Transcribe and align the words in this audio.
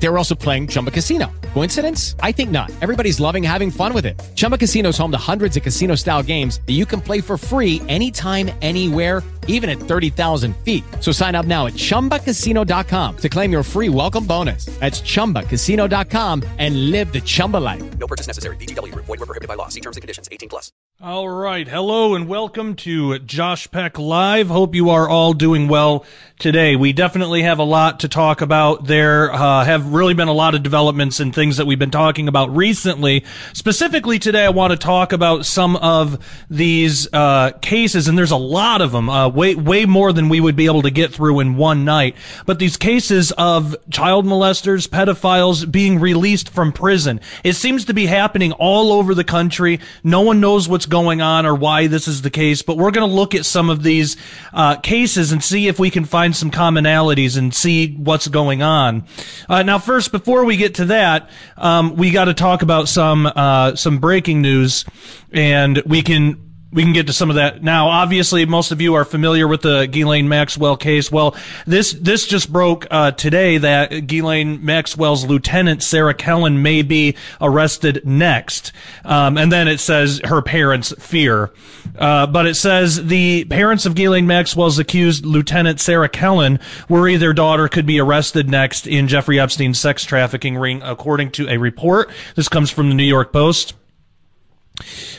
They 0.00 0.08
were 0.08 0.16
also 0.18 0.34
playing 0.34 0.68
Chumba 0.68 0.90
Casino. 0.90 1.30
Coincidence? 1.54 2.14
I 2.20 2.32
think 2.32 2.50
not. 2.50 2.70
Everybody's 2.80 3.18
loving 3.18 3.42
having 3.42 3.70
fun 3.70 3.92
with 3.92 4.06
it. 4.06 4.18
Chumba 4.36 4.56
Casino 4.56 4.90
is 4.90 4.98
home 4.98 5.10
to 5.10 5.18
hundreds 5.18 5.56
of 5.56 5.62
casino 5.62 5.94
style 5.96 6.22
games 6.22 6.60
that 6.66 6.74
you 6.74 6.86
can 6.86 7.00
play 7.00 7.20
for 7.20 7.36
free 7.36 7.82
anytime, 7.88 8.50
anywhere, 8.62 9.22
even 9.48 9.68
at 9.68 9.78
30,000 9.78 10.56
feet. 10.58 10.84
So 11.00 11.10
sign 11.10 11.34
up 11.34 11.46
now 11.46 11.66
at 11.66 11.72
chumbacasino.com 11.72 13.16
to 13.16 13.28
claim 13.28 13.50
your 13.50 13.62
free 13.62 13.88
welcome 13.88 14.24
bonus. 14.24 14.66
That's 14.78 15.00
chumbacasino.com 15.00 16.44
and 16.58 16.90
live 16.90 17.12
the 17.12 17.20
Chumba 17.20 17.56
life. 17.56 17.98
No 17.98 18.06
purchase 18.06 18.28
necessary. 18.28 18.56
VGW 18.56 18.92
Group. 18.92 19.06
Void 19.06 19.18
were 19.18 19.26
prohibited 19.26 19.48
by 19.48 19.54
law. 19.54 19.68
See 19.68 19.80
terms 19.80 19.96
and 19.96 20.02
conditions. 20.02 20.28
18 20.30 20.48
plus. 20.48 20.70
All 21.00 21.28
right. 21.28 21.66
Hello 21.66 22.14
and 22.14 22.28
welcome 22.28 22.74
to 22.76 23.20
Josh 23.20 23.70
Peck 23.70 23.98
Live. 23.98 24.48
Hope 24.48 24.74
you 24.74 24.90
are 24.90 25.08
all 25.08 25.32
doing 25.32 25.68
well 25.68 26.04
today. 26.38 26.76
We 26.76 26.92
definitely 26.92 27.42
have 27.42 27.58
a 27.58 27.64
lot 27.64 28.00
to 28.00 28.08
talk 28.08 28.42
about. 28.42 28.84
There 28.84 29.32
uh, 29.32 29.64
have 29.64 29.92
really 29.92 30.14
been 30.14 30.28
a 30.28 30.32
lot 30.32 30.54
of 30.54 30.62
developments 30.62 31.18
and 31.18 31.34
things 31.34 31.56
that 31.56 31.66
we've 31.66 31.80
been 31.80 31.90
talking 31.90 32.28
about 32.28 32.54
recently. 32.54 33.24
Specifically 33.54 34.20
today, 34.20 34.44
I 34.44 34.50
want 34.50 34.70
to 34.70 34.76
talk 34.76 35.12
about 35.12 35.46
some 35.46 35.74
of 35.76 36.24
these 36.48 37.12
uh, 37.12 37.50
cases, 37.60 38.06
and 38.06 38.16
there's 38.16 38.30
a 38.30 38.36
lot 38.36 38.82
of 38.82 38.92
them, 38.92 39.10
uh, 39.10 39.28
way 39.28 39.56
way 39.56 39.84
more 39.84 40.12
than 40.12 40.28
we 40.28 40.40
would 40.40 40.54
be 40.54 40.66
able 40.66 40.82
to 40.82 40.90
get 40.90 41.12
through 41.12 41.40
in 41.40 41.56
one 41.56 41.84
night. 41.84 42.14
But 42.46 42.60
these 42.60 42.76
cases 42.76 43.32
of 43.32 43.74
child 43.90 44.24
molesters, 44.24 44.88
pedophiles 44.88 45.68
being 45.70 45.98
released 45.98 46.50
from 46.50 46.72
prison, 46.72 47.20
it 47.42 47.54
seems 47.54 47.84
to 47.86 47.94
be 47.94 48.06
happening 48.06 48.52
all 48.52 48.92
over 48.92 49.12
the 49.12 49.24
country. 49.24 49.80
No 50.04 50.20
one 50.20 50.40
knows 50.40 50.68
what's 50.68 50.86
going 50.86 51.20
on 51.20 51.46
or 51.46 51.56
why 51.56 51.88
this 51.88 52.06
is 52.06 52.22
the 52.22 52.30
case, 52.30 52.62
but 52.62 52.76
we're 52.76 52.92
going 52.92 53.08
to 53.08 53.14
look 53.14 53.34
at 53.34 53.44
some 53.44 53.70
of 53.70 53.82
these 53.82 54.16
uh, 54.52 54.76
cases 54.76 55.32
and 55.32 55.42
see 55.42 55.66
if 55.66 55.80
we 55.80 55.90
can 55.90 56.04
find 56.04 56.27
some 56.34 56.50
commonalities 56.50 57.36
and 57.36 57.54
see 57.54 57.94
what's 57.94 58.28
going 58.28 58.62
on. 58.62 59.04
Uh, 59.48 59.62
now, 59.62 59.78
first, 59.78 60.12
before 60.12 60.44
we 60.44 60.56
get 60.56 60.76
to 60.76 60.86
that, 60.86 61.30
um, 61.56 61.96
we 61.96 62.10
got 62.10 62.26
to 62.26 62.34
talk 62.34 62.62
about 62.62 62.88
some 62.88 63.26
uh, 63.26 63.74
some 63.76 63.98
breaking 63.98 64.42
news, 64.42 64.84
and 65.32 65.82
we 65.86 66.02
can 66.02 66.47
we 66.70 66.82
can 66.82 66.92
get 66.92 67.06
to 67.06 67.12
some 67.14 67.30
of 67.30 67.36
that 67.36 67.62
now. 67.62 67.88
Obviously, 67.88 68.44
most 68.44 68.72
of 68.72 68.80
you 68.80 68.94
are 68.94 69.04
familiar 69.04 69.48
with 69.48 69.62
the 69.62 69.86
Ghislaine 69.86 70.28
Maxwell 70.28 70.76
case. 70.76 71.10
Well, 71.10 71.34
this 71.66 71.94
this 71.94 72.26
just 72.26 72.52
broke 72.52 72.86
uh, 72.90 73.12
today 73.12 73.56
that 73.58 74.06
Ghislaine 74.06 74.64
Maxwell's 74.64 75.24
lieutenant 75.24 75.82
Sarah 75.82 76.12
Kellen 76.12 76.62
may 76.62 76.82
be 76.82 77.16
arrested 77.40 78.02
next, 78.04 78.72
um, 79.04 79.38
and 79.38 79.50
then 79.50 79.66
it 79.66 79.80
says 79.80 80.20
her 80.24 80.42
parents 80.42 80.92
fear, 80.98 81.50
uh, 81.98 82.26
but 82.26 82.46
it 82.46 82.54
says 82.54 83.06
the 83.06 83.46
parents 83.46 83.86
of 83.86 83.94
Ghislaine 83.94 84.26
Maxwell's 84.26 84.78
accused 84.78 85.24
lieutenant 85.24 85.80
Sarah 85.80 86.08
Kellen 86.08 86.60
worry 86.86 87.16
their 87.16 87.32
daughter 87.32 87.68
could 87.68 87.86
be 87.86 87.98
arrested 87.98 88.50
next 88.50 88.86
in 88.86 89.08
Jeffrey 89.08 89.40
Epstein's 89.40 89.80
sex 89.80 90.04
trafficking 90.04 90.58
ring, 90.58 90.82
according 90.84 91.30
to 91.32 91.48
a 91.48 91.56
report. 91.56 92.10
This 92.34 92.48
comes 92.48 92.70
from 92.70 92.90
the 92.90 92.94
New 92.94 93.04
York 93.04 93.32
Post. 93.32 93.72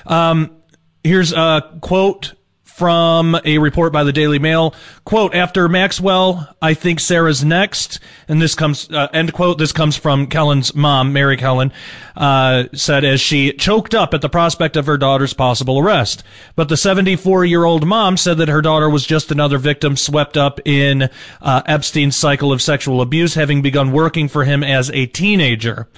Um, 0.05 0.58
Here's 1.03 1.31
a 1.31 1.77
quote 1.81 2.33
from 2.79 3.37
a 3.43 3.57
report 3.57 3.91
by 3.91 4.05
the 4.05 4.13
Daily 4.13 4.39
Mail. 4.39 4.73
Quote, 5.03 5.35
after 5.35 5.67
Maxwell, 5.67 6.55
I 6.61 6.73
think 6.73 7.01
Sarah's 7.01 7.43
next. 7.43 7.99
And 8.29 8.41
this 8.41 8.55
comes, 8.55 8.89
uh, 8.89 9.09
end 9.13 9.33
quote, 9.33 9.57
this 9.57 9.73
comes 9.73 9.97
from 9.97 10.27
Kellen's 10.27 10.73
mom, 10.73 11.11
Mary 11.11 11.35
Kellen, 11.35 11.73
uh, 12.15 12.65
said 12.73 13.03
as 13.03 13.19
she 13.19 13.51
choked 13.51 13.93
up 13.93 14.13
at 14.13 14.21
the 14.21 14.29
prospect 14.29 14.77
of 14.77 14.85
her 14.85 14.97
daughter's 14.97 15.33
possible 15.33 15.77
arrest. 15.77 16.23
But 16.55 16.69
the 16.69 16.77
74 16.77 17.43
year 17.43 17.65
old 17.65 17.85
mom 17.85 18.15
said 18.15 18.37
that 18.37 18.47
her 18.47 18.61
daughter 18.61 18.89
was 18.89 19.05
just 19.05 19.29
another 19.29 19.57
victim 19.57 19.97
swept 19.97 20.37
up 20.37 20.61
in, 20.63 21.09
uh, 21.41 21.61
Epstein's 21.65 22.15
cycle 22.15 22.53
of 22.53 22.61
sexual 22.61 23.01
abuse, 23.01 23.33
having 23.33 23.61
begun 23.61 23.91
working 23.91 24.29
for 24.29 24.45
him 24.45 24.63
as 24.63 24.89
a 24.91 25.05
teenager. 25.05 25.89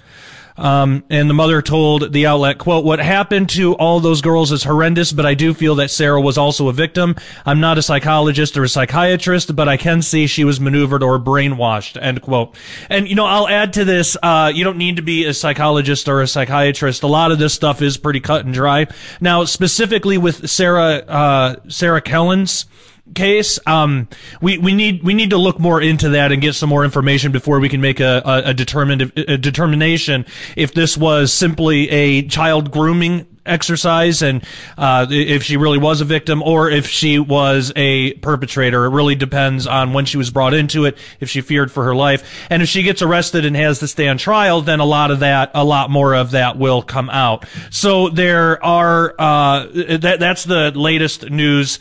Um, 0.61 1.03
and 1.09 1.27
the 1.27 1.33
mother 1.33 1.61
told 1.63 2.13
the 2.13 2.27
outlet, 2.27 2.59
quote, 2.59 2.85
what 2.85 2.99
happened 2.99 3.49
to 3.49 3.73
all 3.73 3.99
those 3.99 4.21
girls 4.21 4.51
is 4.51 4.63
horrendous, 4.63 5.11
but 5.11 5.25
I 5.25 5.33
do 5.33 5.55
feel 5.55 5.73
that 5.75 5.89
Sarah 5.89 6.21
was 6.21 6.37
also 6.37 6.69
a 6.69 6.73
victim. 6.73 7.15
I'm 7.47 7.59
not 7.59 7.79
a 7.79 7.81
psychologist 7.81 8.55
or 8.55 8.63
a 8.63 8.69
psychiatrist, 8.69 9.55
but 9.55 9.67
I 9.67 9.77
can 9.77 10.03
see 10.03 10.27
she 10.27 10.43
was 10.43 10.59
maneuvered 10.59 11.01
or 11.01 11.19
brainwashed, 11.19 11.99
end 11.99 12.21
quote. 12.21 12.55
And, 12.89 13.07
you 13.07 13.15
know, 13.15 13.25
I'll 13.25 13.47
add 13.47 13.73
to 13.73 13.85
this, 13.85 14.15
uh, 14.21 14.51
you 14.53 14.63
don't 14.63 14.77
need 14.77 14.97
to 14.97 15.01
be 15.01 15.25
a 15.25 15.33
psychologist 15.33 16.07
or 16.07 16.21
a 16.21 16.27
psychiatrist. 16.27 17.01
A 17.01 17.07
lot 17.07 17.31
of 17.31 17.39
this 17.39 17.55
stuff 17.55 17.81
is 17.81 17.97
pretty 17.97 18.19
cut 18.19 18.45
and 18.45 18.53
dry. 18.53 18.85
Now, 19.19 19.45
specifically 19.45 20.19
with 20.19 20.47
Sarah, 20.47 20.97
uh, 21.07 21.55
Sarah 21.69 22.01
Kellen's, 22.01 22.67
case. 23.13 23.59
Um, 23.65 24.07
we, 24.41 24.57
we 24.57 24.73
need 24.73 25.03
we 25.03 25.13
need 25.13 25.31
to 25.31 25.37
look 25.37 25.59
more 25.59 25.81
into 25.81 26.09
that 26.09 26.31
and 26.31 26.41
get 26.41 26.55
some 26.55 26.69
more 26.69 26.83
information 26.83 27.31
before 27.31 27.59
we 27.59 27.69
can 27.69 27.81
make 27.81 27.99
a, 27.99 28.21
a, 28.25 28.49
a 28.49 28.53
determined 28.53 29.11
a 29.15 29.37
determination 29.37 30.25
if 30.55 30.73
this 30.73 30.97
was 30.97 31.33
simply 31.33 31.89
a 31.89 32.23
child 32.23 32.71
grooming 32.71 33.27
exercise 33.45 34.21
and 34.21 34.43
uh, 34.77 35.07
if 35.09 35.43
she 35.43 35.57
really 35.57 35.77
was 35.77 36.01
a 36.01 36.05
victim 36.05 36.43
or 36.43 36.69
if 36.69 36.87
she 36.87 37.19
was 37.19 37.71
a 37.75 38.13
perpetrator. 38.15 38.85
It 38.85 38.89
really 38.89 39.15
depends 39.15 39.67
on 39.67 39.93
when 39.93 40.05
she 40.05 40.17
was 40.17 40.29
brought 40.29 40.53
into 40.53 40.85
it, 40.85 40.97
if 41.19 41.29
she 41.29 41.41
feared 41.41 41.71
for 41.71 41.83
her 41.85 41.95
life. 41.95 42.47
And 42.49 42.61
if 42.61 42.69
she 42.69 42.83
gets 42.83 43.01
arrested 43.01 43.45
and 43.45 43.55
has 43.55 43.79
to 43.79 43.87
stay 43.87 44.07
on 44.07 44.17
trial, 44.17 44.61
then 44.61 44.79
a 44.79 44.85
lot 44.85 45.11
of 45.11 45.19
that, 45.19 45.51
a 45.53 45.63
lot 45.63 45.89
more 45.89 46.13
of 46.13 46.31
that 46.31 46.57
will 46.57 46.81
come 46.81 47.09
out. 47.09 47.45
So 47.69 48.09
there 48.09 48.63
are, 48.63 49.15
uh, 49.17 49.65
that, 49.97 50.17
that's 50.19 50.43
the 50.43 50.71
latest 50.71 51.29
news 51.29 51.79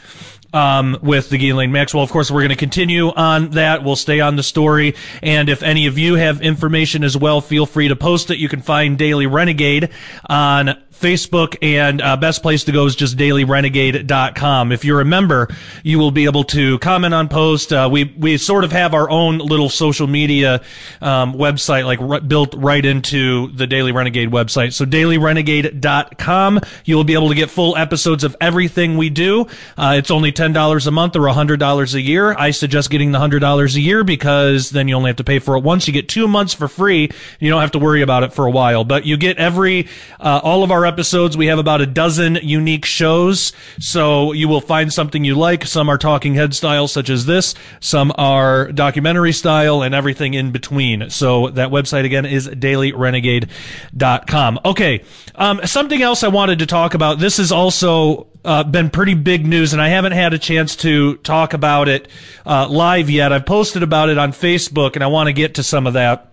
um, 0.53 0.99
with 1.03 1.31
the 1.31 1.39
Ghislaine 1.39 1.73
Maxwell. 1.73 2.03
Of 2.03 2.11
course, 2.11 2.31
we're 2.31 2.41
going 2.41 2.51
to 2.51 2.57
continue 2.57 3.09
on 3.09 3.51
that. 3.51 3.85
We'll 3.85 3.97
stay 3.97 4.21
on 4.21 4.37
the 4.37 4.43
story. 4.43 4.95
And 5.23 5.49
if 5.49 5.63
any 5.63 5.87
of 5.87 5.99
you 5.99 6.15
have 6.15 6.43
information 6.43 7.05
as 7.05 7.17
well, 7.17 7.41
feel 7.41 7.67
free 7.67 7.89
to 7.89 7.97
post 7.97 8.31
it. 8.31 8.39
You 8.39 8.49
can 8.49 8.63
find 8.63 8.99
Daily 8.99 9.27
Renegade 9.27 9.91
on 10.29 10.83
Facebook, 11.01 11.57
and 11.63 12.01
uh, 12.03 12.17
best 12.17 12.43
place 12.43 12.65
to 12.65 12.73
go 12.73 12.87
is 12.87 12.95
just 12.95 13.17
dailyrenegade.com. 13.17 14.73
If 14.73 14.85
you're 14.85 15.01
a 15.01 15.05
member, 15.05 15.49
you 15.83 15.99
will 15.99 16.11
be 16.11 16.27
able 16.27 16.45
to 16.45 16.79
comment 16.81 17.15
on 17.15 17.29
posts. 17.29 17.73
Uh, 17.73 17.89
we 17.91 18.05
we 18.19 18.37
sort 18.37 18.65
of 18.65 18.73
have 18.73 18.95
our 18.95 19.09
own 19.09 19.39
little 19.39 19.69
social 19.69 20.07
media 20.07 20.63
um, 21.01 21.35
website, 21.35 21.85
like 21.85 22.01
r- 22.01 22.21
built 22.21 22.55
right 22.57 22.85
into 22.85 23.49
the 23.53 23.67
Daily 23.67 23.93
Renegade 23.93 24.31
website. 24.31 24.73
So 24.73 24.85
dailyrenegade.com. 24.85 26.61
You 26.85 26.97
will 26.97 27.05
be 27.05 27.15
able 27.15 27.29
to 27.31 27.35
get 27.35 27.51
full 27.51 27.77
episodes 27.77 28.25
of 28.25 28.37
everything 28.41 28.97
we 28.97 29.11
do. 29.11 29.47
Uh, 29.77 29.95
it's 29.97 30.11
only 30.11 30.33
ten 30.33 30.53
dollars 30.53 30.87
a 30.87 30.91
month 30.91 31.17
or 31.17 31.27
hundred 31.29 31.61
dollars 31.61 31.95
a 31.95 32.01
year. 32.01 32.35
I 32.35 32.51
suggest 32.51 32.91
getting 32.91 33.13
the 33.13 33.19
hundred 33.19 33.41
dollars 33.41 33.77
a 33.77 33.81
year 33.81 34.05
because 34.05 34.71
then 34.71 34.89
you 34.89 34.95
only 34.95 35.09
have 35.09 35.17
to 35.17 35.25
pay 35.25 35.39
for 35.39 35.57
it 35.57 35.63
once. 35.63 35.87
You 35.87 35.93
get 35.93 36.09
two 36.09 36.29
months 36.29 36.53
for 36.53 36.69
free. 36.69 37.11
You 37.39 37.51
don't 37.51 37.61
have 37.61 37.73
to 37.73 37.79
worry 37.79 38.03
about 38.03 38.23
it 38.23 38.33
for 38.33 38.47
a 38.47 38.51
while. 38.51 38.85
But 38.85 39.07
you 39.07 39.17
get 39.17 39.39
every 39.39 39.89
uh, 40.19 40.41
all 40.43 40.63
of 40.63 40.71
our 40.71 40.85
episodes. 40.91 41.37
We 41.37 41.47
have 41.47 41.61
about 41.61 41.81
a 41.81 41.87
dozen 41.87 42.35
unique 42.43 42.85
shows, 42.85 43.53
so 43.79 44.33
you 44.33 44.49
will 44.49 44.61
find 44.61 44.93
something 44.93 45.23
you 45.23 45.37
like. 45.37 45.65
Some 45.65 45.89
are 45.89 45.99
talking 45.99 46.35
head 46.35 46.53
style, 46.53 46.89
such 46.89 47.09
as 47.09 47.27
this. 47.27 47.55
Some 47.79 48.13
are 48.19 48.73
documentary 48.73 49.33
style, 49.33 49.83
and 49.83 49.95
everything 49.95 50.35
in 50.35 50.51
between. 50.51 51.11
So 51.11 51.51
that 51.51 51.71
website 51.71 52.05
again 52.05 52.27
is 52.27 52.49
dailyrenegade.com. 52.49 54.59
Okay, 54.65 55.05
um, 55.37 55.61
something 55.65 56.03
else 56.03 56.25
I 56.25 56.29
wanted 56.29 56.59
to 56.59 56.67
talk 56.67 56.95
about. 56.95 57.21
This 57.21 57.37
has 57.37 57.53
also 57.53 58.27
uh, 58.45 58.65
been 58.65 58.91
pretty 58.91 59.15
big 59.15 59.47
news, 59.47 59.73
and 59.73 59.81
I 59.81 59.87
haven't 59.89 60.13
had 60.13 60.35
a 60.35 60.39
chance 60.39 60.75
to 60.77 61.19
talk 61.19 61.53
about 61.53 61.89
it 61.89 62.09
uh, 62.45 62.67
live 62.69 63.09
yet. 63.09 63.33
I've 63.33 63.47
posted 63.47 63.85
about 63.85 64.09
it 64.09 64.19
on 64.19 64.33
Facebook, 64.33 64.97
and 64.97 65.05
I 65.05 65.07
want 65.07 65.29
to 65.29 65.33
get 65.33 65.55
to 65.55 65.63
some 65.63 65.87
of 65.87 65.93
that. 65.95 66.27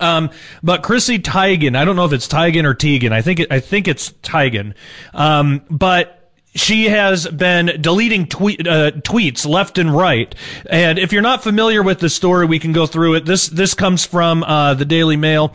Um, 0.00 0.30
but 0.62 0.82
Chrissy 0.82 1.18
Teigen, 1.18 1.76
I 1.76 1.84
don't 1.84 1.96
know 1.96 2.04
if 2.04 2.12
it's 2.12 2.28
Teigen 2.28 2.64
or 2.64 2.74
Teigen. 2.74 3.12
I 3.12 3.22
think 3.22 3.40
it, 3.40 3.50
I 3.50 3.60
think 3.60 3.88
it's 3.88 4.10
Teigen. 4.22 4.74
Um, 5.14 5.62
but 5.70 6.32
she 6.54 6.88
has 6.88 7.26
been 7.28 7.80
deleting 7.80 8.26
tweet, 8.26 8.66
uh, 8.66 8.90
tweets 8.92 9.46
left 9.46 9.78
and 9.78 9.94
right. 9.94 10.34
And 10.68 10.98
if 10.98 11.12
you're 11.12 11.22
not 11.22 11.42
familiar 11.42 11.82
with 11.82 12.00
the 12.00 12.08
story, 12.08 12.46
we 12.46 12.58
can 12.58 12.72
go 12.72 12.86
through 12.86 13.14
it. 13.14 13.24
This 13.24 13.48
this 13.48 13.74
comes 13.74 14.04
from 14.04 14.42
uh, 14.42 14.74
the 14.74 14.84
Daily 14.84 15.16
Mail. 15.16 15.54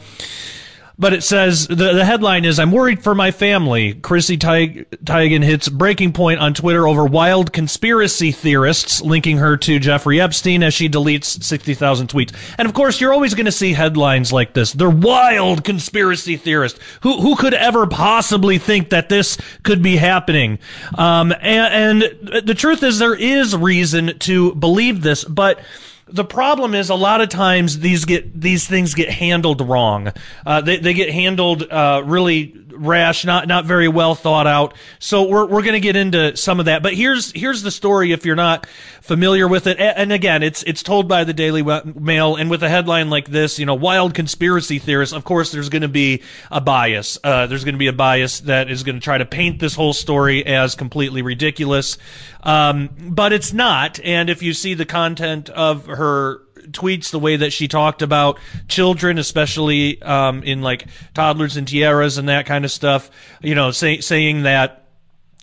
But 1.01 1.13
it 1.13 1.23
says 1.23 1.65
the, 1.65 1.75
the 1.93 2.05
headline 2.05 2.45
is 2.45 2.59
I'm 2.59 2.71
worried 2.71 3.01
for 3.01 3.15
my 3.15 3.31
family. 3.31 3.95
Chrissy 3.95 4.37
Teigen 4.37 5.43
hits 5.43 5.67
breaking 5.67 6.13
point 6.13 6.39
on 6.39 6.53
Twitter 6.53 6.87
over 6.87 7.05
wild 7.05 7.51
conspiracy 7.51 8.31
theorists 8.31 9.01
linking 9.01 9.37
her 9.37 9.57
to 9.57 9.79
Jeffrey 9.79 10.21
Epstein 10.21 10.61
as 10.61 10.75
she 10.75 10.87
deletes 10.87 11.43
60,000 11.43 12.07
tweets. 12.07 12.35
And 12.59 12.67
of 12.67 12.75
course, 12.75 13.01
you're 13.01 13.13
always 13.13 13.33
going 13.33 13.47
to 13.47 13.51
see 13.51 13.73
headlines 13.73 14.31
like 14.31 14.53
this. 14.53 14.73
They're 14.73 14.91
wild 14.91 15.63
conspiracy 15.63 16.37
theorists. 16.37 16.79
Who 17.01 17.19
who 17.19 17.35
could 17.35 17.55
ever 17.55 17.87
possibly 17.87 18.59
think 18.59 18.91
that 18.91 19.09
this 19.09 19.39
could 19.63 19.81
be 19.81 19.95
happening? 19.97 20.59
Um, 20.95 21.33
and, 21.41 22.03
and 22.03 22.45
the 22.45 22.53
truth 22.53 22.83
is, 22.83 22.99
there 22.99 23.15
is 23.15 23.57
reason 23.57 24.19
to 24.19 24.53
believe 24.53 25.01
this, 25.01 25.23
but 25.23 25.61
the 26.11 26.25
problem 26.25 26.75
is 26.75 26.89
a 26.89 26.95
lot 26.95 27.21
of 27.21 27.29
times 27.29 27.79
these 27.79 28.05
get 28.05 28.39
these 28.39 28.67
things 28.67 28.93
get 28.93 29.09
handled 29.09 29.67
wrong. 29.67 30.11
Uh, 30.45 30.61
they 30.61 30.77
they 30.77 30.93
get 30.93 31.09
handled 31.09 31.63
uh, 31.63 32.03
really 32.05 32.61
rash, 32.81 33.25
not 33.25 33.47
not 33.47 33.65
very 33.65 33.87
well 33.87 34.15
thought 34.15 34.47
out. 34.47 34.73
So 34.99 35.23
we're 35.23 35.45
we're 35.45 35.61
going 35.61 35.73
to 35.73 35.79
get 35.79 35.95
into 35.95 36.35
some 36.35 36.59
of 36.59 36.65
that. 36.65 36.83
But 36.83 36.93
here's 36.93 37.31
here's 37.31 37.61
the 37.63 37.71
story 37.71 38.11
if 38.11 38.25
you're 38.25 38.35
not 38.35 38.67
familiar 39.01 39.47
with 39.47 39.67
it. 39.67 39.77
And 39.79 40.11
again, 40.11 40.43
it's 40.43 40.63
it's 40.63 40.83
told 40.83 41.07
by 41.07 41.23
the 41.23 41.33
Daily 41.33 41.63
Mail, 41.63 42.35
and 42.35 42.49
with 42.49 42.63
a 42.63 42.69
headline 42.69 43.09
like 43.09 43.27
this, 43.27 43.59
you 43.59 43.65
know, 43.65 43.75
wild 43.75 44.13
conspiracy 44.13 44.79
theorists. 44.79 45.13
Of 45.13 45.23
course, 45.23 45.51
there's 45.51 45.69
going 45.69 45.83
to 45.83 45.87
be 45.87 46.23
a 46.49 46.61
bias. 46.61 47.17
Uh, 47.23 47.47
there's 47.47 47.63
going 47.63 47.75
to 47.75 47.79
be 47.79 47.87
a 47.87 47.93
bias 47.93 48.41
that 48.41 48.69
is 48.69 48.83
going 48.83 48.95
to 48.95 49.01
try 49.01 49.17
to 49.17 49.25
paint 49.25 49.59
this 49.59 49.75
whole 49.75 49.93
story 49.93 50.45
as 50.45 50.75
completely 50.75 51.21
ridiculous, 51.21 51.97
um, 52.43 52.89
but 52.99 53.33
it's 53.33 53.53
not. 53.53 53.99
And 54.03 54.29
if 54.29 54.41
you 54.41 54.53
see 54.53 54.73
the 54.73 54.85
content 54.85 55.49
of 55.49 55.85
her 55.85 56.00
tweets 56.01 57.11
the 57.11 57.19
way 57.19 57.37
that 57.37 57.51
she 57.53 57.67
talked 57.67 58.01
about 58.01 58.39
children, 58.67 59.17
especially 59.17 60.01
um, 60.01 60.43
in 60.43 60.61
like 60.61 60.87
toddlers 61.13 61.57
and 61.57 61.67
tiaras 61.67 62.17
and 62.17 62.29
that 62.29 62.45
kind 62.45 62.65
of 62.65 62.71
stuff. 62.71 63.09
You 63.41 63.55
know, 63.55 63.71
say, 63.71 63.99
saying 63.99 64.43
that 64.43 64.81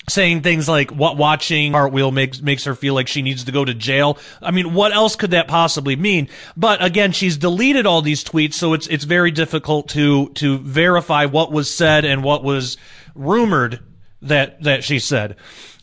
saying 0.08 0.40
things 0.42 0.68
like 0.68 0.90
what 0.90 1.16
watching 1.16 1.72
cartwheel 1.72 2.10
makes 2.10 2.40
makes 2.40 2.64
her 2.64 2.74
feel 2.74 2.94
like 2.94 3.08
she 3.08 3.22
needs 3.22 3.44
to 3.44 3.52
go 3.52 3.64
to 3.64 3.74
jail. 3.74 4.18
I 4.40 4.50
mean, 4.50 4.74
what 4.74 4.92
else 4.92 5.16
could 5.16 5.32
that 5.32 5.48
possibly 5.48 5.96
mean? 5.96 6.28
But 6.56 6.82
again, 6.82 7.12
she's 7.12 7.36
deleted 7.36 7.86
all 7.86 8.02
these 8.02 8.24
tweets, 8.24 8.54
so 8.54 8.72
it's 8.72 8.86
it's 8.88 9.04
very 9.04 9.30
difficult 9.30 9.88
to 9.90 10.30
to 10.30 10.58
verify 10.58 11.26
what 11.26 11.52
was 11.52 11.72
said 11.72 12.04
and 12.04 12.22
what 12.22 12.42
was 12.42 12.76
rumored 13.14 13.80
that 14.22 14.62
that 14.62 14.84
she 14.84 14.98
said. 14.98 15.36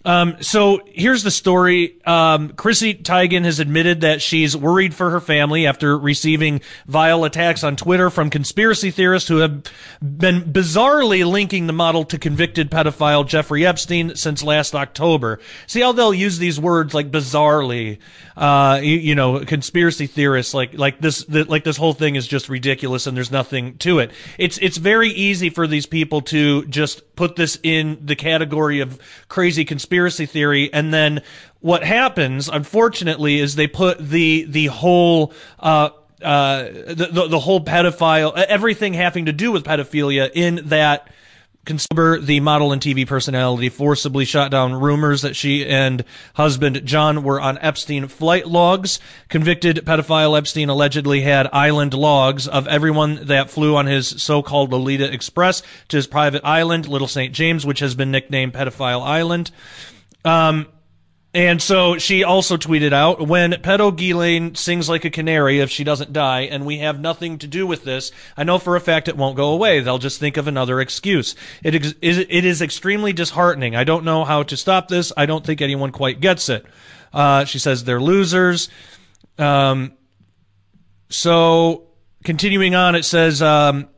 Um, 0.06 0.38
so 0.40 0.82
here's 0.86 1.24
the 1.24 1.32
story. 1.32 2.00
Um, 2.06 2.50
Chrissy 2.50 2.94
Teigen 2.94 3.44
has 3.44 3.60
admitted 3.60 4.02
that 4.02 4.22
she's 4.22 4.56
worried 4.56 4.94
for 4.94 5.10
her 5.10 5.20
family 5.20 5.66
after 5.66 5.98
receiving 5.98 6.62
vile 6.86 7.24
attacks 7.24 7.64
on 7.64 7.76
Twitter 7.76 8.12
from 8.12 8.30
conspiracy 8.30 8.92
theorists 8.92 9.28
who 9.28 9.38
have 9.38 9.64
been 10.02 10.44
bizarrely 10.44 11.30
linking 11.30 11.66
the 11.66 11.74
model 11.74 12.06
to 12.06 12.20
convicted 12.20 12.70
pedophile 12.70 13.26
Jeffrey 13.26 13.66
Epstein 13.66 14.16
since 14.16 14.44
last 14.44 14.76
October. 14.76 15.40
See 15.66 15.82
how 15.82 15.92
they'll 15.92 16.14
use 16.14 16.38
these 16.38 16.60
words 16.60 16.94
like 16.94 17.10
bizarrely, 17.10 17.98
uh, 18.38 18.80
you, 18.84 18.98
you, 18.98 19.16
know, 19.16 19.44
conspiracy 19.44 20.06
theorists 20.06 20.54
like 20.54 20.78
like 20.78 21.00
this 21.00 21.26
the, 21.26 21.46
like 21.46 21.64
this 21.64 21.78
whole 21.78 21.94
thing 21.94 22.16
is 22.16 22.28
just 22.28 22.48
ridiculous 22.48 23.08
and 23.08 23.18
there's 23.18 23.32
nothing 23.32 23.78
to 23.80 23.98
it. 23.98 24.12
It's 24.38 24.60
it's 24.60 24.78
very 24.78 25.10
easy 25.10 25.50
for 25.50 25.66
these 25.66 25.88
people 25.88 26.22
to 26.22 26.64
just 26.66 27.16
put 27.16 27.38
this 27.38 27.58
in 27.64 27.98
the 28.06 28.16
category 28.16 28.82
of 28.82 29.00
crazy 29.30 29.66
conspiracy 29.66 29.95
conspiracy 29.96 30.26
theory, 30.26 30.74
and 30.74 30.94
then 30.94 31.22
what 31.62 31.84
happens, 31.84 32.50
unfortunately, 32.50 33.40
is 33.40 33.56
they 33.56 33.68
put 33.68 33.98
the 33.98 34.46
the 34.46 34.66
whole 34.68 35.34
uh, 35.60 35.90
uh, 36.22 36.64
the, 36.64 37.10
the, 37.12 37.28
the 37.30 37.40
whole 37.40 37.64
pedophile 37.64 38.34
everything 38.36 38.94
having 38.94 39.26
to 39.26 39.32
do 39.32 39.52
with 39.52 39.64
pedophilia 39.64 40.30
in 40.34 40.62
that 40.66 41.08
Consumer, 41.66 42.20
the 42.20 42.40
model 42.40 42.72
and 42.72 42.82
TV 42.82 43.08
personality, 43.08 43.70
forcibly 43.70 44.24
shot 44.24 44.52
down 44.52 44.74
rumors 44.74 45.24
that 45.24 45.36
she 45.36 45.66
and 45.66 46.04
husband 46.36 46.86
John 46.86 47.24
were 47.24 47.42
on 47.42 47.58
Epstein 47.60 48.08
flight 48.08 48.48
logs. 48.48 49.00
Convicted 49.30 49.78
pedophile 49.78 50.38
Epstein 50.38 50.70
allegedly 50.70 51.22
had 51.22 51.50
island 51.52 51.94
logs 51.94 52.48
of 52.48 52.68
everyone 52.68 53.26
that 53.26 53.50
flew 53.50 53.76
on 53.76 53.88
his 53.88 54.08
so-called 54.22 54.72
Lolita 54.72 55.12
Express 55.12 55.64
to 55.90 55.98
his 55.98 56.08
private 56.08 56.46
island, 56.46 56.88
Little 56.88 57.08
St. 57.08 57.34
James, 57.34 57.66
which 57.66 57.80
has 57.80 57.96
been 57.96 58.12
nicknamed 58.12 58.54
Pedophile 58.54 59.02
Island. 59.02 59.52
Um, 60.24 60.68
and 61.36 61.62
so 61.62 61.98
she 61.98 62.24
also 62.24 62.56
tweeted 62.56 62.94
out, 62.94 63.28
when 63.28 63.52
Pedo 63.52 63.96
Ghislaine 63.96 64.56
sings 64.56 64.88
like 64.88 65.04
a 65.04 65.10
canary 65.10 65.60
if 65.60 65.70
she 65.70 65.84
doesn't 65.84 66.14
die, 66.14 66.44
and 66.44 66.66
we 66.66 66.78
have 66.78 67.00
nothing 67.00 67.38
to 67.40 67.48
do 67.48 67.68
with 67.68 67.84
this, 67.84 68.12
I 68.38 68.46
know 68.46 68.58
for 68.58 68.78
a 68.78 68.80
fact 68.80 69.10
it 69.10 69.18
won't 69.18 69.36
go 69.36 69.52
away. 69.52 69.82
They'll 69.82 69.98
just 69.98 70.20
think 70.20 70.38
of 70.38 70.48
another 70.48 70.80
excuse. 70.80 71.36
It 71.62 71.76
is, 71.76 71.96
it 72.02 72.46
is 72.46 72.62
extremely 72.62 73.12
disheartening. 73.12 73.76
I 73.76 73.84
don't 73.84 74.06
know 74.06 74.24
how 74.24 74.44
to 74.44 74.56
stop 74.56 74.88
this. 74.88 75.12
I 75.18 75.26
don't 75.26 75.46
think 75.46 75.62
anyone 75.62 75.92
quite 75.92 76.22
gets 76.22 76.48
it. 76.48 76.66
Uh, 77.14 77.44
she 77.44 77.60
says 77.60 77.84
they're 77.84 78.02
losers. 78.02 78.70
Um, 79.38 79.92
so 81.10 81.90
continuing 82.24 82.76
on, 82.76 82.96
it 82.96 83.04
says, 83.04 83.42
um, 83.42 83.90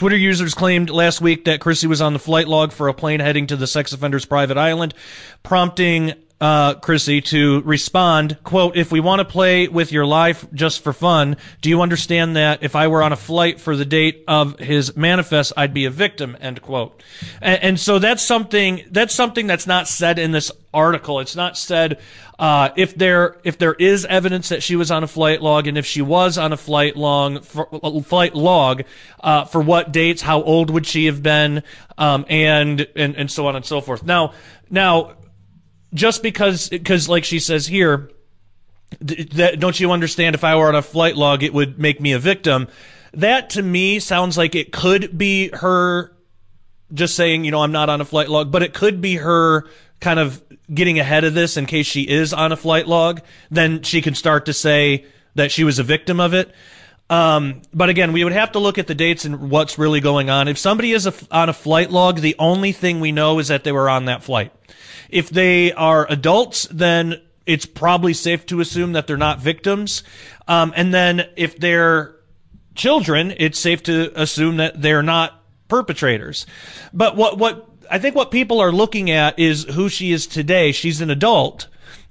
Twitter 0.00 0.16
users 0.16 0.54
claimed 0.54 0.88
last 0.88 1.20
week 1.20 1.44
that 1.44 1.60
Chrissy 1.60 1.86
was 1.86 2.00
on 2.00 2.14
the 2.14 2.18
flight 2.18 2.48
log 2.48 2.72
for 2.72 2.88
a 2.88 2.94
plane 2.94 3.20
heading 3.20 3.46
to 3.48 3.56
the 3.56 3.66
sex 3.66 3.92
offender's 3.92 4.24
private 4.24 4.56
island, 4.56 4.94
prompting 5.42 6.14
uh, 6.40 6.74
Chrissy 6.74 7.20
to 7.20 7.60
respond, 7.62 8.38
quote, 8.42 8.76
if 8.76 8.90
we 8.90 9.00
want 9.00 9.20
to 9.20 9.26
play 9.26 9.68
with 9.68 9.92
your 9.92 10.06
life 10.06 10.46
just 10.54 10.82
for 10.82 10.92
fun, 10.92 11.36
do 11.60 11.68
you 11.68 11.82
understand 11.82 12.36
that 12.36 12.62
if 12.62 12.74
I 12.74 12.88
were 12.88 13.02
on 13.02 13.12
a 13.12 13.16
flight 13.16 13.60
for 13.60 13.76
the 13.76 13.84
date 13.84 14.24
of 14.26 14.58
his 14.58 14.96
manifest, 14.96 15.52
I'd 15.56 15.74
be 15.74 15.84
a 15.84 15.90
victim, 15.90 16.36
end 16.40 16.62
quote. 16.62 17.02
And, 17.42 17.62
and 17.62 17.80
so 17.80 17.98
that's 17.98 18.22
something, 18.22 18.84
that's 18.90 19.14
something 19.14 19.46
that's 19.46 19.66
not 19.66 19.86
said 19.86 20.18
in 20.18 20.30
this 20.30 20.50
article. 20.72 21.20
It's 21.20 21.36
not 21.36 21.58
said, 21.58 22.00
uh, 22.38 22.70
if 22.74 22.94
there, 22.94 23.36
if 23.44 23.58
there 23.58 23.74
is 23.74 24.06
evidence 24.06 24.48
that 24.48 24.62
she 24.62 24.76
was 24.76 24.90
on 24.90 25.04
a 25.04 25.06
flight 25.06 25.42
log 25.42 25.66
and 25.66 25.76
if 25.76 25.84
she 25.84 26.00
was 26.00 26.38
on 26.38 26.54
a 26.54 26.56
flight 26.56 26.96
long, 26.96 27.40
flight 27.42 28.34
log, 28.34 28.84
uh, 29.22 29.44
for 29.44 29.60
what 29.60 29.92
dates, 29.92 30.22
how 30.22 30.42
old 30.42 30.70
would 30.70 30.86
she 30.86 31.04
have 31.04 31.22
been, 31.22 31.62
um, 31.98 32.24
and, 32.30 32.86
and, 32.96 33.14
and 33.16 33.30
so 33.30 33.46
on 33.46 33.56
and 33.56 33.64
so 33.66 33.82
forth. 33.82 34.02
Now, 34.02 34.32
now, 34.70 35.16
just 35.94 36.22
because, 36.22 36.68
because 36.68 37.08
like 37.08 37.24
she 37.24 37.38
says 37.38 37.66
here, 37.66 38.10
that 39.00 39.60
don't 39.60 39.78
you 39.78 39.92
understand? 39.92 40.34
If 40.34 40.44
I 40.44 40.56
were 40.56 40.68
on 40.68 40.74
a 40.74 40.82
flight 40.82 41.16
log, 41.16 41.42
it 41.42 41.54
would 41.54 41.78
make 41.78 42.00
me 42.00 42.12
a 42.12 42.18
victim. 42.18 42.68
That 43.14 43.50
to 43.50 43.62
me 43.62 43.98
sounds 44.00 44.36
like 44.36 44.54
it 44.54 44.72
could 44.72 45.16
be 45.16 45.50
her 45.50 46.12
just 46.92 47.14
saying, 47.14 47.44
you 47.44 47.50
know, 47.50 47.62
I'm 47.62 47.72
not 47.72 47.88
on 47.88 48.00
a 48.00 48.04
flight 48.04 48.28
log, 48.28 48.50
but 48.50 48.62
it 48.62 48.74
could 48.74 49.00
be 49.00 49.16
her 49.16 49.66
kind 50.00 50.18
of 50.18 50.42
getting 50.72 50.98
ahead 50.98 51.24
of 51.24 51.34
this 51.34 51.56
in 51.56 51.66
case 51.66 51.86
she 51.86 52.02
is 52.02 52.32
on 52.32 52.52
a 52.52 52.56
flight 52.56 52.86
log. 52.86 53.20
Then 53.50 53.82
she 53.82 54.02
can 54.02 54.14
start 54.14 54.46
to 54.46 54.52
say 54.52 55.06
that 55.34 55.52
she 55.52 55.64
was 55.64 55.78
a 55.78 55.82
victim 55.82 56.20
of 56.20 56.34
it. 56.34 56.52
Um, 57.08 57.62
but 57.74 57.88
again, 57.88 58.12
we 58.12 58.22
would 58.22 58.32
have 58.32 58.52
to 58.52 58.60
look 58.60 58.78
at 58.78 58.86
the 58.86 58.94
dates 58.94 59.24
and 59.24 59.50
what's 59.50 59.78
really 59.78 60.00
going 60.00 60.30
on. 60.30 60.46
If 60.46 60.58
somebody 60.58 60.92
is 60.92 61.06
a, 61.06 61.14
on 61.32 61.48
a 61.48 61.52
flight 61.52 61.90
log, 61.90 62.20
the 62.20 62.36
only 62.38 62.72
thing 62.72 63.00
we 63.00 63.10
know 63.10 63.40
is 63.40 63.48
that 63.48 63.64
they 63.64 63.72
were 63.72 63.90
on 63.90 64.04
that 64.04 64.22
flight. 64.22 64.52
If 65.12 65.30
they 65.30 65.72
are 65.72 66.06
adults, 66.10 66.66
then 66.70 67.20
it's 67.46 67.66
probably 67.66 68.14
safe 68.14 68.46
to 68.46 68.60
assume 68.60 68.92
that 68.92 69.06
they're 69.06 69.16
not 69.16 69.40
victims. 69.40 70.02
Um, 70.46 70.72
and 70.76 70.94
then 70.94 71.28
if 71.36 71.58
they're 71.58 72.16
children, 72.74 73.34
it's 73.36 73.58
safe 73.58 73.82
to 73.84 74.12
assume 74.14 74.58
that 74.58 74.80
they're 74.80 75.02
not 75.02 75.42
perpetrators. 75.68 76.46
But 76.92 77.16
what, 77.16 77.38
what, 77.38 77.68
I 77.90 77.98
think 77.98 78.14
what 78.14 78.30
people 78.30 78.60
are 78.60 78.72
looking 78.72 79.10
at 79.10 79.38
is 79.38 79.64
who 79.64 79.88
she 79.88 80.12
is 80.12 80.26
today. 80.26 80.72
She's 80.72 81.00
an 81.00 81.10
adult. 81.10 81.66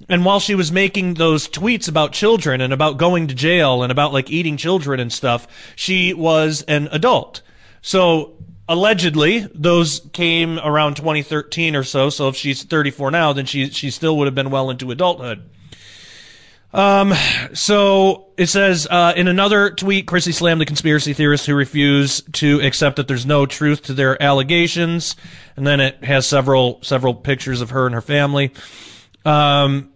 And 0.08 0.26
while 0.26 0.40
she 0.40 0.56
was 0.56 0.72
making 0.72 1.16
those 1.16 1.48
tweets 1.48 1.88
about 1.88 2.14
children 2.14 2.62
and 2.62 2.74
about 2.74 2.98
going 2.98 3.28
to 3.28 3.34
jail 3.34 3.84
and 3.84 3.92
about 3.92 4.14
like 4.14 4.30
eating 4.30 4.58
children 4.58 5.00
and 5.00 5.12
stuff, 5.12 5.48
she 5.76 6.14
was 6.14 6.64
an 6.64 6.88
adult. 6.92 7.42
So 7.82 8.38
allegedly 8.70 9.40
those 9.54 10.08
came 10.14 10.60
around 10.60 10.96
2013 10.96 11.76
or 11.76 11.84
so 11.84 12.10
so 12.10 12.30
if 12.30 12.36
she's 12.36 12.64
34 12.64 13.12
now 13.12 13.34
then 13.34 13.46
she 13.46 13.70
she 13.72 13.90
still 13.90 14.16
would 14.18 14.28
have 14.28 14.36
been 14.36 14.52
well 14.52 14.70
into 14.70 14.92
adulthood. 14.92 15.50
Um 16.72 17.14
so 17.54 18.28
it 18.38 18.46
says 18.46 18.88
uh, 18.90 19.14
in 19.18 19.28
another 19.28 19.72
tweet 19.72 20.06
chrissy 20.06 20.32
slammed 20.32 20.62
the 20.62 20.68
conspiracy 20.68 21.14
theorists 21.14 21.48
who 21.48 21.56
refuse 21.56 22.22
to 22.34 22.62
accept 22.62 22.98
that 22.98 23.08
there's 23.08 23.26
no 23.26 23.48
truth 23.48 23.82
to 23.84 23.94
their 23.94 24.22
allegations. 24.22 25.16
And 25.58 25.66
then 25.66 25.80
it 25.80 26.04
has 26.04 26.28
several 26.28 26.80
several 26.84 27.16
pictures 27.16 27.62
of 27.62 27.72
her 27.72 27.88
and 27.88 27.96
her 27.96 28.02
family. 28.02 28.54
Um 29.26 29.90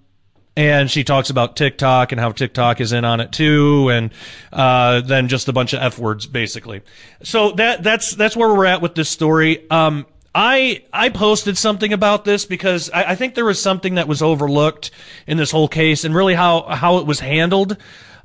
and 0.56 0.90
she 0.90 1.04
talks 1.04 1.30
about 1.30 1.56
TikTok 1.56 2.12
and 2.12 2.22
how 2.22 2.32
TikTok 2.32 2.80
is 2.80 2.92
in 2.94 3.06
on 3.06 3.20
it 3.20 3.32
too, 3.32 3.90
and 3.90 4.12
uh, 4.52 5.02
then 5.02 5.28
just 5.28 5.48
a 5.48 5.54
bunch 5.54 5.74
of 5.74 5.82
f 5.82 5.98
words 5.98 6.28
basically. 6.28 6.82
So 7.24 7.52
that 7.54 7.84
that's 7.84 8.16
that's 8.16 8.36
where 8.36 8.50
we're 8.50 8.66
at 8.66 8.82
with 8.82 8.96
this 8.96 9.10
story. 9.10 9.70
Um, 9.70 10.06
I 10.36 10.84
I 10.92 11.10
posted 11.10 11.58
something 11.58 11.94
about 11.94 12.26
this 12.26 12.46
because 12.46 12.90
I, 12.92 13.12
I, 13.12 13.16
think 13.16 13.36
there 13.36 13.46
was 13.46 13.62
something 13.62 13.96
that 13.96 14.08
was 14.08 14.22
overlooked 14.22 14.92
in 15.28 15.38
this 15.38 15.52
whole 15.52 15.68
case, 15.68 16.04
and 16.06 16.14
really 16.14 16.34
how 16.34 16.64
how 16.64 16.98
it 16.98 17.06
was 17.06 17.20
handled, 17.20 17.78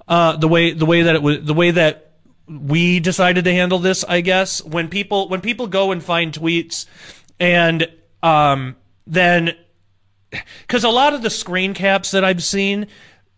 uh, 0.07 0.37
the 0.37 0.49
way 0.49 0.73
the 0.73 0.87
way 0.87 1.03
that 1.03 1.15
it 1.15 1.23
was 1.23 1.45
the 1.45 1.55
way 1.55 1.71
that 1.71 2.13
we 2.47 3.01
decided 3.01 3.45
to 3.45 3.53
handle 3.53 3.79
this. 3.79 4.05
I 4.05 4.21
guess 4.21 4.63
when 4.65 4.89
people 4.89 5.29
when 5.29 5.41
people 5.41 5.67
go 5.67 5.93
and 5.93 6.03
find 6.03 6.33
tweets, 6.33 6.87
and 7.39 7.87
um, 8.23 8.77
then 9.07 9.55
because 10.31 10.85
a 10.85 10.91
lot 10.91 11.15
of 11.15 11.23
the 11.23 11.31
screen 11.31 11.75
caps 11.75 12.11
that 12.11 12.25
I've 12.25 12.43
seen, 12.43 12.87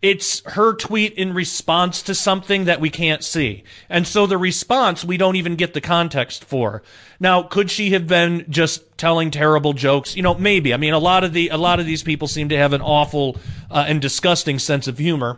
it's 0.01 0.41
her 0.45 0.73
tweet 0.73 1.13
in 1.13 1.33
response 1.33 2.01
to 2.03 2.15
something 2.15 2.65
that 2.65 2.81
we 2.81 2.89
can't 2.89 3.23
see. 3.23 3.63
And 3.87 4.07
so 4.07 4.25
the 4.25 4.37
response 4.37 5.05
we 5.05 5.17
don't 5.17 5.35
even 5.35 5.55
get 5.55 5.73
the 5.73 5.81
context 5.81 6.43
for. 6.43 6.81
Now, 7.19 7.43
could 7.43 7.69
she 7.69 7.91
have 7.91 8.07
been 8.07 8.45
just 8.49 8.97
telling 8.97 9.29
terrible 9.29 9.73
jokes? 9.73 10.15
You 10.15 10.23
know, 10.23 10.33
maybe. 10.33 10.73
I 10.73 10.77
mean, 10.77 10.93
a 10.93 10.99
lot 10.99 11.23
of 11.23 11.33
the 11.33 11.49
a 11.49 11.57
lot 11.57 11.79
of 11.79 11.85
these 11.85 12.01
people 12.01 12.27
seem 12.27 12.49
to 12.49 12.57
have 12.57 12.73
an 12.73 12.81
awful 12.81 13.37
uh, 13.69 13.85
and 13.87 14.01
disgusting 14.01 14.57
sense 14.57 14.87
of 14.87 14.97
humor. 14.97 15.37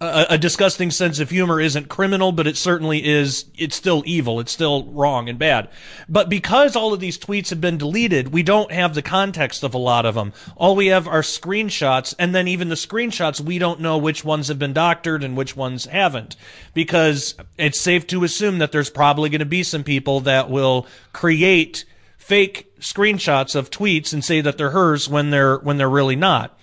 A, 0.00 0.26
a 0.30 0.38
disgusting 0.38 0.90
sense 0.90 1.18
of 1.18 1.30
humor 1.30 1.60
isn't 1.60 1.88
criminal, 1.88 2.30
but 2.32 2.46
it 2.46 2.56
certainly 2.56 3.04
is. 3.04 3.46
It's 3.56 3.76
still 3.76 4.02
evil. 4.06 4.38
It's 4.40 4.52
still 4.52 4.84
wrong 4.84 5.28
and 5.28 5.38
bad. 5.38 5.68
But 6.08 6.28
because 6.28 6.76
all 6.76 6.92
of 6.92 7.00
these 7.00 7.18
tweets 7.18 7.50
have 7.50 7.60
been 7.60 7.78
deleted, 7.78 8.32
we 8.32 8.42
don't 8.42 8.70
have 8.70 8.94
the 8.94 9.02
context 9.02 9.62
of 9.64 9.74
a 9.74 9.78
lot 9.78 10.06
of 10.06 10.14
them. 10.14 10.32
All 10.56 10.76
we 10.76 10.88
have 10.88 11.08
are 11.08 11.22
screenshots, 11.22 12.14
and 12.18 12.34
then 12.34 12.48
even 12.48 12.68
the 12.68 12.74
screenshots, 12.74 13.40
we 13.40 13.58
don't 13.58 13.80
know 13.80 13.98
which 13.98 14.24
ones 14.24 14.48
have 14.48 14.58
been 14.58 14.72
doctored 14.72 15.24
and 15.24 15.36
which 15.36 15.56
ones 15.56 15.86
haven't, 15.86 16.36
because 16.74 17.34
it's 17.56 17.80
safe 17.80 18.06
to 18.08 18.24
assume 18.24 18.58
that 18.58 18.72
there's 18.72 18.90
probably 18.90 19.30
going 19.30 19.40
to 19.40 19.46
be 19.46 19.62
some 19.62 19.84
people 19.84 20.20
that 20.20 20.50
will 20.50 20.86
create 21.12 21.84
fake 22.18 22.70
screenshots 22.78 23.56
of 23.56 23.70
tweets 23.70 24.12
and 24.12 24.24
say 24.24 24.40
that 24.40 24.58
they're 24.58 24.70
hers 24.70 25.08
when 25.08 25.30
they're 25.30 25.56
when 25.58 25.78
they're 25.78 25.88
really 25.88 26.16
not. 26.16 26.56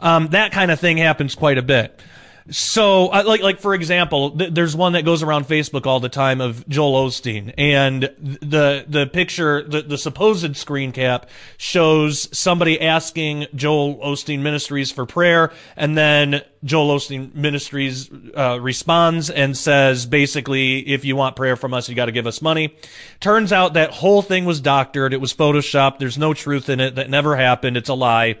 Um, 0.00 0.28
that 0.28 0.52
kind 0.52 0.70
of 0.70 0.80
thing 0.80 0.96
happens 0.96 1.34
quite 1.34 1.56
a 1.56 1.62
bit. 1.62 2.02
So, 2.50 3.08
uh, 3.08 3.22
like, 3.26 3.40
like 3.40 3.58
for 3.58 3.74
example, 3.74 4.32
th- 4.32 4.52
there's 4.52 4.76
one 4.76 4.92
that 4.92 5.06
goes 5.06 5.22
around 5.22 5.46
Facebook 5.46 5.86
all 5.86 5.98
the 5.98 6.10
time 6.10 6.42
of 6.42 6.68
Joel 6.68 7.06
Osteen, 7.06 7.54
and 7.56 8.02
the 8.18 8.84
the 8.86 9.06
picture, 9.06 9.62
the, 9.62 9.80
the 9.80 9.96
supposed 9.96 10.54
screen 10.56 10.92
cap 10.92 11.30
shows 11.56 12.28
somebody 12.36 12.78
asking 12.78 13.46
Joel 13.54 13.96
Osteen 13.96 14.40
Ministries 14.40 14.92
for 14.92 15.06
prayer, 15.06 15.52
and 15.74 15.96
then 15.96 16.42
Joel 16.62 16.98
Osteen 16.98 17.34
Ministries 17.34 18.10
uh, 18.36 18.58
responds 18.60 19.30
and 19.30 19.56
says, 19.56 20.04
basically, 20.04 20.80
if 20.80 21.04
you 21.04 21.16
want 21.16 21.36
prayer 21.36 21.56
from 21.56 21.72
us, 21.72 21.88
you 21.88 21.94
got 21.94 22.06
to 22.06 22.12
give 22.12 22.26
us 22.26 22.42
money. 22.42 22.76
Turns 23.20 23.52
out 23.52 23.74
that 23.74 23.90
whole 23.90 24.20
thing 24.20 24.44
was 24.44 24.60
doctored. 24.60 25.14
It 25.14 25.20
was 25.20 25.32
photoshopped. 25.32 25.98
There's 25.98 26.18
no 26.18 26.34
truth 26.34 26.68
in 26.68 26.80
it. 26.80 26.94
That 26.96 27.08
never 27.08 27.36
happened. 27.36 27.76
It's 27.78 27.88
a 27.88 27.94
lie. 27.94 28.38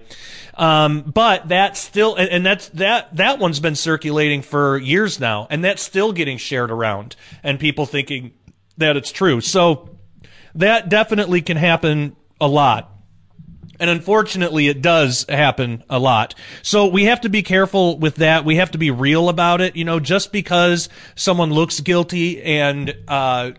Um, 0.56 1.02
but 1.02 1.48
that's 1.48 1.80
still, 1.80 2.14
and, 2.14 2.28
and 2.30 2.46
that's 2.46 2.68
that 2.70 3.16
that 3.16 3.38
one's 3.38 3.60
been 3.60 3.74
circulating 3.74 4.42
for 4.42 4.78
years 4.78 5.18
now, 5.18 5.46
and 5.50 5.64
that's 5.64 5.82
still 5.82 6.12
getting 6.12 6.38
shared 6.38 6.70
around, 6.70 7.16
and 7.42 7.58
people 7.58 7.86
thinking 7.86 8.32
that 8.76 8.96
it's 8.96 9.10
true. 9.10 9.40
So 9.40 9.98
that 10.54 10.88
definitely 10.88 11.42
can 11.42 11.56
happen 11.56 12.16
a 12.40 12.46
lot. 12.46 12.90
And 13.80 13.90
unfortunately, 13.90 14.68
it 14.68 14.82
does 14.82 15.26
happen 15.28 15.82
a 15.90 15.98
lot. 15.98 16.36
So 16.62 16.86
we 16.86 17.04
have 17.06 17.22
to 17.22 17.28
be 17.28 17.42
careful 17.42 17.98
with 17.98 18.16
that. 18.16 18.44
We 18.44 18.56
have 18.56 18.70
to 18.70 18.78
be 18.78 18.92
real 18.92 19.28
about 19.28 19.60
it. 19.60 19.74
You 19.74 19.84
know, 19.84 19.98
just 19.98 20.30
because 20.30 20.88
someone 21.16 21.52
looks 21.52 21.80
guilty 21.80 22.40
and, 22.40 22.94
uh, 23.08 23.50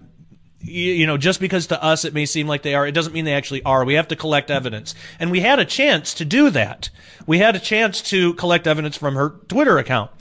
you 0.65 1.05
know, 1.05 1.17
just 1.17 1.39
because 1.39 1.67
to 1.67 1.81
us 1.83 2.05
it 2.05 2.13
may 2.13 2.25
seem 2.25 2.47
like 2.47 2.63
they 2.63 2.75
are, 2.75 2.87
it 2.87 2.93
doesn't 2.93 3.13
mean 3.13 3.25
they 3.25 3.33
actually 3.33 3.63
are. 3.63 3.85
We 3.85 3.95
have 3.95 4.07
to 4.09 4.15
collect 4.15 4.51
evidence. 4.51 4.95
And 5.19 5.31
we 5.31 5.41
had 5.41 5.59
a 5.59 5.65
chance 5.65 6.13
to 6.15 6.25
do 6.25 6.49
that. 6.51 6.89
We 7.25 7.39
had 7.39 7.55
a 7.55 7.59
chance 7.59 8.01
to 8.03 8.33
collect 8.35 8.67
evidence 8.67 8.97
from 8.97 9.15
her 9.15 9.29
Twitter 9.47 9.77
account. 9.77 10.11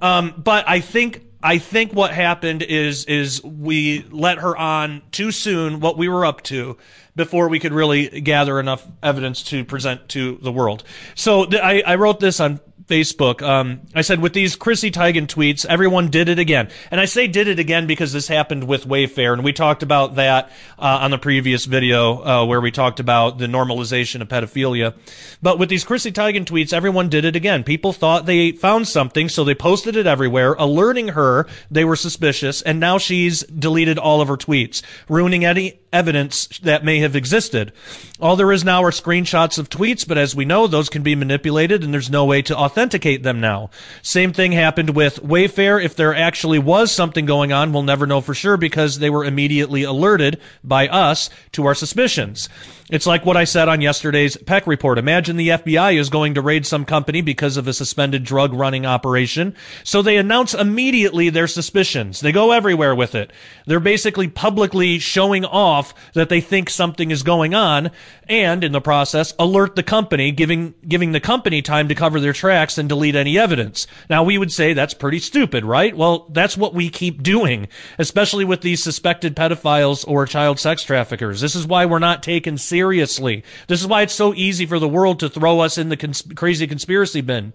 Um, 0.00 0.34
but 0.36 0.68
I 0.68 0.80
think 0.80 1.22
I 1.42 1.58
think 1.58 1.92
what 1.92 2.12
happened 2.12 2.62
is 2.62 3.04
is 3.04 3.42
we 3.42 4.04
let 4.10 4.38
her 4.38 4.56
on 4.56 5.02
too 5.12 5.30
soon 5.30 5.80
what 5.80 5.96
we 5.96 6.08
were 6.08 6.26
up 6.26 6.42
to 6.42 6.76
before 7.14 7.48
we 7.48 7.58
could 7.58 7.72
really 7.72 8.20
gather 8.20 8.60
enough 8.60 8.86
evidence 9.02 9.42
to 9.44 9.64
present 9.64 10.08
to 10.10 10.38
the 10.42 10.52
world. 10.52 10.84
So 11.14 11.46
th- 11.46 11.62
I, 11.62 11.80
I 11.86 11.94
wrote 11.94 12.20
this 12.20 12.40
on 12.40 12.60
Facebook. 12.88 13.42
Um, 13.42 13.80
I 13.94 14.02
said, 14.02 14.20
with 14.20 14.32
these 14.32 14.54
Chrissy 14.54 14.90
Teigen 14.90 15.26
tweets, 15.26 15.66
everyone 15.66 16.08
did 16.08 16.28
it 16.28 16.38
again. 16.38 16.68
And 16.90 17.00
I 17.00 17.06
say 17.06 17.26
did 17.26 17.48
it 17.48 17.58
again 17.58 17.86
because 17.86 18.12
this 18.12 18.28
happened 18.28 18.64
with 18.64 18.86
Wayfair, 18.86 19.32
and 19.32 19.42
we 19.42 19.52
talked 19.52 19.82
about 19.82 20.14
that 20.16 20.50
uh, 20.78 20.98
on 21.02 21.10
the 21.10 21.18
previous 21.18 21.64
video 21.64 22.22
uh, 22.24 22.46
where 22.46 22.60
we 22.60 22.70
talked 22.70 23.00
about 23.00 23.38
the 23.38 23.46
normalization 23.46 24.20
of 24.20 24.28
pedophilia. 24.28 24.94
But 25.42 25.58
with 25.58 25.68
these 25.68 25.84
Chrissy 25.84 26.12
Teigen 26.12 26.44
tweets, 26.44 26.72
everyone 26.72 27.08
did 27.08 27.24
it 27.24 27.34
again. 27.34 27.64
People 27.64 27.92
thought 27.92 28.26
they 28.26 28.52
found 28.52 28.86
something, 28.86 29.28
so 29.28 29.42
they 29.42 29.54
posted 29.54 29.96
it 29.96 30.06
everywhere, 30.06 30.54
alerting 30.54 31.08
her 31.08 31.48
they 31.70 31.84
were 31.84 31.96
suspicious, 31.96 32.62
and 32.62 32.78
now 32.78 32.98
she's 32.98 33.42
deleted 33.44 33.98
all 33.98 34.20
of 34.20 34.28
her 34.28 34.36
tweets, 34.36 34.82
ruining 35.08 35.44
any 35.44 35.80
evidence 35.92 36.46
that 36.62 36.84
may 36.84 36.98
have 36.98 37.16
existed. 37.16 37.72
All 38.20 38.36
there 38.36 38.52
is 38.52 38.64
now 38.64 38.84
are 38.84 38.90
screenshots 38.90 39.58
of 39.58 39.70
tweets, 39.70 40.06
but 40.06 40.18
as 40.18 40.36
we 40.36 40.44
know, 40.44 40.66
those 40.66 40.88
can 40.88 41.02
be 41.02 41.14
manipulated 41.14 41.82
and 41.82 41.92
there's 41.92 42.10
no 42.10 42.24
way 42.24 42.42
to 42.42 42.56
authenticate 42.56 42.75
them 42.76 43.40
now. 43.40 43.70
Same 44.02 44.32
thing 44.32 44.52
happened 44.52 44.90
with 44.90 45.22
Wayfair. 45.22 45.82
If 45.82 45.96
there 45.96 46.14
actually 46.14 46.58
was 46.58 46.92
something 46.92 47.24
going 47.24 47.52
on, 47.52 47.72
we'll 47.72 47.82
never 47.82 48.06
know 48.06 48.20
for 48.20 48.34
sure 48.34 48.56
because 48.56 48.98
they 48.98 49.08
were 49.08 49.24
immediately 49.24 49.82
alerted 49.82 50.38
by 50.62 50.86
us 50.88 51.30
to 51.52 51.64
our 51.64 51.74
suspicions. 51.74 52.48
It's 52.88 53.06
like 53.06 53.26
what 53.26 53.36
I 53.36 53.42
said 53.42 53.68
on 53.68 53.80
yesterday's 53.80 54.36
Peck 54.36 54.64
report. 54.64 54.96
Imagine 54.96 55.36
the 55.36 55.48
FBI 55.48 55.98
is 55.98 56.08
going 56.08 56.34
to 56.34 56.40
raid 56.40 56.64
some 56.64 56.84
company 56.84 57.20
because 57.20 57.56
of 57.56 57.66
a 57.66 57.72
suspended 57.72 58.22
drug 58.22 58.54
running 58.54 58.86
operation. 58.86 59.56
So 59.82 60.02
they 60.02 60.16
announce 60.16 60.54
immediately 60.54 61.28
their 61.28 61.48
suspicions. 61.48 62.20
They 62.20 62.30
go 62.30 62.52
everywhere 62.52 62.94
with 62.94 63.16
it. 63.16 63.32
They're 63.66 63.80
basically 63.80 64.28
publicly 64.28 65.00
showing 65.00 65.44
off 65.44 65.94
that 66.12 66.28
they 66.28 66.40
think 66.40 66.70
something 66.70 67.10
is 67.10 67.24
going 67.24 67.54
on 67.54 67.90
and 68.28 68.62
in 68.62 68.70
the 68.70 68.80
process 68.80 69.34
alert 69.36 69.74
the 69.74 69.82
company, 69.82 70.30
giving, 70.30 70.74
giving 70.86 71.10
the 71.10 71.18
company 71.18 71.62
time 71.62 71.88
to 71.88 71.94
cover 71.96 72.20
their 72.20 72.32
tracks 72.32 72.78
and 72.78 72.88
delete 72.88 73.16
any 73.16 73.36
evidence. 73.36 73.88
Now 74.08 74.22
we 74.22 74.38
would 74.38 74.52
say 74.52 74.74
that's 74.74 74.94
pretty 74.94 75.18
stupid, 75.18 75.64
right? 75.64 75.96
Well, 75.96 76.28
that's 76.30 76.56
what 76.56 76.72
we 76.72 76.88
keep 76.90 77.24
doing, 77.24 77.66
especially 77.98 78.44
with 78.44 78.60
these 78.60 78.80
suspected 78.80 79.34
pedophiles 79.34 80.06
or 80.06 80.24
child 80.26 80.60
sex 80.60 80.84
traffickers. 80.84 81.40
This 81.40 81.56
is 81.56 81.66
why 81.66 81.84
we're 81.86 81.98
not 81.98 82.22
taken 82.22 82.56
seriously 82.58 82.75
seriously. 82.76 83.42
This 83.68 83.80
is 83.80 83.86
why 83.86 84.02
it's 84.02 84.12
so 84.12 84.34
easy 84.34 84.66
for 84.66 84.78
the 84.78 84.86
world 84.86 85.18
to 85.20 85.30
throw 85.30 85.60
us 85.60 85.78
in 85.78 85.88
the 85.88 85.96
cons- 85.96 86.22
crazy 86.34 86.66
conspiracy 86.66 87.22
bin. 87.22 87.54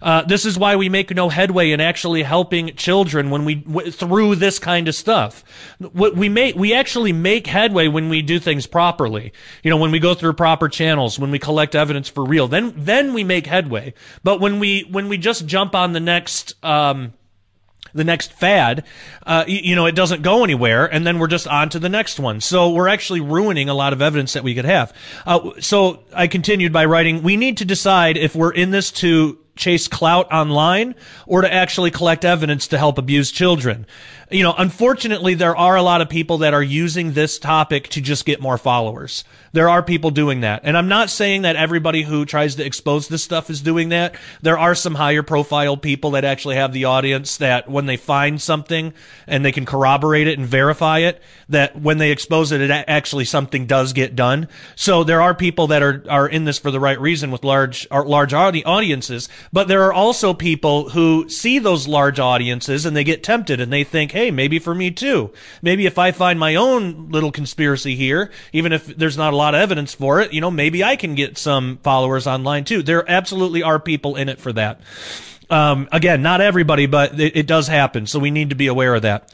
Uh, 0.00 0.22
this 0.22 0.44
is 0.44 0.56
why 0.56 0.76
we 0.76 0.88
make 0.88 1.12
no 1.12 1.30
headway 1.30 1.72
in 1.72 1.80
actually 1.80 2.22
helping 2.22 2.76
children 2.76 3.28
when 3.30 3.44
we 3.44 3.56
w- 3.56 3.90
through 3.90 4.36
this 4.36 4.60
kind 4.60 4.86
of 4.86 4.94
stuff. 4.94 5.42
What 5.80 6.14
we 6.14 6.28
make, 6.28 6.54
we 6.54 6.72
actually 6.72 7.12
make 7.12 7.48
headway 7.48 7.88
when 7.88 8.08
we 8.08 8.22
do 8.22 8.38
things 8.38 8.68
properly. 8.68 9.32
You 9.64 9.70
know, 9.70 9.78
when 9.78 9.90
we 9.90 9.98
go 9.98 10.14
through 10.14 10.34
proper 10.34 10.68
channels, 10.68 11.18
when 11.18 11.32
we 11.32 11.40
collect 11.40 11.74
evidence 11.74 12.08
for 12.08 12.24
real, 12.24 12.46
then 12.46 12.72
then 12.76 13.14
we 13.14 13.24
make 13.24 13.48
headway. 13.48 13.94
But 14.22 14.38
when 14.38 14.60
we 14.60 14.86
when 14.88 15.08
we 15.08 15.18
just 15.18 15.44
jump 15.46 15.74
on 15.74 15.92
the 15.92 16.00
next. 16.00 16.54
Um, 16.64 17.14
the 17.94 18.04
next 18.04 18.32
fad, 18.32 18.84
uh, 19.26 19.44
you, 19.46 19.60
you, 19.62 19.76
know, 19.76 19.86
it 19.86 19.94
doesn't 19.94 20.22
go 20.22 20.44
anywhere, 20.44 20.86
and 20.86 21.06
then 21.06 21.18
we're 21.18 21.26
just 21.26 21.46
on 21.46 21.68
to 21.70 21.78
the 21.78 21.88
next 21.88 22.18
one. 22.18 22.40
So 22.40 22.70
we're 22.70 22.88
actually 22.88 23.20
ruining 23.20 23.68
a 23.68 23.74
lot 23.74 23.92
of 23.92 24.02
evidence 24.02 24.32
that 24.32 24.44
we 24.44 24.54
could 24.54 24.64
have. 24.64 24.94
Uh, 25.26 25.50
so 25.60 26.04
I 26.14 26.26
continued 26.26 26.72
by 26.72 26.84
writing, 26.84 27.22
we 27.22 27.36
need 27.36 27.58
to 27.58 27.64
decide 27.64 28.16
if 28.16 28.34
we're 28.34 28.52
in 28.52 28.70
this 28.70 28.90
to 28.92 29.38
chase 29.54 29.86
clout 29.86 30.32
online 30.32 30.94
or 31.26 31.42
to 31.42 31.52
actually 31.52 31.90
collect 31.90 32.24
evidence 32.24 32.68
to 32.68 32.78
help 32.78 32.98
abuse 32.98 33.30
children. 33.30 33.86
You 34.32 34.42
know, 34.42 34.54
unfortunately, 34.56 35.34
there 35.34 35.54
are 35.54 35.76
a 35.76 35.82
lot 35.82 36.00
of 36.00 36.08
people 36.08 36.38
that 36.38 36.54
are 36.54 36.62
using 36.62 37.12
this 37.12 37.38
topic 37.38 37.88
to 37.88 38.00
just 38.00 38.24
get 38.24 38.40
more 38.40 38.56
followers. 38.56 39.24
There 39.52 39.68
are 39.68 39.82
people 39.82 40.10
doing 40.10 40.40
that. 40.40 40.62
And 40.64 40.78
I'm 40.78 40.88
not 40.88 41.10
saying 41.10 41.42
that 41.42 41.56
everybody 41.56 42.02
who 42.02 42.24
tries 42.24 42.54
to 42.54 42.64
expose 42.64 43.08
this 43.08 43.22
stuff 43.22 43.50
is 43.50 43.60
doing 43.60 43.90
that. 43.90 44.14
There 44.40 44.58
are 44.58 44.74
some 44.74 44.94
higher 44.94 45.22
profile 45.22 45.76
people 45.76 46.12
that 46.12 46.24
actually 46.24 46.56
have 46.56 46.72
the 46.72 46.86
audience 46.86 47.36
that 47.36 47.68
when 47.68 47.84
they 47.84 47.98
find 47.98 48.40
something 48.40 48.94
and 49.26 49.44
they 49.44 49.52
can 49.52 49.66
corroborate 49.66 50.26
it 50.26 50.38
and 50.38 50.48
verify 50.48 51.00
it, 51.00 51.20
that 51.50 51.78
when 51.78 51.98
they 51.98 52.10
expose 52.10 52.50
it, 52.50 52.62
it 52.62 52.70
actually 52.70 53.26
something 53.26 53.66
does 53.66 53.92
get 53.92 54.16
done. 54.16 54.48
So 54.74 55.04
there 55.04 55.20
are 55.20 55.34
people 55.34 55.66
that 55.66 55.82
are, 55.82 56.02
are 56.08 56.28
in 56.28 56.44
this 56.44 56.58
for 56.58 56.70
the 56.70 56.80
right 56.80 56.98
reason 56.98 57.30
with 57.30 57.44
large, 57.44 57.86
uh, 57.90 58.02
large 58.04 58.32
audiences. 58.32 59.28
But 59.52 59.68
there 59.68 59.84
are 59.84 59.92
also 59.92 60.32
people 60.32 60.88
who 60.88 61.28
see 61.28 61.58
those 61.58 61.86
large 61.86 62.18
audiences 62.18 62.86
and 62.86 62.96
they 62.96 63.04
get 63.04 63.22
tempted 63.22 63.60
and 63.60 63.70
they 63.70 63.84
think, 63.84 64.12
hey, 64.12 64.21
maybe 64.30 64.58
for 64.58 64.74
me 64.74 64.90
too. 64.90 65.32
Maybe 65.60 65.86
if 65.86 65.98
I 65.98 66.12
find 66.12 66.38
my 66.38 66.54
own 66.54 67.10
little 67.10 67.32
conspiracy 67.32 67.96
here, 67.96 68.30
even 68.52 68.72
if 68.72 68.86
there's 68.86 69.16
not 69.16 69.32
a 69.32 69.36
lot 69.36 69.54
of 69.54 69.60
evidence 69.60 69.94
for 69.94 70.20
it, 70.20 70.32
you 70.32 70.40
know, 70.40 70.50
maybe 70.50 70.84
I 70.84 70.96
can 70.96 71.14
get 71.14 71.38
some 71.38 71.78
followers 71.82 72.26
online 72.26 72.64
too. 72.64 72.82
There 72.82 73.08
absolutely 73.10 73.62
are 73.62 73.78
people 73.78 74.16
in 74.16 74.28
it 74.28 74.38
for 74.38 74.52
that. 74.52 74.80
Um, 75.50 75.88
again, 75.92 76.22
not 76.22 76.40
everybody, 76.40 76.86
but 76.86 77.20
it, 77.20 77.36
it 77.36 77.46
does 77.46 77.68
happen. 77.68 78.06
So 78.06 78.18
we 78.18 78.30
need 78.30 78.50
to 78.50 78.56
be 78.56 78.68
aware 78.68 78.94
of 78.94 79.02
that. 79.02 79.30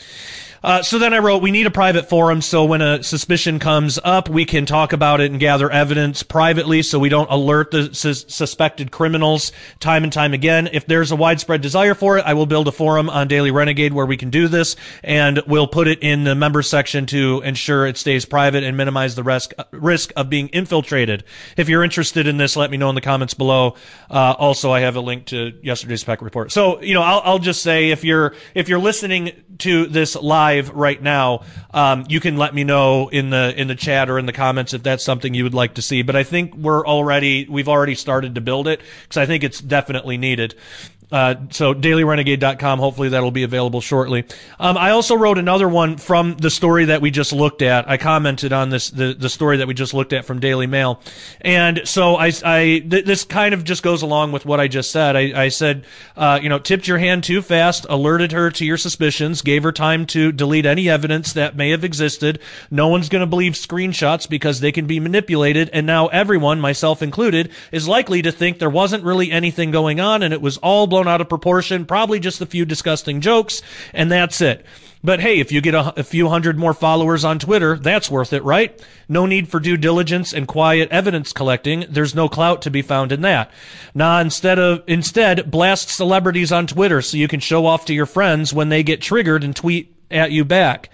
Uh, 0.62 0.83
so 0.83 0.99
then 0.99 1.15
I 1.15 1.19
wrote, 1.19 1.41
we 1.41 1.50
need 1.50 1.67
a 1.67 1.71
private 1.71 2.09
forum 2.09 2.43
so 2.43 2.65
when 2.65 2.83
a 2.83 3.03
suspicion 3.03 3.59
comes 3.59 3.99
up, 4.03 4.29
we 4.29 4.45
can 4.45 4.67
talk 4.67 4.93
about 4.93 5.21
it 5.21 5.31
and 5.31 5.38
gather 5.38 5.71
evidence 5.71 6.23
privately 6.23 6.83
so 6.83 6.99
we 6.99 7.09
don't 7.09 7.31
alert 7.31 7.71
the 7.71 7.95
su- 7.95 8.12
suspected 8.15 8.91
criminals 8.91 9.53
time 9.79 10.03
and 10.03 10.12
time 10.12 10.35
again. 10.35 10.69
If 10.73 10.87
there's 10.87 11.12
a 11.12 11.17
widespread 11.17 11.61
desire 11.61 11.95
for 11.95 12.19
it, 12.19 12.25
I 12.25 12.35
will 12.35 12.47
build 12.47 12.67
a 12.67 12.73
forum 12.73 13.09
on 13.09 13.29
Daily 13.29 13.50
Renegade 13.53 13.93
where 13.93 14.07
we 14.07 14.17
can 14.17 14.31
do 14.31 14.49
this 14.49 14.75
and 15.05 15.41
we'll 15.47 15.69
put 15.69 15.87
it 15.87 16.00
in 16.00 16.25
the 16.25 16.35
member 16.35 16.62
section 16.62 17.07
to 17.07 17.41
ensure 17.45 17.87
it 17.87 17.97
stays 17.97 18.25
private 18.25 18.65
and 18.65 18.77
minimize 18.77 19.15
the 19.15 19.23
risk, 19.23 19.53
risk 19.71 20.12
of 20.17 20.29
being 20.29 20.49
infiltrated. 20.49 21.23
If 21.57 21.69
you're 21.69 21.85
interested 21.85 22.27
in 22.27 22.37
this, 22.37 22.57
let 22.57 22.71
me 22.71 22.77
know 22.77 22.88
in 22.88 22.97
the 22.97 23.00
comments 23.00 23.35
below. 23.35 23.77
Uh, 24.11 24.35
also, 24.37 24.73
I 24.73 24.81
have 24.81 24.97
a 24.97 25.00
link 25.00 25.27
to 25.27 25.57
yesterday's 25.62 26.03
Peck 26.03 26.21
report. 26.21 26.50
So, 26.50 26.83
you 26.83 26.95
know, 26.95 27.03
I'll, 27.03 27.21
I'll 27.25 27.38
just 27.38 27.62
say 27.62 27.91
if 27.91 28.03
you're, 28.03 28.35
if 28.55 28.69
you're 28.69 28.79
listening 28.81 29.45
to 29.59 29.87
this 29.87 30.17
live, 30.17 30.48
live 30.49 30.71
right 30.71 31.00
now, 31.02 31.43
um, 31.73 32.05
you 32.09 32.21
can 32.21 32.37
let 32.37 32.55
me 32.55 32.64
know 32.64 33.09
in 33.09 33.31
the 33.31 33.55
in 33.57 33.69
the 33.69 33.75
chat 33.75 34.09
or 34.09 34.19
in 34.19 34.26
the 34.26 34.33
comments 34.33 34.73
if 34.75 34.83
that's 34.83 35.05
something 35.05 35.35
you 35.35 35.45
would 35.45 35.55
like 35.55 35.75
to 35.75 35.83
see. 35.83 36.02
But 36.02 36.17
I 36.17 36.25
think 36.25 36.55
we're 36.55 36.87
already 36.87 37.47
we've 37.49 37.69
already 37.69 37.95
started 37.95 38.35
to 38.35 38.40
build 38.40 38.69
it 38.69 38.81
because 39.02 39.19
I 39.19 39.26
think 39.26 39.45
it's 39.45 39.61
definitely 39.61 40.17
needed. 40.17 40.55
Uh, 41.11 41.37
so 41.50 41.73
dailyrenegade.com. 41.73 42.79
Hopefully 42.79 43.09
that'll 43.09 43.31
be 43.31 43.43
available 43.43 43.81
shortly. 43.81 44.25
Um, 44.59 44.77
I 44.77 44.91
also 44.91 45.17
wrote 45.17 45.38
another 45.38 45.69
one 45.69 45.97
from 45.97 46.37
the 46.37 46.50
story 46.50 46.87
that 46.87 47.00
we 47.00 47.11
just 47.11 47.33
looked 47.33 47.62
at. 47.62 47.88
I 47.88 47.97
commented 47.97 48.53
on 48.53 48.69
this, 48.69 48.91
the, 48.91 49.15
the 49.15 49.31
story 49.31 49.59
that 49.59 49.67
we 49.67 49.73
just 49.73 49.95
looked 49.95 50.12
at 50.12 50.27
from 50.27 50.38
Daily 50.38 50.67
Mail. 50.67 51.00
And 51.41 51.81
so 51.85 52.17
I, 52.17 52.33
I 52.45 52.85
th- 52.88 53.07
this 53.07 53.25
kind 53.25 53.55
of 53.55 53.65
just 53.65 53.83
goes 53.83 54.03
along 54.03 54.33
with 54.33 54.45
what 54.45 54.61
I 54.61 54.69
just 54.69 54.91
said. 54.91 55.17
I, 55.17 55.45
I 55.45 55.49
said, 55.49 55.87
uh, 56.15 56.41
you 56.43 56.50
know, 56.50 56.59
tipped 56.59 56.87
your 56.87 56.99
hand 56.99 57.25
too 57.25 57.41
fast, 57.41 57.87
alerted 57.88 58.33
her 58.33 58.50
to 58.50 58.65
your 58.67 58.77
suspicions, 58.77 59.41
gave 59.41 59.62
her 59.62 59.73
time 59.73 60.05
to 60.07 60.31
delete 60.31 60.67
any 60.67 60.91
evidence 60.91 61.33
that 61.33 61.57
may 61.57 61.71
have 61.71 61.85
existed. 61.85 62.38
No 62.71 62.88
one's 62.88 63.09
going 63.09 63.21
to 63.21 63.27
believe 63.27 63.55
screenshots 63.55 64.29
because 64.29 64.61
they 64.61 64.73
can 64.73 64.87
be 64.87 65.00
manipulated. 65.00 65.71
And 65.73 65.87
now 65.87 66.09
everyone, 66.09 66.61
myself 66.61 67.00
included, 67.00 67.50
is 67.73 67.88
likely 67.88 68.21
to 68.21 68.31
think 68.31 68.59
there 68.59 68.69
wasn't 68.69 69.05
really 69.05 69.31
anything 69.31 69.71
going 69.71 70.00
on 70.00 70.23
and 70.23 70.35
it 70.35 70.43
was 70.43 70.59
all 70.59 70.87
blown 70.99 71.12
out 71.12 71.21
of 71.21 71.28
proportion, 71.28 71.87
probably 71.87 72.19
just 72.19 72.40
a 72.40 72.47
few 72.47 72.64
disgusting 72.64 73.21
jokes, 73.21 73.62
and 73.95 74.11
that's 74.11 74.40
it. 74.40 74.67
But 75.05 75.21
hey, 75.21 75.38
if 75.38 75.52
you 75.52 75.61
get 75.61 75.75
a, 75.75 76.00
a, 76.00 76.02
few 76.02 76.28
hundred 76.28 76.59
more 76.59 76.75
followers 76.75 77.25
on 77.25 77.38
Twitter, 77.38 77.76
that's 77.76 78.11
worth 78.11 78.33
it, 78.33 78.43
right? 78.43 78.85
No 79.09 79.26
need 79.26 79.49
for 79.49 79.61
due 79.61 79.76
diligence 79.76 80.33
and 80.33 80.49
quiet 80.49 80.88
evidence 80.90 81.33
collecting. 81.33 81.85
There's 81.88 82.17
no 82.17 82.28
clout 82.28 82.62
to 82.62 82.71
be 82.73 82.83
found 82.83 83.12
in 83.12 83.21
that. 83.21 83.52
Nah, 83.95 84.19
instead 84.19 84.59
of, 84.59 84.83
instead, 84.88 85.49
blast 85.49 85.88
celebrities 85.88 86.50
on 86.50 86.67
Twitter 86.67 87.00
so 87.00 87.17
you 87.17 87.28
can 87.28 87.38
show 87.38 87.64
off 87.64 87.85
to 87.85 87.95
your 87.95 88.07
friends 88.07 88.52
when 88.52 88.71
they 88.71 88.83
get 88.83 89.00
triggered 89.00 89.45
and 89.45 89.55
tweet 89.55 89.95
at 90.11 90.33
you 90.33 90.45
back 90.45 90.90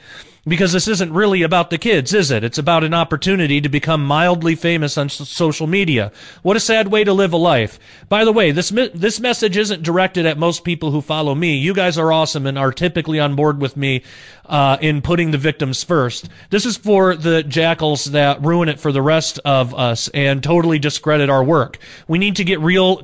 because 0.47 0.73
this 0.73 0.89
isn't 0.89 1.13
really 1.13 1.43
about 1.43 1.71
the 1.71 1.79
kids, 1.79 2.13
is 2.13 2.31
it? 2.31 2.45
It's 2.45 2.59
about 2.59 2.85
an 2.85 2.95
opportunity 2.95 3.61
to 3.61 3.69
become 3.69 4.05
mildly 4.05 4.55
famous 4.55 4.99
on 4.99 5.09
social 5.09 5.67
media. 5.67 6.13
What 6.43 6.57
a 6.57 6.61
sad 6.61 6.89
way 6.89 7.05
to 7.05 7.13
live 7.13 7.33
a 7.33 7.39
life. 7.39 7.79
By 8.09 8.25
the 8.25 8.33
way, 8.33 8.51
this 8.51 8.69
this 8.69 9.21
message 9.21 9.57
isn't 9.57 9.83
directed 9.83 10.27
at 10.27 10.39
most 10.39 10.65
people 10.65 10.91
who 10.91 11.01
follow 11.01 11.35
me. 11.35 11.57
You 11.57 11.75
guys 11.75 11.97
are 11.99 12.13
awesome 12.13 12.47
and 12.47 12.59
are 12.59 12.73
typically 12.73 13.19
on 13.21 13.37
board 13.37 13.61
with 13.61 13.77
me 13.77 14.03
uh, 14.47 14.77
in 14.81 15.01
putting 15.03 15.31
the 15.31 15.39
victims 15.39 15.83
first. 15.83 16.29
This 16.51 16.67
is 16.67 16.77
for 16.77 17.17
the 17.17 17.43
jackals 17.43 18.05
that 18.07 18.43
ruin 18.43 18.69
it 18.69 18.81
for 18.81 18.93
the 18.93 19.03
rest 19.03 19.41
of 19.45 19.75
us 19.75 20.09
and 20.09 20.43
totally 20.43 20.79
discredit 20.79 21.31
our 21.31 21.43
work. 21.43 21.79
We 22.07 22.19
need 22.19 22.37
to 22.37 22.45
get 22.45 22.61
real. 22.61 23.03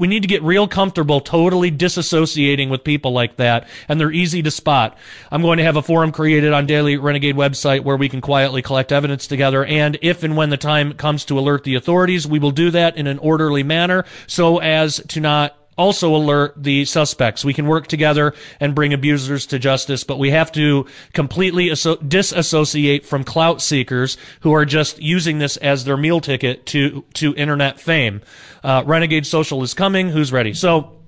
We 0.00 0.08
need 0.08 0.22
to 0.22 0.28
get 0.28 0.42
real 0.42 0.66
comfortable 0.66 1.20
totally 1.20 1.70
disassociating 1.70 2.70
with 2.70 2.82
people 2.82 3.12
like 3.12 3.36
that, 3.36 3.68
and 3.86 4.00
they're 4.00 4.10
easy 4.10 4.42
to 4.42 4.50
spot. 4.50 4.96
I'm 5.30 5.42
going 5.42 5.58
to 5.58 5.64
have 5.64 5.76
a 5.76 5.82
forum 5.82 6.10
created 6.10 6.54
on 6.54 6.64
Daily 6.66 6.96
Renegade 6.96 7.36
website 7.36 7.84
where 7.84 7.98
we 7.98 8.08
can 8.08 8.22
quietly 8.22 8.62
collect 8.62 8.92
evidence 8.92 9.26
together, 9.26 9.62
and 9.62 9.98
if 10.00 10.22
and 10.22 10.38
when 10.38 10.48
the 10.48 10.56
time 10.56 10.94
comes 10.94 11.26
to 11.26 11.38
alert 11.38 11.64
the 11.64 11.74
authorities, 11.74 12.26
we 12.26 12.38
will 12.38 12.50
do 12.50 12.70
that 12.70 12.96
in 12.96 13.06
an 13.06 13.18
orderly 13.18 13.62
manner 13.62 14.06
so 14.26 14.56
as 14.58 15.02
to 15.08 15.20
not 15.20 15.59
also 15.80 16.14
alert 16.14 16.52
the 16.62 16.84
suspects. 16.84 17.42
We 17.42 17.54
can 17.54 17.66
work 17.66 17.86
together 17.86 18.34
and 18.60 18.74
bring 18.74 18.92
abusers 18.92 19.46
to 19.46 19.58
justice, 19.58 20.04
but 20.04 20.18
we 20.18 20.30
have 20.30 20.52
to 20.52 20.84
completely 21.14 21.70
disassociate 22.06 23.06
from 23.06 23.24
clout 23.24 23.62
seekers 23.62 24.18
who 24.40 24.52
are 24.52 24.66
just 24.66 25.00
using 25.00 25.38
this 25.38 25.56
as 25.56 25.86
their 25.86 25.96
meal 25.96 26.20
ticket 26.20 26.66
to, 26.66 27.02
to 27.14 27.34
internet 27.34 27.80
fame. 27.80 28.20
Uh, 28.62 28.82
Renegade 28.84 29.24
Social 29.24 29.62
is 29.62 29.72
coming. 29.72 30.10
Who's 30.10 30.32
ready? 30.32 30.52
So, 30.52 30.99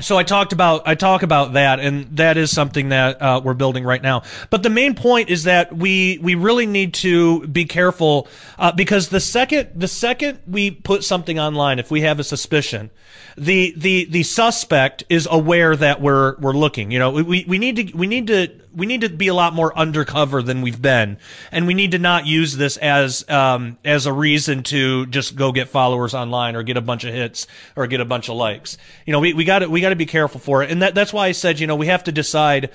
so 0.00 0.16
I 0.16 0.22
talked 0.22 0.52
about 0.52 0.82
I 0.86 0.94
talk 0.94 1.22
about 1.22 1.54
that, 1.54 1.80
and 1.80 2.16
that 2.16 2.36
is 2.36 2.50
something 2.50 2.90
that 2.90 3.20
uh, 3.20 3.40
we're 3.42 3.54
building 3.54 3.84
right 3.84 4.02
now. 4.02 4.22
But 4.50 4.62
the 4.62 4.70
main 4.70 4.94
point 4.94 5.30
is 5.30 5.44
that 5.44 5.74
we 5.74 6.18
we 6.18 6.34
really 6.34 6.66
need 6.66 6.94
to 6.94 7.46
be 7.46 7.64
careful 7.64 8.28
uh, 8.58 8.72
because 8.72 9.08
the 9.08 9.20
second 9.20 9.70
the 9.74 9.88
second 9.88 10.40
we 10.46 10.70
put 10.70 11.04
something 11.04 11.38
online, 11.38 11.78
if 11.78 11.90
we 11.90 12.02
have 12.02 12.18
a 12.18 12.24
suspicion, 12.24 12.90
the 13.36 13.74
the 13.76 14.06
the 14.06 14.22
suspect 14.22 15.04
is 15.08 15.28
aware 15.30 15.76
that 15.76 16.00
we're 16.00 16.36
we're 16.38 16.52
looking. 16.52 16.90
You 16.90 16.98
know, 16.98 17.10
we 17.10 17.44
we 17.46 17.58
need 17.58 17.76
to 17.76 17.96
we 17.96 18.06
need 18.06 18.26
to 18.28 18.50
we 18.74 18.86
need 18.86 19.00
to 19.02 19.08
be 19.08 19.28
a 19.28 19.34
lot 19.34 19.54
more 19.54 19.76
undercover 19.76 20.42
than 20.42 20.62
we've 20.62 20.80
been, 20.80 21.18
and 21.50 21.66
we 21.66 21.74
need 21.74 21.92
to 21.92 21.98
not 21.98 22.26
use 22.26 22.56
this 22.56 22.76
as 22.76 23.28
um, 23.28 23.78
as 23.84 24.06
a 24.06 24.12
reason 24.12 24.62
to 24.64 25.06
just 25.06 25.36
go 25.36 25.52
get 25.52 25.68
followers 25.68 26.14
online 26.14 26.56
or 26.56 26.62
get 26.62 26.76
a 26.76 26.80
bunch 26.80 27.04
of 27.04 27.12
hits 27.12 27.46
or 27.76 27.86
get 27.86 28.00
a 28.00 28.04
bunch 28.04 28.28
of 28.28 28.36
likes. 28.36 28.78
You 29.06 29.12
know, 29.12 29.20
we 29.20 29.34
we 29.34 29.44
got 29.44 29.60
to 29.60 29.68
we 29.68 29.80
got 29.80 29.90
to 29.90 29.96
be 29.96 30.06
careful 30.06 30.40
for 30.40 30.62
it, 30.62 30.70
and 30.70 30.82
that 30.82 30.94
that's 30.94 31.12
why 31.12 31.26
I 31.26 31.32
said 31.32 31.60
you 31.60 31.66
know 31.66 31.76
we 31.76 31.86
have 31.86 32.04
to 32.04 32.12
decide. 32.12 32.70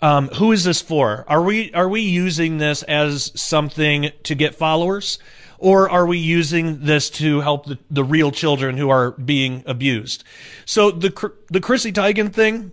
Um, 0.00 0.28
who 0.28 0.52
is 0.52 0.62
this 0.62 0.80
for? 0.80 1.24
Are 1.26 1.42
we 1.42 1.72
are 1.74 1.88
we 1.88 2.02
using 2.02 2.58
this 2.58 2.84
as 2.84 3.32
something 3.34 4.12
to 4.22 4.34
get 4.36 4.54
followers? 4.54 5.18
or 5.58 5.90
are 5.90 6.06
we 6.06 6.18
using 6.18 6.84
this 6.84 7.10
to 7.10 7.40
help 7.40 7.66
the, 7.66 7.78
the 7.90 8.04
real 8.04 8.30
children 8.30 8.76
who 8.76 8.88
are 8.88 9.10
being 9.12 9.62
abused? 9.66 10.24
So 10.64 10.90
the 10.90 11.32
the 11.50 11.60
Chrissy 11.60 11.92
Teigen 11.92 12.32
thing, 12.32 12.72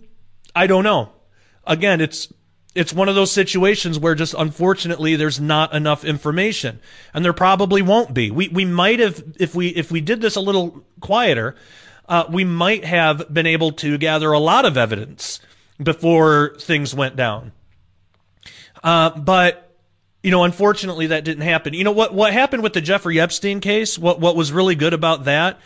I 0.54 0.66
don't 0.66 0.84
know. 0.84 1.10
Again, 1.66 2.00
it's 2.00 2.32
it's 2.76 2.92
one 2.92 3.08
of 3.08 3.14
those 3.14 3.32
situations 3.32 3.98
where 3.98 4.14
just 4.14 4.34
unfortunately 4.36 5.16
there's 5.16 5.40
not 5.40 5.74
enough 5.74 6.04
information, 6.04 6.80
and 7.14 7.24
there 7.24 7.32
probably 7.32 7.82
won't 7.82 8.14
be. 8.14 8.30
We 8.30 8.48
we 8.48 8.64
might 8.64 9.00
have 9.00 9.22
if 9.40 9.54
we 9.54 9.68
if 9.68 9.90
we 9.90 10.00
did 10.00 10.20
this 10.20 10.36
a 10.36 10.40
little 10.40 10.84
quieter, 11.00 11.56
uh, 12.08 12.24
we 12.30 12.44
might 12.44 12.84
have 12.84 13.32
been 13.32 13.46
able 13.46 13.72
to 13.72 13.98
gather 13.98 14.32
a 14.32 14.38
lot 14.38 14.64
of 14.64 14.76
evidence 14.76 15.40
before 15.82 16.56
things 16.60 16.94
went 16.94 17.16
down. 17.16 17.52
Uh, 18.82 19.10
but 19.18 19.66
you 20.22 20.30
know, 20.30 20.44
unfortunately, 20.44 21.08
that 21.08 21.24
didn't 21.24 21.44
happen. 21.44 21.72
You 21.72 21.84
know 21.84 21.92
what? 21.92 22.12
What 22.12 22.32
happened 22.32 22.62
with 22.62 22.72
the 22.72 22.80
Jeffrey 22.80 23.20
Epstein 23.20 23.60
case? 23.60 23.98
What 23.98 24.20
what 24.20 24.36
was 24.36 24.52
really 24.52 24.74
good 24.74 24.92
about 24.92 25.24
that? 25.24 25.58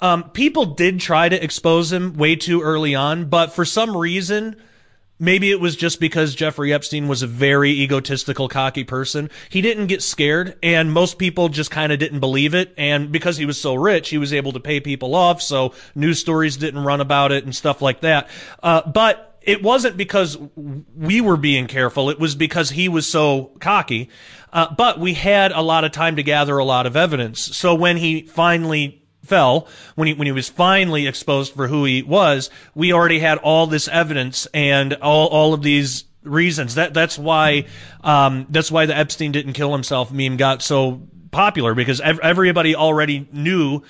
Um, 0.00 0.30
people 0.30 0.64
did 0.64 1.00
try 1.00 1.28
to 1.28 1.42
expose 1.42 1.92
him 1.92 2.14
way 2.14 2.36
too 2.36 2.62
early 2.62 2.94
on, 2.94 3.26
but 3.26 3.52
for 3.52 3.64
some 3.64 3.96
reason, 3.96 4.56
maybe 5.18 5.50
it 5.50 5.60
was 5.60 5.76
just 5.76 6.00
because 6.00 6.34
Jeffrey 6.34 6.72
Epstein 6.72 7.08
was 7.08 7.22
a 7.22 7.26
very 7.26 7.70
egotistical, 7.70 8.48
cocky 8.48 8.84
person. 8.84 9.30
He 9.48 9.60
didn't 9.60 9.86
get 9.86 10.02
scared, 10.02 10.56
and 10.62 10.92
most 10.92 11.18
people 11.18 11.48
just 11.48 11.70
kind 11.70 11.92
of 11.92 11.98
didn't 11.98 12.20
believe 12.20 12.54
it. 12.54 12.72
And 12.76 13.10
because 13.10 13.36
he 13.36 13.46
was 13.46 13.60
so 13.60 13.74
rich, 13.74 14.08
he 14.08 14.18
was 14.18 14.32
able 14.32 14.52
to 14.52 14.60
pay 14.60 14.80
people 14.80 15.14
off, 15.14 15.42
so 15.42 15.74
news 15.94 16.20
stories 16.20 16.56
didn't 16.56 16.84
run 16.84 17.00
about 17.00 17.32
it 17.32 17.44
and 17.44 17.54
stuff 17.54 17.82
like 17.82 18.00
that. 18.00 18.28
Uh, 18.62 18.88
but 18.88 19.38
it 19.42 19.62
wasn't 19.62 19.96
because 19.96 20.38
we 20.96 21.20
were 21.20 21.36
being 21.36 21.66
careful. 21.66 22.10
It 22.10 22.18
was 22.18 22.34
because 22.34 22.70
he 22.70 22.88
was 22.88 23.06
so 23.06 23.52
cocky. 23.60 24.10
Uh, 24.52 24.74
but 24.74 24.98
we 24.98 25.14
had 25.14 25.52
a 25.52 25.62
lot 25.62 25.84
of 25.84 25.92
time 25.92 26.16
to 26.16 26.22
gather 26.22 26.58
a 26.58 26.64
lot 26.64 26.86
of 26.86 26.96
evidence. 26.96 27.56
So 27.56 27.74
when 27.74 27.96
he 27.96 28.22
finally 28.22 29.02
fell, 29.28 29.68
when 29.94 30.08
he, 30.08 30.14
when 30.14 30.26
he 30.26 30.32
was 30.32 30.48
finally 30.48 31.06
exposed 31.06 31.52
for 31.52 31.68
who 31.68 31.84
he 31.84 32.02
was, 32.02 32.50
we 32.74 32.92
already 32.92 33.18
had 33.18 33.38
all 33.38 33.66
this 33.66 33.86
evidence 33.88 34.46
and 34.54 34.94
all, 34.94 35.28
all 35.28 35.54
of 35.54 35.62
these 35.62 36.04
reasons. 36.22 36.74
That, 36.74 36.94
that's 36.94 37.18
why, 37.18 37.66
um, 38.02 38.46
that's 38.48 38.70
why 38.70 38.86
the 38.86 38.96
Epstein 38.96 39.32
didn't 39.32 39.52
kill 39.52 39.72
himself 39.72 40.10
meme 40.10 40.36
got 40.36 40.62
so 40.62 41.02
popular 41.30 41.74
because 41.74 42.00
ev- 42.00 42.20
everybody 42.20 42.74
already 42.74 43.28
knew 43.32 43.82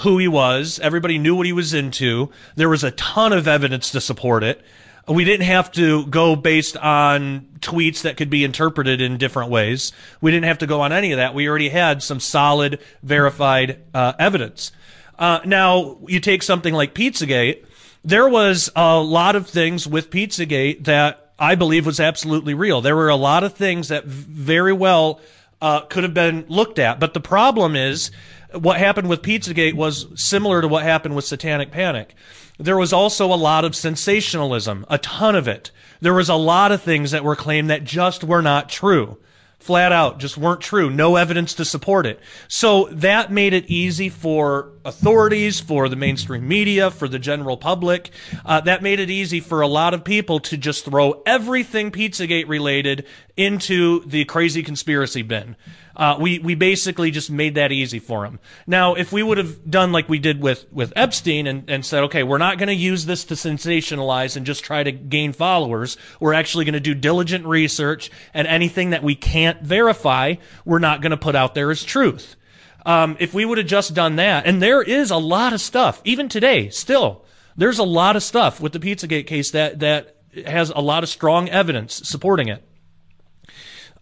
who 0.00 0.18
he 0.18 0.28
was. 0.28 0.78
Everybody 0.80 1.18
knew 1.18 1.34
what 1.34 1.46
he 1.46 1.52
was 1.52 1.72
into. 1.72 2.30
There 2.54 2.68
was 2.68 2.84
a 2.84 2.90
ton 2.92 3.32
of 3.32 3.48
evidence 3.48 3.90
to 3.92 4.00
support 4.00 4.42
it 4.42 4.62
we 5.08 5.24
didn't 5.24 5.46
have 5.46 5.70
to 5.72 6.06
go 6.06 6.34
based 6.36 6.76
on 6.76 7.46
tweets 7.60 8.02
that 8.02 8.16
could 8.16 8.30
be 8.30 8.44
interpreted 8.44 9.00
in 9.00 9.18
different 9.18 9.50
ways. 9.50 9.92
We 10.20 10.30
didn't 10.30 10.46
have 10.46 10.58
to 10.58 10.66
go 10.66 10.80
on 10.80 10.92
any 10.92 11.12
of 11.12 11.18
that. 11.18 11.34
We 11.34 11.48
already 11.48 11.68
had 11.68 12.02
some 12.02 12.20
solid, 12.20 12.80
verified 13.02 13.82
uh, 13.94 14.14
evidence. 14.18 14.72
Uh, 15.18 15.40
now, 15.44 15.98
you 16.06 16.20
take 16.20 16.42
something 16.42 16.74
like 16.74 16.94
Pizzagate. 16.94 17.64
There 18.04 18.28
was 18.28 18.70
a 18.76 18.98
lot 19.00 19.36
of 19.36 19.46
things 19.48 19.86
with 19.86 20.10
Pizzagate 20.10 20.84
that 20.84 21.32
I 21.38 21.54
believe 21.54 21.86
was 21.86 22.00
absolutely 22.00 22.54
real. 22.54 22.80
There 22.80 22.96
were 22.96 23.08
a 23.08 23.16
lot 23.16 23.44
of 23.44 23.54
things 23.54 23.88
that 23.88 24.04
very 24.04 24.72
well 24.72 25.20
uh, 25.60 25.80
could 25.82 26.02
have 26.02 26.14
been 26.14 26.44
looked 26.48 26.78
at. 26.78 27.00
But 27.00 27.14
the 27.14 27.20
problem 27.20 27.76
is, 27.76 28.10
what 28.52 28.78
happened 28.78 29.08
with 29.08 29.22
Pizzagate 29.22 29.74
was 29.74 30.06
similar 30.20 30.62
to 30.62 30.68
what 30.68 30.82
happened 30.82 31.16
with 31.16 31.24
Satanic 31.24 31.70
Panic. 31.70 32.14
There 32.58 32.76
was 32.76 32.92
also 32.92 33.32
a 33.32 33.36
lot 33.36 33.64
of 33.64 33.76
sensationalism, 33.76 34.86
a 34.88 34.98
ton 34.98 35.34
of 35.34 35.46
it. 35.46 35.70
There 36.00 36.14
was 36.14 36.28
a 36.28 36.34
lot 36.34 36.72
of 36.72 36.82
things 36.82 37.10
that 37.10 37.24
were 37.24 37.36
claimed 37.36 37.70
that 37.70 37.84
just 37.84 38.24
were 38.24 38.42
not 38.42 38.68
true. 38.68 39.18
Flat 39.58 39.90
out, 39.90 40.18
just 40.18 40.38
weren't 40.38 40.60
true. 40.60 40.90
No 40.90 41.16
evidence 41.16 41.54
to 41.54 41.64
support 41.64 42.06
it. 42.06 42.20
So 42.46 42.88
that 42.92 43.32
made 43.32 43.52
it 43.52 43.66
easy 43.66 44.08
for 44.08 44.70
authorities, 44.84 45.58
for 45.58 45.88
the 45.88 45.96
mainstream 45.96 46.46
media, 46.46 46.90
for 46.90 47.08
the 47.08 47.18
general 47.18 47.56
public. 47.56 48.10
Uh, 48.44 48.60
that 48.60 48.82
made 48.82 49.00
it 49.00 49.10
easy 49.10 49.40
for 49.40 49.62
a 49.62 49.66
lot 49.66 49.92
of 49.92 50.04
people 50.04 50.38
to 50.40 50.56
just 50.56 50.84
throw 50.84 51.22
everything 51.26 51.90
Pizzagate 51.90 52.46
related 52.48 53.06
into 53.36 54.04
the 54.06 54.24
crazy 54.26 54.62
conspiracy 54.62 55.22
bin. 55.22 55.56
Uh, 55.96 56.18
we 56.20 56.38
we 56.38 56.54
basically 56.54 57.10
just 57.10 57.30
made 57.30 57.54
that 57.54 57.72
easy 57.72 57.98
for 57.98 58.24
them. 58.24 58.38
Now, 58.66 58.94
if 58.94 59.12
we 59.12 59.22
would 59.22 59.38
have 59.38 59.70
done 59.70 59.92
like 59.92 60.10
we 60.10 60.18
did 60.18 60.42
with 60.42 60.70
with 60.70 60.92
Epstein 60.94 61.46
and, 61.46 61.70
and 61.70 61.86
said, 61.86 62.04
okay, 62.04 62.22
we're 62.22 62.36
not 62.36 62.58
going 62.58 62.68
to 62.68 62.74
use 62.74 63.06
this 63.06 63.24
to 63.24 63.34
sensationalize 63.34 64.36
and 64.36 64.44
just 64.44 64.62
try 64.62 64.82
to 64.82 64.92
gain 64.92 65.32
followers. 65.32 65.96
We're 66.20 66.34
actually 66.34 66.66
going 66.66 66.74
to 66.74 66.80
do 66.80 66.94
diligent 66.94 67.46
research, 67.46 68.10
and 68.34 68.46
anything 68.46 68.90
that 68.90 69.02
we 69.02 69.14
can't 69.14 69.62
verify, 69.62 70.34
we're 70.66 70.80
not 70.80 71.00
going 71.00 71.12
to 71.12 71.16
put 71.16 71.34
out 71.34 71.54
there 71.54 71.70
as 71.70 71.82
truth. 71.82 72.36
Um, 72.84 73.16
if 73.18 73.32
we 73.32 73.44
would 73.44 73.58
have 73.58 73.66
just 73.66 73.94
done 73.94 74.16
that, 74.16 74.46
and 74.46 74.62
there 74.62 74.82
is 74.82 75.10
a 75.10 75.16
lot 75.16 75.54
of 75.54 75.60
stuff, 75.60 76.02
even 76.04 76.28
today, 76.28 76.68
still, 76.68 77.24
there's 77.56 77.78
a 77.78 77.84
lot 77.84 78.16
of 78.16 78.22
stuff 78.22 78.60
with 78.60 78.72
the 78.72 78.78
Pizzagate 78.78 79.26
case 79.26 79.50
that 79.52 79.80
that 79.80 80.16
has 80.46 80.68
a 80.68 80.80
lot 80.80 81.02
of 81.02 81.08
strong 81.08 81.48
evidence 81.48 82.06
supporting 82.06 82.48
it. 82.48 82.62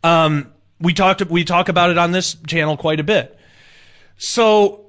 Um, 0.02 0.52
we 0.84 0.94
talked 0.94 1.24
we 1.28 1.44
talk 1.44 1.68
about 1.68 1.90
it 1.90 1.98
on 1.98 2.12
this 2.12 2.36
channel 2.46 2.76
quite 2.76 3.00
a 3.00 3.04
bit. 3.04 3.36
So 4.16 4.84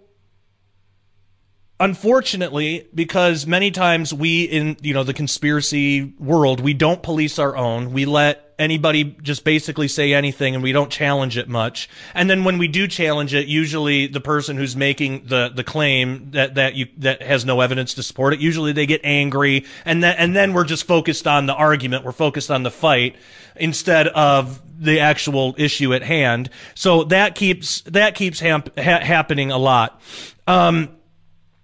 unfortunately 1.79 2.87
because 2.93 3.45
many 3.45 3.71
times 3.71 4.13
we 4.13 4.43
in 4.43 4.77
you 4.81 4.93
know 4.93 5.03
the 5.03 5.13
conspiracy 5.13 6.13
world 6.19 6.61
we 6.61 6.73
don't 6.73 7.03
police 7.03 7.37
our 7.37 7.55
own 7.57 7.91
we 7.91 8.05
let 8.05 8.44
anybody 8.57 9.03
just 9.21 9.43
basically 9.43 9.87
say 9.87 10.13
anything 10.13 10.55
and 10.55 10.63
we 10.63 10.71
don't 10.71 10.91
challenge 10.91 11.37
it 11.37 11.49
much. 11.49 11.89
And 12.13 12.29
then 12.29 12.43
when 12.43 12.57
we 12.57 12.67
do 12.67 12.87
challenge 12.87 13.33
it 13.33 13.47
usually 13.47 14.07
the 14.07 14.21
person 14.21 14.57
who's 14.57 14.75
making 14.75 15.25
the 15.25 15.51
the 15.53 15.63
claim 15.63 16.31
that 16.31 16.55
that 16.55 16.75
you 16.75 16.87
that 16.97 17.21
has 17.21 17.45
no 17.45 17.61
evidence 17.61 17.93
to 17.95 18.03
support 18.03 18.33
it 18.33 18.39
usually 18.39 18.71
they 18.71 18.85
get 18.85 19.01
angry 19.03 19.65
and 19.85 20.03
then 20.03 20.15
and 20.17 20.35
then 20.35 20.53
we're 20.53 20.63
just 20.65 20.85
focused 20.85 21.27
on 21.27 21.45
the 21.45 21.53
argument. 21.53 22.03
We're 22.03 22.11
focused 22.11 22.51
on 22.51 22.63
the 22.63 22.71
fight 22.71 23.15
instead 23.55 24.07
of 24.07 24.61
the 24.77 24.99
actual 24.99 25.55
issue 25.57 25.93
at 25.93 26.03
hand. 26.03 26.49
So 26.73 27.03
that 27.05 27.35
keeps 27.35 27.81
that 27.81 28.15
keeps 28.15 28.39
ha- 28.39 28.61
happening 28.75 29.51
a 29.51 29.57
lot. 29.57 30.01
Um, 30.47 30.89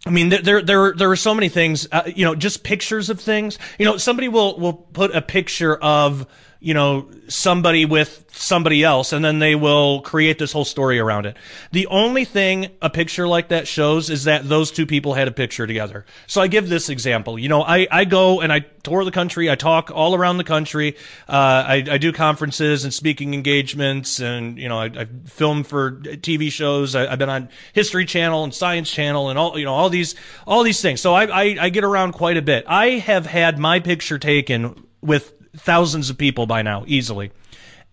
I 0.06 0.10
mean, 0.10 0.30
there, 0.30 0.62
there, 0.64 0.94
there 0.94 1.12
are 1.12 1.16
so 1.16 1.36
many 1.36 1.48
things, 1.48 1.88
uh, 1.92 2.04
you 2.08 2.26
know, 2.26 2.34
just 2.34 2.64
pictures 2.64 3.12
of 3.12 3.20
things. 3.20 3.60
You 3.78 3.86
know, 3.86 3.98
somebody 3.98 4.30
will, 4.30 4.60
will 4.60 4.74
put 4.74 5.16
a 5.16 5.22
picture 5.22 5.76
of, 5.76 6.26
you 6.64 6.76
know, 6.76 7.10
somebody 7.28 7.86
with 7.86 8.24
somebody 8.32 8.84
else 8.84 9.14
and 9.14 9.26
then 9.26 9.40
they 9.40 9.56
will 9.56 10.00
create 10.02 10.38
this 10.38 10.52
whole 10.52 10.64
story 10.64 11.00
around 11.00 11.26
it. 11.26 11.36
The 11.72 11.88
only 11.88 12.24
thing 12.24 12.70
a 12.84 12.90
picture 12.90 13.28
like 13.28 13.48
that 13.48 13.68
shows 13.68 14.12
is 14.12 14.26
that 14.26 14.48
those 14.48 14.70
two 14.70 14.86
people 14.86 15.16
had 15.16 15.28
a 15.28 15.32
picture 15.32 15.66
together. 15.66 16.06
So 16.28 16.40
I 16.40 16.48
give 16.48 16.70
this 16.70 16.88
example. 16.88 17.40
You 17.40 17.50
know, 17.50 17.64
I, 17.64 17.88
I 17.90 18.06
go 18.06 18.42
and 18.42 18.54
I 18.54 18.60
tour 18.60 19.04
the 19.04 19.12
country. 19.12 19.50
I 19.50 19.56
talk 19.56 19.90
all 19.92 20.14
around 20.14 20.38
the 20.38 20.44
country. 20.44 20.96
Uh, 21.28 21.66
I, 21.68 21.84
I 21.90 21.98
do 21.98 22.14
conferences 22.14 22.84
and 22.84 22.94
speaking 22.94 23.34
engagements 23.34 24.20
and, 24.20 24.60
you 24.60 24.70
know, 24.70 24.78
I, 24.78 24.86
I 24.86 25.08
film 25.26 25.64
for 25.64 25.94
TV 25.94 26.52
shows. 26.52 26.96
I, 26.96 27.10
have 27.10 27.18
been 27.18 27.30
on 27.30 27.50
History 27.74 28.06
Channel 28.06 28.44
and 28.44 28.54
Science 28.54 28.92
Channel 28.92 29.32
and 29.32 29.40
all, 29.40 29.58
you 29.58 29.66
know, 29.66 29.74
all 29.74 29.90
these, 29.90 30.14
all 30.46 30.62
these 30.62 30.80
things. 30.80 31.02
So 31.02 31.16
I, 31.16 31.26
I, 31.26 31.58
I 31.60 31.70
get 31.70 31.84
around 31.84 32.12
quite 32.12 32.38
a 32.38 32.42
bit. 32.44 32.66
I 32.68 33.00
have 33.00 33.26
had 33.26 33.58
my 33.58 33.80
picture 33.80 34.20
taken 34.20 34.86
with 35.02 35.41
thousands 35.56 36.10
of 36.10 36.18
people 36.18 36.46
by 36.46 36.62
now, 36.62 36.84
easily. 36.88 37.32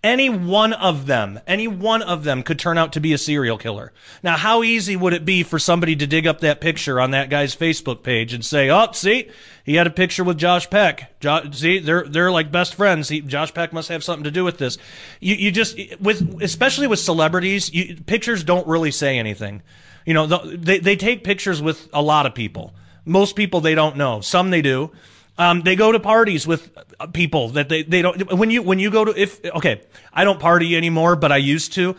Any 0.02 0.30
one 0.30 0.72
of 0.74 1.06
them, 1.06 1.40
any 1.44 1.66
one 1.66 2.02
of 2.02 2.22
them 2.22 2.44
could 2.44 2.56
turn 2.56 2.78
out 2.78 2.92
to 2.92 3.00
be 3.00 3.12
a 3.12 3.18
serial 3.18 3.58
killer. 3.58 3.92
Now, 4.22 4.36
how 4.36 4.62
easy 4.62 4.94
would 4.94 5.12
it 5.12 5.24
be 5.24 5.42
for 5.42 5.58
somebody 5.58 5.96
to 5.96 6.06
dig 6.06 6.24
up 6.24 6.38
that 6.40 6.60
picture 6.60 7.00
on 7.00 7.10
that 7.10 7.30
guy's 7.30 7.56
Facebook 7.56 8.04
page 8.04 8.32
and 8.32 8.44
say, 8.44 8.70
"Oh, 8.70 8.92
see, 8.92 9.28
he 9.64 9.74
had 9.74 9.88
a 9.88 9.90
picture 9.90 10.22
with 10.22 10.38
Josh 10.38 10.70
Peck. 10.70 11.20
See, 11.52 11.80
they're 11.80 12.04
they're 12.04 12.30
like 12.30 12.52
best 12.52 12.76
friends. 12.76 13.08
He, 13.08 13.22
Josh 13.22 13.52
Peck 13.52 13.72
must 13.72 13.88
have 13.88 14.04
something 14.04 14.22
to 14.22 14.30
do 14.30 14.44
with 14.44 14.58
this." 14.58 14.78
You 15.18 15.34
you 15.34 15.50
just 15.50 15.76
with 15.98 16.42
especially 16.42 16.86
with 16.86 17.00
celebrities, 17.00 17.74
you, 17.74 17.96
pictures 18.06 18.44
don't 18.44 18.68
really 18.68 18.92
say 18.92 19.18
anything. 19.18 19.62
You 20.06 20.14
know, 20.14 20.26
the, 20.26 20.56
they 20.56 20.78
they 20.78 20.94
take 20.94 21.24
pictures 21.24 21.60
with 21.60 21.88
a 21.92 22.02
lot 22.02 22.24
of 22.24 22.36
people. 22.36 22.72
Most 23.04 23.34
people 23.34 23.60
they 23.60 23.74
don't 23.74 23.96
know. 23.96 24.20
Some 24.20 24.50
they 24.50 24.62
do. 24.62 24.92
Um, 25.38 25.62
they 25.62 25.77
go 25.77 25.92
to 25.92 26.01
parties 26.01 26.46
with 26.46 26.77
people 27.12 27.51
that 27.51 27.68
they, 27.68 27.85
they 27.85 28.03
don't, 28.03 28.33
when 28.33 28.51
you, 28.51 28.61
when 28.61 28.81
you 28.81 28.90
go 28.90 29.05
to, 29.05 29.14
if, 29.16 29.44
okay, 29.44 29.83
I 30.12 30.24
don't 30.24 30.40
party 30.40 30.77
anymore, 30.77 31.14
but 31.14 31.31
I 31.31 31.37
used 31.37 31.74
to. 31.74 31.94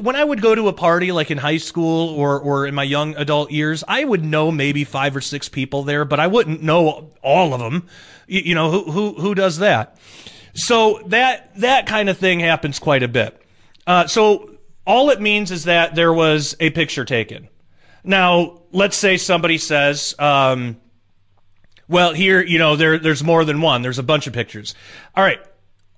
When 0.00 0.16
I 0.16 0.24
would 0.24 0.40
go 0.40 0.54
to 0.54 0.68
a 0.68 0.72
party 0.72 1.12
like 1.12 1.30
in 1.30 1.38
high 1.38 1.58
school 1.58 2.08
or, 2.10 2.40
or 2.40 2.66
in 2.66 2.74
my 2.74 2.82
young 2.82 3.14
adult 3.16 3.50
years, 3.50 3.84
I 3.86 4.02
would 4.02 4.24
know 4.24 4.50
maybe 4.50 4.84
five 4.84 5.14
or 5.14 5.20
six 5.20 5.50
people 5.50 5.82
there, 5.82 6.06
but 6.06 6.18
I 6.18 6.26
wouldn't 6.28 6.62
know 6.62 7.10
all 7.22 7.52
of 7.52 7.60
them. 7.60 7.88
You, 8.26 8.40
you 8.40 8.54
know, 8.54 8.70
who, 8.70 8.90
who, 8.90 9.14
who 9.20 9.34
does 9.34 9.58
that? 9.58 9.98
So 10.54 11.02
that, 11.06 11.54
that 11.60 11.86
kind 11.86 12.08
of 12.08 12.16
thing 12.18 12.40
happens 12.40 12.78
quite 12.78 13.02
a 13.02 13.08
bit. 13.08 13.38
Uh, 13.86 14.06
so 14.06 14.50
all 14.86 15.10
it 15.10 15.20
means 15.20 15.50
is 15.50 15.64
that 15.64 15.94
there 15.94 16.12
was 16.12 16.56
a 16.58 16.70
picture 16.70 17.04
taken. 17.04 17.48
Now, 18.04 18.62
let's 18.72 18.96
say 18.96 19.16
somebody 19.16 19.58
says, 19.58 20.14
um, 20.18 20.76
well, 21.88 22.12
here, 22.12 22.42
you 22.42 22.58
know, 22.58 22.76
there, 22.76 22.98
there's 22.98 23.22
more 23.22 23.44
than 23.44 23.60
one. 23.60 23.82
There's 23.82 23.98
a 23.98 24.02
bunch 24.02 24.26
of 24.26 24.32
pictures. 24.32 24.74
All 25.14 25.24
right. 25.24 25.40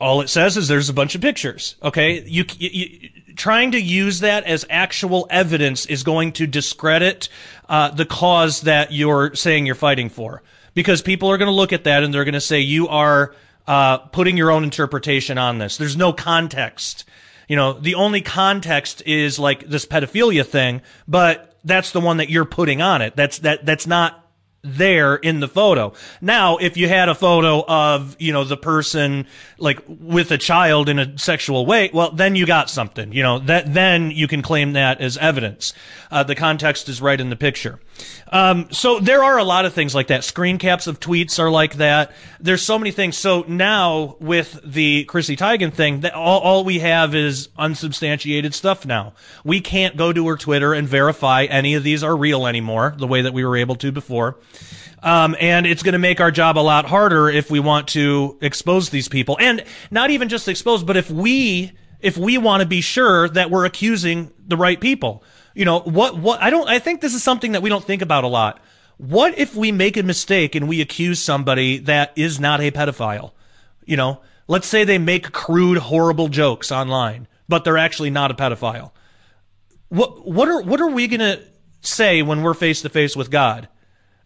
All 0.01 0.21
it 0.21 0.29
says 0.29 0.57
is 0.57 0.69
there's 0.69 0.89
a 0.89 0.95
bunch 0.95 1.15
of 1.15 1.21
pictures. 1.21 1.77
Okay. 1.83 2.23
You, 2.25 2.45
you, 2.59 3.11
trying 3.37 3.73
to 3.73 3.81
use 3.81 4.21
that 4.21 4.45
as 4.45 4.67
actual 4.69 5.27
evidence 5.31 5.87
is 5.87 6.03
going 6.03 6.33
to 6.33 6.47
discredit 6.47 7.29
uh, 7.69 7.91
the 7.91 8.05
cause 8.05 8.63
that 8.63 8.93
you're 8.93 9.35
saying 9.35 9.67
you're 9.67 9.75
fighting 9.75 10.09
for, 10.09 10.43
because 10.75 11.03
people 11.03 11.31
are 11.31 11.39
going 11.39 11.49
to 11.49 11.55
look 11.55 11.73
at 11.73 11.85
that 11.85 12.03
and 12.03 12.13
they're 12.13 12.25
going 12.25 12.35
to 12.35 12.41
say 12.41 12.61
you 12.61 12.89
are 12.89 13.35
uh, 13.67 13.99
putting 13.99 14.37
your 14.37 14.51
own 14.51 14.65
interpretation 14.65 15.39
on 15.39 15.59
this. 15.59 15.77
There's 15.77 15.97
no 15.97 16.13
context. 16.13 17.05
You 17.49 17.57
know, 17.57 17.75
the 17.75 17.95
only 17.95 18.21
context 18.21 19.03
is 19.07 19.39
like 19.39 19.69
this 19.69 19.87
pedophilia 19.87 20.47
thing, 20.47 20.83
but 21.07 21.57
that's 21.65 21.93
the 21.93 22.01
one 22.01 22.19
that 22.19 22.31
you're 22.31 22.45
putting 22.45 22.83
on 22.83 23.03
it. 23.03 23.17
That's 23.17 23.39
that. 23.41 23.65
That's 23.65 23.87
not 23.87 24.24
there 24.65 25.15
in 25.15 25.41
the 25.41 25.49
photo. 25.49 25.93
Now, 26.21 26.57
if 26.57 26.77
you 26.77 26.89
had 26.89 27.09
a 27.09 27.15
photo 27.15 27.65
of, 27.69 28.17
you 28.19 28.33
know, 28.33 28.45
the 28.45 28.57
person 28.57 29.27
like 29.59 29.79
with 29.87 30.31
a 30.31 30.39
child 30.39 30.89
in 30.89 30.99
a 30.99 31.19
sexual 31.19 31.67
way, 31.67 31.91
well, 31.93 32.11
then 32.11 32.35
you 32.35 32.47
got 32.47 32.71
something, 32.71 33.13
you 33.13 33.23
know, 33.23 33.39
that 33.41 33.73
then 33.75 34.11
you 34.11 34.27
can 34.27 34.43
claim 34.43 34.73
that 34.73 35.01
as 35.01 35.19
evidence. 35.19 35.75
Uh, 36.11 36.23
the 36.23 36.35
context 36.35 36.89
is 36.89 37.01
right 37.03 37.21
in 37.21 37.31
the 37.31 37.37
picture. 37.37 37.79
Um, 38.31 38.69
so 38.73 38.99
there 38.99 39.23
are 39.23 39.39
a 39.39 39.45
lot 39.45 39.65
of 39.65 39.75
things 39.75 39.95
like 39.95 40.09
that. 40.09 40.25
Screen 40.25 40.59
caps 40.59 40.87
of 40.87 40.99
tweets 40.99 41.39
are 41.39 41.51
like 41.51 41.75
that. 41.77 42.13
There's 42.41 42.63
so 42.63 42.79
many 42.79 42.91
things. 42.91 43.17
So 43.17 43.45
now 43.47 44.17
with 44.19 44.61
the 44.65 45.05
Chrissy 45.05 45.37
Teigen 45.37 45.73
thing, 45.73 46.01
that 46.01 46.15
all, 46.15 46.41
all 46.41 46.65
we 46.65 46.81
have 46.81 47.15
is 47.15 47.49
unsubstantiated 47.57 48.55
stuff 48.55 48.85
now. 48.85 49.15
We 49.45 49.61
can't 49.61 49.97
go 49.97 50.13
to 50.13 50.27
her 50.29 50.37
Twitter 50.37 50.73
and 50.73 50.89
verify 50.89 51.45
any 51.45 51.75
of 51.75 51.85
these 51.85 52.03
are 52.03 52.17
real 52.17 52.47
anymore, 52.47 52.95
the 52.99 53.07
way 53.07 53.23
that 53.23 53.33
we 53.33 53.45
were 53.45 53.57
able 53.57 53.77
to 53.77 53.93
before. 53.93 54.39
Um, 55.03 55.37
and 55.39 55.67
it's 55.67 55.83
going 55.83 55.93
to 55.93 55.99
make 55.99 56.21
our 56.21 56.31
job 56.31 56.57
a 56.57 56.61
lot 56.61 56.87
harder 56.87 57.29
if 57.29 57.51
we 57.51 57.61
want 57.61 57.89
to 57.89 58.39
expose 58.41 58.89
these 58.89 59.07
people, 59.07 59.37
and 59.39 59.63
not 59.91 60.11
even 60.11 60.31
just 60.31 60.49
expose, 60.49 60.83
but 60.83 60.97
if 60.97 61.11
we 61.11 61.73
if 62.01 62.19
we 62.19 62.37
want 62.37 62.61
to 62.61 62.67
be 62.67 62.81
sure 62.81 63.29
that 63.31 63.51
we're 63.51 63.65
accusing 63.65 64.31
the 64.47 64.57
right 64.57 64.81
people. 64.81 65.23
You 65.55 65.65
know 65.65 65.81
what? 65.81 66.19
What 66.19 66.43
I 66.43 66.51
don't. 66.51 66.69
I 66.69 66.79
think 66.79 67.01
this 67.01 67.15
is 67.15 67.23
something 67.23 67.53
that 67.53 67.63
we 67.63 67.71
don't 67.71 67.85
think 67.85 68.03
about 68.03 68.25
a 68.25 68.29
lot. 68.29 68.61
What 68.97 69.39
if 69.39 69.55
we 69.55 69.73
make 69.73 69.97
a 69.97 70.03
mistake 70.03 70.55
and 70.55 70.69
we 70.69 70.81
accuse 70.81 71.21
somebody 71.21 71.79
that 71.79 72.13
is 72.17 72.39
not 72.39 72.61
a 72.61 72.71
pedophile? 72.71 73.33
You 73.85 73.97
know, 73.97 74.21
let's 74.49 74.67
say 74.67 74.85
they 74.85 74.99
make 74.99 75.33
crude, 75.33 75.79
horrible 75.79 76.29
jokes 76.29 76.73
online, 76.73 77.29
but 77.49 77.65
they're 77.65 77.79
actually 77.79 78.11
not 78.11 78.31
a 78.31 78.35
pedophile. 78.35 78.91
What 79.89 80.27
what 80.27 80.49
are 80.49 80.63
what 80.63 80.81
are 80.81 80.91
we 80.91 81.07
gonna 81.07 81.41
say 81.81 82.23
when 82.23 82.43
we're 82.43 82.55
face 82.55 82.83
to 82.83 82.89
face 82.89 83.17
with 83.17 83.31
God? 83.31 83.69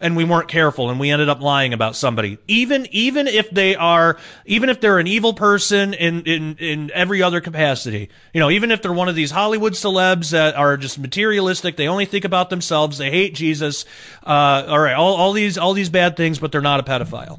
And 0.00 0.16
we 0.16 0.24
weren't 0.24 0.48
careful 0.48 0.90
and 0.90 1.00
we 1.00 1.10
ended 1.10 1.28
up 1.28 1.40
lying 1.40 1.72
about 1.72 1.96
somebody. 1.96 2.38
Even 2.46 2.86
even 2.90 3.26
if 3.26 3.50
they 3.50 3.74
are 3.76 4.18
even 4.46 4.68
if 4.68 4.80
they're 4.80 4.98
an 4.98 5.06
evil 5.06 5.34
person 5.34 5.94
in 5.94 6.22
in 6.22 6.56
in 6.58 6.90
every 6.94 7.22
other 7.22 7.40
capacity. 7.40 8.08
You 8.32 8.40
know 8.40 8.50
even 8.50 8.70
if 8.70 8.82
they're 8.82 8.92
one 8.92 9.08
of 9.08 9.14
these 9.14 9.30
hollywood 9.30 9.72
celebs 9.72 10.30
that 10.30 10.54
are 10.54 10.76
just 10.76 10.98
materialistic 10.98 11.76
they 11.76 11.88
only 11.88 12.04
think 12.04 12.24
about 12.24 12.50
themselves 12.50 12.98
they 12.98 13.10
hate 13.10 13.34
jesus 13.34 13.84
uh, 14.24 14.64
all 14.68 14.78
right 14.78 14.94
all, 14.94 15.14
all 15.14 15.32
these 15.32 15.58
all 15.58 15.72
these 15.72 15.88
bad 15.90 16.16
things 16.16 16.38
but 16.38 16.52
they're 16.52 16.60
not 16.60 16.80
a 16.80 16.82
pedophile 16.82 17.38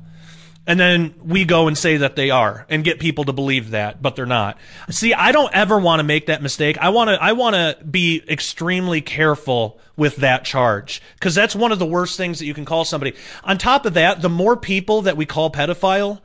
and 0.67 0.79
then 0.79 1.15
we 1.23 1.45
go 1.45 1.67
and 1.67 1.77
say 1.77 1.97
that 1.97 2.15
they 2.15 2.29
are 2.29 2.65
and 2.69 2.83
get 2.83 2.99
people 2.99 3.25
to 3.25 3.33
believe 3.33 3.71
that 3.71 4.01
but 4.01 4.15
they're 4.15 4.25
not. 4.25 4.57
See 4.89 5.13
i 5.13 5.31
don't 5.31 5.53
ever 5.53 5.79
want 5.79 5.99
to 5.99 6.03
make 6.03 6.27
that 6.27 6.41
mistake. 6.41 6.77
I 6.77 6.89
want 6.89 7.09
to 7.09 7.21
i 7.21 7.33
want 7.33 7.55
to 7.55 7.83
be 7.83 8.23
extremely 8.27 9.01
careful 9.01 9.79
with 9.95 10.17
that 10.17 10.45
charge 10.45 11.01
because 11.15 11.35
that's 11.35 11.55
one 11.55 11.71
of 11.71 11.79
the 11.79 11.85
worst 11.85 12.17
things 12.17 12.39
that 12.39 12.45
you 12.45 12.53
can 12.53 12.65
call 12.65 12.85
somebody. 12.85 13.15
On 13.43 13.57
top 13.57 13.85
of 13.85 13.93
that 13.95 14.21
the 14.21 14.29
more 14.29 14.55
people 14.55 15.03
that 15.03 15.17
we 15.17 15.25
call 15.25 15.51
pedophile 15.51 16.19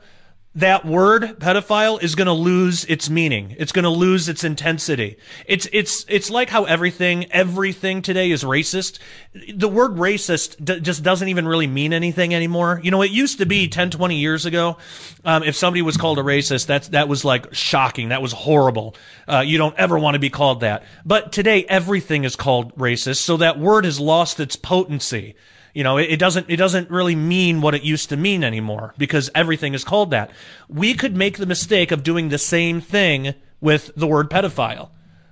that 0.55 0.85
word 0.85 1.39
pedophile 1.39 2.01
is 2.01 2.15
going 2.15 2.27
to 2.27 2.33
lose 2.33 2.85
its 2.85 3.09
meaning. 3.09 3.55
It's 3.59 3.73
going 3.73 3.83
to 3.83 3.89
lose 3.89 4.29
its 4.29 4.45
intensity. 4.45 5.17
It's 5.45 5.67
it's 5.73 6.05
it's 6.07 6.29
like 6.29 6.49
how 6.49 6.63
everything 6.63 7.29
everything 7.31 8.01
today 8.01 8.31
is 8.31 8.43
racist. 8.43 8.99
The 9.53 9.67
word 9.67 9.95
racist 9.95 10.63
d- 10.63 10.79
just 10.79 11.03
doesn't 11.03 11.27
even 11.27 11.45
really 11.45 11.67
mean 11.67 11.91
anything 11.91 12.33
anymore. 12.33 12.79
You 12.83 12.91
know, 12.91 13.01
it 13.01 13.11
used 13.11 13.39
to 13.39 13.45
be 13.45 13.67
10 13.67 13.91
20 13.91 14.15
years 14.15 14.45
ago 14.45 14.77
um, 15.25 15.43
if 15.43 15.55
somebody 15.55 15.81
was 15.81 15.97
called 15.97 16.19
a 16.19 16.23
racist, 16.23 16.67
that's 16.67 16.87
that 16.89 17.09
was 17.09 17.25
like 17.25 17.53
shocking. 17.53 18.09
That 18.09 18.21
was 18.21 18.31
horrible. 18.31 18.95
Uh, 19.27 19.43
you 19.45 19.57
don't 19.57 19.77
ever 19.77 19.99
want 19.99 20.15
to 20.15 20.19
be 20.19 20.29
called 20.29 20.61
that. 20.61 20.83
But 21.05 21.33
today 21.33 21.65
everything 21.67 22.23
is 22.23 22.37
called 22.37 22.73
racist, 22.77 23.17
so 23.17 23.37
that 23.37 23.59
word 23.59 23.83
has 23.83 23.99
lost 23.99 24.39
its 24.39 24.55
potency. 24.55 25.35
You 25.75 25.83
know, 25.83 25.97
it, 25.97 26.09
it, 26.09 26.19
doesn't 26.19 26.49
it 26.49 26.55
doesn't 26.55 26.89
really 26.89 27.15
mean 27.15 27.59
what 27.59 27.75
it 27.75 27.83
used 27.83 28.07
to 28.09 28.17
mean 28.17 28.45
anymore 28.45 28.93
because 28.97 29.29
everything 29.35 29.73
is 29.73 29.83
called 29.83 30.11
that. 30.11 30.31
We 30.69 30.93
could 30.93 31.17
make 31.17 31.37
the 31.37 31.45
mistake 31.45 31.91
of 31.91 32.01
doing 32.01 32.29
the 32.29 32.37
same 32.37 32.79
thing 32.79 33.35
with 33.59 33.91
the 33.93 34.07
word 34.07 34.29
pedophile 34.29 34.89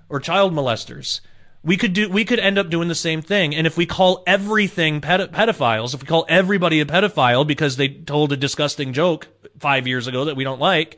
or 0.10 0.20
child 0.20 0.54
molesters. 0.54 1.22
We 1.64 1.78
could 1.78 1.94
do 1.94 2.10
we 2.10 2.26
could 2.26 2.40
end 2.40 2.58
up 2.58 2.70
doing 2.70 2.90
the 2.90 2.94
same 2.94 3.22
thing. 3.22 3.56
And 3.56 3.66
if 3.66 3.78
we 3.78 3.86
call 3.86 4.22
everything 4.28 5.00
ped- 5.00 5.32
pedophiles, 5.32 5.94
if 5.94 6.02
we 6.02 6.08
call 6.08 6.26
everybody 6.28 6.82
a 6.82 6.86
pedophile 6.86 7.48
because 7.48 7.78
they 7.78 7.88
told 7.88 8.34
a 8.34 8.38
disgusting 8.38 8.92
joke 8.92 9.30
5 9.60 9.88
years 9.88 10.08
ago 10.08 10.26
that 10.26 10.36
we 10.36 10.44
don't 10.44 10.60
like, 10.60 10.98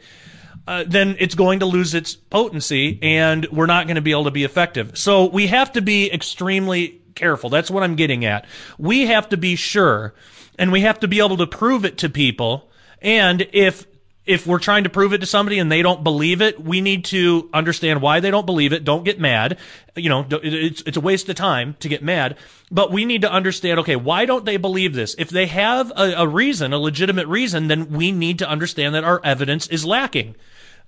uh, 0.67 0.85
then 0.87 1.17
it's 1.19 1.35
going 1.35 1.59
to 1.59 1.67
lose 1.67 1.93
its 1.93 2.15
potency 2.15 2.97
and 3.03 3.45
we're 3.51 3.67
not 3.67 3.85
going 3.85 3.95
to 3.95 4.01
be 4.01 4.09
able 4.09 4.23
to 4.23 4.31
be 4.31 4.43
effective. 4.43 4.97
So 4.97 5.25
we 5.25 5.45
have 5.47 5.71
to 5.73 5.83
be 5.83 6.11
extremely 6.11 7.03
careful. 7.15 7.49
That's 7.49 7.71
what 7.71 7.83
I'm 7.83 7.95
getting 7.95 8.25
at. 8.25 8.45
We 8.77 9.07
have 9.07 9.29
to 9.29 9.37
be 9.37 9.55
sure 9.55 10.13
and 10.57 10.71
we 10.71 10.81
have 10.81 10.99
to 10.99 11.07
be 11.07 11.19
able 11.19 11.37
to 11.37 11.47
prove 11.47 11.85
it 11.85 11.97
to 11.99 12.09
people. 12.09 12.69
And 13.01 13.47
if 13.53 13.85
if 14.25 14.47
we're 14.47 14.59
trying 14.59 14.83
to 14.85 14.89
prove 14.89 15.13
it 15.13 15.19
to 15.19 15.25
somebody 15.27 15.59
and 15.59 15.71
they 15.71 15.83
don't 15.83 16.03
believe 16.03 16.41
it, 16.41 16.59
we 16.59 16.81
need 16.81 17.05
to 17.05 17.47
understand 17.53 18.01
why 18.01 18.19
they 18.19 18.31
don't 18.31 18.47
believe 18.47 18.73
it. 18.73 18.83
Don't 18.83 19.03
get 19.03 19.19
mad. 19.19 19.59
You 19.95 20.09
know, 20.09 20.25
it's, 20.31 20.81
it's 20.81 20.97
a 20.97 21.01
waste 21.01 21.29
of 21.29 21.35
time 21.35 21.75
to 21.79 21.87
get 21.87 22.03
mad, 22.03 22.35
but 22.71 22.91
we 22.91 23.05
need 23.05 23.21
to 23.21 23.31
understand, 23.31 23.79
okay, 23.81 23.95
why 23.95 24.25
don't 24.25 24.43
they 24.43 24.57
believe 24.57 24.95
this? 24.95 25.15
If 25.19 25.29
they 25.29 25.45
have 25.45 25.91
a, 25.95 26.13
a 26.13 26.27
reason, 26.27 26.73
a 26.73 26.79
legitimate 26.79 27.27
reason, 27.27 27.67
then 27.67 27.91
we 27.91 28.11
need 28.11 28.39
to 28.39 28.49
understand 28.49 28.95
that 28.95 29.03
our 29.03 29.21
evidence 29.23 29.67
is 29.67 29.85
lacking. 29.85 30.35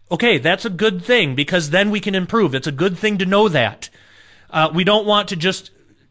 Okay, 0.10 0.40
that's 0.40 0.66
a 0.66 0.72
good 0.72 1.04
thing 1.04 1.36
because 1.36 1.70
then 1.70 1.92
we 1.92 2.00
can 2.00 2.16
improve. 2.16 2.56
It's 2.56 2.66
a 2.66 2.72
good 2.72 2.98
thing 2.98 3.20
to 3.20 3.26
know 3.26 3.50
that. 3.50 3.90
Uh, 4.50 4.72
we 4.74 4.84
don't 4.84 5.06
want 5.06 5.30
to 5.30 5.36
just 5.36 5.70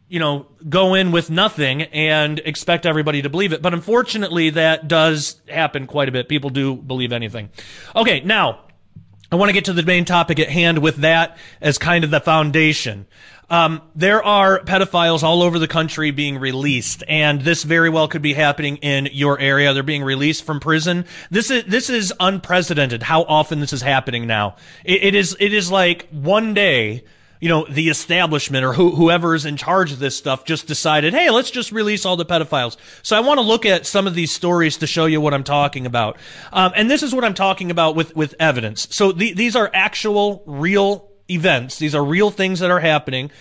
you 0.09 0.19
know, 0.19 0.47
go 0.67 0.93
in 0.93 1.11
with 1.11 1.29
nothing 1.29 1.83
and 1.83 2.39
expect 2.39 2.85
everybody 2.85 3.21
to 3.21 3.29
believe 3.29 3.53
it. 3.53 3.61
But 3.61 3.73
unfortunately, 3.73 4.51
that 4.51 4.87
does 4.87 5.41
happen 5.49 5.87
quite 5.87 6.07
a 6.07 6.11
bit. 6.11 6.29
People 6.29 6.49
do 6.49 6.75
believe 6.75 7.11
anything. 7.11 7.49
Okay, 7.95 8.21
now, 8.21 8.59
I 9.31 9.35
want 9.35 9.49
to 9.49 9.53
get 9.53 9.65
to 9.65 9.73
the 9.73 9.83
main 9.83 10.05
topic 10.05 10.39
at 10.39 10.49
hand 10.49 10.79
with 10.79 10.97
that 10.97 11.37
as 11.59 11.77
kind 11.77 12.05
of 12.05 12.11
the 12.11 12.21
foundation. 12.21 13.07
Um, 13.49 13.81
there 13.95 14.23
are 14.23 14.59
pedophiles 14.59 15.23
all 15.23 15.41
over 15.41 15.57
the 15.57 15.67
country 15.67 16.11
being 16.11 16.37
released, 16.37 17.03
and 17.07 17.41
this 17.41 17.63
very 17.63 17.89
well 17.89 18.07
could 18.07 18.21
be 18.21 18.33
happening 18.33 18.77
in 18.77 19.09
your 19.11 19.39
area. 19.39 19.73
They're 19.73 19.83
being 19.83 20.03
released 20.03 20.43
from 20.43 20.59
prison. 20.59 21.05
This 21.31 21.49
is 21.49 21.63
this 21.63 21.89
is 21.89 22.13
unprecedented. 22.19 23.03
How 23.03 23.23
often 23.23 23.61
this 23.61 23.71
is 23.71 23.81
happening 23.81 24.27
now? 24.27 24.57
it, 24.83 25.03
it 25.03 25.15
is 25.15 25.37
it 25.39 25.53
is 25.53 25.71
like 25.71 26.09
one 26.09 26.53
day 26.53 27.03
you 27.39 27.49
know, 27.49 27.65
the 27.69 27.89
establishment 27.89 28.65
or 28.65 28.73
who, 28.73 28.91
whoever 28.91 29.35
is 29.35 29.45
in 29.45 29.57
charge 29.57 29.91
of 29.91 29.99
this 29.99 30.15
stuff 30.15 30.45
just 30.45 30.67
decided, 30.67 31.13
hey, 31.13 31.29
let's 31.29 31.51
just 31.51 31.71
release 31.71 32.05
all 32.05 32.15
the 32.15 32.25
pedophiles. 32.25 32.77
So 33.03 33.15
I 33.15 33.19
want 33.19 33.37
to 33.37 33.45
look 33.45 33.65
at 33.65 33.85
some 33.85 34.07
of 34.07 34.15
these 34.15 34.31
stories 34.31 34.77
to 34.77 34.87
show 34.87 35.05
you 35.05 35.21
what 35.21 35.33
I'm 35.33 35.43
talking 35.43 35.85
about. 35.85 36.17
Um, 36.51 36.71
and 36.75 36.89
this 36.89 37.03
is 37.03 37.13
what 37.13 37.23
I'm 37.23 37.33
talking 37.33 37.71
about 37.71 37.95
with, 37.95 38.15
with 38.15 38.35
evidence. 38.39 38.87
So 38.91 39.11
the, 39.11 39.33
these 39.33 39.55
are 39.55 39.69
actual, 39.73 40.43
real 40.45 41.09
events. 41.29 41.77
These 41.77 41.95
are 41.95 42.03
real 42.03 42.31
things 42.31 42.59
that 42.59 42.71
are 42.71 42.79
happening. 42.79 43.31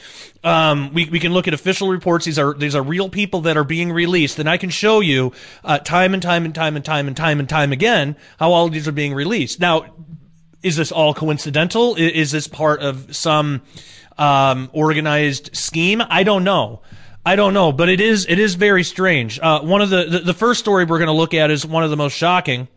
Um, 0.44 0.92
we, 0.92 1.08
we 1.08 1.20
can 1.20 1.32
look 1.32 1.48
at 1.48 1.54
official 1.54 1.88
reports. 1.88 2.24
These 2.24 2.38
are 2.38 2.54
these 2.54 2.74
are 2.74 2.82
real 2.82 3.08
people 3.08 3.42
that 3.42 3.56
are 3.56 3.64
being 3.64 3.92
released, 3.92 4.38
and 4.38 4.48
I 4.48 4.58
can 4.58 4.70
show 4.70 5.00
you 5.00 5.32
uh, 5.64 5.78
time 5.78 6.14
and 6.14 6.22
time 6.22 6.44
and 6.44 6.54
time 6.54 6.76
and 6.76 6.84
time 6.84 7.08
and 7.08 7.16
time 7.16 7.40
and 7.40 7.48
time 7.48 7.72
again 7.72 8.16
how 8.38 8.52
all 8.52 8.66
of 8.66 8.72
these 8.72 8.86
are 8.86 8.92
being 8.92 9.14
released. 9.14 9.60
Now, 9.60 9.86
is 10.62 10.76
this 10.76 10.92
all 10.92 11.14
coincidental? 11.14 11.94
Is 11.96 12.30
this 12.30 12.48
part 12.48 12.80
of 12.80 13.14
some 13.14 13.62
um, 14.18 14.70
organized 14.72 15.56
scheme? 15.56 16.02
I 16.08 16.22
don't 16.22 16.44
know. 16.44 16.82
I 17.24 17.34
don't 17.34 17.54
know, 17.54 17.72
but 17.72 17.88
it 17.88 18.00
is 18.00 18.26
it 18.28 18.38
is 18.38 18.54
very 18.54 18.84
strange. 18.84 19.40
Uh, 19.40 19.60
one 19.60 19.82
of 19.82 19.90
the, 19.90 20.04
the, 20.04 20.18
the 20.20 20.34
first 20.34 20.60
story 20.60 20.84
we're 20.84 20.98
going 20.98 21.08
to 21.08 21.12
look 21.12 21.34
at 21.34 21.50
is 21.50 21.66
one 21.66 21.82
of 21.82 21.90
the 21.90 21.96
most 21.96 22.12
shocking. 22.12 22.68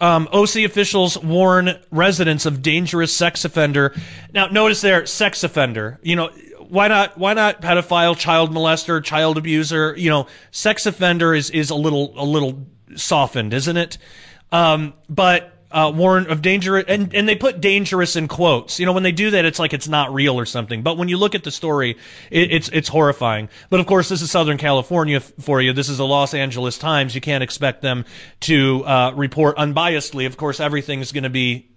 Um, 0.00 0.28
OC 0.32 0.56
officials 0.56 1.18
warn 1.18 1.78
residents 1.90 2.46
of 2.46 2.62
dangerous 2.62 3.14
sex 3.14 3.44
offender. 3.44 3.94
Now, 4.32 4.46
notice 4.46 4.82
there, 4.82 5.04
sex 5.06 5.42
offender. 5.44 5.98
You 6.02 6.16
know, 6.16 6.30
why 6.58 6.88
not? 6.88 7.18
Why 7.18 7.34
not 7.34 7.60
pedophile, 7.62 8.16
child 8.16 8.52
molester, 8.52 9.02
child 9.02 9.38
abuser? 9.38 9.94
You 9.96 10.10
know, 10.10 10.26
sex 10.50 10.86
offender 10.86 11.34
is 11.34 11.50
is 11.50 11.70
a 11.70 11.74
little 11.74 12.12
a 12.16 12.24
little 12.24 12.66
softened, 12.96 13.54
isn't 13.54 13.76
it? 13.76 13.98
Um, 14.52 14.94
but 15.08 15.59
uh, 15.70 15.92
warn 15.94 16.30
of 16.30 16.42
dangerous, 16.42 16.84
and, 16.88 17.14
and 17.14 17.28
they 17.28 17.36
put 17.36 17.60
dangerous 17.60 18.16
in 18.16 18.28
quotes. 18.28 18.80
You 18.80 18.86
know, 18.86 18.92
when 18.92 19.02
they 19.02 19.12
do 19.12 19.30
that, 19.30 19.44
it's 19.44 19.58
like 19.58 19.72
it's 19.72 19.88
not 19.88 20.12
real 20.12 20.38
or 20.38 20.46
something. 20.46 20.82
But 20.82 20.96
when 20.96 21.08
you 21.08 21.16
look 21.16 21.34
at 21.34 21.44
the 21.44 21.50
story, 21.50 21.96
it, 22.30 22.52
it's 22.52 22.68
it's 22.70 22.88
horrifying. 22.88 23.48
But 23.68 23.80
of 23.80 23.86
course, 23.86 24.08
this 24.08 24.22
is 24.22 24.30
Southern 24.30 24.58
California 24.58 25.20
for 25.20 25.60
you. 25.60 25.72
This 25.72 25.88
is 25.88 25.98
the 25.98 26.06
Los 26.06 26.34
Angeles 26.34 26.78
Times. 26.78 27.14
You 27.14 27.20
can't 27.20 27.42
expect 27.44 27.82
them 27.82 28.04
to 28.40 28.84
uh, 28.84 29.12
report 29.14 29.56
unbiasedly. 29.56 30.26
Of 30.26 30.36
course, 30.36 30.60
everything's 30.60 31.12
going 31.12 31.24
to 31.24 31.30
be 31.30 31.68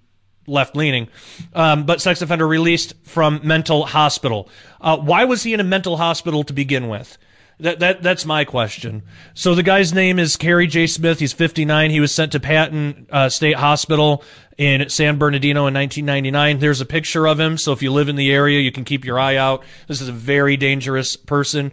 left 0.48 0.76
leaning. 0.76 1.08
Um, 1.54 1.86
but 1.86 2.02
sex 2.02 2.22
offender 2.22 2.48
released 2.48 2.94
from 3.04 3.42
mental 3.44 3.86
hospital. 3.86 4.50
Uh, 4.82 4.98
why 4.98 5.26
was 5.26 5.44
he 5.44 5.54
in 5.54 5.60
a 5.60 5.64
mental 5.64 5.98
hospital 5.98 6.44
to 6.44 6.54
begin 6.54 6.90
with? 6.90 7.18
That, 7.60 7.80
that 7.80 8.02
that's 8.02 8.26
my 8.26 8.46
question. 8.46 9.04
So 9.36 9.56
the 9.56 9.64
guy's 9.64 9.94
name 9.94 10.20
is 10.20 10.38
Kerry 10.38 10.68
J. 10.68 10.88
Smith. 10.88 11.20
He's 11.20 11.34
59. 11.34 11.92
He 11.92 12.00
was 12.00 12.14
sent 12.14 12.32
to 12.32 12.40
Patton 12.40 13.08
uh, 13.12 13.30
State 13.30 13.56
Hospital 13.56 14.24
in 14.58 14.90
San 14.90 15.18
Bernardino 15.18 15.68
in 15.68 15.74
1999. 15.74 16.60
There's 16.60 16.82
a 16.82 16.86
picture 16.86 17.28
of 17.28 17.40
him. 17.40 17.58
So 17.58 17.72
if 17.72 17.82
you 17.82 17.92
live 17.92 18.10
in 18.10 18.16
the 18.16 18.32
area, 18.32 18.60
you 18.60 18.72
can 18.72 18.84
keep 18.84 19.06
your 19.06 19.20
eye 19.20 19.36
out. 19.36 19.64
This 19.88 20.02
is 20.02 20.10
a 20.10 20.14
very 20.14 20.58
dangerous 20.58 21.16
person. 21.16 21.72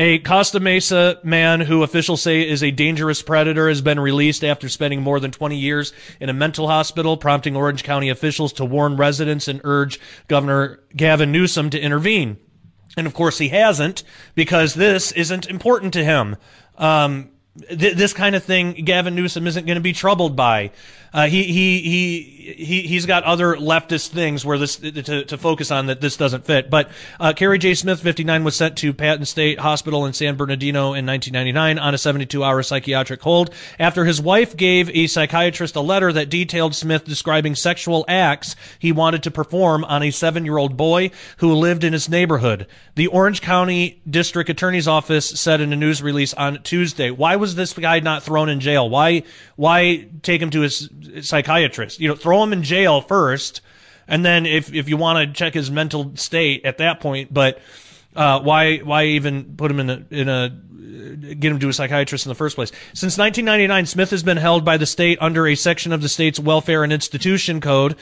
A 0.00 0.20
Costa 0.20 0.60
Mesa 0.60 1.18
man 1.24 1.60
who 1.60 1.82
officials 1.82 2.22
say 2.22 2.48
is 2.48 2.62
a 2.62 2.70
dangerous 2.70 3.20
predator 3.20 3.68
has 3.68 3.80
been 3.80 3.98
released 3.98 4.44
after 4.44 4.68
spending 4.68 5.02
more 5.02 5.18
than 5.18 5.32
20 5.32 5.56
years 5.56 5.92
in 6.20 6.28
a 6.28 6.32
mental 6.32 6.68
hospital, 6.68 7.16
prompting 7.16 7.56
Orange 7.56 7.82
County 7.82 8.08
officials 8.08 8.52
to 8.54 8.64
warn 8.64 8.96
residents 8.96 9.48
and 9.48 9.60
urge 9.64 9.98
Governor 10.28 10.78
Gavin 10.94 11.32
Newsom 11.32 11.70
to 11.70 11.80
intervene. 11.80 12.38
And 12.96 13.06
of 13.06 13.14
course, 13.14 13.38
he 13.38 13.48
hasn't 13.48 14.02
because 14.34 14.74
this 14.74 15.12
isn't 15.12 15.46
important 15.46 15.92
to 15.92 16.04
him. 16.04 16.36
Um, 16.76 17.30
th- 17.68 17.96
this 17.96 18.12
kind 18.12 18.34
of 18.34 18.44
thing, 18.44 18.72
Gavin 18.84 19.14
Newsom 19.14 19.46
isn't 19.46 19.66
going 19.66 19.76
to 19.76 19.82
be 19.82 19.92
troubled 19.92 20.36
by. 20.36 20.70
Uh, 21.12 21.26
he, 21.26 21.44
he, 21.44 21.80
he, 21.80 22.20
he, 22.54 22.82
he's 22.82 23.06
got 23.06 23.24
other 23.24 23.56
leftist 23.56 24.08
things 24.08 24.44
where 24.44 24.58
this, 24.58 24.76
to, 24.76 25.24
to 25.24 25.38
focus 25.38 25.70
on 25.70 25.86
that 25.86 26.00
this 26.00 26.16
doesn't 26.16 26.44
fit. 26.44 26.70
But, 26.70 26.90
uh, 27.18 27.32
J. 27.32 27.74
Smith, 27.74 28.00
59, 28.00 28.44
was 28.44 28.56
sent 28.56 28.76
to 28.78 28.92
Patton 28.92 29.24
State 29.24 29.58
Hospital 29.58 30.06
in 30.06 30.12
San 30.12 30.36
Bernardino 30.36 30.94
in 30.94 31.06
1999 31.06 31.78
on 31.78 31.94
a 31.94 31.98
72 31.98 32.44
hour 32.44 32.62
psychiatric 32.62 33.22
hold 33.22 33.50
after 33.78 34.04
his 34.04 34.20
wife 34.20 34.56
gave 34.56 34.90
a 34.90 35.06
psychiatrist 35.06 35.76
a 35.76 35.80
letter 35.80 36.12
that 36.12 36.28
detailed 36.28 36.74
Smith 36.74 37.04
describing 37.04 37.54
sexual 37.54 38.04
acts 38.08 38.56
he 38.78 38.92
wanted 38.92 39.22
to 39.22 39.30
perform 39.30 39.84
on 39.84 40.02
a 40.02 40.10
seven 40.10 40.44
year 40.44 40.58
old 40.58 40.76
boy 40.76 41.10
who 41.38 41.54
lived 41.54 41.84
in 41.84 41.92
his 41.92 42.08
neighborhood. 42.08 42.66
The 42.94 43.06
Orange 43.08 43.40
County 43.40 44.00
District 44.08 44.50
Attorney's 44.50 44.88
Office 44.88 45.28
said 45.28 45.60
in 45.60 45.72
a 45.72 45.76
news 45.76 46.02
release 46.02 46.34
on 46.34 46.62
Tuesday, 46.62 47.10
why 47.10 47.36
was 47.36 47.54
this 47.54 47.72
guy 47.72 48.00
not 48.00 48.22
thrown 48.22 48.48
in 48.48 48.60
jail? 48.60 48.88
Why, 48.88 49.22
why 49.56 50.08
take 50.22 50.42
him 50.42 50.50
to 50.50 50.60
his 50.60 50.88
psychiatrist. 51.22 52.00
You 52.00 52.08
know, 52.08 52.14
throw 52.14 52.42
him 52.42 52.52
in 52.52 52.62
jail 52.62 53.00
first, 53.00 53.60
and 54.06 54.24
then 54.24 54.46
if 54.46 54.72
if 54.72 54.88
you 54.88 54.96
want 54.96 55.26
to 55.26 55.32
check 55.32 55.54
his 55.54 55.70
mental 55.70 56.12
state 56.16 56.64
at 56.64 56.78
that 56.78 57.00
point, 57.00 57.32
but 57.32 57.60
uh, 58.16 58.40
why 58.40 58.78
why 58.78 59.04
even 59.04 59.56
put 59.56 59.70
him 59.70 59.80
in 59.80 59.90
a 59.90 60.04
in 60.10 60.28
a 60.28 60.48
get 61.34 61.52
him 61.52 61.58
to 61.58 61.68
a 61.68 61.72
psychiatrist 61.72 62.26
in 62.26 62.30
the 62.30 62.34
first 62.34 62.56
place? 62.56 62.70
Since 62.94 63.18
1999, 63.18 63.86
Smith 63.86 64.10
has 64.10 64.22
been 64.22 64.36
held 64.36 64.64
by 64.64 64.76
the 64.76 64.86
state 64.86 65.18
under 65.20 65.46
a 65.46 65.54
section 65.54 65.92
of 65.92 66.02
the 66.02 66.08
state's 66.08 66.40
Welfare 66.40 66.82
and 66.82 66.92
Institution 66.92 67.60
Code 67.60 67.96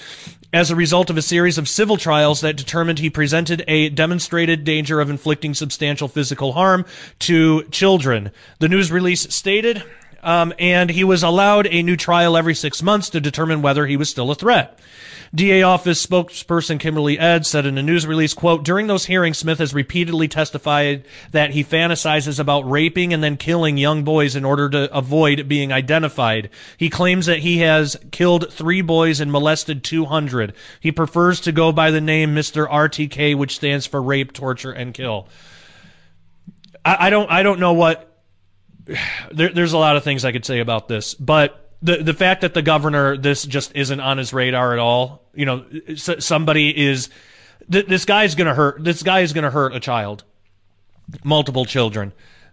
as 0.53 0.71
a 0.71 0.77
result 0.77 1.11
of 1.11 1.19
a 1.19 1.23
series 1.23 1.59
of 1.59 1.69
civil 1.69 1.97
trials 1.97 2.41
that 2.41 2.57
determined 2.57 2.99
he 2.99 3.11
presented 3.11 3.65
a 3.69 3.91
demonstrated 3.91 4.65
danger 4.65 5.01
of 5.01 5.11
inflicting 5.11 5.53
substantial 5.55 6.09
physical 6.09 6.53
harm 6.53 6.87
to 7.19 7.65
children. 7.65 8.31
The 8.61 8.69
news 8.69 8.91
release 8.91 9.35
stated 9.35 9.83
Um, 10.27 10.53
and 10.59 10.91
he 10.91 11.05
was 11.05 11.23
allowed 11.23 11.69
a 11.69 11.85
new 11.85 11.97
trial 11.97 12.37
every 12.37 12.57
six 12.57 12.83
months 12.83 13.11
to 13.11 13.21
determine 13.21 13.63
whether 13.63 13.87
he 13.87 13.97
was 13.97 14.11
still 14.11 14.33
a 14.33 14.35
threat. 14.35 14.77
DA 15.33 15.63
office 15.63 16.05
spokesperson 16.05 16.81
Kimberly 16.81 17.17
Edds 17.17 17.49
said 17.49 17.65
in 17.65 17.79
a 17.79 17.83
news 17.83 18.09
release, 18.09 18.35
quote, 18.35 18.65
during 18.65 18.89
those 18.89 19.07
hearings, 19.07 19.39
Smith 19.39 19.61
has 19.61 19.73
repeatedly 19.73 20.27
testified 20.27 21.05
that 21.31 21.51
he 21.51 21.63
fantasizes 21.63 22.41
about 22.41 22.69
raping 22.69 23.15
and 23.15 23.23
then 23.23 23.37
killing 23.37 23.77
young 23.77 24.03
boys 24.03 24.35
in 24.35 24.45
order 24.45 24.69
to 24.69 24.93
avoid 24.93 25.47
being 25.47 25.73
identified. 25.73 26.51
He 26.77 26.91
claims 26.91 27.27
that 27.27 27.41
he 27.41 27.59
has 27.59 27.97
killed 28.11 28.53
three 28.53 28.83
boys 28.83 29.21
and 29.21 29.31
molested 29.31 29.85
200. 29.85 30.55
He 30.81 30.91
prefers 30.91 31.41
to 31.43 31.53
go 31.53 31.71
by 31.71 31.93
the 31.93 32.01
name 32.01 32.35
Mr. 32.35 32.69
RTK, 32.69 33.37
which 33.37 33.55
stands 33.55 33.87
for 33.87 34.03
rape, 34.03 34.33
torture, 34.33 34.73
and 34.73 34.93
kill. 34.93 35.29
I, 36.85 37.07
I 37.07 37.11
don't, 37.11 37.31
I 37.31 37.45
don't 37.45 37.61
know 37.61 37.75
what, 37.75 38.16
there, 39.33 39.51
there's 39.51 39.73
a 39.73 39.79
lot 39.79 39.97
of 39.97 40.05
things 40.05 40.25
I 40.25 40.33
could 40.33 40.45
say 40.45 40.61
about 40.61 40.89
this, 40.89 41.15
but 41.15 41.67
the 41.83 41.99
the 42.03 42.15
fact 42.15 42.41
that 42.41 42.55
the 42.55 42.63
governor 42.63 43.17
this 43.17 43.45
just 43.45 43.73
isn't 43.75 44.01
on 44.01 44.19
his 44.19 44.33
radar 44.33 44.73
at 44.73 44.79
all. 44.79 45.23
You 45.35 45.47
know, 45.47 45.65
somebody 45.97 46.87
is 46.87 47.11
th- 47.71 47.87
this 47.87 48.05
guy's 48.05 48.35
going 48.35 48.49
to 48.49 48.55
hurt. 48.55 48.83
This 48.83 49.03
guy 49.03 49.21
is 49.21 49.33
going 49.33 49.45
to 49.45 49.51
hurt 49.51 49.75
a 49.75 49.81
child, 49.81 50.25
multiple 51.25 51.65
children, 51.65 52.13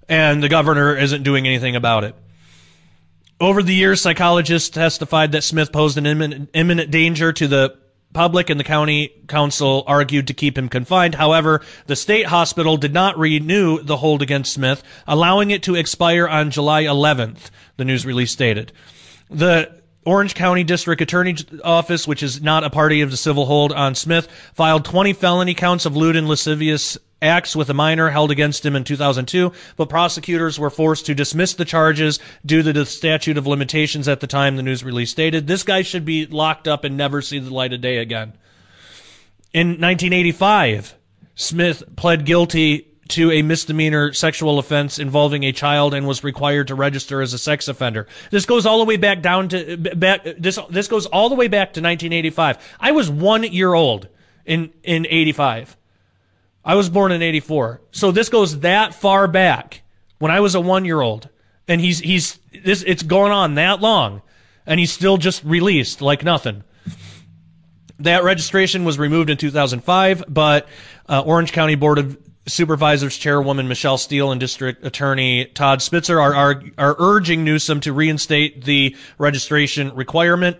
and 0.09 0.41
the 0.43 0.49
governor 0.49 0.95
isn't 0.95 1.23
doing 1.23 1.47
anything 1.47 1.75
about 1.75 2.03
it. 2.03 2.15
Over 3.39 3.63
the 3.63 3.73
years, 3.73 4.01
psychologists 4.01 4.69
testified 4.69 5.33
that 5.33 5.43
Smith 5.43 5.71
posed 5.71 5.97
an 5.97 6.05
imminent, 6.05 6.49
imminent 6.53 6.91
danger 6.91 7.33
to 7.33 7.47
the 7.47 7.77
public 8.13 8.49
and 8.49 8.59
the 8.59 8.63
county 8.63 9.11
counsel 9.27 9.83
argued 9.87 10.27
to 10.27 10.33
keep 10.33 10.57
him 10.57 10.69
confined. 10.69 11.15
However, 11.15 11.61
the 11.87 11.95
state 11.95 12.27
hospital 12.27 12.77
did 12.77 12.93
not 12.93 13.17
renew 13.17 13.81
the 13.81 13.97
hold 13.97 14.21
against 14.21 14.53
Smith, 14.53 14.83
allowing 15.07 15.51
it 15.51 15.63
to 15.63 15.75
expire 15.75 16.27
on 16.27 16.51
July 16.51 16.83
11th, 16.83 17.49
the 17.77 17.85
news 17.85 18.05
release 18.05 18.31
stated. 18.31 18.71
The 19.29 19.81
Orange 20.05 20.35
County 20.35 20.63
District 20.63 21.01
Attorney's 21.01 21.45
Office, 21.63 22.07
which 22.07 22.23
is 22.23 22.41
not 22.41 22.63
a 22.63 22.69
party 22.69 23.01
of 23.01 23.11
the 23.11 23.17
civil 23.17 23.45
hold 23.45 23.71
on 23.71 23.95
Smith, 23.95 24.27
filed 24.53 24.85
20 24.85 25.13
felony 25.13 25.53
counts 25.53 25.85
of 25.85 25.95
lewd 25.95 26.15
and 26.15 26.27
lascivious 26.27 26.97
acts 27.23 27.55
with 27.55 27.69
a 27.69 27.73
minor 27.73 28.09
held 28.09 28.29
against 28.29 28.65
him 28.65 28.75
in 28.75 28.83
2002, 28.83 29.51
but 29.77 29.89
prosecutors 29.89 30.59
were 30.59 30.69
forced 30.69 31.05
to 31.07 31.15
dismiss 31.15 31.53
the 31.53 31.65
charges 31.65 32.19
due 32.45 32.61
to 32.61 32.73
the 32.73 32.85
statute 32.85 33.37
of 33.37 33.47
limitations 33.47 34.07
at 34.07 34.19
the 34.19 34.27
time 34.27 34.57
the 34.57 34.63
news 34.63 34.83
release 34.83 35.11
stated. 35.11 35.47
This 35.47 35.63
guy 35.63 35.81
should 35.81 36.05
be 36.05 36.25
locked 36.25 36.67
up 36.67 36.83
and 36.83 36.97
never 36.97 37.21
see 37.21 37.39
the 37.39 37.53
light 37.53 37.73
of 37.73 37.81
day 37.81 37.97
again. 37.97 38.33
In 39.53 39.67
1985, 39.67 40.95
Smith 41.35 41.83
pled 41.95 42.25
guilty 42.25 42.87
to 43.09 43.31
a 43.31 43.41
misdemeanor 43.41 44.13
sexual 44.13 44.59
offense 44.59 44.97
involving 44.97 45.43
a 45.43 45.51
child 45.51 45.93
and 45.93 46.07
was 46.07 46.23
required 46.23 46.67
to 46.67 46.75
register 46.75 47.21
as 47.21 47.33
a 47.33 47.37
sex 47.37 47.67
offender. 47.67 48.07
This 48.31 48.45
goes 48.45 48.65
all 48.65 48.79
the 48.79 48.85
way 48.85 48.97
back 48.97 49.21
down 49.21 49.49
to 49.49 49.77
back 49.77 50.23
this 50.37 50.57
this 50.69 50.87
goes 50.87 51.05
all 51.07 51.29
the 51.29 51.35
way 51.35 51.47
back 51.47 51.73
to 51.73 51.81
1985. 51.81 52.57
I 52.79 52.91
was 52.91 53.09
1 53.09 53.43
year 53.43 53.73
old 53.73 54.07
in 54.45 54.71
in 54.83 55.05
85. 55.09 55.77
I 56.65 56.75
was 56.75 56.89
born 56.89 57.11
in 57.11 57.21
84. 57.21 57.81
So 57.91 58.11
this 58.11 58.29
goes 58.29 58.59
that 58.61 58.93
far 58.93 59.27
back 59.27 59.81
when 60.19 60.31
I 60.31 60.39
was 60.39 60.55
a 60.55 60.61
1 60.61 60.85
year 60.85 61.01
old 61.01 61.29
and 61.67 61.81
he's 61.81 61.99
he's 61.99 62.39
this 62.63 62.83
it's 62.85 63.03
going 63.03 63.31
on 63.31 63.55
that 63.55 63.81
long 63.81 64.21
and 64.65 64.79
he's 64.79 64.91
still 64.91 65.17
just 65.17 65.43
released 65.43 66.01
like 66.01 66.23
nothing. 66.23 66.63
That 67.99 68.23
registration 68.23 68.85
was 68.85 68.97
removed 68.97 69.29
in 69.29 69.37
2005, 69.37 70.25
but 70.27 70.67
uh, 71.07 71.21
Orange 71.21 71.51
County 71.51 71.75
Board 71.75 71.99
of 71.99 72.17
Supervisors 72.47 73.15
Chairwoman 73.15 73.67
Michelle 73.67 73.97
Steel 73.97 74.31
and 74.31 74.39
District 74.39 74.85
Attorney 74.85 75.45
Todd 75.45 75.81
Spitzer 75.81 76.19
are, 76.19 76.33
are, 76.33 76.63
are 76.77 76.95
urging 76.99 77.45
Newsom 77.45 77.79
to 77.81 77.93
reinstate 77.93 78.65
the 78.65 78.95
registration 79.17 79.95
requirement. 79.95 80.57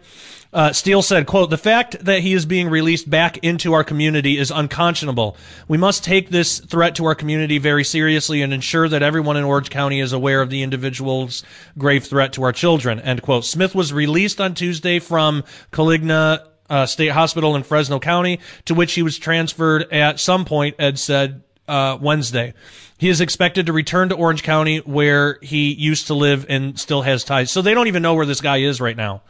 Uh, 0.54 0.72
Steel 0.72 1.02
said, 1.02 1.26
quote, 1.26 1.50
the 1.50 1.58
fact 1.58 2.06
that 2.06 2.20
he 2.20 2.34
is 2.34 2.46
being 2.46 2.70
released 2.70 3.10
back 3.10 3.38
into 3.39 3.74
our 3.74 3.84
community 3.84 4.38
is 4.38 4.52
unconscionable. 4.52 5.36
We 5.68 5.80
must 5.80 6.04
take 6.04 6.30
this 6.30 6.60
threat 6.60 6.94
to 6.96 7.06
our 7.06 7.16
community 7.16 7.58
very 7.58 7.84
seriously 7.84 8.44
and 8.44 8.54
ensure 8.54 8.88
that 8.88 9.02
everyone 9.02 9.36
in 9.36 9.46
Orange 9.46 9.72
County 9.72 10.00
is 10.00 10.13
aware 10.13 10.42
of 10.42 10.52
the 10.52 10.62
individual's 10.62 11.44
grave 11.76 12.06
threat 12.06 12.34
to 12.34 12.44
our 12.44 12.52
children, 12.52 13.00
end 13.00 13.24
quote. 13.24 13.46
Smith 13.46 13.74
was 13.74 13.92
released 13.92 14.39
on 14.39 14.54
Tuesday 14.54 15.00
from 15.00 15.44
Coalinga 15.72 16.48
uh, 16.70 16.86
State 16.86 17.12
Hospital 17.12 17.56
in 17.56 17.63
Fresno 17.63 18.00
County, 18.00 18.39
to 18.66 18.76
which 18.76 18.94
he 18.94 19.02
was 19.02 19.18
transferred 19.18 19.92
at 19.92 20.20
some 20.20 20.46
point, 20.46 20.76
Edds 20.78 21.02
said, 21.02 21.42
uh, 21.68 21.98
Wednesday. 22.00 22.54
He 23.00 23.10
is 23.10 23.22
expected 23.22 23.66
to 23.66 23.74
return 23.74 24.10
to 24.10 24.16
Orange 24.16 24.44
County, 24.44 24.78
where 24.80 25.39
he 25.42 25.74
used 25.74 26.08
to 26.08 26.13
live 26.13 26.46
and 26.48 26.80
still 26.80 27.02
has 27.02 27.24
ties. 27.24 27.50
So 27.50 27.62
they 27.63 27.74
don't 27.74 27.88
even 27.88 28.04
know 28.04 28.13
where 28.13 28.26
this 28.26 28.42
guy 28.42 28.58
is 28.58 28.80
right 28.80 28.96
now. 28.96 29.24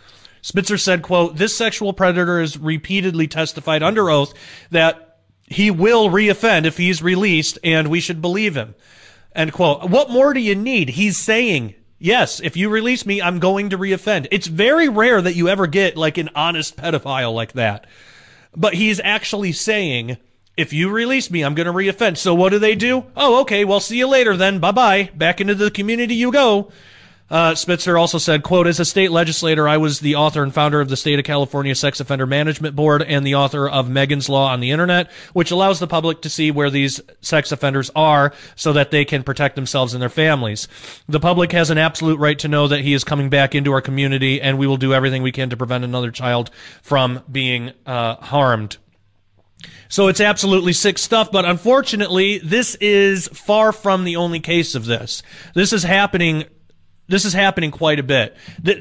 Spitzer 0.43 0.77
said, 0.77 1.01
quote, 1.01 1.37
this 1.37 1.55
sexual 1.55 1.93
predator 1.93 2.41
has 2.41 2.57
repeatedly 2.57 3.27
testified 3.27 3.81
under 3.81 4.09
oath 4.09 4.33
that 4.71 5.19
he 5.45 5.71
will 5.71 6.09
reoffend 6.09 6.65
if 6.65 6.75
he's 6.75 7.01
released 7.01 7.57
and 7.63 7.87
we 7.87 8.01
should 8.01 8.21
believe 8.21 8.55
him. 8.55 8.75
End 9.33 9.53
quote. 9.53 9.89
What 9.89 10.09
more 10.09 10.33
do 10.33 10.41
you 10.41 10.53
need? 10.53 10.89
He's 10.89 11.17
saying, 11.17 11.75
yes, 11.97 12.41
if 12.41 12.57
you 12.57 12.69
release 12.69 13.05
me, 13.05 13.21
I'm 13.21 13.39
going 13.39 13.69
to 13.69 13.77
reoffend. 13.77 14.27
It's 14.31 14.47
very 14.47 14.89
rare 14.89 15.21
that 15.21 15.35
you 15.35 15.47
ever 15.47 15.65
get 15.65 15.95
like 15.95 16.17
an 16.17 16.29
honest 16.35 16.75
pedophile 16.75 17.33
like 17.33 17.53
that. 17.53 17.87
But 18.53 18.73
he's 18.73 18.99
actually 18.99 19.53
saying, 19.53 20.17
if 20.57 20.73
you 20.73 20.89
release 20.89 21.31
me, 21.31 21.41
I'm 21.41 21.55
going 21.55 21.67
to 21.67 21.73
reoffend. 21.73 22.17
So 22.17 22.35
what 22.35 22.49
do 22.49 22.59
they 22.59 22.75
do? 22.75 23.05
Oh, 23.15 23.39
okay. 23.41 23.63
Well, 23.63 23.79
see 23.79 23.97
you 23.97 24.07
later 24.07 24.35
then. 24.35 24.59
Bye 24.59 24.71
bye. 24.71 25.09
Back 25.15 25.39
into 25.39 25.55
the 25.55 25.71
community 25.71 26.15
you 26.15 26.33
go. 26.33 26.69
Uh, 27.29 27.55
Spitzer 27.55 27.97
also 27.97 28.17
said, 28.17 28.43
quote, 28.43 28.67
as 28.67 28.79
a 28.79 28.85
state 28.85 29.11
legislator, 29.11 29.67
I 29.67 29.77
was 29.77 30.01
the 30.01 30.15
author 30.15 30.43
and 30.43 30.53
founder 30.53 30.81
of 30.81 30.89
the 30.89 30.97
state 30.97 31.17
of 31.17 31.25
California 31.25 31.73
Sex 31.73 31.99
Offender 31.99 32.27
Management 32.27 32.75
Board 32.75 33.01
and 33.01 33.25
the 33.25 33.35
author 33.35 33.67
of 33.67 33.89
Megan's 33.89 34.29
Law 34.29 34.51
on 34.51 34.59
the 34.59 34.71
internet, 34.71 35.09
which 35.33 35.49
allows 35.49 35.79
the 35.79 35.87
public 35.87 36.21
to 36.21 36.29
see 36.29 36.51
where 36.51 36.69
these 36.69 37.01
sex 37.21 37.51
offenders 37.51 37.89
are 37.95 38.33
so 38.55 38.73
that 38.73 38.91
they 38.91 39.05
can 39.05 39.23
protect 39.23 39.55
themselves 39.55 39.93
and 39.93 40.01
their 40.01 40.09
families. 40.09 40.67
The 41.07 41.19
public 41.19 41.51
has 41.53 41.69
an 41.69 41.77
absolute 41.77 42.19
right 42.19 42.37
to 42.39 42.47
know 42.47 42.67
that 42.67 42.81
he 42.81 42.93
is 42.93 43.03
coming 43.03 43.29
back 43.29 43.55
into 43.55 43.71
our 43.71 43.81
community 43.81 44.41
and 44.41 44.57
we 44.57 44.67
will 44.67 44.77
do 44.77 44.93
everything 44.93 45.23
we 45.23 45.31
can 45.31 45.49
to 45.49 45.57
prevent 45.57 45.83
another 45.83 46.11
child 46.11 46.51
from 46.81 47.23
being 47.31 47.71
uh, 47.85 48.15
harmed. 48.17 48.77
So 49.87 50.07
it's 50.07 50.21
absolutely 50.21 50.73
sick 50.73 50.97
stuff, 50.97 51.31
but 51.31 51.45
unfortunately, 51.45 52.39
this 52.39 52.75
is 52.75 53.27
far 53.27 53.71
from 53.71 54.03
the 54.03 54.15
only 54.15 54.39
case 54.39 54.75
of 54.75 54.85
this. 54.85 55.23
This 55.53 55.71
is 55.71 55.83
happening. 55.83 56.45
This 57.07 57.25
is 57.25 57.33
happening 57.33 57.71
quite 57.71 57.99
a 57.99 58.03
bit. 58.03 58.35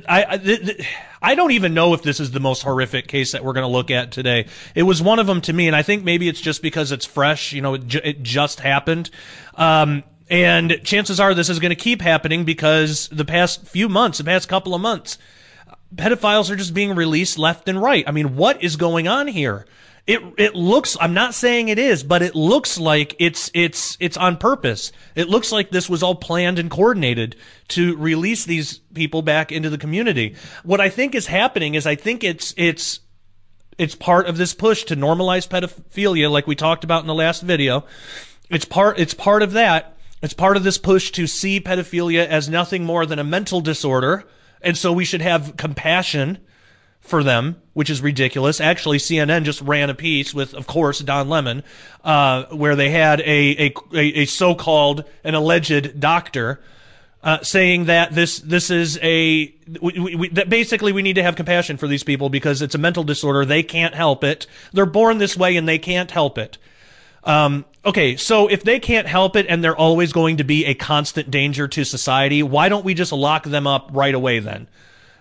I, 0.08 0.78
I, 1.20 1.34
don't 1.34 1.50
even 1.50 1.74
know 1.74 1.92
if 1.92 2.02
this 2.02 2.20
is 2.20 2.30
the 2.30 2.38
most 2.38 2.62
horrific 2.62 3.08
case 3.08 3.32
that 3.32 3.44
we're 3.44 3.52
going 3.52 3.64
to 3.64 3.72
look 3.72 3.90
at 3.90 4.12
today. 4.12 4.46
It 4.76 4.84
was 4.84 5.02
one 5.02 5.18
of 5.18 5.26
them 5.26 5.40
to 5.42 5.52
me, 5.52 5.66
and 5.66 5.74
I 5.74 5.82
think 5.82 6.04
maybe 6.04 6.28
it's 6.28 6.40
just 6.40 6.62
because 6.62 6.92
it's 6.92 7.04
fresh. 7.04 7.52
You 7.52 7.62
know, 7.62 7.74
it, 7.74 7.94
it 7.96 8.22
just 8.22 8.60
happened. 8.60 9.10
Um, 9.56 10.04
and 10.30 10.80
chances 10.84 11.18
are 11.18 11.34
this 11.34 11.50
is 11.50 11.58
going 11.58 11.70
to 11.70 11.76
keep 11.76 12.00
happening 12.00 12.44
because 12.44 13.08
the 13.08 13.24
past 13.24 13.66
few 13.66 13.88
months, 13.88 14.18
the 14.18 14.24
past 14.24 14.48
couple 14.48 14.74
of 14.74 14.80
months, 14.80 15.18
pedophiles 15.94 16.48
are 16.48 16.56
just 16.56 16.74
being 16.74 16.94
released 16.94 17.38
left 17.38 17.68
and 17.68 17.82
right. 17.82 18.04
I 18.06 18.12
mean, 18.12 18.36
what 18.36 18.62
is 18.62 18.76
going 18.76 19.08
on 19.08 19.26
here? 19.26 19.66
It 20.04 20.20
it 20.36 20.56
looks 20.56 20.96
I'm 21.00 21.14
not 21.14 21.32
saying 21.32 21.68
it 21.68 21.78
is, 21.78 22.02
but 22.02 22.22
it 22.22 22.34
looks 22.34 22.76
like 22.76 23.14
it's 23.20 23.52
it's 23.54 23.96
it's 24.00 24.16
on 24.16 24.36
purpose. 24.36 24.90
It 25.14 25.28
looks 25.28 25.52
like 25.52 25.70
this 25.70 25.88
was 25.88 26.02
all 26.02 26.16
planned 26.16 26.58
and 26.58 26.68
coordinated 26.68 27.36
to 27.68 27.96
release 27.96 28.44
these 28.44 28.78
people 28.94 29.22
back 29.22 29.52
into 29.52 29.70
the 29.70 29.78
community. 29.78 30.34
What 30.64 30.80
I 30.80 30.88
think 30.88 31.14
is 31.14 31.28
happening 31.28 31.76
is 31.76 31.86
I 31.86 31.94
think 31.94 32.24
it's 32.24 32.52
it's 32.56 32.98
it's 33.78 33.94
part 33.94 34.26
of 34.26 34.38
this 34.38 34.54
push 34.54 34.82
to 34.84 34.96
normalize 34.96 35.46
pedophilia 35.48 36.28
like 36.28 36.48
we 36.48 36.56
talked 36.56 36.82
about 36.82 37.02
in 37.02 37.06
the 37.06 37.14
last 37.14 37.42
video. 37.42 37.84
It's 38.50 38.64
part 38.64 38.98
it's 38.98 39.14
part 39.14 39.42
of 39.42 39.52
that. 39.52 39.96
It's 40.20 40.34
part 40.34 40.56
of 40.56 40.64
this 40.64 40.78
push 40.78 41.12
to 41.12 41.28
see 41.28 41.60
pedophilia 41.60 42.26
as 42.26 42.48
nothing 42.48 42.84
more 42.84 43.06
than 43.06 43.20
a 43.20 43.24
mental 43.24 43.60
disorder. 43.60 44.24
And 44.60 44.76
so 44.76 44.92
we 44.92 45.04
should 45.04 45.22
have 45.22 45.56
compassion 45.56 46.38
for 47.02 47.22
them, 47.22 47.60
which 47.74 47.90
is 47.90 48.00
ridiculous. 48.00 48.60
Actually, 48.60 48.98
CNN 48.98 49.42
just 49.42 49.60
ran 49.60 49.90
a 49.90 49.94
piece 49.94 50.32
with, 50.32 50.54
of 50.54 50.66
course, 50.66 51.00
Don 51.00 51.28
Lemon, 51.28 51.62
uh, 52.04 52.44
where 52.46 52.76
they 52.76 52.90
had 52.90 53.20
a, 53.20 53.72
a, 53.92 53.98
a 53.98 54.24
so-called, 54.24 55.04
an 55.24 55.34
alleged 55.34 56.00
doctor, 56.00 56.60
uh, 57.22 57.42
saying 57.42 57.86
that 57.86 58.12
this, 58.12 58.38
this 58.38 58.70
is 58.70 58.98
a, 59.02 59.52
we, 59.80 60.16
we, 60.16 60.28
that 60.30 60.48
basically 60.48 60.92
we 60.92 61.02
need 61.02 61.14
to 61.14 61.22
have 61.22 61.36
compassion 61.36 61.76
for 61.76 61.86
these 61.86 62.02
people 62.02 62.28
because 62.28 62.62
it's 62.62 62.74
a 62.74 62.78
mental 62.78 63.04
disorder. 63.04 63.44
They 63.44 63.62
can't 63.62 63.94
help 63.94 64.24
it. 64.24 64.46
They're 64.72 64.86
born 64.86 65.18
this 65.18 65.36
way 65.36 65.56
and 65.56 65.68
they 65.68 65.78
can't 65.78 66.10
help 66.10 66.38
it. 66.38 66.58
Um, 67.24 67.64
okay, 67.84 68.16
so 68.16 68.48
if 68.48 68.64
they 68.64 68.80
can't 68.80 69.06
help 69.06 69.36
it 69.36 69.46
and 69.48 69.62
they're 69.62 69.76
always 69.76 70.12
going 70.12 70.38
to 70.38 70.44
be 70.44 70.64
a 70.66 70.74
constant 70.74 71.30
danger 71.30 71.68
to 71.68 71.84
society, 71.84 72.42
why 72.42 72.68
don't 72.68 72.84
we 72.84 72.94
just 72.94 73.12
lock 73.12 73.44
them 73.44 73.66
up 73.66 73.90
right 73.92 74.14
away 74.14 74.38
then? 74.38 74.66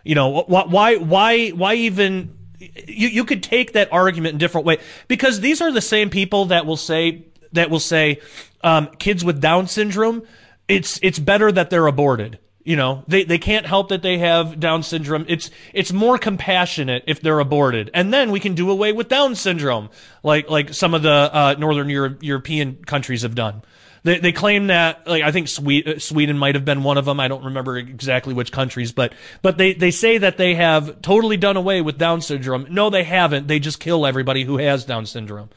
You 0.04 0.16
know, 0.16 0.42
why, 0.44 0.96
why, 0.96 1.50
why 1.50 1.74
even, 1.76 2.38
you, 2.60 3.08
you 3.08 3.24
could 3.24 3.44
take 3.44 3.74
that 3.74 3.92
argument 3.92 4.34
in 4.34 4.40
different 4.40 4.66
way 4.66 4.80
because 5.08 5.40
these 5.40 5.62
are 5.62 5.72
the 5.72 5.82
same 5.82 6.10
people 6.10 6.46
that 6.46 6.66
will 6.66 6.78
say, 6.78 7.26
that 7.54 7.70
will 7.70 7.80
say, 7.80 8.20
um, 8.64 8.88
kids 8.98 9.24
with 9.24 9.42
Down 9.42 9.68
syndrome, 9.68 10.24
it's, 10.68 11.00
it's 11.04 11.20
better 11.20 11.52
that 11.52 11.70
they're 11.70 11.88
aborted. 11.88 12.40
You 12.64 12.76
know, 12.76 13.04
they, 13.08 13.24
they 13.24 13.40
can't 13.40 13.66
help 13.66 13.90
that 13.90 14.04
they 14.04 14.20
have 14.20 14.60
Down 14.60 14.84
syndrome. 14.84 15.26
It's, 15.28 15.50
it's 15.74 15.92
more 15.92 16.20
compassionate 16.20 17.04
if 17.08 17.20
they're 17.20 17.40
aborted. 17.40 17.90
And 17.94 18.14
then 18.14 18.32
we 18.32 18.40
can 18.40 18.54
do 18.54 18.70
away 18.70 18.94
with 18.94 19.10
Down 19.10 19.34
syndrome, 19.34 19.90
like, 20.24 20.50
like 20.50 20.74
some 20.74 20.94
of 20.94 21.02
the, 21.02 21.10
uh, 21.10 21.56
Northern 21.58 21.90
Euro- 21.90 22.18
European 22.22 22.76
countries 22.86 23.24
have 23.24 23.34
done. 23.34 23.64
They, 24.04 24.20
they 24.20 24.32
claim 24.32 24.68
that, 24.68 25.06
like, 25.06 25.22
I 25.22 25.32
think 25.32 25.48
Sweden, 25.48 26.00
Sweden 26.00 26.38
might 26.38 26.56
have 26.56 26.66
been 26.66 26.82
one 26.82 26.98
of 26.98 27.06
them. 27.06 27.20
I 27.20 27.28
don't 27.28 27.46
remember 27.46 27.78
exactly 27.78 28.34
which 28.34 28.52
countries, 28.52 28.92
but, 28.92 29.14
but 29.44 29.58
they, 29.58 29.74
they 29.74 29.92
say 29.92 30.18
that 30.18 30.38
they 30.38 30.56
have 30.56 31.02
totally 31.02 31.38
done 31.38 31.56
away 31.56 31.82
with 31.82 32.00
Down 32.00 32.22
syndrome. 32.22 32.66
No, 32.70 32.90
they 32.90 33.04
haven't. 33.04 33.48
They 33.48 33.60
just 33.60 33.80
kill 33.80 34.08
everybody 34.08 34.44
who 34.44 34.58
has 34.58 34.86
Down 34.86 35.06
syndrome. 35.06 35.50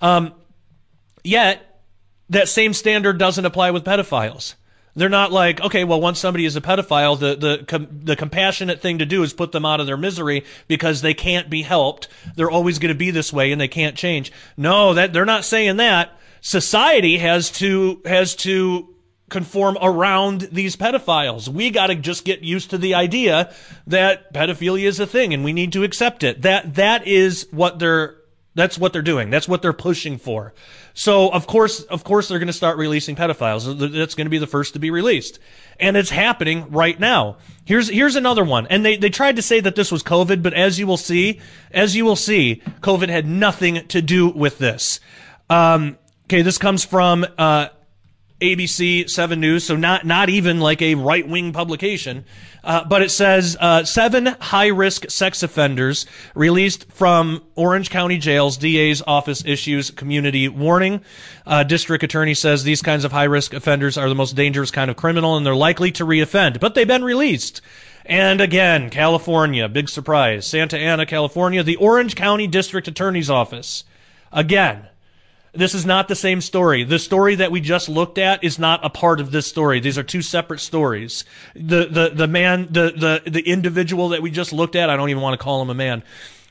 Um, 0.00 0.34
yet, 1.24 1.82
that 2.28 2.48
same 2.48 2.74
standard 2.74 3.18
doesn't 3.18 3.44
apply 3.44 3.72
with 3.72 3.84
pedophiles. 3.84 4.54
They're 4.96 5.08
not 5.08 5.30
like, 5.32 5.60
okay, 5.60 5.84
well, 5.84 6.00
once 6.00 6.18
somebody 6.18 6.44
is 6.44 6.56
a 6.56 6.60
pedophile, 6.60 7.18
the 7.18 7.36
the 7.36 7.64
com- 7.64 8.00
the 8.02 8.16
compassionate 8.16 8.80
thing 8.80 8.98
to 8.98 9.06
do 9.06 9.22
is 9.22 9.32
put 9.32 9.52
them 9.52 9.64
out 9.64 9.78
of 9.78 9.86
their 9.86 9.96
misery 9.96 10.44
because 10.66 11.00
they 11.00 11.14
can't 11.14 11.48
be 11.48 11.62
helped. 11.62 12.08
They're 12.34 12.50
always 12.50 12.80
going 12.80 12.92
to 12.92 12.98
be 12.98 13.12
this 13.12 13.32
way 13.32 13.52
and 13.52 13.60
they 13.60 13.68
can't 13.68 13.96
change. 13.96 14.32
No, 14.56 14.94
that 14.94 15.12
they're 15.12 15.24
not 15.24 15.44
saying 15.44 15.76
that. 15.76 16.18
Society 16.40 17.18
has 17.18 17.50
to 17.52 18.00
has 18.04 18.34
to 18.36 18.94
conform 19.28 19.78
around 19.80 20.42
these 20.52 20.76
pedophiles. 20.76 21.48
We 21.48 21.70
got 21.70 21.86
to 21.86 21.94
just 21.94 22.24
get 22.24 22.42
used 22.42 22.70
to 22.70 22.78
the 22.78 22.94
idea 22.94 23.54
that 23.86 24.34
pedophilia 24.34 24.84
is 24.84 25.00
a 25.00 25.06
thing 25.06 25.32
and 25.32 25.44
we 25.44 25.52
need 25.52 25.72
to 25.72 25.84
accept 25.84 26.22
it. 26.22 26.42
That 26.42 26.74
that 26.74 27.06
is 27.06 27.46
what 27.50 27.78
they're 27.78 28.16
that's 28.54 28.76
what 28.76 28.92
they're 28.92 29.00
doing. 29.00 29.30
That's 29.30 29.48
what 29.48 29.62
they're 29.62 29.72
pushing 29.72 30.18
for. 30.18 30.52
So 30.92 31.30
of 31.30 31.46
course, 31.46 31.82
of 31.82 32.02
course, 32.02 32.28
they're 32.28 32.40
going 32.40 32.48
to 32.48 32.52
start 32.52 32.76
releasing 32.76 33.14
pedophiles. 33.14 33.92
That's 33.92 34.14
going 34.14 34.26
to 34.26 34.30
be 34.30 34.38
the 34.38 34.46
first 34.46 34.72
to 34.72 34.80
be 34.80 34.90
released, 34.90 35.38
and 35.78 35.96
it's 35.96 36.10
happening 36.10 36.70
right 36.70 36.98
now. 36.98 37.36
Here's 37.64 37.88
here's 37.88 38.16
another 38.16 38.42
one, 38.44 38.66
and 38.66 38.84
they 38.84 38.96
they 38.96 39.08
tried 39.08 39.36
to 39.36 39.42
say 39.42 39.60
that 39.60 39.76
this 39.76 39.92
was 39.92 40.02
COVID, 40.02 40.42
but 40.42 40.52
as 40.52 40.80
you 40.80 40.86
will 40.88 40.96
see, 40.96 41.40
as 41.70 41.94
you 41.94 42.04
will 42.04 42.16
see, 42.16 42.60
COVID 42.80 43.08
had 43.08 43.24
nothing 43.26 43.86
to 43.86 44.02
do 44.02 44.28
with 44.28 44.58
this. 44.58 44.98
Um, 45.48 45.96
okay, 46.30 46.42
this 46.42 46.58
comes 46.58 46.84
from. 46.84 47.26
Uh, 47.36 47.68
ABC 48.40 49.10
7 49.10 49.38
News, 49.38 49.64
so 49.64 49.76
not 49.76 50.06
not 50.06 50.30
even 50.30 50.60
like 50.60 50.80
a 50.80 50.94
right 50.94 51.28
wing 51.28 51.52
publication, 51.52 52.24
uh, 52.64 52.82
but 52.84 53.02
it 53.02 53.10
says 53.10 53.54
uh, 53.60 53.84
seven 53.84 54.24
high 54.24 54.68
risk 54.68 55.10
sex 55.10 55.42
offenders 55.42 56.06
released 56.34 56.90
from 56.90 57.42
Orange 57.54 57.90
County 57.90 58.16
Jail's 58.16 58.56
DA's 58.56 59.02
office 59.06 59.44
issues 59.44 59.90
community 59.90 60.48
warning. 60.48 61.02
Uh, 61.44 61.64
district 61.64 62.02
attorney 62.02 62.32
says 62.32 62.64
these 62.64 62.80
kinds 62.80 63.04
of 63.04 63.12
high 63.12 63.24
risk 63.24 63.52
offenders 63.52 63.98
are 63.98 64.08
the 64.08 64.14
most 64.14 64.34
dangerous 64.36 64.70
kind 64.70 64.90
of 64.90 64.96
criminal 64.96 65.36
and 65.36 65.44
they're 65.44 65.54
likely 65.54 65.92
to 65.92 66.06
reoffend, 66.06 66.60
but 66.60 66.74
they've 66.74 66.88
been 66.88 67.04
released. 67.04 67.60
And 68.06 68.40
again, 68.40 68.88
California, 68.88 69.68
big 69.68 69.90
surprise. 69.90 70.46
Santa 70.46 70.78
Ana, 70.78 71.04
California, 71.04 71.62
the 71.62 71.76
Orange 71.76 72.16
County 72.16 72.46
District 72.46 72.88
Attorney's 72.88 73.28
Office. 73.28 73.84
Again, 74.32 74.86
this 75.52 75.74
is 75.74 75.84
not 75.84 76.08
the 76.08 76.14
same 76.14 76.40
story. 76.40 76.84
The 76.84 76.98
story 76.98 77.34
that 77.36 77.50
we 77.50 77.60
just 77.60 77.88
looked 77.88 78.18
at 78.18 78.44
is 78.44 78.58
not 78.58 78.84
a 78.84 78.90
part 78.90 79.20
of 79.20 79.32
this 79.32 79.46
story. 79.46 79.80
These 79.80 79.98
are 79.98 80.02
two 80.02 80.22
separate 80.22 80.60
stories. 80.60 81.24
The 81.54 81.86
the 81.86 82.10
the 82.14 82.28
man 82.28 82.68
the 82.70 83.20
the 83.24 83.30
the 83.30 83.42
individual 83.42 84.10
that 84.10 84.22
we 84.22 84.30
just 84.30 84.52
looked 84.52 84.76
at, 84.76 84.90
I 84.90 84.96
don't 84.96 85.10
even 85.10 85.22
want 85.22 85.38
to 85.38 85.42
call 85.42 85.60
him 85.60 85.70
a 85.70 85.74
man. 85.74 86.04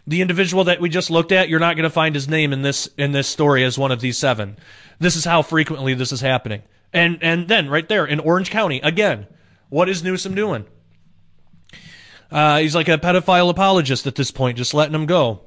The 0.06 0.22
individual 0.22 0.66
that 0.66 0.82
we 0.82 0.90
just 0.90 1.12
looked 1.12 1.32
at, 1.32 1.50
you're 1.50 1.60
not 1.60 1.76
going 1.76 1.84
to 1.84 1.90
find 1.90 2.16
his 2.16 2.28
name 2.28 2.52
in 2.52 2.62
this 2.62 2.90
in 2.98 3.14
this 3.14 3.28
story 3.28 3.64
as 3.64 3.78
one 3.78 3.92
of 3.92 4.02
these 4.02 4.18
seven. 4.18 4.58
This 5.00 5.16
is 5.16 5.24
how 5.24 5.44
frequently 5.44 5.94
this 5.94 6.12
is 6.12 6.22
happening. 6.22 6.64
And 6.92 7.20
and 7.22 7.48
then 7.48 7.70
right 7.70 7.88
there 7.88 8.06
in 8.06 8.20
Orange 8.20 8.50
County, 8.50 8.82
again, 8.82 9.28
what 9.70 9.88
is 9.88 10.04
Newsom 10.04 10.36
doing? 10.36 10.66
Uh, 12.32 12.60
he's 12.60 12.76
like 12.76 12.90
a 12.90 12.98
pedophile 12.98 13.50
apologist 13.50 14.06
at 14.08 14.16
this 14.16 14.30
point, 14.30 14.58
just 14.58 14.74
letting 14.74 14.94
him 14.94 15.06
go 15.06 15.42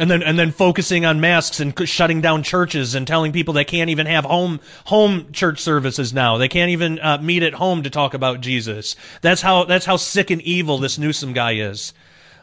and 0.00 0.10
then 0.10 0.22
and 0.22 0.38
then 0.38 0.50
focusing 0.50 1.04
on 1.04 1.20
masks 1.20 1.60
and 1.60 1.74
shutting 1.86 2.22
down 2.22 2.42
churches 2.42 2.94
and 2.94 3.06
telling 3.06 3.32
people 3.32 3.52
they 3.52 3.66
can't 3.66 3.90
even 3.90 4.06
have 4.06 4.24
home 4.24 4.58
home 4.86 5.30
church 5.30 5.60
services 5.60 6.14
now. 6.14 6.38
They 6.38 6.48
can't 6.48 6.70
even 6.70 6.98
uh, 6.98 7.18
meet 7.18 7.42
at 7.42 7.52
home 7.52 7.82
to 7.82 7.90
talk 7.90 8.14
about 8.14 8.40
Jesus. 8.40 8.96
That's 9.20 9.42
how 9.42 9.64
that's 9.64 9.84
how 9.84 9.96
sick 9.96 10.30
and 10.30 10.40
evil 10.40 10.78
this 10.78 10.96
Newsom 10.96 11.34
guy 11.34 11.56
is. 11.56 11.92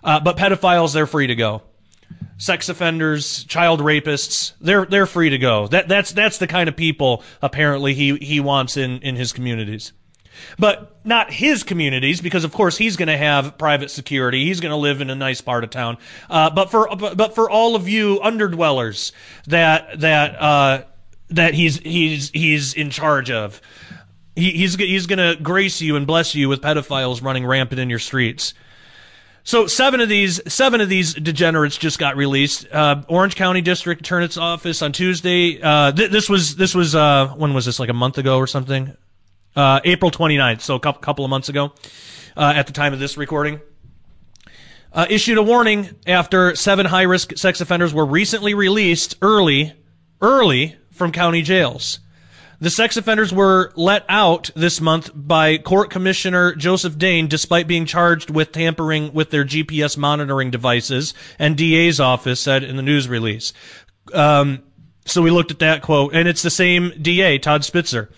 Uh, 0.04 0.20
but 0.20 0.38
pedophiles, 0.38 0.94
they're 0.94 1.08
free 1.08 1.28
to 1.28 1.36
go. 1.36 1.64
Sex 2.38 2.70
offenders, 2.70 3.44
child 3.46 3.80
rapists, 3.80 4.54
they're 4.62 4.86
they're 4.86 5.08
free 5.08 5.32
to 5.32 5.40
go. 5.40 5.68
That 5.68 5.88
that's 5.88 6.12
that's 6.12 6.38
the 6.38 6.48
kind 6.48 6.70
of 6.70 6.76
people 6.76 7.24
apparently 7.42 7.96
he 7.96 8.18
he 8.18 8.40
wants 8.40 8.78
in 8.78 9.00
in 9.00 9.16
his 9.16 9.34
communities 9.34 9.94
but 10.58 10.96
not 11.06 11.32
his 11.32 11.64
communities 11.64 12.22
because 12.22 12.44
of 12.44 12.52
course 12.52 12.78
he's 12.78 12.96
going 12.96 13.08
to 13.08 13.18
have 13.18 13.58
private 13.58 13.90
security 13.90 14.46
he's 14.46 14.60
going 14.60 14.72
to 14.72 14.78
live 14.78 15.02
in 15.02 15.10
a 15.10 15.16
nice 15.16 15.42
part 15.42 15.64
of 15.64 15.70
town 15.70 15.98
uh, 16.30 16.50
but 16.50 16.70
for 16.70 16.88
but 16.96 17.36
for 17.36 17.50
all 17.50 17.76
of 17.76 17.88
you 17.88 18.20
underdwellers 18.20 19.12
that 19.46 20.00
that 20.00 20.36
uh, 20.42 20.84
that 21.30 21.54
he's 21.54 21.78
he's 21.80 22.30
he's 22.32 22.74
in 22.74 22.90
charge 22.90 23.32
of 23.32 23.62
he, 24.36 24.52
he's 24.52 24.76
he's 24.76 25.08
going 25.08 25.20
to 25.20 25.42
grace 25.42 25.82
you 25.82 25.96
and 25.96 26.08
bless 26.08 26.36
you 26.36 26.50
with 26.50 26.62
pedophiles 26.62 27.24
running 27.24 27.46
rampant 27.46 27.80
in 27.80 27.90
your 27.90 28.00
streets 28.00 28.54
so 29.48 29.66
seven 29.66 30.02
of 30.02 30.10
these 30.10 30.42
seven 30.52 30.82
of 30.82 30.90
these 30.90 31.14
degenerates 31.14 31.78
just 31.78 32.00
got 32.00 32.18
released. 32.18 32.68
Uh, 32.70 33.04
Orange 33.08 33.38
County 33.38 33.62
District 33.62 34.02
Attorney's 34.02 34.38
Office 34.38 34.82
on 34.82 34.92
Tuesday. 34.92 35.62
Uh, 35.62 35.94
th- 35.94 36.12
this 36.12 36.30
was 36.30 36.58
this 36.58 36.76
was 36.76 36.94
uh, 36.94 37.30
when 37.30 37.54
was 37.54 37.66
this 37.66 37.80
like 37.80 37.88
a 37.88 37.94
month 37.94 38.18
ago 38.18 38.40
or 38.40 38.46
something? 38.46 38.98
Uh, 39.58 39.82
April 39.84 40.12
29th, 40.12 40.62
so 40.62 40.76
a 40.76 40.80
couple, 40.80 41.02
couple 41.02 41.26
of 41.26 41.30
months 41.30 41.50
ago, 41.50 41.74
uh, 42.38 42.54
at 42.56 42.68
the 42.68 42.74
time 42.74 42.94
of 42.94 43.00
this 43.00 43.18
recording. 43.18 43.60
Uh, 44.94 45.06
issued 45.10 45.38
a 45.38 45.44
warning 45.44 45.90
after 46.06 46.56
seven 46.56 46.86
high 46.86 47.02
risk 47.02 47.36
sex 47.38 47.60
offenders 47.60 47.94
were 47.94 48.06
recently 48.06 48.54
released 48.54 49.16
early, 49.22 49.74
early 50.22 50.78
from 50.92 51.12
county 51.12 51.42
jails. 51.42 52.00
The 52.60 52.70
sex 52.70 52.98
offenders 52.98 53.34
were 53.34 53.72
let 53.76 54.06
out 54.10 54.50
this 54.56 54.82
month 54.82 55.12
by 55.14 55.58
Court 55.58 55.92
Commissioner 55.92 56.56
Joseph 56.56 56.98
Dane 56.98 57.28
despite 57.28 57.68
being 57.68 57.86
charged 57.86 58.30
with 58.30 58.52
tampering 58.52 59.14
with 59.14 59.30
their 59.30 59.44
GPS 59.44 59.98
monitoring 59.98 60.50
devices, 60.50 61.14
and 61.38 61.58
DA's 61.58 62.00
office 62.00 62.40
said 62.40 62.64
in 62.64 62.76
the 62.76 62.82
news 62.82 63.08
release. 63.08 63.54
Um, 64.14 64.64
so 65.06 65.22
we 65.22 65.32
looked 65.32 65.52
at 65.52 65.60
that 65.60 65.82
quote, 65.82 66.14
and 66.14 66.28
it's 66.28 66.42
the 66.42 66.50
same 66.50 66.94
DA, 67.02 67.38
Todd 67.38 67.64
Spitzer. 67.64 68.10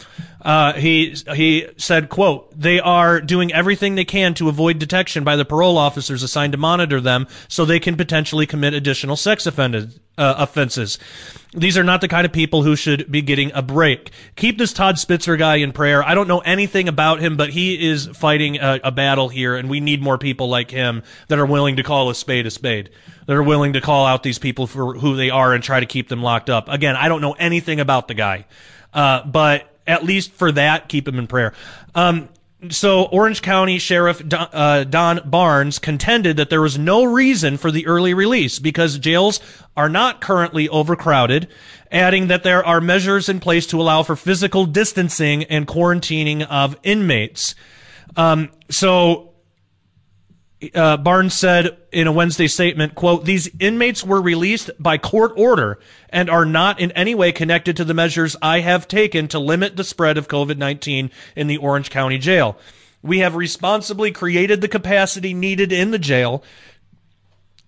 Uh, 0.42 0.74
he 0.74 1.16
he 1.36 1.68
said, 1.78 2.10
"quote 2.10 2.58
They 2.58 2.80
are 2.80 3.20
doing 3.20 3.52
everything 3.54 3.96
they 3.96 4.06
can 4.06 4.34
to 4.36 4.48
avoid 4.48 4.80
detection 4.80 5.24
by 5.24 5.36
the 5.36 5.44
parole 5.44 5.78
officers 5.78 6.24
assigned 6.24 6.54
to 6.54 6.58
monitor 6.58 7.02
them, 7.02 7.28
so 7.48 7.66
they 7.66 7.80
can 7.80 7.98
potentially 7.98 8.46
commit 8.46 8.74
additional 8.74 9.18
sex 9.18 9.46
offended, 9.46 10.00
uh, 10.18 10.36
offenses. 10.38 10.98
These 11.54 11.78
are 11.78 11.84
not 11.84 12.00
the 12.00 12.08
kind 12.08 12.26
of 12.26 12.32
people 12.32 12.64
who 12.64 12.76
should 12.76 13.12
be 13.12 13.22
getting 13.22 13.52
a 13.54 13.62
break. 13.62 14.12
Keep 14.36 14.60
this 14.60 14.72
Todd 14.72 14.98
Spitzer 15.00 15.36
guy 15.36 15.58
in 15.58 15.74
prayer. 15.74 16.04
I 16.04 16.14
don't 16.14 16.28
know 16.28 16.40
anything 16.40 16.88
about 16.88 17.20
him, 17.20 17.36
but 17.38 17.50
he 17.50 17.90
is 17.90 18.06
fighting 18.08 18.58
a, 18.58 18.80
a 18.84 18.92
battle 18.92 19.30
here, 19.30 19.56
and 19.56 19.70
we 19.70 19.80
need 19.80 20.02
more 20.02 20.18
people 20.18 20.48
like 20.48 20.72
him 20.72 21.04
that 21.28 21.40
are 21.40 21.46
willing 21.46 21.78
to 21.78 21.84
call 21.84 22.10
a 22.10 22.16
spade 22.16 22.46
a 22.46 22.52
spade, 22.52 22.92
that 23.26 23.36
are 23.36 23.44
willing 23.44 23.74
to 23.74 23.82
call 23.82 24.06
out 24.06 24.24
these 24.24 24.40
people 24.40 24.68
for 24.68 24.94
who 24.94 25.18
they 25.18 25.32
are 25.32 25.54
and 25.54 25.64
try 25.64 25.80
to 25.80 25.86
keep 25.86 26.08
them 26.08 26.24
locked 26.24 26.50
up. 26.50 26.70
Again, 26.70 26.96
I 26.96 27.10
don't 27.10 27.22
know 27.22 27.34
anything 27.34 27.82
about 27.82 28.08
the 28.08 28.14
guy, 28.14 28.46
uh, 28.94 29.26
but." 29.26 29.66
At 29.90 30.04
least 30.04 30.32
for 30.32 30.52
that, 30.52 30.88
keep 30.88 31.08
him 31.08 31.20
in 31.20 31.28
prayer. 31.28 31.54
Um, 31.96 32.30
so 32.70 33.06
Orange 33.06 33.42
County 33.42 33.80
Sheriff 33.80 34.26
Don, 34.28 34.50
uh, 34.52 34.84
Don, 34.84 35.22
Barnes 35.26 35.80
contended 35.80 36.38
that 36.38 36.50
there 36.50 36.62
was 36.62 36.78
no 36.78 37.06
reason 37.06 37.58
for 37.58 37.72
the 37.72 37.88
early 37.88 38.14
release 38.14 38.60
because 38.60 39.00
jails 39.00 39.40
are 39.78 39.90
not 39.90 40.20
currently 40.20 40.68
overcrowded, 40.68 41.48
adding 41.92 42.28
that 42.28 42.44
there 42.44 42.64
are 42.64 42.82
measures 42.82 43.30
in 43.30 43.40
place 43.40 43.66
to 43.68 43.82
allow 43.82 44.04
for 44.04 44.16
physical 44.16 44.66
distancing 44.66 45.46
and 45.46 45.68
quarantining 45.68 46.46
of 46.48 46.78
inmates. 46.84 47.56
Um, 48.18 48.50
so 48.70 49.29
uh, 50.76 50.98
Barnes 50.98 51.34
said 51.34 51.78
in 51.92 52.08
a 52.08 52.12
Wednesday 52.12 52.48
statement, 52.48 52.96
quote, 52.96 53.26
these 53.26 53.50
inmates 53.60 54.04
were 54.04 54.22
released 54.22 54.72
by 54.78 54.98
court 54.98 55.32
order 55.38 55.80
and 56.10 56.30
are 56.30 56.46
not 56.46 56.80
in 56.80 56.92
any 56.92 57.16
way 57.16 57.32
connected 57.32 57.78
to 57.78 57.86
the 57.86 57.94
measures 57.94 58.36
I 58.42 58.60
have 58.60 58.88
taken 58.88 59.28
to 59.30 59.40
limit 59.40 59.78
the 59.78 59.84
spread 59.84 60.18
of 60.18 60.28
COVID-19 60.28 61.12
in 61.36 61.48
the 61.48 61.58
Orange 61.58 61.90
County 61.90 62.18
jail. 62.18 62.58
We 63.02 63.20
have 63.20 63.36
responsibly 63.36 64.12
created 64.12 64.60
the 64.60 64.68
capacity 64.68 65.34
needed 65.34 65.72
in 65.72 65.92
the 65.92 66.00
jail 66.00 66.44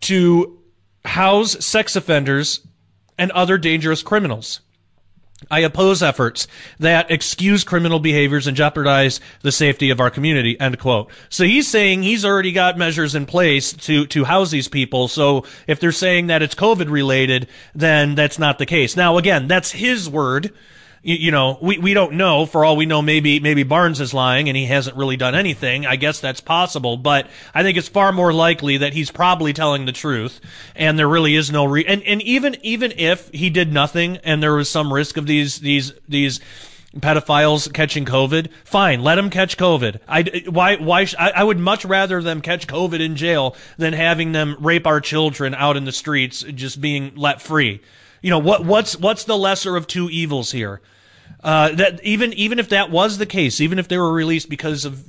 to 0.02 0.60
house 1.06 1.66
sex 1.66 1.96
offenders 1.96 2.66
and 3.18 3.32
other 3.32 3.58
dangerous 3.58 4.04
criminals. 4.04 4.60
I 5.50 5.60
oppose 5.62 6.04
efforts 6.04 6.48
that 6.80 7.10
excuse 7.10 7.64
criminal 7.64 8.00
behaviors 8.00 8.48
and 8.48 8.56
jeopardize 8.56 9.20
the 9.42 9.52
safety 9.52 9.90
of 9.90 10.00
our 10.00 10.10
community. 10.10 10.60
End 10.60 10.78
quote. 10.80 11.10
So 11.30 11.44
he's 11.44 11.68
saying 11.68 12.04
he's 12.04 12.24
already 12.24 12.52
got 12.52 12.78
measures 12.78 13.16
in 13.16 13.26
place 13.26 13.74
to, 13.74 14.06
to 14.08 14.24
house 14.24 14.52
these 14.52 14.68
people. 14.68 15.08
So 15.08 15.46
if 15.68 15.80
they're 15.80 15.92
saying 15.92 16.28
that 16.28 16.42
it's 16.42 16.56
COVID 16.56 16.90
related, 16.90 17.48
then 17.74 18.16
that's 18.16 18.38
not 18.38 18.60
the 18.60 18.66
case. 18.66 18.96
Now, 18.96 19.18
again, 19.18 19.48
that's 19.48 19.72
his 19.72 20.10
word. 20.10 20.54
You, 21.04 21.32
know, 21.32 21.58
we, 21.62 21.80
we 21.80 21.94
don't 21.94 22.14
know. 22.14 22.46
For 22.46 22.64
all 22.64 22.78
we 22.78 22.86
know, 22.86 23.02
maybe 23.02 23.40
maybe 23.40 23.64
Barnes 23.64 24.00
is 24.00 24.14
lying 24.14 24.48
and 24.50 24.56
he 24.56 24.66
hasn't 24.66 24.96
really 24.96 25.18
done 25.18 25.34
anything. 25.34 25.86
I 25.86 25.96
guess 25.96 26.20
that's 26.20 26.42
possible, 26.42 26.98
but 26.98 27.28
I 27.54 27.64
think 27.64 27.78
it's 27.78 27.88
far 27.88 28.12
more 28.12 28.32
likely 28.32 28.78
that 28.78 28.94
he's 28.94 29.10
probably 29.10 29.52
telling 29.54 29.86
the 29.86 29.92
truth, 29.92 30.40
and 30.76 31.00
there 31.00 31.08
really 31.08 31.36
is 31.36 31.52
no 31.52 31.66
re. 31.66 31.84
And 31.86 32.04
and 32.04 32.22
even 32.22 32.56
even 32.62 32.94
if 32.98 33.30
he 33.30 33.50
did 33.50 33.74
nothing 33.74 34.18
and 34.18 34.44
there 34.44 34.54
was 34.54 34.70
some 34.70 34.94
risk 34.94 35.18
of 35.18 35.26
these 35.26 35.60
these 35.60 35.94
these 36.08 36.40
pedophiles 36.98 37.72
catching 37.74 38.06
COVID, 38.06 38.52
fine, 38.64 39.02
let 39.02 39.16
them 39.16 39.30
catch 39.30 39.58
COVID. 39.58 40.02
I 40.08 40.44
why 40.50 40.76
why 40.76 41.06
sh- 41.06 41.16
I, 41.18 41.32
I 41.32 41.44
would 41.44 41.58
much 41.58 41.84
rather 41.84 42.22
them 42.22 42.42
catch 42.42 42.68
COVID 42.68 43.00
in 43.00 43.16
jail 43.16 43.56
than 43.78 43.94
having 43.94 44.34
them 44.34 44.56
rape 44.60 44.86
our 44.86 45.02
children 45.02 45.56
out 45.56 45.78
in 45.78 45.86
the 45.86 45.92
streets, 45.92 46.42
just 46.42 46.80
being 46.80 47.14
let 47.16 47.42
free. 47.42 47.82
You 48.22 48.30
know 48.30 48.40
what 48.40 48.66
what's 48.66 48.98
what's 48.98 49.24
the 49.24 49.38
lesser 49.38 49.76
of 49.76 49.88
two 49.88 50.10
evils 50.10 50.52
here? 50.52 50.82
Uh, 51.44 51.70
that 51.74 52.04
even 52.04 52.34
even 52.34 52.60
if 52.60 52.70
that 52.70 52.92
was 52.92 53.18
the 53.18 53.26
case, 53.26 53.60
even 53.60 53.80
if 53.80 53.88
they 53.88 53.98
were 53.98 54.12
released 54.12 54.50
because 54.50 54.86
of 54.86 55.04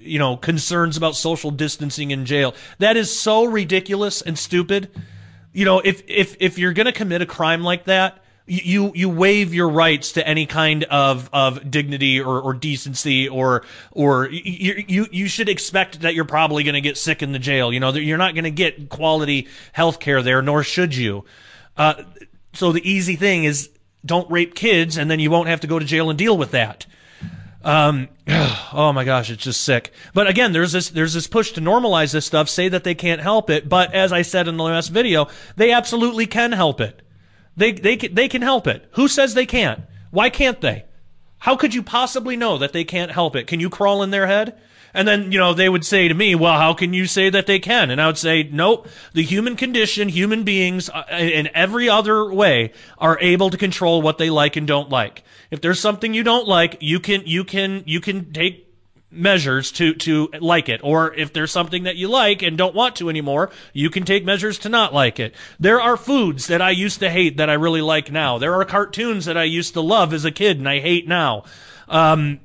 you 0.00 0.18
know 0.18 0.36
concerns 0.36 0.96
about 0.96 1.14
social 1.14 1.50
distancing 1.50 2.10
in 2.10 2.26
jail, 2.26 2.54
that 2.78 2.96
is 2.96 3.16
so 3.16 3.44
ridiculous 3.44 4.20
and 4.20 4.36
stupid. 4.36 4.90
You 5.52 5.64
know, 5.64 5.80
if 5.80 6.02
if 6.08 6.36
if 6.40 6.58
you're 6.58 6.72
going 6.72 6.86
to 6.86 6.92
commit 6.92 7.22
a 7.22 7.26
crime 7.26 7.62
like 7.62 7.84
that, 7.84 8.20
you 8.46 8.90
you 8.96 9.08
waive 9.08 9.54
your 9.54 9.68
rights 9.68 10.12
to 10.12 10.26
any 10.26 10.44
kind 10.44 10.82
of 10.84 11.30
of 11.32 11.70
dignity 11.70 12.20
or, 12.20 12.40
or 12.40 12.52
decency 12.52 13.28
or 13.28 13.64
or 13.92 14.28
you 14.28 14.84
you 14.88 15.06
you 15.12 15.28
should 15.28 15.48
expect 15.48 16.00
that 16.00 16.16
you're 16.16 16.24
probably 16.24 16.64
going 16.64 16.74
to 16.74 16.80
get 16.80 16.96
sick 16.96 17.22
in 17.22 17.30
the 17.30 17.38
jail. 17.38 17.72
You 17.72 17.78
know, 17.78 17.92
you're 17.92 18.18
not 18.18 18.34
going 18.34 18.44
to 18.44 18.50
get 18.50 18.88
quality 18.88 19.46
health 19.72 20.00
care 20.00 20.20
there, 20.20 20.42
nor 20.42 20.64
should 20.64 20.96
you. 20.96 21.24
Uh, 21.76 22.02
so 22.52 22.72
the 22.72 22.88
easy 22.88 23.16
thing 23.16 23.44
is 23.44 23.70
don't 24.04 24.30
rape 24.30 24.54
kids, 24.54 24.96
and 24.96 25.10
then 25.10 25.20
you 25.20 25.30
won't 25.30 25.48
have 25.48 25.60
to 25.60 25.66
go 25.66 25.78
to 25.78 25.84
jail 25.84 26.10
and 26.10 26.18
deal 26.18 26.36
with 26.36 26.52
that. 26.52 26.86
Um, 27.62 28.08
oh 28.72 28.92
my 28.94 29.04
gosh, 29.04 29.30
it's 29.30 29.44
just 29.44 29.62
sick. 29.62 29.92
But 30.14 30.26
again, 30.26 30.52
there's 30.52 30.72
this 30.72 30.90
there's 30.90 31.14
this 31.14 31.26
push 31.26 31.52
to 31.52 31.60
normalize 31.60 32.12
this 32.12 32.26
stuff, 32.26 32.48
say 32.48 32.68
that 32.68 32.84
they 32.84 32.94
can't 32.94 33.20
help 33.20 33.50
it. 33.50 33.68
But 33.68 33.94
as 33.94 34.12
I 34.12 34.22
said 34.22 34.48
in 34.48 34.56
the 34.56 34.64
last 34.64 34.88
video, 34.88 35.28
they 35.56 35.72
absolutely 35.72 36.26
can 36.26 36.52
help 36.52 36.80
it. 36.80 37.02
They 37.56 37.72
they 37.72 37.96
they 37.96 38.28
can 38.28 38.42
help 38.42 38.66
it. 38.66 38.88
Who 38.92 39.08
says 39.08 39.34
they 39.34 39.46
can't? 39.46 39.82
Why 40.10 40.30
can't 40.30 40.60
they? 40.60 40.84
How 41.38 41.56
could 41.56 41.74
you 41.74 41.82
possibly 41.82 42.36
know 42.36 42.58
that 42.58 42.72
they 42.72 42.84
can't 42.84 43.12
help 43.12 43.34
it? 43.34 43.46
Can 43.46 43.60
you 43.60 43.70
crawl 43.70 44.02
in 44.02 44.10
their 44.10 44.26
head? 44.26 44.58
And 44.94 45.06
then, 45.06 45.32
you 45.32 45.38
know, 45.38 45.54
they 45.54 45.68
would 45.68 45.84
say 45.84 46.08
to 46.08 46.14
me, 46.14 46.34
well, 46.34 46.58
how 46.58 46.74
can 46.74 46.92
you 46.92 47.06
say 47.06 47.30
that 47.30 47.46
they 47.46 47.58
can? 47.58 47.90
And 47.90 48.00
I 48.00 48.06
would 48.06 48.18
say, 48.18 48.42
nope, 48.42 48.88
the 49.12 49.22
human 49.22 49.56
condition, 49.56 50.08
human 50.08 50.42
beings 50.42 50.90
uh, 50.90 51.04
in 51.10 51.48
every 51.54 51.88
other 51.88 52.32
way 52.32 52.72
are 52.98 53.18
able 53.20 53.50
to 53.50 53.56
control 53.56 54.02
what 54.02 54.18
they 54.18 54.30
like 54.30 54.56
and 54.56 54.66
don't 54.66 54.88
like. 54.88 55.22
If 55.50 55.60
there's 55.60 55.80
something 55.80 56.14
you 56.14 56.22
don't 56.22 56.48
like, 56.48 56.78
you 56.80 57.00
can, 57.00 57.22
you 57.26 57.44
can, 57.44 57.82
you 57.86 58.00
can 58.00 58.32
take 58.32 58.66
measures 59.10 59.72
to 59.72 59.94
to 59.94 60.28
like 60.40 60.68
it. 60.68 60.80
Or 60.84 61.12
if 61.14 61.32
there's 61.32 61.50
something 61.50 61.84
that 61.84 61.96
you 61.96 62.08
like 62.08 62.42
and 62.42 62.56
don't 62.56 62.74
want 62.74 62.96
to 62.96 63.08
anymore 63.08 63.50
you 63.72 63.90
can 63.90 64.04
take 64.04 64.24
measures 64.24 64.58
to 64.60 64.68
not 64.68 64.94
like 64.94 65.18
it. 65.18 65.34
There 65.58 65.80
are 65.80 65.96
foods 65.96 66.46
that 66.46 66.62
i 66.62 66.70
used 66.70 67.00
to 67.00 67.10
hate 67.10 67.36
that 67.38 67.50
i 67.50 67.54
really 67.54 67.82
like 67.82 68.12
now. 68.12 68.38
There 68.38 68.54
are 68.54 68.64
cartoons 68.64 69.24
that 69.24 69.36
i 69.36 69.44
used 69.44 69.74
to 69.74 69.80
love 69.80 70.14
as 70.14 70.24
a 70.24 70.30
kid 70.30 70.58
and 70.58 70.68
i 70.68 70.78
hate 70.78 71.08
now. 71.08 71.42
Um, 71.88 72.40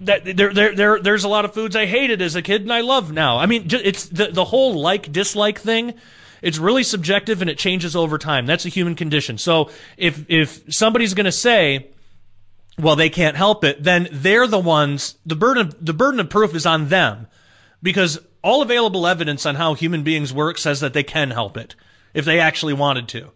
that 0.00 0.24
there, 0.24 0.52
there, 0.52 0.74
there, 0.74 1.00
there's 1.00 1.24
a 1.24 1.28
lot 1.28 1.44
of 1.44 1.54
foods 1.54 1.74
I 1.74 1.86
hated 1.86 2.20
as 2.20 2.34
a 2.34 2.42
kid 2.42 2.62
and 2.62 2.72
I 2.72 2.82
love 2.82 3.12
now. 3.12 3.38
I 3.38 3.46
mean, 3.46 3.68
it's 3.70 4.06
the, 4.06 4.26
the 4.26 4.44
whole 4.44 4.80
like 4.80 5.10
dislike 5.10 5.58
thing. 5.58 5.94
It's 6.42 6.58
really 6.58 6.82
subjective 6.82 7.40
and 7.40 7.48
it 7.48 7.58
changes 7.58 7.96
over 7.96 8.18
time. 8.18 8.46
That's 8.46 8.66
a 8.66 8.70
human 8.70 8.94
condition. 8.94 9.38
So 9.38 9.70
if, 9.96 10.24
if 10.28 10.72
somebody's 10.72 11.14
going 11.14 11.24
to 11.24 11.32
say, 11.32 11.88
well, 12.78 12.94
they 12.94 13.08
can't 13.08 13.36
help 13.36 13.64
it, 13.64 13.82
then 13.82 14.08
they're 14.12 14.46
the 14.46 14.58
ones, 14.58 15.16
the 15.24 15.36
burden, 15.36 15.68
of, 15.68 15.84
the 15.84 15.94
burden 15.94 16.20
of 16.20 16.28
proof 16.28 16.54
is 16.54 16.66
on 16.66 16.88
them 16.88 17.26
because 17.82 18.18
all 18.44 18.62
available 18.62 19.06
evidence 19.06 19.46
on 19.46 19.54
how 19.54 19.74
human 19.74 20.02
beings 20.02 20.32
work 20.32 20.58
says 20.58 20.80
that 20.80 20.92
they 20.92 21.02
can 21.02 21.30
help 21.30 21.56
it 21.56 21.74
if 22.12 22.24
they 22.24 22.38
actually 22.38 22.74
wanted 22.74 23.08
to. 23.08 23.30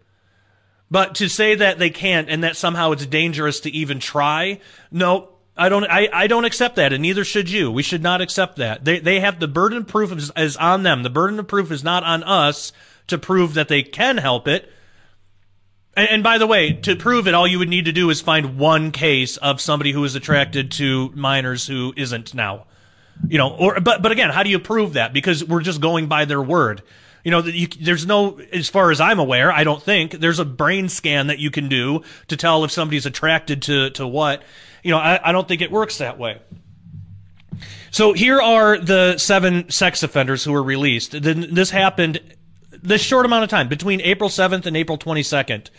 But 0.90 1.14
to 1.16 1.28
say 1.28 1.54
that 1.54 1.78
they 1.78 1.90
can't 1.90 2.28
and 2.28 2.44
that 2.44 2.56
somehow 2.56 2.92
it's 2.92 3.06
dangerous 3.06 3.60
to 3.60 3.70
even 3.70 3.98
try, 3.98 4.60
no, 4.90 5.29
I 5.60 5.68
don't. 5.68 5.84
I, 5.84 6.08
I 6.10 6.26
don't 6.26 6.46
accept 6.46 6.76
that, 6.76 6.94
and 6.94 7.02
neither 7.02 7.22
should 7.22 7.50
you. 7.50 7.70
We 7.70 7.82
should 7.82 8.02
not 8.02 8.22
accept 8.22 8.56
that. 8.56 8.82
They 8.82 8.98
they 8.98 9.20
have 9.20 9.38
the 9.38 9.46
burden 9.46 9.76
of 9.76 9.86
proof 9.86 10.10
is, 10.10 10.32
is 10.34 10.56
on 10.56 10.84
them. 10.84 11.02
The 11.02 11.10
burden 11.10 11.38
of 11.38 11.48
proof 11.48 11.70
is 11.70 11.84
not 11.84 12.02
on 12.02 12.22
us 12.22 12.72
to 13.08 13.18
prove 13.18 13.52
that 13.54 13.68
they 13.68 13.82
can 13.82 14.16
help 14.16 14.48
it. 14.48 14.72
And, 15.94 16.08
and 16.08 16.22
by 16.22 16.38
the 16.38 16.46
way, 16.46 16.72
to 16.72 16.96
prove 16.96 17.28
it, 17.28 17.34
all 17.34 17.46
you 17.46 17.58
would 17.58 17.68
need 17.68 17.84
to 17.84 17.92
do 17.92 18.08
is 18.08 18.22
find 18.22 18.56
one 18.56 18.90
case 18.90 19.36
of 19.36 19.60
somebody 19.60 19.92
who 19.92 20.02
is 20.02 20.14
attracted 20.14 20.70
to 20.72 21.10
minors 21.14 21.66
who 21.66 21.92
isn't 21.94 22.32
now. 22.32 22.64
You 23.28 23.36
know, 23.36 23.50
or 23.50 23.80
but 23.80 24.00
but 24.00 24.12
again, 24.12 24.30
how 24.30 24.42
do 24.42 24.48
you 24.48 24.58
prove 24.58 24.94
that? 24.94 25.12
Because 25.12 25.44
we're 25.44 25.60
just 25.60 25.82
going 25.82 26.06
by 26.06 26.24
their 26.24 26.40
word. 26.40 26.82
You 27.22 27.32
know, 27.32 27.40
you, 27.40 27.66
there's 27.66 28.06
no, 28.06 28.40
as 28.50 28.70
far 28.70 28.90
as 28.90 28.98
I'm 28.98 29.18
aware, 29.18 29.52
I 29.52 29.62
don't 29.62 29.82
think 29.82 30.12
there's 30.12 30.38
a 30.38 30.44
brain 30.46 30.88
scan 30.88 31.26
that 31.26 31.38
you 31.38 31.50
can 31.50 31.68
do 31.68 32.00
to 32.28 32.36
tell 32.38 32.64
if 32.64 32.70
somebody's 32.70 33.04
attracted 33.04 33.60
to 33.62 33.90
to 33.90 34.06
what 34.06 34.42
you 34.82 34.90
know, 34.90 34.98
I, 34.98 35.28
I 35.28 35.32
don't 35.32 35.46
think 35.46 35.60
it 35.62 35.70
works 35.70 35.98
that 35.98 36.18
way. 36.18 36.40
So 37.90 38.12
here 38.12 38.40
are 38.40 38.78
the 38.78 39.18
seven 39.18 39.70
sex 39.70 40.02
offenders 40.02 40.44
who 40.44 40.52
were 40.52 40.62
released. 40.62 41.20
This 41.20 41.70
happened 41.70 42.20
this 42.82 43.02
short 43.02 43.26
amount 43.26 43.44
of 43.44 43.50
time 43.50 43.68
between 43.68 44.00
April 44.00 44.30
7th 44.30 44.66
and 44.66 44.76
April 44.76 44.96
22nd. 44.96 45.70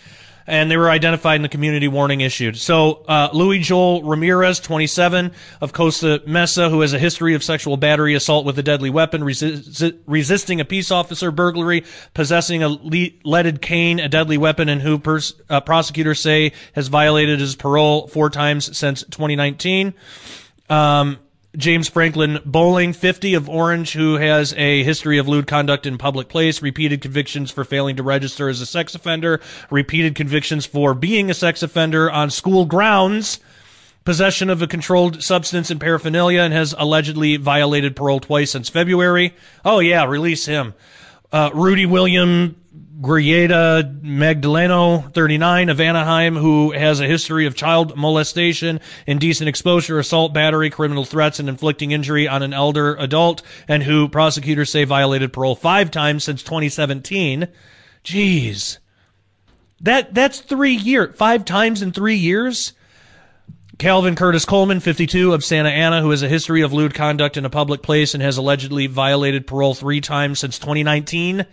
And 0.48 0.72
they 0.72 0.78
were 0.78 0.90
identified 0.90 1.36
in 1.36 1.42
the 1.44 1.50
community 1.50 1.88
warning 1.88 2.22
issued. 2.22 2.58
So, 2.58 3.04
uh, 3.08 3.30
Louis 3.32 3.60
Joel 3.60 4.04
Ramirez, 4.04 4.60
27, 4.60 5.32
of 5.62 5.72
Costa 5.72 6.22
Mesa, 6.26 6.70
who 6.70 6.82
has 6.82 6.94
a 6.94 7.00
history 7.00 7.36
of 7.36 7.44
sexual 7.44 7.78
battery, 7.78 8.16
assault 8.16 8.46
with 8.46 8.58
a 8.58 8.64
deadly 8.64 8.90
weapon, 8.90 9.22
resi- 9.22 9.98
resisting 10.08 10.60
a 10.60 10.66
peace 10.66 10.92
officer, 10.92 11.32
burglary, 11.32 11.84
possessing 12.14 12.64
a 12.64 12.70
le- 12.70 13.10
leaded 13.24 13.62
cane, 13.62 14.00
a 14.00 14.10
deadly 14.10 14.38
weapon, 14.38 14.68
and 14.68 14.82
who 14.82 14.98
pers- 14.98 15.34
uh, 15.50 15.62
prosecutors 15.62 16.20
say 16.20 16.54
has 16.74 16.88
violated 16.88 17.40
his 17.40 17.56
parole 17.56 18.08
four 18.08 18.30
times 18.30 18.76
since 18.78 19.04
2019. 19.04 19.94
Um, 20.70 21.20
James 21.58 21.90
Franklin 21.90 22.40
Bowling, 22.46 22.94
50 22.94 23.34
of 23.34 23.50
Orange, 23.50 23.92
who 23.92 24.16
has 24.16 24.54
a 24.54 24.84
history 24.84 25.18
of 25.18 25.28
lewd 25.28 25.48
conduct 25.48 25.86
in 25.86 25.98
public 25.98 26.30
place, 26.30 26.62
repeated 26.62 27.02
convictions 27.02 27.52
for 27.52 27.66
failing 27.66 27.98
to 27.98 28.04
register 28.04 28.48
as 28.48 28.62
a 28.62 28.66
sex 28.66 28.96
offender, 28.96 29.42
repeated 29.70 30.16
convictions 30.16 30.66
for 30.66 30.94
being 30.94 31.30
a 31.30 31.34
sex 31.34 31.62
offender 31.62 32.10
on 32.10 32.30
school 32.30 32.66
grounds, 32.66 33.42
possession 34.06 34.50
of 34.50 34.62
a 34.62 34.68
controlled 34.68 35.22
substance 35.22 35.70
and 35.70 35.82
paraphernalia, 35.82 36.42
and 36.42 36.54
has 36.54 36.74
allegedly 36.78 37.36
violated 37.36 37.98
parole 37.98 38.22
twice 38.22 38.52
since 38.52 38.70
February. 38.70 39.36
Oh, 39.66 39.80
yeah, 39.80 40.06
release 40.06 40.46
him. 40.46 40.74
Uh, 41.34 41.50
Rudy 41.54 41.86
William 41.86 42.61
Grieta 43.02 44.00
Magdaleno, 44.02 45.12
39, 45.12 45.70
of 45.70 45.82
Anaheim, 45.82 46.36
who 46.36 46.72
has 46.72 47.00
a 47.00 47.08
history 47.08 47.48
of 47.48 47.56
child 47.56 47.98
molestation, 47.98 48.80
indecent 49.08 49.50
exposure, 49.50 49.98
assault, 49.98 50.34
battery, 50.34 50.70
criminal 50.70 51.04
threats, 51.04 51.40
and 51.40 51.50
inflicting 51.50 51.92
injury 51.92 52.28
on 52.28 52.44
an 52.44 52.54
elder 52.54 52.94
adult, 52.96 53.42
and 53.68 53.82
who 53.82 54.08
prosecutors 54.08 54.70
say 54.70 54.84
violated 54.84 55.34
parole 55.34 55.56
five 55.56 55.90
times 55.90 56.24
since 56.24 56.44
2017. 56.44 57.48
Jeez. 58.04 58.78
That, 59.80 60.14
that's 60.14 60.40
three 60.40 60.76
years, 60.76 61.16
five 61.16 61.44
times 61.44 61.82
in 61.82 61.92
three 61.92 62.18
years? 62.18 62.74
Calvin 63.80 64.16
Curtis 64.16 64.46
Coleman, 64.46 64.80
52, 64.80 65.34
of 65.34 65.44
Santa 65.44 65.70
Ana, 65.70 66.02
who 66.02 66.12
has 66.12 66.22
a 66.22 66.30
history 66.30 66.62
of 66.62 66.72
lewd 66.72 66.94
conduct 66.94 67.36
in 67.36 67.46
a 67.46 67.50
public 67.50 67.82
place 67.82 68.14
and 68.14 68.22
has 68.22 68.38
allegedly 68.38 68.86
violated 68.86 69.48
parole 69.48 69.74
three 69.74 70.02
times 70.02 70.38
since 70.38 70.60
2019 70.60 71.48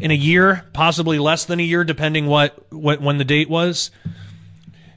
in 0.00 0.10
a 0.10 0.14
year, 0.14 0.64
possibly 0.72 1.18
less 1.18 1.44
than 1.44 1.60
a 1.60 1.62
year, 1.62 1.84
depending 1.84 2.26
what, 2.26 2.72
what 2.72 3.00
when 3.00 3.18
the 3.18 3.24
date 3.24 3.48
was. 3.48 3.90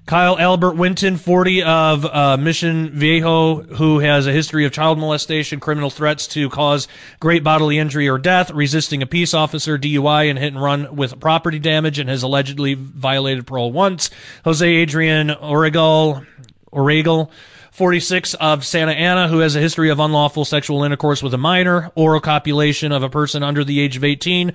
Kyle 0.08 0.40
Albert 0.40 0.78
Winton, 0.78 1.18
40 1.18 1.64
of 1.64 2.06
uh, 2.06 2.38
Mission 2.38 2.92
Viejo, 2.92 3.62
who 3.62 4.00
has 4.00 4.26
a 4.26 4.32
history 4.32 4.64
of 4.64 4.72
child 4.72 4.98
molestation, 4.98 5.60
criminal 5.60 5.90
threats 5.90 6.28
to 6.28 6.50
cause 6.50 6.88
great 7.20 7.44
bodily 7.44 7.78
injury 7.78 8.08
or 8.08 8.18
death, 8.18 8.50
resisting 8.52 9.02
a 9.02 9.06
peace 9.06 9.34
officer, 9.34 9.78
DUI, 9.78 10.30
and 10.30 10.40
hit 10.40 10.54
and 10.54 10.64
run 10.64 10.96
with 10.96 11.20
property 11.20 11.60
damage, 11.60 12.00
and 12.00 12.10
has 12.10 12.24
allegedly 12.24 12.74
violated 12.74 13.46
parole 13.46 13.74
once. 13.74 14.10
Jose 14.46 14.66
Adrian 14.66 15.28
Oregal, 15.28 16.26
Oregal 16.72 17.30
46 17.78 18.34
of 18.34 18.66
Santa 18.66 18.94
Ana, 18.94 19.28
who 19.28 19.38
has 19.38 19.56
a 19.56 19.60
history 19.60 19.92
of 19.92 20.00
unlawful 20.00 20.46
sexual 20.46 20.84
intercourse 20.84 21.22
with 21.22 21.36
a 21.36 21.38
minor, 21.38 21.92
oral 21.94 22.20
copulation 22.20 22.92
of 22.92 23.04
a 23.04 23.10
person 23.10 23.44
under 23.44 23.64
the 23.64 23.80
age 23.80 23.96
of 23.96 24.04
18, 24.04 24.54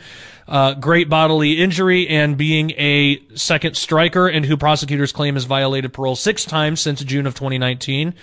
uh, 0.48 0.74
great 0.74 1.08
bodily 1.08 1.62
injury, 1.62 2.08
and 2.08 2.36
being 2.36 2.72
a 2.72 3.20
second 3.36 3.76
striker, 3.76 4.26
and 4.26 4.44
who 4.44 4.56
prosecutors 4.56 5.12
claim 5.12 5.34
has 5.34 5.44
violated 5.44 5.92
parole 5.92 6.16
six 6.16 6.44
times 6.44 6.80
since 6.80 7.04
June 7.04 7.28
of 7.28 7.36
2019. 7.36 8.14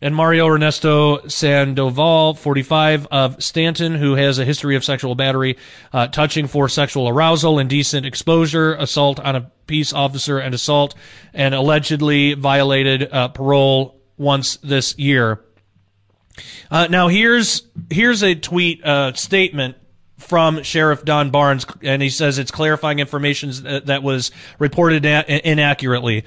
and 0.00 0.14
Mario 0.14 0.46
Ernesto 0.46 1.26
Sandoval, 1.26 2.34
45, 2.34 3.08
of 3.10 3.42
Stanton, 3.42 3.96
who 3.96 4.14
has 4.14 4.38
a 4.38 4.44
history 4.44 4.76
of 4.76 4.84
sexual 4.84 5.16
battery, 5.16 5.56
uh, 5.92 6.06
touching 6.06 6.46
for 6.46 6.68
sexual 6.68 7.08
arousal, 7.08 7.58
indecent 7.58 8.06
exposure, 8.06 8.74
assault 8.74 9.18
on 9.18 9.34
a 9.34 9.50
peace 9.66 9.92
officer, 9.92 10.38
and 10.38 10.54
assault, 10.54 10.94
and 11.34 11.52
allegedly 11.52 12.34
violated 12.34 13.08
uh, 13.10 13.26
parole 13.28 13.95
once 14.16 14.56
this 14.56 14.98
year. 14.98 15.40
Uh, 16.70 16.86
now 16.90 17.08
here's 17.08 17.62
here's 17.90 18.22
a 18.22 18.34
tweet 18.34 18.84
uh, 18.84 19.12
statement 19.14 19.76
from 20.18 20.62
Sheriff 20.62 21.04
Don 21.04 21.30
Barnes, 21.30 21.66
and 21.82 22.00
he 22.00 22.10
says 22.10 22.38
it's 22.38 22.50
clarifying 22.50 22.98
information 22.98 23.52
that 23.84 24.02
was 24.02 24.30
reported 24.58 25.04
inaccurately. 25.04 26.24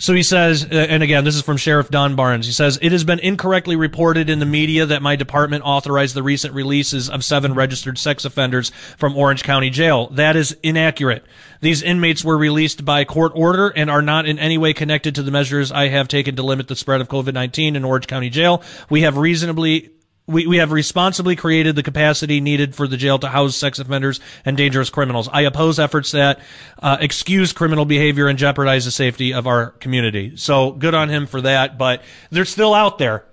So 0.00 0.14
he 0.14 0.22
says, 0.22 0.64
uh, 0.64 0.74
and 0.74 1.02
again, 1.02 1.24
this 1.24 1.36
is 1.36 1.42
from 1.42 1.58
Sheriff 1.58 1.90
Don 1.90 2.16
Barnes. 2.16 2.46
He 2.46 2.52
says, 2.52 2.78
It 2.80 2.90
has 2.92 3.04
been 3.04 3.18
incorrectly 3.18 3.76
reported 3.76 4.30
in 4.30 4.38
the 4.38 4.46
media 4.46 4.86
that 4.86 5.02
my 5.02 5.14
department 5.14 5.62
authorized 5.66 6.16
the 6.16 6.22
recent 6.22 6.54
releases 6.54 7.10
of 7.10 7.22
seven 7.22 7.52
registered 7.52 7.98
sex 7.98 8.24
offenders 8.24 8.70
from 8.96 9.14
Orange 9.14 9.42
County 9.42 9.68
Jail. 9.68 10.08
That 10.08 10.36
is 10.36 10.56
inaccurate. 10.62 11.22
These 11.60 11.82
inmates 11.82 12.24
were 12.24 12.38
released 12.38 12.82
by 12.82 13.04
court 13.04 13.32
order 13.34 13.68
and 13.68 13.90
are 13.90 14.00
not 14.00 14.24
in 14.24 14.38
any 14.38 14.56
way 14.56 14.72
connected 14.72 15.16
to 15.16 15.22
the 15.22 15.30
measures 15.30 15.70
I 15.70 15.88
have 15.88 16.08
taken 16.08 16.34
to 16.36 16.42
limit 16.42 16.68
the 16.68 16.76
spread 16.76 17.02
of 17.02 17.08
COVID 17.08 17.34
19 17.34 17.76
in 17.76 17.84
Orange 17.84 18.06
County 18.06 18.30
Jail. 18.30 18.62
We 18.88 19.02
have 19.02 19.18
reasonably 19.18 19.90
we, 20.30 20.46
we 20.46 20.56
have 20.58 20.72
responsibly 20.72 21.36
created 21.36 21.76
the 21.76 21.82
capacity 21.82 22.40
needed 22.40 22.74
for 22.74 22.86
the 22.86 22.96
jail 22.96 23.18
to 23.18 23.28
house 23.28 23.56
sex 23.56 23.78
offenders 23.78 24.20
and 24.44 24.56
dangerous 24.56 24.90
criminals. 24.90 25.28
I 25.32 25.42
oppose 25.42 25.78
efforts 25.78 26.12
that 26.12 26.40
uh, 26.78 26.98
excuse 27.00 27.52
criminal 27.52 27.84
behavior 27.84 28.28
and 28.28 28.38
jeopardize 28.38 28.84
the 28.84 28.90
safety 28.90 29.34
of 29.34 29.46
our 29.46 29.70
community. 29.72 30.36
So 30.36 30.72
good 30.72 30.94
on 30.94 31.08
him 31.08 31.26
for 31.26 31.40
that, 31.42 31.76
but 31.76 32.02
they're 32.30 32.44
still 32.44 32.74
out 32.74 32.98
there. 32.98 33.24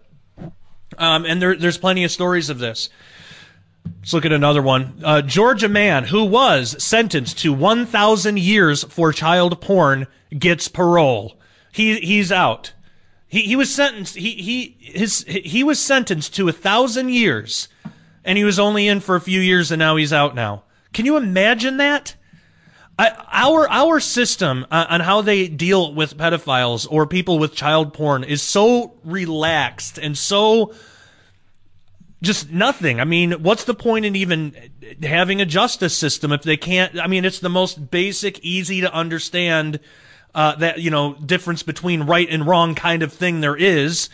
Um, 0.97 1.25
and 1.25 1.41
there, 1.41 1.55
there's 1.55 1.77
plenty 1.77 2.03
of 2.03 2.11
stories 2.11 2.49
of 2.49 2.59
this. 2.59 2.89
Let's 3.99 4.13
look 4.13 4.25
at 4.25 4.31
another 4.31 4.61
one. 4.61 5.01
Uh, 5.03 5.21
Georgia 5.21 5.69
man 5.69 6.05
who 6.05 6.25
was 6.25 6.81
sentenced 6.83 7.39
to 7.39 7.53
1,000 7.53 8.39
years 8.39 8.83
for 8.83 9.13
child 9.13 9.61
porn 9.61 10.07
gets 10.37 10.67
parole. 10.67 11.39
He, 11.71 11.99
he's 11.99 12.31
out. 12.31 12.73
He, 13.27 13.41
he 13.41 13.55
was 13.55 13.73
sentenced. 13.73 14.15
He, 14.15 14.31
he, 14.31 14.77
his, 14.79 15.23
he 15.27 15.63
was 15.63 15.79
sentenced 15.79 16.35
to 16.35 16.47
a 16.47 16.53
thousand 16.53 17.09
years 17.09 17.67
and 18.23 18.37
he 18.37 18.43
was 18.43 18.59
only 18.59 18.87
in 18.87 18.99
for 18.99 19.15
a 19.15 19.21
few 19.21 19.39
years 19.39 19.71
and 19.71 19.79
now 19.79 19.95
he's 19.95 20.13
out 20.13 20.35
now. 20.35 20.63
Can 20.93 21.05
you 21.05 21.17
imagine 21.17 21.77
that? 21.77 22.15
I, 22.99 23.11
our 23.31 23.69
our 23.69 23.99
system 23.99 24.65
uh, 24.71 24.87
on 24.89 25.01
how 25.01 25.21
they 25.21 25.47
deal 25.47 25.93
with 25.93 26.17
pedophiles 26.17 26.87
or 26.89 27.05
people 27.05 27.37
with 27.37 27.53
child 27.53 27.93
porn 27.93 28.23
is 28.23 28.41
so 28.41 28.95
relaxed 29.03 29.99
and 29.99 30.17
so 30.17 30.73
just 32.23 32.49
nothing. 32.49 32.99
I 32.99 33.03
mean, 33.03 33.43
what's 33.43 33.65
the 33.65 33.75
point 33.75 34.05
in 34.05 34.15
even 34.15 34.71
having 35.03 35.39
a 35.41 35.45
justice 35.45 35.95
system 35.95 36.31
if 36.31 36.41
they 36.41 36.57
can't? 36.57 36.99
I 36.99 37.05
mean, 37.05 37.25
it's 37.25 37.39
the 37.39 37.49
most 37.49 37.91
basic, 37.91 38.39
easy 38.39 38.81
to 38.81 38.91
understand 38.91 39.79
uh, 40.37 40.53
that 40.55 40.79
you 40.79 40.91
know 40.91 41.15
difference 41.15 41.63
between 41.63 42.03
right 42.03 42.29
and 42.29 42.45
wrong 42.45 42.75
kind 42.75 43.01
of 43.01 43.11
thing 43.11 43.41
there 43.41 43.55
is. 43.55 44.09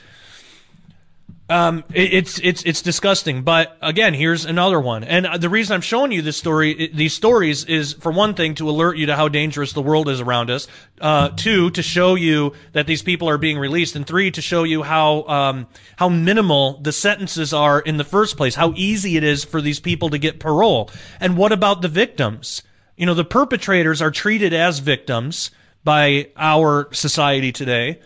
Um, 1.50 1.84
it, 1.94 2.14
it's 2.14 2.40
it's 2.40 2.64
it's 2.64 2.82
disgusting. 2.82 3.42
But 3.42 3.78
again, 3.82 4.14
here's 4.14 4.46
another 4.46 4.80
one. 4.80 5.04
And 5.04 5.28
the 5.42 5.50
reason 5.50 5.74
I'm 5.76 5.82
showing 5.82 6.14
you 6.14 6.22
this 6.22 6.38
story, 6.38 6.90
these 6.94 7.14
stories, 7.14 7.66
is 7.66 7.92
for 7.92 8.10
one 8.10 8.36
thing 8.36 8.56
to 8.56 8.70
alert 8.70 8.96
you 8.96 9.08
to 9.08 9.18
how 9.18 9.28
dangerous 9.28 9.74
the 9.74 9.82
world 9.82 10.08
is 10.08 10.22
around 10.22 10.50
us. 10.50 10.70
Uh, 11.02 11.28
two, 11.36 11.70
to 11.72 11.84
show 11.84 12.16
you 12.16 12.54
that 12.72 12.88
these 12.88 13.02
people 13.02 13.28
are 13.28 13.38
being 13.38 13.60
released, 13.60 13.98
and 13.98 14.08
three, 14.08 14.32
to 14.32 14.42
show 14.42 14.64
you 14.64 14.82
how 14.82 15.24
um, 15.28 15.68
how 15.98 16.08
minimal 16.08 16.80
the 16.82 16.94
sentences 16.94 17.54
are 17.54 17.82
in 17.82 17.98
the 17.98 18.06
first 18.06 18.38
place. 18.38 18.56
How 18.56 18.72
easy 18.78 19.18
it 19.18 19.26
is 19.26 19.44
for 19.44 19.60
these 19.60 19.82
people 19.82 20.10
to 20.12 20.18
get 20.18 20.40
parole. 20.40 20.90
And 21.20 21.36
what 21.36 21.52
about 21.52 21.82
the 21.82 21.90
victims? 21.90 22.64
You 22.96 23.06
know, 23.06 23.14
the 23.14 23.26
perpetrators 23.26 24.02
are 24.02 24.12
treated 24.12 24.54
as 24.54 24.80
victims 24.80 25.52
by 25.84 26.30
our 26.38 26.94
society 26.94 27.52
today. 27.52 28.00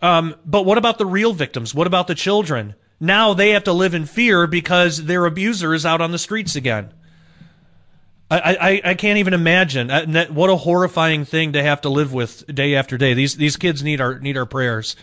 Um, 0.00 0.34
but 0.44 0.64
what 0.64 0.78
about 0.78 0.98
the 0.98 1.06
real 1.06 1.32
victims? 1.32 1.74
What 1.74 1.86
about 1.86 2.06
the 2.06 2.14
children? 2.14 2.74
Now 3.00 3.34
they 3.34 3.50
have 3.50 3.64
to 3.64 3.72
live 3.72 3.94
in 3.94 4.06
fear 4.06 4.46
because 4.46 5.04
their 5.04 5.24
abuser 5.24 5.74
is 5.74 5.86
out 5.86 6.00
on 6.00 6.12
the 6.12 6.18
streets 6.18 6.56
again. 6.56 6.92
I, 8.30 8.56
I, 8.84 8.90
I 8.90 8.94
can't 8.94 9.18
even 9.18 9.34
imagine 9.34 9.90
uh, 9.90 10.26
what 10.26 10.50
a 10.50 10.56
horrifying 10.56 11.24
thing 11.24 11.52
to 11.52 11.62
have 11.62 11.82
to 11.82 11.88
live 11.88 12.12
with 12.12 12.46
day 12.52 12.74
after 12.74 12.96
day. 12.96 13.14
These 13.14 13.36
these 13.36 13.56
kids 13.56 13.82
need 13.82 14.00
our 14.00 14.18
need 14.18 14.36
our 14.36 14.46
prayers. 14.46 14.96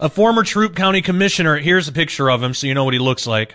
A 0.00 0.08
former 0.08 0.42
Troup 0.42 0.74
County 0.74 1.02
commissioner. 1.02 1.58
Here's 1.58 1.86
a 1.86 1.92
picture 1.92 2.30
of 2.30 2.42
him, 2.42 2.54
so 2.54 2.66
you 2.66 2.74
know 2.74 2.84
what 2.84 2.94
he 2.94 2.98
looks 2.98 3.26
like. 3.26 3.54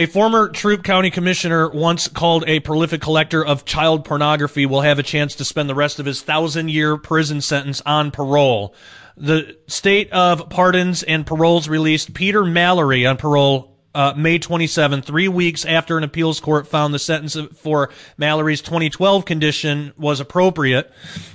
A 0.00 0.06
former 0.06 0.48
Troup 0.48 0.82
County 0.82 1.10
commissioner, 1.10 1.68
once 1.68 2.08
called 2.08 2.44
a 2.46 2.60
prolific 2.60 3.02
collector 3.02 3.44
of 3.44 3.66
child 3.66 4.02
pornography, 4.06 4.64
will 4.64 4.80
have 4.80 4.98
a 4.98 5.02
chance 5.02 5.34
to 5.34 5.44
spend 5.44 5.68
the 5.68 5.74
rest 5.74 6.00
of 6.00 6.06
his 6.06 6.22
thousand 6.22 6.70
year 6.70 6.96
prison 6.96 7.42
sentence 7.42 7.82
on 7.84 8.10
parole. 8.10 8.74
The 9.18 9.58
state 9.66 10.10
of 10.10 10.48
pardons 10.48 11.02
and 11.02 11.26
paroles 11.26 11.68
released 11.68 12.14
Peter 12.14 12.46
Mallory 12.46 13.04
on 13.04 13.18
parole 13.18 13.76
uh, 13.94 14.14
May 14.16 14.38
27, 14.38 15.02
three 15.02 15.28
weeks 15.28 15.66
after 15.66 15.98
an 15.98 16.04
appeals 16.04 16.40
court 16.40 16.66
found 16.66 16.94
the 16.94 16.98
sentence 16.98 17.36
for 17.58 17.90
Mallory's 18.16 18.62
2012 18.62 19.26
condition 19.26 19.92
was 19.98 20.18
appropriate. 20.18 20.90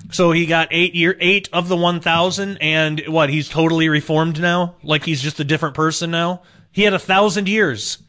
So 0.10 0.32
he 0.32 0.48
got 0.48 0.70
eight 0.72 0.96
year, 0.96 1.16
eight 1.20 1.50
of 1.54 1.68
the 1.68 1.78
1,000, 1.78 2.58
and 2.58 3.04
what? 3.10 3.30
He's 3.30 3.48
totally 3.48 3.90
reformed 3.90 4.42
now, 4.42 4.78
like 4.82 5.06
he's 5.06 5.22
just 5.22 5.40
a 5.40 5.44
different 5.44 5.76
person 5.76 6.10
now. 6.10 6.42
He 6.72 6.82
had 6.82 6.96
a 6.96 7.00
thousand 7.00 7.48
years. 7.48 8.00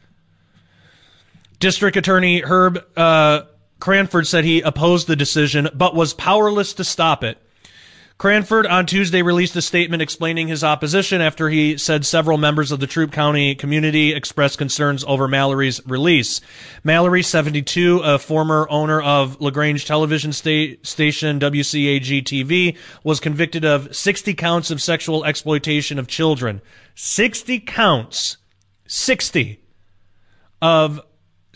District 1.59 1.97
Attorney 1.97 2.41
Herb 2.41 2.83
uh, 2.95 3.41
Cranford 3.79 4.27
said 4.27 4.43
he 4.45 4.61
opposed 4.61 5.07
the 5.07 5.15
decision, 5.15 5.69
but 5.73 5.95
was 5.95 6.13
powerless 6.13 6.73
to 6.73 6.83
stop 6.83 7.23
it. 7.23 7.37
Cranford 8.17 8.65
on 8.65 8.87
Tuesday 8.87 9.21
released 9.21 9.55
a 9.55 9.61
statement 9.61 10.01
explaining 10.01 10.47
his 10.47 10.63
opposition 10.63 11.21
after 11.21 11.49
he 11.49 11.77
said 11.77 12.03
several 12.03 12.39
members 12.39 12.71
of 12.71 12.79
the 12.79 12.87
Troup 12.87 13.11
County 13.11 13.53
community 13.53 14.11
expressed 14.11 14.57
concerns 14.57 15.03
over 15.03 15.27
Mallory's 15.27 15.85
release. 15.85 16.41
Mallory, 16.83 17.21
72, 17.21 17.99
a 17.99 18.17
former 18.17 18.65
owner 18.71 18.99
of 18.99 19.39
LaGrange 19.39 19.85
television 19.85 20.33
sta- 20.33 20.77
station 20.81 21.39
WCAG 21.39 22.23
TV, 22.23 22.75
was 23.03 23.19
convicted 23.19 23.63
of 23.63 23.95
60 23.95 24.33
counts 24.33 24.71
of 24.71 24.81
sexual 24.81 25.23
exploitation 25.23 25.99
of 25.99 26.07
children. 26.07 26.59
60 26.95 27.59
counts. 27.59 28.37
60 28.87 29.61
of 30.59 31.01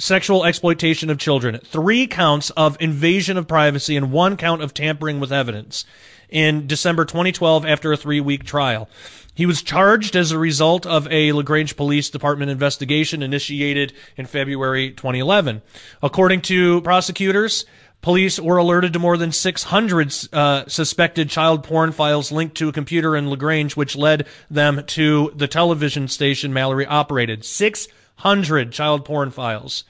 sexual 0.01 0.43
exploitation 0.43 1.09
of 1.09 1.19
children, 1.19 1.59
three 1.63 2.07
counts 2.07 2.49
of 2.51 2.75
invasion 2.79 3.37
of 3.37 3.47
privacy, 3.47 3.95
and 3.95 4.11
one 4.11 4.35
count 4.35 4.61
of 4.61 4.73
tampering 4.73 5.19
with 5.19 5.31
evidence 5.31 5.85
in 6.27 6.65
December 6.65 7.05
2012 7.05 7.65
after 7.65 7.93
a 7.93 7.97
three 7.97 8.19
week 8.19 8.43
trial. 8.43 8.89
He 9.33 9.45
was 9.45 9.61
charged 9.61 10.15
as 10.15 10.31
a 10.31 10.39
result 10.39 10.85
of 10.85 11.07
a 11.11 11.31
LaGrange 11.31 11.77
Police 11.77 12.09
Department 12.09 12.51
investigation 12.51 13.23
initiated 13.23 13.93
in 14.17 14.25
February 14.25 14.91
2011. 14.91 15.61
According 16.01 16.41
to 16.41 16.81
prosecutors, 16.81 17.65
Police 18.01 18.39
were 18.39 18.57
alerted 18.57 18.93
to 18.93 18.99
more 18.99 19.15
than 19.15 19.31
600 19.31 20.13
uh, 20.33 20.65
suspected 20.67 21.29
child 21.29 21.63
porn 21.63 21.91
files 21.91 22.31
linked 22.31 22.57
to 22.57 22.67
a 22.67 22.73
computer 22.73 23.15
in 23.15 23.29
LaGrange, 23.29 23.75
which 23.75 23.95
led 23.95 24.25
them 24.49 24.83
to 24.87 25.31
the 25.35 25.47
television 25.47 26.07
station 26.07 26.51
Mallory 26.51 26.87
operated. 26.87 27.45
600 27.45 28.71
child 28.71 29.05
porn 29.05 29.29
files. 29.29 29.83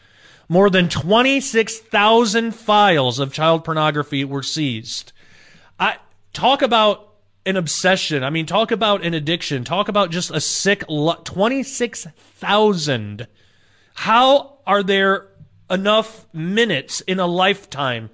More 0.51 0.69
than 0.69 0.87
26,000 0.89 2.53
files 2.53 3.19
of 3.19 3.31
child 3.31 3.63
pornography 3.63 4.25
were 4.25 4.43
seized. 4.43 5.13
I 5.79 5.95
talk 6.33 6.61
about 6.61 7.13
an 7.45 7.55
obsession. 7.55 8.21
I 8.21 8.31
mean, 8.31 8.45
talk 8.45 8.71
about 8.71 9.05
an 9.05 9.13
addiction. 9.13 9.63
Talk 9.63 9.87
about 9.87 10.11
just 10.11 10.29
a 10.29 10.41
sick 10.41 10.83
26,000. 10.89 13.27
How 13.93 14.57
are 14.67 14.83
there 14.83 15.29
enough 15.69 16.27
minutes 16.33 16.99
in 16.99 17.21
a 17.21 17.27
lifetime 17.27 18.09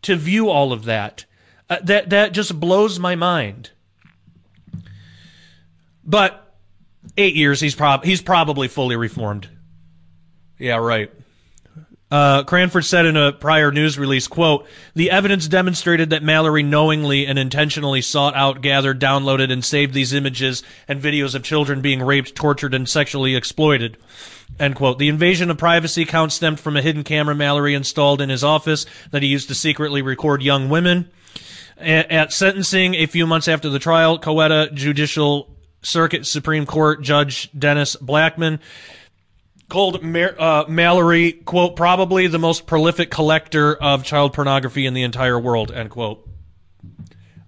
to 0.00 0.16
view 0.16 0.48
all 0.48 0.72
of 0.72 0.86
that? 0.86 1.26
Uh, 1.68 1.80
that 1.82 2.08
that 2.08 2.32
just 2.32 2.58
blows 2.58 2.98
my 2.98 3.16
mind. 3.16 3.72
But 6.02 6.54
8 7.18 7.34
years 7.34 7.60
he's 7.60 7.74
prob 7.74 8.06
he's 8.06 8.22
probably 8.22 8.68
fully 8.68 8.96
reformed. 8.96 9.50
Yeah, 10.58 10.76
right. 10.76 11.12
Uh, 12.12 12.44
Cranford 12.44 12.84
said 12.84 13.06
in 13.06 13.16
a 13.16 13.32
prior 13.32 13.72
news 13.72 13.98
release, 13.98 14.28
quote, 14.28 14.66
the 14.94 15.10
evidence 15.10 15.48
demonstrated 15.48 16.10
that 16.10 16.22
Mallory 16.22 16.62
knowingly 16.62 17.26
and 17.26 17.38
intentionally 17.38 18.02
sought 18.02 18.36
out, 18.36 18.60
gathered, 18.60 19.00
downloaded, 19.00 19.50
and 19.50 19.64
saved 19.64 19.94
these 19.94 20.12
images 20.12 20.62
and 20.86 21.00
videos 21.00 21.34
of 21.34 21.42
children 21.42 21.80
being 21.80 22.02
raped, 22.02 22.34
tortured, 22.34 22.74
and 22.74 22.86
sexually 22.86 23.34
exploited. 23.34 23.96
End 24.60 24.76
quote. 24.76 24.98
The 24.98 25.08
invasion 25.08 25.50
of 25.50 25.56
privacy 25.56 26.04
count 26.04 26.32
stemmed 26.32 26.60
from 26.60 26.76
a 26.76 26.82
hidden 26.82 27.02
camera 27.02 27.34
Mallory 27.34 27.72
installed 27.72 28.20
in 28.20 28.28
his 28.28 28.44
office 28.44 28.84
that 29.10 29.22
he 29.22 29.28
used 29.30 29.48
to 29.48 29.54
secretly 29.54 30.02
record 30.02 30.42
young 30.42 30.68
women. 30.68 31.10
At, 31.78 32.10
at 32.10 32.32
sentencing, 32.34 32.94
a 32.94 33.06
few 33.06 33.26
months 33.26 33.48
after 33.48 33.70
the 33.70 33.78
trial, 33.78 34.18
Coweta 34.18 34.70
Judicial 34.74 35.48
Circuit 35.80 36.26
Supreme 36.26 36.66
Court 36.66 37.00
Judge 37.00 37.50
Dennis 37.58 37.96
Blackmon 37.96 38.60
called 39.72 40.04
uh, 40.04 40.64
Mallory, 40.68 41.32
quote, 41.32 41.76
probably 41.76 42.26
the 42.26 42.38
most 42.38 42.66
prolific 42.66 43.10
collector 43.10 43.74
of 43.74 44.04
child 44.04 44.34
pornography 44.34 44.84
in 44.84 44.92
the 44.92 45.02
entire 45.02 45.40
world, 45.40 45.72
end 45.72 45.88
quote. 45.88 46.28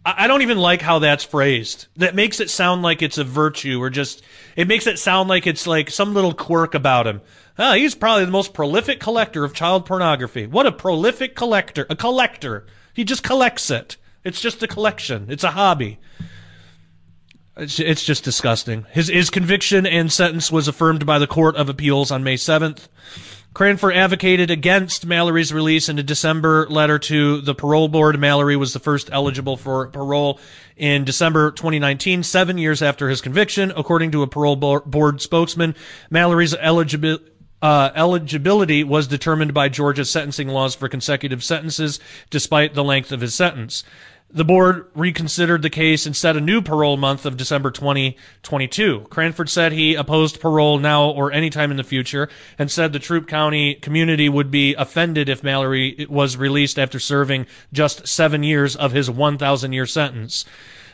I, 0.07 0.25
I 0.25 0.27
don't 0.27 0.41
even 0.41 0.57
like 0.57 0.81
how 0.81 1.01
that's 1.01 1.23
phrased. 1.23 1.87
That 1.97 2.15
makes 2.15 2.41
it 2.41 2.49
sound 2.49 2.81
like 2.81 3.03
it's 3.03 3.19
a 3.19 3.25
virtue 3.25 3.79
or 3.79 3.91
just, 3.91 4.23
it 4.57 4.69
makes 4.69 4.87
it 4.87 4.99
sound 4.99 5.29
like 5.29 5.47
it's 5.47 5.67
like 5.67 5.91
some 5.91 6.15
little 6.15 6.33
quirk 6.33 6.75
about 6.75 7.07
him. 7.07 7.21
Oh, 7.59 7.75
he's 7.75 7.95
probably 7.95 8.25
the 8.25 8.31
most 8.31 8.55
prolific 8.55 9.01
collector 9.01 9.45
of 9.45 9.53
child 9.53 9.85
pornography. 9.85 10.47
What 10.47 10.65
a 10.65 10.73
prolific 10.73 11.37
collector. 11.37 11.87
A 11.91 11.95
collector. 11.95 12.65
He 12.95 13.05
just 13.05 13.23
collects 13.23 13.71
it. 13.71 13.99
It's 14.25 14.41
just 14.41 14.63
a 14.63 14.67
collection. 14.67 15.27
It's 15.29 15.45
a 15.45 15.51
hobby. 15.51 16.01
It's, 17.57 17.79
it's 17.79 18.05
just 18.05 18.25
disgusting. 18.25 18.87
His, 18.91 19.09
his 19.09 19.31
conviction 19.31 19.87
and 19.87 20.13
sentence 20.13 20.51
was 20.51 20.67
affirmed 20.67 21.07
by 21.07 21.19
the 21.19 21.27
Court 21.27 21.57
of 21.57 21.69
Appeals 21.69 22.11
on 22.11 22.25
May 22.25 22.35
7th. 22.35 22.89
Cranford 23.55 23.95
advocated 23.95 24.51
against 24.51 25.07
Mallory's 25.07 25.53
release 25.53 25.89
in 25.89 25.97
a 26.01 26.03
December 26.03 26.67
letter 26.69 26.99
to 26.99 27.41
the 27.41 27.55
parole 27.55 27.87
board. 27.87 28.19
Mallory 28.19 28.57
was 28.57 28.73
the 28.73 28.81
first 28.81 29.09
eligible 29.13 29.57
for 29.57 29.87
parole 29.87 30.41
in 30.77 31.05
December 31.05 31.53
2019, 31.53 32.25
seven 32.25 32.59
years 32.59 32.83
after 32.83 33.09
his 33.09 33.21
conviction. 33.21 33.73
According 33.77 34.11
to 34.11 34.23
a 34.23 34.27
parole 34.27 34.57
board 34.57 35.21
spokesman, 35.21 35.77
Mallory's 36.11 36.55
eligibility 36.55 37.31
uh, 37.63 37.91
eligibility 37.95 38.85
was 38.85 39.07
determined 39.07 39.55
by 39.55 39.71
Georgia's 39.71 40.11
sentencing 40.11 40.49
laws 40.49 40.75
for 40.75 40.87
consecutive 40.87 41.43
sentences, 41.43 41.99
despite 42.29 42.75
the 42.75 42.85
length 42.85 43.11
of 43.11 43.23
his 43.23 43.35
sentence. 43.35 43.85
The 44.35 44.45
board 44.45 44.91
reconsidered 44.97 45.63
the 45.63 45.71
case 45.71 46.07
and 46.07 46.17
set 46.17 46.37
a 46.37 46.41
new 46.41 46.61
parole 46.61 46.97
month 46.97 47.25
of 47.25 47.37
December 47.37 47.71
2022. 47.71 49.07
Cranford 49.09 49.49
said 49.49 49.71
he 49.71 49.95
opposed 49.95 50.41
parole 50.41 50.81
now 50.81 51.09
or 51.09 51.31
anytime 51.31 51.71
in 51.71 51.77
the 51.77 51.85
future 51.85 52.29
and 52.59 52.69
said 52.69 52.93
the 52.93 52.99
Troup 52.99 53.29
County 53.29 53.77
community 53.77 54.29
would 54.29 54.51
be 54.51 54.75
offended 54.75 55.29
if 55.29 55.45
Mallory 55.45 56.05
was 56.11 56.37
released 56.37 56.81
after 56.81 56.99
serving 56.99 57.47
just 57.73 58.09
seven 58.09 58.43
years 58.43 58.75
of 58.75 58.91
his 58.91 59.09
1,000 59.09 59.73
year 59.73 59.87
sentence. 59.87 60.45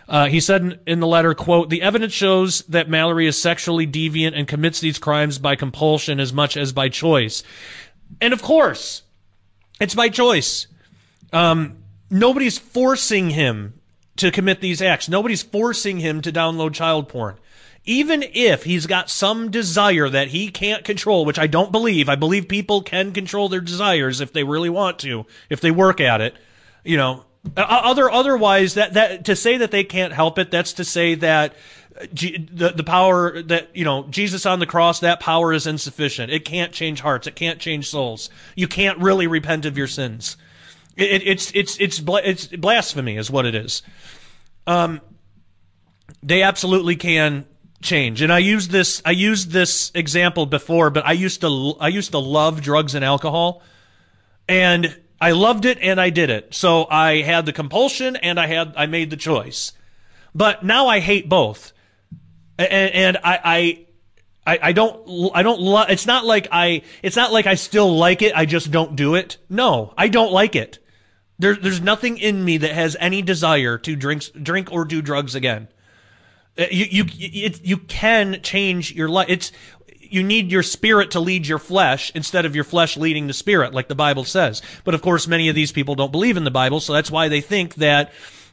Uh, 0.06 0.26
he 0.26 0.38
said 0.38 0.78
in, 0.86 1.00
the 1.00 1.06
letter, 1.06 1.32
quote, 1.32 1.70
the 1.70 1.80
evidence 1.80 2.12
shows 2.12 2.60
that 2.64 2.90
Mallory 2.90 3.26
is 3.26 3.40
sexually 3.40 3.86
deviant 3.86 4.38
and 4.38 4.48
commits 4.48 4.80
these 4.80 4.98
crimes 4.98 5.38
by 5.38 5.56
compulsion 5.56 6.20
as 6.20 6.30
much 6.30 6.58
as 6.58 6.74
by 6.74 6.90
choice. 6.90 7.42
And 8.20 8.34
of 8.34 8.42
course, 8.42 9.00
it's 9.80 9.94
by 9.94 10.10
choice. 10.10 10.66
Um, 11.32 11.78
nobody's 12.10 12.58
forcing 12.58 13.30
him 13.30 13.80
to 14.16 14.30
commit 14.30 14.60
these 14.60 14.82
acts. 14.82 15.08
Nobody's 15.08 15.42
forcing 15.42 16.00
him 16.00 16.20
to 16.22 16.32
download 16.32 16.74
child 16.74 17.08
porn. 17.08 17.36
Even 17.84 18.22
if 18.34 18.64
he's 18.64 18.86
got 18.86 19.08
some 19.08 19.50
desire 19.50 20.08
that 20.08 20.28
he 20.28 20.50
can't 20.50 20.84
control, 20.84 21.24
which 21.24 21.38
I 21.38 21.46
don't 21.46 21.72
believe, 21.72 22.10
I 22.10 22.16
believe 22.16 22.46
people 22.46 22.82
can 22.82 23.12
control 23.12 23.48
their 23.48 23.62
desires 23.62 24.20
if 24.20 24.32
they 24.32 24.44
really 24.44 24.68
want 24.68 24.98
to, 25.00 25.24
if 25.48 25.62
they 25.62 25.70
work 25.70 26.00
at 26.00 26.20
it. 26.20 26.34
You 26.84 26.98
know, 26.98 27.24
other 27.56 28.10
otherwise 28.10 28.74
that 28.74 28.94
that 28.94 29.24
to 29.24 29.36
say 29.36 29.56
that 29.56 29.70
they 29.70 29.84
can't 29.84 30.12
help 30.12 30.38
it, 30.38 30.50
that's 30.50 30.74
to 30.74 30.84
say 30.84 31.14
that 31.16 31.54
uh, 31.98 32.06
G, 32.12 32.36
the 32.52 32.70
the 32.70 32.84
power 32.84 33.40
that 33.42 33.74
you 33.74 33.84
know 33.84 34.06
Jesus 34.10 34.44
on 34.44 34.58
the 34.58 34.66
cross 34.66 35.00
that 35.00 35.20
power 35.20 35.52
is 35.52 35.66
insufficient. 35.66 36.30
It 36.30 36.44
can't 36.44 36.72
change 36.72 37.00
hearts. 37.00 37.26
It 37.26 37.36
can't 37.36 37.58
change 37.58 37.88
souls. 37.88 38.28
You 38.54 38.68
can't 38.68 38.98
really 38.98 39.26
repent 39.26 39.64
of 39.64 39.78
your 39.78 39.86
sins. 39.86 40.36
It, 40.96 41.26
it's 41.26 41.52
it's 41.54 41.78
it's 41.78 42.02
it's 42.06 42.46
blasphemy 42.46 43.16
is 43.16 43.30
what 43.30 43.46
it 43.46 43.54
is. 43.54 43.82
Um, 44.66 45.00
they 46.22 46.42
absolutely 46.42 46.96
can 46.96 47.46
change. 47.82 48.22
And 48.22 48.32
I 48.32 48.38
used 48.38 48.70
this 48.70 49.02
I 49.04 49.12
used 49.12 49.50
this 49.50 49.90
example 49.94 50.46
before, 50.46 50.90
but 50.90 51.06
I 51.06 51.12
used 51.12 51.40
to 51.40 51.74
I 51.80 51.88
used 51.88 52.12
to 52.12 52.18
love 52.18 52.60
drugs 52.60 52.94
and 52.94 53.04
alcohol, 53.04 53.62
and 54.48 54.96
I 55.20 55.32
loved 55.32 55.64
it 55.64 55.78
and 55.80 56.00
I 56.00 56.10
did 56.10 56.30
it. 56.30 56.54
So 56.54 56.86
I 56.90 57.22
had 57.22 57.46
the 57.46 57.52
compulsion 57.52 58.16
and 58.16 58.38
I 58.38 58.46
had 58.46 58.74
I 58.76 58.86
made 58.86 59.10
the 59.10 59.16
choice. 59.16 59.72
But 60.34 60.64
now 60.64 60.86
I 60.86 61.00
hate 61.00 61.28
both, 61.28 61.72
and, 62.56 62.94
and 62.94 63.16
I, 63.24 63.40
I 63.44 63.86
I, 64.46 64.58
I 64.62 64.72
don't 64.72 65.30
I 65.34 65.42
don't 65.42 65.60
love 65.60 65.90
it's 65.90 66.06
not 66.06 66.24
like 66.24 66.48
I 66.50 66.82
it's 67.02 67.16
not 67.16 67.32
like 67.32 67.46
I 67.46 67.54
still 67.54 67.96
like 67.96 68.22
it 68.22 68.34
I 68.34 68.46
just 68.46 68.70
don't 68.70 68.96
do 68.96 69.14
it 69.14 69.36
no 69.48 69.92
I 69.96 70.08
don't 70.08 70.32
like 70.32 70.56
it 70.56 70.78
there, 71.40 71.56
there's 71.56 71.80
nothing 71.80 72.18
in 72.18 72.44
me 72.44 72.58
that 72.58 72.72
has 72.72 72.98
any 73.00 73.22
desire 73.22 73.78
to 73.78 73.96
drink, 73.96 74.24
drink 74.40 74.70
or 74.70 74.84
do 74.84 75.00
drugs 75.00 75.34
again. 75.34 75.68
Uh, 76.58 76.66
you, 76.70 76.84
you, 76.90 77.04
it, 77.18 77.64
you 77.64 77.78
can 77.78 78.42
change 78.42 78.92
your 78.92 79.08
life. 79.08 79.26
It's, 79.30 79.50
you 79.98 80.22
need 80.22 80.52
your 80.52 80.62
spirit 80.62 81.12
to 81.12 81.20
lead 81.20 81.46
your 81.46 81.58
flesh 81.58 82.12
instead 82.14 82.44
of 82.44 82.54
your 82.54 82.64
flesh 82.64 82.98
leading 82.98 83.26
the 83.26 83.32
spirit, 83.32 83.72
like 83.72 83.88
the 83.88 83.94
Bible 83.94 84.24
says. 84.24 84.60
But 84.84 84.92
of 84.92 85.00
course, 85.00 85.26
many 85.26 85.48
of 85.48 85.54
these 85.54 85.72
people 85.72 85.94
don't 85.94 86.12
believe 86.12 86.36
in 86.36 86.44
the 86.44 86.50
Bible, 86.50 86.78
so 86.78 86.92
that's 86.92 87.10
why 87.10 87.28
they 87.28 87.40
think 87.40 87.76
that 87.76 88.12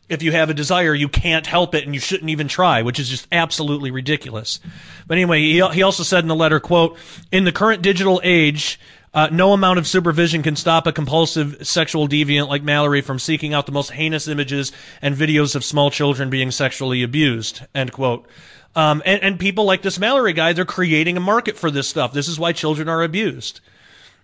if 0.09 0.23
you 0.23 0.31
have 0.31 0.49
a 0.49 0.53
desire, 0.53 0.95
you 0.95 1.09
can't 1.09 1.45
help 1.45 1.75
it 1.75 1.85
and 1.85 1.93
you 1.93 1.99
shouldn't 1.99 2.29
even 2.29 2.47
try, 2.47 2.81
which 2.81 2.99
is 2.99 3.09
just 3.09 3.27
absolutely 3.31 3.91
ridiculous. 3.91 4.59
But 5.05 5.17
anyway, 5.17 5.41
he, 5.41 5.67
he 5.69 5.83
also 5.83 6.03
said 6.03 6.23
in 6.23 6.27
the 6.27 6.35
letter, 6.35 6.59
quote, 6.59 6.97
in 7.31 7.43
the 7.43 7.51
current 7.51 7.81
digital 7.81 8.21
age, 8.23 8.79
uh, 9.13 9.29
no 9.31 9.53
amount 9.53 9.79
of 9.79 9.87
supervision 9.87 10.43
can 10.43 10.55
stop 10.55 10.85
a 10.85 10.91
compulsive 10.91 11.65
sexual 11.65 12.07
deviant 12.07 12.47
like 12.47 12.63
Mallory 12.63 13.01
from 13.01 13.19
seeking 13.19 13.53
out 13.53 13.65
the 13.65 13.71
most 13.71 13.91
heinous 13.91 14.27
images 14.27 14.71
and 15.01 15.15
videos 15.15 15.55
of 15.55 15.63
small 15.63 15.89
children 15.89 16.29
being 16.29 16.51
sexually 16.51 17.03
abused. 17.03 17.65
End 17.73 17.91
quote. 17.91 18.27
Um, 18.75 19.01
and, 19.05 19.21
and 19.23 19.39
people 19.39 19.65
like 19.65 19.81
this 19.81 19.97
Mallory 19.97 20.33
guy, 20.33 20.53
they're 20.53 20.65
creating 20.65 21.17
a 21.17 21.21
market 21.21 21.57
for 21.57 21.71
this 21.71 21.87
stuff. 21.87 22.13
This 22.13 22.27
is 22.27 22.39
why 22.39 22.51
children 22.51 22.87
are 22.87 23.01
abused. 23.01 23.59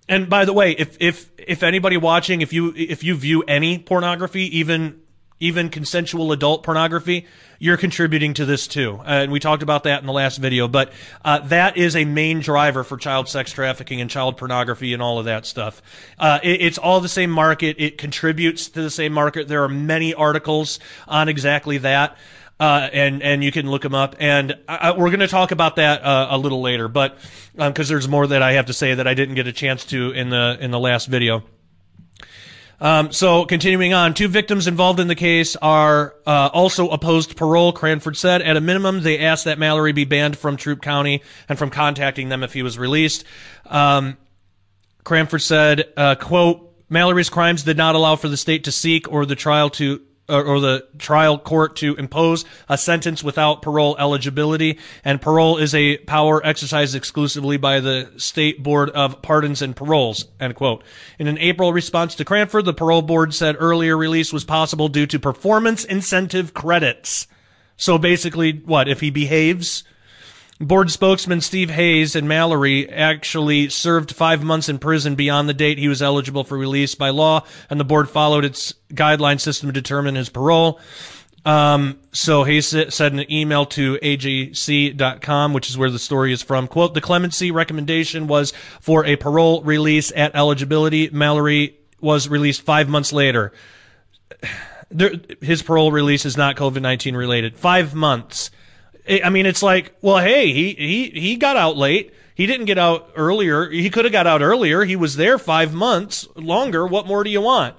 And 0.07 0.29
by 0.29 0.45
the 0.45 0.53
way, 0.53 0.73
if 0.73 0.97
if 0.99 1.31
if 1.37 1.63
anybody 1.63 1.97
watching, 1.97 2.41
if 2.41 2.51
you 2.51 2.73
if 2.75 3.03
you 3.03 3.15
view 3.15 3.41
any 3.47 3.79
pornography, 3.79 4.59
even 4.59 5.01
even 5.43 5.69
consensual 5.69 6.31
adult 6.31 6.63
pornography, 6.63 7.27
you're 7.59 7.77
contributing 7.77 8.33
to 8.33 8.45
this 8.45 8.65
too. 8.65 8.97
Uh, 8.99 9.23
and 9.23 9.31
we 9.31 9.39
talked 9.39 9.61
about 9.61 9.83
that 9.83 9.99
in 9.99 10.07
the 10.07 10.13
last 10.13 10.37
video, 10.37 10.67
but 10.67 10.93
uh, 11.23 11.39
that 11.39 11.75
is 11.75 11.95
a 11.95 12.05
main 12.05 12.39
driver 12.39 12.83
for 12.83 12.97
child 12.97 13.27
sex 13.27 13.51
trafficking 13.51 13.99
and 13.99 14.09
child 14.09 14.37
pornography 14.37 14.93
and 14.93 15.01
all 15.01 15.19
of 15.19 15.25
that 15.25 15.45
stuff. 15.45 15.81
Uh, 16.17 16.39
it, 16.43 16.61
it's 16.61 16.77
all 16.77 17.01
the 17.01 17.09
same 17.09 17.29
market. 17.29 17.75
It 17.77 17.97
contributes 17.97 18.69
to 18.69 18.81
the 18.81 18.89
same 18.89 19.11
market. 19.11 19.47
There 19.49 19.63
are 19.63 19.69
many 19.69 20.13
articles 20.13 20.79
on 21.07 21.27
exactly 21.27 21.77
that. 21.79 22.17
Uh, 22.59 22.87
and 22.93 23.21
and 23.23 23.43
you 23.43 23.51
can 23.51 23.69
look 23.69 23.81
them 23.81 23.95
up. 23.95 24.15
And 24.19 24.55
I, 24.69 24.91
we're 24.91 25.09
going 25.09 25.19
to 25.19 25.27
talk 25.27 25.51
about 25.51 25.75
that 25.77 26.03
uh, 26.03 26.27
a 26.29 26.37
little 26.37 26.61
later, 26.61 26.87
but 26.87 27.17
because 27.57 27.89
um, 27.89 27.93
there's 27.93 28.07
more 28.07 28.27
that 28.27 28.41
I 28.41 28.53
have 28.53 28.67
to 28.67 28.73
say 28.73 28.93
that 28.93 29.07
I 29.07 29.15
didn't 29.15 29.35
get 29.35 29.47
a 29.47 29.51
chance 29.51 29.83
to 29.85 30.11
in 30.11 30.29
the 30.29 30.57
in 30.61 30.71
the 30.71 30.79
last 30.79 31.07
video. 31.07 31.43
Um, 32.83 33.13
so 33.13 33.45
continuing 33.45 33.93
on, 33.93 34.13
two 34.13 34.27
victims 34.27 34.67
involved 34.67 34.99
in 34.99 35.07
the 35.07 35.15
case 35.15 35.55
are 35.55 36.15
uh, 36.27 36.49
also 36.51 36.89
opposed 36.89 37.37
parole. 37.37 37.71
Cranford 37.71 38.17
said, 38.17 38.41
at 38.41 38.57
a 38.57 38.61
minimum, 38.61 39.01
they 39.01 39.19
asked 39.19 39.45
that 39.45 39.57
Mallory 39.57 39.93
be 39.93 40.03
banned 40.03 40.37
from 40.37 40.57
Troup 40.57 40.81
County 40.81 41.23
and 41.47 41.57
from 41.57 41.69
contacting 41.69 42.27
them 42.27 42.43
if 42.43 42.51
he 42.51 42.61
was 42.61 42.77
released. 42.77 43.23
Um, 43.67 44.17
Cranford 45.05 45.41
said, 45.41 45.93
uh, 45.95 46.15
"quote 46.15 46.73
Mallory's 46.89 47.29
crimes 47.29 47.63
did 47.63 47.77
not 47.77 47.95
allow 47.95 48.17
for 48.17 48.27
the 48.27 48.35
state 48.35 48.65
to 48.65 48.71
seek 48.73 49.09
or 49.09 49.25
the 49.25 49.35
trial 49.35 49.69
to 49.71 50.01
or, 50.29 50.43
or 50.43 50.59
the 50.59 50.87
trial 50.97 51.37
court 51.37 51.75
to 51.77 51.95
impose 51.95 52.45
a 52.69 52.77
sentence 52.77 53.23
without 53.23 53.61
parole 53.61 53.95
eligibility, 53.97 54.79
and 55.03 55.21
parole 55.21 55.57
is 55.57 55.75
a 55.75 55.97
power 55.99 56.45
exercised 56.45 56.95
exclusively 56.95 57.57
by 57.57 57.79
the 57.79 58.11
State 58.17 58.63
Board 58.63 58.89
of 58.91 59.21
Pardons 59.21 59.61
and 59.61 59.75
Paroles. 59.75 60.25
End 60.39 60.55
quote. 60.55 60.83
In 61.19 61.27
an 61.27 61.37
April 61.37 61.73
response 61.73 62.15
to 62.15 62.25
Cranford, 62.25 62.65
the 62.65 62.73
parole 62.73 63.01
board 63.01 63.33
said 63.33 63.55
earlier 63.59 63.97
release 63.97 64.31
was 64.31 64.45
possible 64.45 64.87
due 64.87 65.07
to 65.07 65.19
performance 65.19 65.83
incentive 65.83 66.53
credits. 66.53 67.27
So 67.75 67.97
basically, 67.97 68.61
what 68.65 68.87
if 68.87 69.01
he 69.01 69.09
behaves? 69.09 69.83
Board 70.59 70.91
spokesman 70.91 71.41
Steve 71.41 71.71
Hayes 71.71 72.15
and 72.15 72.27
Mallory 72.27 72.87
actually 72.89 73.69
served 73.69 74.15
five 74.15 74.43
months 74.43 74.69
in 74.69 74.77
prison 74.77 75.15
beyond 75.15 75.49
the 75.49 75.53
date 75.53 75.77
he 75.77 75.87
was 75.87 76.01
eligible 76.01 76.43
for 76.43 76.57
release 76.57 76.95
by 76.95 77.09
law, 77.09 77.43
and 77.69 77.79
the 77.79 77.85
board 77.85 78.09
followed 78.09 78.45
its 78.45 78.73
guideline 78.93 79.39
system 79.39 79.67
to 79.67 79.73
determine 79.73 80.15
his 80.15 80.29
parole. 80.29 80.79
Um, 81.45 81.99
so 82.13 82.43
Hayes 82.43 82.67
said 82.67 83.11
in 83.11 83.19
an 83.19 83.31
email 83.31 83.65
to 83.67 83.97
AJC.com, 83.97 85.53
which 85.53 85.69
is 85.69 85.77
where 85.77 85.89
the 85.89 85.99
story 85.99 86.31
is 86.31 86.41
from, 86.41 86.67
quote, 86.67 86.93
the 86.93 87.01
clemency 87.01 87.51
recommendation 87.51 88.27
was 88.27 88.53
for 88.79 89.05
a 89.05 89.15
parole 89.15 89.61
release 89.63 90.11
at 90.15 90.35
eligibility. 90.35 91.09
Mallory 91.09 91.75
was 91.99 92.29
released 92.29 92.61
five 92.61 92.87
months 92.87 93.11
later. 93.11 93.51
His 95.41 95.63
parole 95.63 95.91
release 95.91 96.23
is 96.23 96.37
not 96.37 96.55
COVID-19 96.55 97.17
related. 97.17 97.57
Five 97.57 97.95
months. 97.95 98.51
I 99.07 99.29
mean, 99.29 99.45
it's 99.45 99.63
like, 99.63 99.95
well, 100.01 100.19
hey, 100.19 100.53
he 100.53 100.73
he 100.73 101.09
he 101.09 101.35
got 101.35 101.57
out 101.57 101.75
late. 101.75 102.13
He 102.35 102.45
didn't 102.45 102.65
get 102.65 102.77
out 102.77 103.11
earlier. 103.15 103.69
He 103.69 103.89
could 103.89 104.05
have 104.05 104.11
got 104.11 104.27
out 104.27 104.41
earlier. 104.41 104.83
He 104.83 104.95
was 104.95 105.15
there 105.15 105.37
five 105.37 105.73
months 105.73 106.27
longer. 106.35 106.87
What 106.87 107.05
more 107.05 107.23
do 107.23 107.29
you 107.29 107.41
want? 107.41 107.75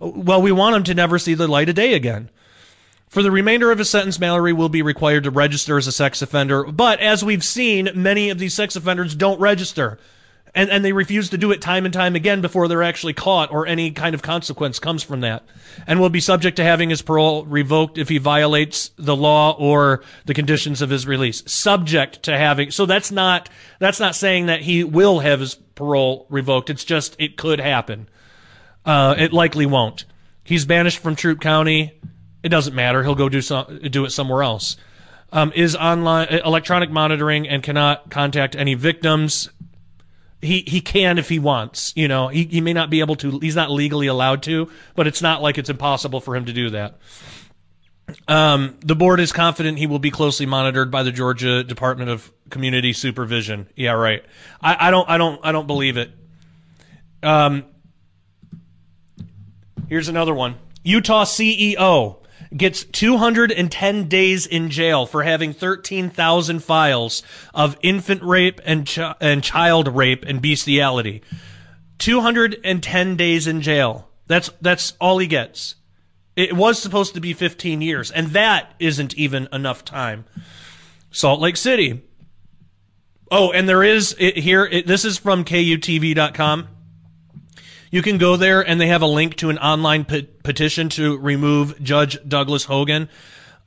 Well, 0.00 0.40
we 0.40 0.52
want 0.52 0.76
him 0.76 0.84
to 0.84 0.94
never 0.94 1.18
see 1.18 1.34
the 1.34 1.48
light 1.48 1.68
of 1.68 1.74
day 1.74 1.94
again. 1.94 2.30
For 3.08 3.22
the 3.22 3.30
remainder 3.30 3.70
of 3.70 3.78
his 3.78 3.90
sentence, 3.90 4.20
Mallory 4.20 4.52
will 4.52 4.68
be 4.68 4.82
required 4.82 5.24
to 5.24 5.30
register 5.30 5.78
as 5.78 5.86
a 5.86 5.92
sex 5.92 6.22
offender. 6.22 6.64
But 6.64 7.00
as 7.00 7.24
we've 7.24 7.44
seen, 7.44 7.90
many 7.94 8.30
of 8.30 8.38
these 8.38 8.54
sex 8.54 8.76
offenders 8.76 9.14
don't 9.14 9.40
register. 9.40 9.98
And, 10.54 10.70
and 10.70 10.84
they 10.84 10.92
refuse 10.92 11.30
to 11.30 11.38
do 11.38 11.52
it 11.52 11.60
time 11.60 11.84
and 11.84 11.92
time 11.92 12.16
again 12.16 12.40
before 12.40 12.68
they're 12.68 12.82
actually 12.82 13.12
caught 13.12 13.52
or 13.52 13.66
any 13.66 13.90
kind 13.90 14.14
of 14.14 14.22
consequence 14.22 14.78
comes 14.78 15.02
from 15.02 15.20
that. 15.20 15.44
And 15.86 16.00
will 16.00 16.10
be 16.10 16.20
subject 16.20 16.56
to 16.56 16.64
having 16.64 16.90
his 16.90 17.02
parole 17.02 17.44
revoked 17.44 17.98
if 17.98 18.08
he 18.08 18.18
violates 18.18 18.90
the 18.96 19.16
law 19.16 19.52
or 19.58 20.02
the 20.24 20.34
conditions 20.34 20.82
of 20.82 20.90
his 20.90 21.06
release. 21.06 21.42
Subject 21.46 22.22
to 22.24 22.36
having, 22.36 22.70
so 22.70 22.86
that's 22.86 23.12
not, 23.12 23.48
that's 23.78 24.00
not 24.00 24.14
saying 24.14 24.46
that 24.46 24.62
he 24.62 24.84
will 24.84 25.20
have 25.20 25.40
his 25.40 25.54
parole 25.54 26.26
revoked. 26.28 26.70
It's 26.70 26.84
just, 26.84 27.14
it 27.18 27.36
could 27.36 27.60
happen. 27.60 28.08
Uh, 28.84 29.14
it 29.18 29.32
likely 29.32 29.66
won't. 29.66 30.04
He's 30.42 30.64
banished 30.64 31.00
from 31.00 31.14
Troup 31.14 31.40
County. 31.40 32.00
It 32.42 32.48
doesn't 32.48 32.74
matter. 32.74 33.02
He'll 33.02 33.14
go 33.14 33.28
do 33.28 33.42
some, 33.42 33.80
do 33.90 34.04
it 34.06 34.10
somewhere 34.10 34.42
else. 34.42 34.76
Um, 35.30 35.52
is 35.54 35.76
online 35.76 36.28
electronic 36.28 36.90
monitoring 36.90 37.46
and 37.46 37.62
cannot 37.62 38.08
contact 38.08 38.56
any 38.56 38.72
victims. 38.72 39.50
He 40.40 40.62
he 40.66 40.80
can 40.80 41.18
if 41.18 41.28
he 41.28 41.38
wants. 41.38 41.92
You 41.96 42.06
know, 42.06 42.28
he, 42.28 42.44
he 42.44 42.60
may 42.60 42.72
not 42.72 42.90
be 42.90 43.00
able 43.00 43.16
to. 43.16 43.38
He's 43.40 43.56
not 43.56 43.70
legally 43.70 44.06
allowed 44.06 44.42
to, 44.44 44.70
but 44.94 45.06
it's 45.06 45.20
not 45.20 45.42
like 45.42 45.58
it's 45.58 45.70
impossible 45.70 46.20
for 46.20 46.36
him 46.36 46.44
to 46.44 46.52
do 46.52 46.70
that. 46.70 46.98
Um, 48.26 48.78
the 48.80 48.94
board 48.94 49.20
is 49.20 49.32
confident 49.32 49.78
he 49.78 49.86
will 49.86 49.98
be 49.98 50.10
closely 50.10 50.46
monitored 50.46 50.90
by 50.90 51.02
the 51.02 51.12
Georgia 51.12 51.62
Department 51.62 52.10
of 52.10 52.32
Community 52.50 52.92
Supervision. 52.92 53.68
Yeah, 53.74 53.92
right. 53.92 54.24
I, 54.60 54.88
I 54.88 54.90
don't 54.90 55.08
I 55.08 55.18
don't 55.18 55.40
I 55.42 55.52
don't 55.52 55.66
believe 55.66 55.96
it. 55.96 56.10
Um, 57.22 57.64
here's 59.88 60.08
another 60.08 60.34
one. 60.34 60.54
Utah 60.84 61.24
CEO 61.24 62.17
gets 62.56 62.84
210 62.84 64.08
days 64.08 64.46
in 64.46 64.70
jail 64.70 65.06
for 65.06 65.22
having 65.22 65.52
13,000 65.52 66.62
files 66.62 67.22
of 67.54 67.76
infant 67.82 68.22
rape 68.22 68.60
and 68.64 68.88
and 69.20 69.42
child 69.42 69.88
rape 69.88 70.24
and 70.26 70.40
bestiality. 70.40 71.22
210 71.98 73.16
days 73.16 73.46
in 73.46 73.60
jail. 73.60 74.08
That's 74.26 74.50
that's 74.60 74.94
all 75.00 75.18
he 75.18 75.26
gets. 75.26 75.74
It 76.36 76.52
was 76.52 76.80
supposed 76.80 77.14
to 77.14 77.20
be 77.20 77.32
15 77.32 77.82
years, 77.82 78.10
and 78.12 78.28
that 78.28 78.74
isn't 78.78 79.14
even 79.14 79.48
enough 79.52 79.84
time. 79.84 80.24
Salt 81.10 81.40
Lake 81.40 81.56
City. 81.56 82.02
Oh, 83.30 83.50
and 83.50 83.68
there 83.68 83.82
is 83.82 84.14
it, 84.18 84.38
here. 84.38 84.64
It, 84.64 84.86
this 84.86 85.04
is 85.04 85.18
from 85.18 85.44
KUTV.com. 85.44 86.68
You 87.90 88.02
can 88.02 88.18
go 88.18 88.36
there 88.36 88.60
and 88.60 88.80
they 88.80 88.88
have 88.88 89.02
a 89.02 89.06
link 89.06 89.36
to 89.36 89.50
an 89.50 89.58
online 89.58 90.04
pe- 90.04 90.22
petition 90.22 90.88
to 90.90 91.18
remove 91.18 91.82
Judge 91.82 92.18
Douglas 92.26 92.64
Hogan. 92.64 93.08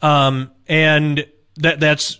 Um, 0.01 0.51
and 0.67 1.25
that, 1.57 1.79
that's, 1.79 2.19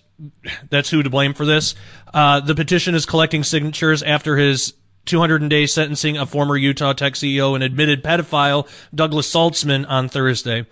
that's 0.70 0.90
who 0.90 1.04
to 1.04 1.10
blame 1.10 1.34
for 1.34 1.46
this. 1.46 1.76
Uh, 2.14 2.40
the 2.40 2.56
petition 2.56 2.96
is 2.96 3.06
collecting 3.06 3.44
signatures 3.44 4.04
after 4.04 4.38
his 4.38 4.74
200 5.06 5.48
day 5.50 5.66
sentencing 5.66 6.18
of 6.18 6.30
former 6.30 6.56
Utah 6.56 6.94
Tech 6.94 7.14
CEO 7.14 7.56
and 7.56 7.64
admitted 7.64 8.04
pedophile 8.04 8.68
Douglas 8.94 9.32
Saltzman 9.32 9.86
on 9.90 10.10
Thursday. 10.10 10.66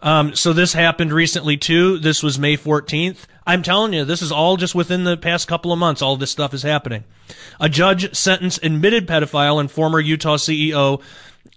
Um, 0.00 0.34
so 0.34 0.52
this 0.52 0.72
happened 0.72 1.12
recently 1.12 1.56
too. 1.56 1.98
This 1.98 2.22
was 2.22 2.38
May 2.38 2.56
14th. 2.56 3.26
I'm 3.46 3.62
telling 3.62 3.92
you, 3.92 4.04
this 4.04 4.22
is 4.22 4.32
all 4.32 4.56
just 4.56 4.74
within 4.74 5.04
the 5.04 5.16
past 5.16 5.48
couple 5.48 5.72
of 5.72 5.78
months. 5.78 6.02
All 6.02 6.16
this 6.16 6.30
stuff 6.30 6.54
is 6.54 6.62
happening. 6.62 7.04
A 7.60 7.68
judge 7.68 8.14
sentenced 8.14 8.62
admitted 8.62 9.08
pedophile 9.08 9.58
and 9.58 9.70
former 9.70 9.98
Utah 10.00 10.36
CEO 10.36 11.02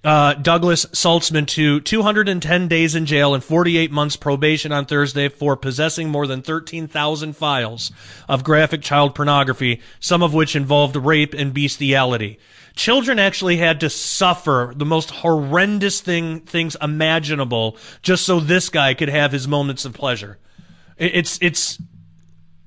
uh, 0.04 0.36
Douglas 0.36 0.86
Saltzman 0.88 1.48
to 1.48 1.80
210 1.80 2.68
days 2.68 2.96
in 2.96 3.06
jail 3.06 3.34
and 3.34 3.44
48 3.44 3.92
months 3.92 4.16
probation 4.16 4.72
on 4.72 4.86
Thursday 4.86 5.30
for 5.30 5.56
possessing 5.56 6.10
more 6.10 6.28
than 6.28 6.42
13,000 6.42 7.36
files 7.36 7.92
of 8.30 8.44
graphic 8.44 8.82
child 8.82 9.16
pornography, 9.16 9.82
some 10.00 10.22
of 10.22 10.34
which 10.34 10.56
involved 10.56 10.96
rape 10.96 11.34
and 11.34 11.54
bestiality. 11.54 12.38
Children 12.76 13.20
actually 13.20 13.58
had 13.58 13.80
to 13.80 13.90
suffer 13.90 14.74
the 14.76 14.86
most 14.86 15.10
horrendous 15.10 16.02
thing, 16.02 16.42
things 16.42 16.76
imaginable 16.82 17.78
just 18.02 18.26
so 18.26 18.40
this 18.40 18.70
guy 18.70 18.94
could 18.94 19.10
have 19.10 19.32
his 19.32 19.48
moments 19.48 19.86
of 19.86 19.94
pleasure. 19.94 20.38
It's, 20.98 21.38
it's 21.42 21.82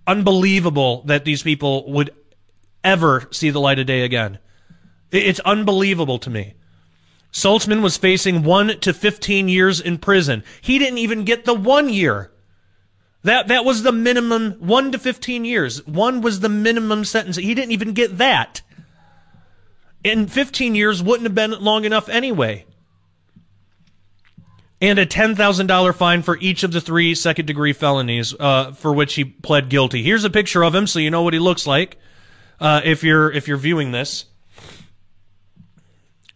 unbelievable 0.06 1.02
that 1.06 1.24
these 1.24 1.42
people 1.42 1.90
would 1.90 2.10
ever 2.84 3.28
see 3.30 3.50
the 3.50 3.60
light 3.60 3.78
of 3.78 3.86
day 3.86 4.02
again. 4.02 4.38
It's 5.10 5.40
unbelievable 5.40 6.18
to 6.18 6.30
me. 6.30 6.54
Saltzman 7.32 7.82
was 7.82 7.96
facing 7.96 8.42
1 8.42 8.80
to 8.80 8.92
15 8.92 9.48
years 9.48 9.80
in 9.80 9.98
prison. 9.98 10.44
He 10.60 10.78
didn't 10.78 10.98
even 10.98 11.24
get 11.24 11.44
the 11.44 11.54
1 11.54 11.88
year. 11.88 12.30
That 13.24 13.48
that 13.48 13.64
was 13.64 13.82
the 13.82 13.92
minimum 13.92 14.52
1 14.52 14.92
to 14.92 14.98
15 14.98 15.44
years. 15.44 15.86
1 15.86 16.20
was 16.20 16.40
the 16.40 16.48
minimum 16.48 17.04
sentence. 17.04 17.36
He 17.36 17.54
didn't 17.54 17.72
even 17.72 17.92
get 17.92 18.18
that. 18.18 18.62
And 20.04 20.30
15 20.30 20.74
years 20.74 21.02
wouldn't 21.02 21.24
have 21.24 21.34
been 21.34 21.50
long 21.62 21.84
enough 21.84 22.08
anyway. 22.08 22.64
And 24.80 24.98
a 24.98 25.06
$10,000 25.06 25.94
fine 25.94 26.22
for 26.22 26.38
each 26.40 26.62
of 26.62 26.70
the 26.70 26.80
three 26.80 27.14
second 27.14 27.46
degree 27.46 27.72
felonies 27.72 28.32
uh, 28.38 28.72
for 28.72 28.92
which 28.92 29.14
he 29.14 29.24
pled 29.24 29.68
guilty. 29.68 30.02
Here's 30.02 30.24
a 30.24 30.30
picture 30.30 30.62
of 30.62 30.74
him 30.74 30.86
so 30.86 31.00
you 31.00 31.10
know 31.10 31.22
what 31.22 31.34
he 31.34 31.40
looks 31.40 31.66
like 31.66 31.98
uh, 32.60 32.80
if 32.84 33.02
you're 33.02 33.30
if 33.30 33.48
you're 33.48 33.56
viewing 33.56 33.90
this. 33.92 34.26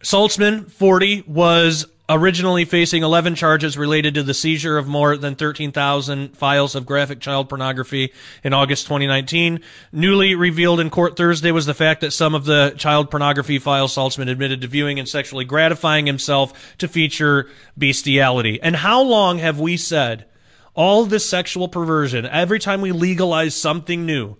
Saltzman, 0.03 0.69
40, 0.69 1.23
was 1.29 1.87
originally 2.09 2.65
facing 2.65 3.03
11 3.03 3.35
charges 3.35 3.79
related 3.79 4.15
to 4.15 4.23
the 4.23 4.35
seizure 4.35 4.77
of 4.77 4.87
more 4.87 5.17
than 5.17 5.35
13,000 5.35 6.37
files 6.37 6.75
of 6.75 6.85
graphic 6.85 7.21
child 7.21 7.49
pornography 7.49 8.13
in 8.43 8.53
August 8.53 8.87
2019. 8.87 9.61
Newly 9.93 10.35
revealed 10.35 10.81
in 10.81 10.91
court 10.91 11.17
Thursday 11.17 11.53
was 11.53 11.67
the 11.67 11.75
fact 11.75 12.01
that 12.01 12.13
some 12.13 12.35
of 12.35 12.45
the 12.45 12.75
child 12.77 13.11
pornography 13.11 13.59
files 13.59 13.95
Saltzman 13.95 14.29
admitted 14.29 14.61
to 14.61 14.67
viewing 14.67 14.99
and 14.99 15.09
sexually 15.09 15.45
gratifying 15.45 16.07
himself 16.07 16.77
to 16.79 16.89
feature 16.89 17.49
bestiality. 17.79 18.61
And 18.61 18.77
how 18.77 19.03
long 19.03 19.39
have 19.39 19.61
we 19.61 19.77
said 19.77 20.27
all 20.75 21.05
this 21.05 21.29
sexual 21.29 21.69
perversion, 21.69 22.27
every 22.27 22.59
time 22.59 22.81
we 22.81 22.93
legalize 22.93 23.55
something 23.55 24.07
new, 24.07 24.37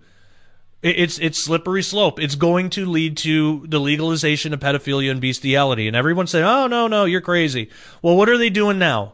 it's 0.83 1.17
it's 1.19 1.37
slippery 1.41 1.81
slope. 1.81 2.19
It's 2.19 2.35
going 2.35 2.69
to 2.71 2.85
lead 2.85 3.17
to 3.17 3.65
the 3.67 3.79
legalization 3.79 4.53
of 4.53 4.59
pedophilia 4.59 5.11
and 5.11 5.21
bestiality. 5.21 5.87
And 5.87 5.95
everyone's 5.95 6.31
saying, 6.31 6.45
"Oh 6.45 6.67
no, 6.67 6.87
no, 6.87 7.05
you're 7.05 7.21
crazy." 7.21 7.69
Well, 8.01 8.17
what 8.17 8.29
are 8.29 8.37
they 8.37 8.49
doing 8.49 8.79
now? 8.79 9.13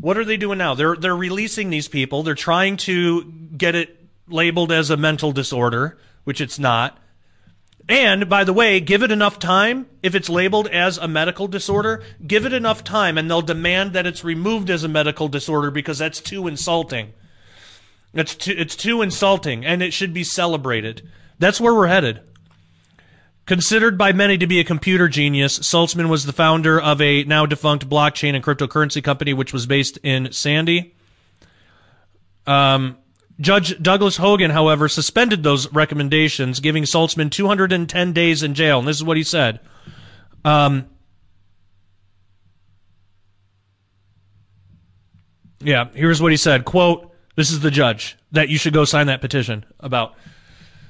What 0.00 0.16
are 0.16 0.24
they 0.24 0.38
doing 0.38 0.58
now? 0.58 0.74
They're 0.74 0.96
they're 0.96 1.16
releasing 1.16 1.68
these 1.68 1.86
people. 1.86 2.22
They're 2.22 2.34
trying 2.34 2.78
to 2.78 3.24
get 3.56 3.74
it 3.74 4.04
labeled 4.26 4.72
as 4.72 4.88
a 4.90 4.96
mental 4.96 5.32
disorder, 5.32 5.98
which 6.24 6.40
it's 6.40 6.58
not. 6.58 6.98
And 7.88 8.28
by 8.28 8.44
the 8.44 8.52
way, 8.52 8.80
give 8.80 9.02
it 9.02 9.12
enough 9.12 9.38
time. 9.38 9.86
If 10.02 10.14
it's 10.14 10.28
labeled 10.28 10.66
as 10.66 10.98
a 10.98 11.06
medical 11.06 11.46
disorder, 11.46 12.02
give 12.26 12.44
it 12.44 12.52
enough 12.52 12.82
time 12.82 13.16
and 13.16 13.30
they'll 13.30 13.42
demand 13.42 13.92
that 13.92 14.06
it's 14.06 14.24
removed 14.24 14.70
as 14.70 14.82
a 14.82 14.88
medical 14.88 15.28
disorder 15.28 15.70
because 15.70 15.98
that's 15.98 16.20
too 16.20 16.48
insulting. 16.48 17.12
It's 18.16 18.34
too, 18.34 18.54
it's 18.56 18.74
too 18.74 19.02
insulting, 19.02 19.64
and 19.64 19.82
it 19.82 19.92
should 19.92 20.14
be 20.14 20.24
celebrated. 20.24 21.08
That's 21.38 21.60
where 21.60 21.74
we're 21.74 21.86
headed. 21.86 22.20
Considered 23.44 23.96
by 23.96 24.12
many 24.12 24.38
to 24.38 24.46
be 24.46 24.58
a 24.58 24.64
computer 24.64 25.06
genius, 25.06 25.58
Saltzman 25.58 26.08
was 26.08 26.24
the 26.24 26.32
founder 26.32 26.80
of 26.80 27.00
a 27.00 27.24
now 27.24 27.46
defunct 27.46 27.88
blockchain 27.88 28.34
and 28.34 28.42
cryptocurrency 28.42 29.04
company, 29.04 29.34
which 29.34 29.52
was 29.52 29.66
based 29.66 29.98
in 30.02 30.32
Sandy. 30.32 30.94
Um, 32.46 32.96
Judge 33.38 33.80
Douglas 33.80 34.16
Hogan, 34.16 34.50
however, 34.50 34.88
suspended 34.88 35.42
those 35.42 35.70
recommendations, 35.72 36.58
giving 36.60 36.84
Saltzman 36.84 37.30
210 37.30 38.12
days 38.12 38.42
in 38.42 38.54
jail. 38.54 38.78
And 38.78 38.88
this 38.88 38.96
is 38.96 39.04
what 39.04 39.18
he 39.18 39.22
said. 39.22 39.60
Um, 40.44 40.86
yeah, 45.60 45.88
here's 45.94 46.22
what 46.22 46.30
he 46.30 46.38
said. 46.38 46.64
Quote, 46.64 47.12
this 47.36 47.50
is 47.50 47.60
the 47.60 47.70
judge 47.70 48.16
that 48.32 48.48
you 48.48 48.58
should 48.58 48.72
go 48.72 48.84
sign 48.84 49.06
that 49.06 49.20
petition 49.20 49.64
about. 49.80 50.14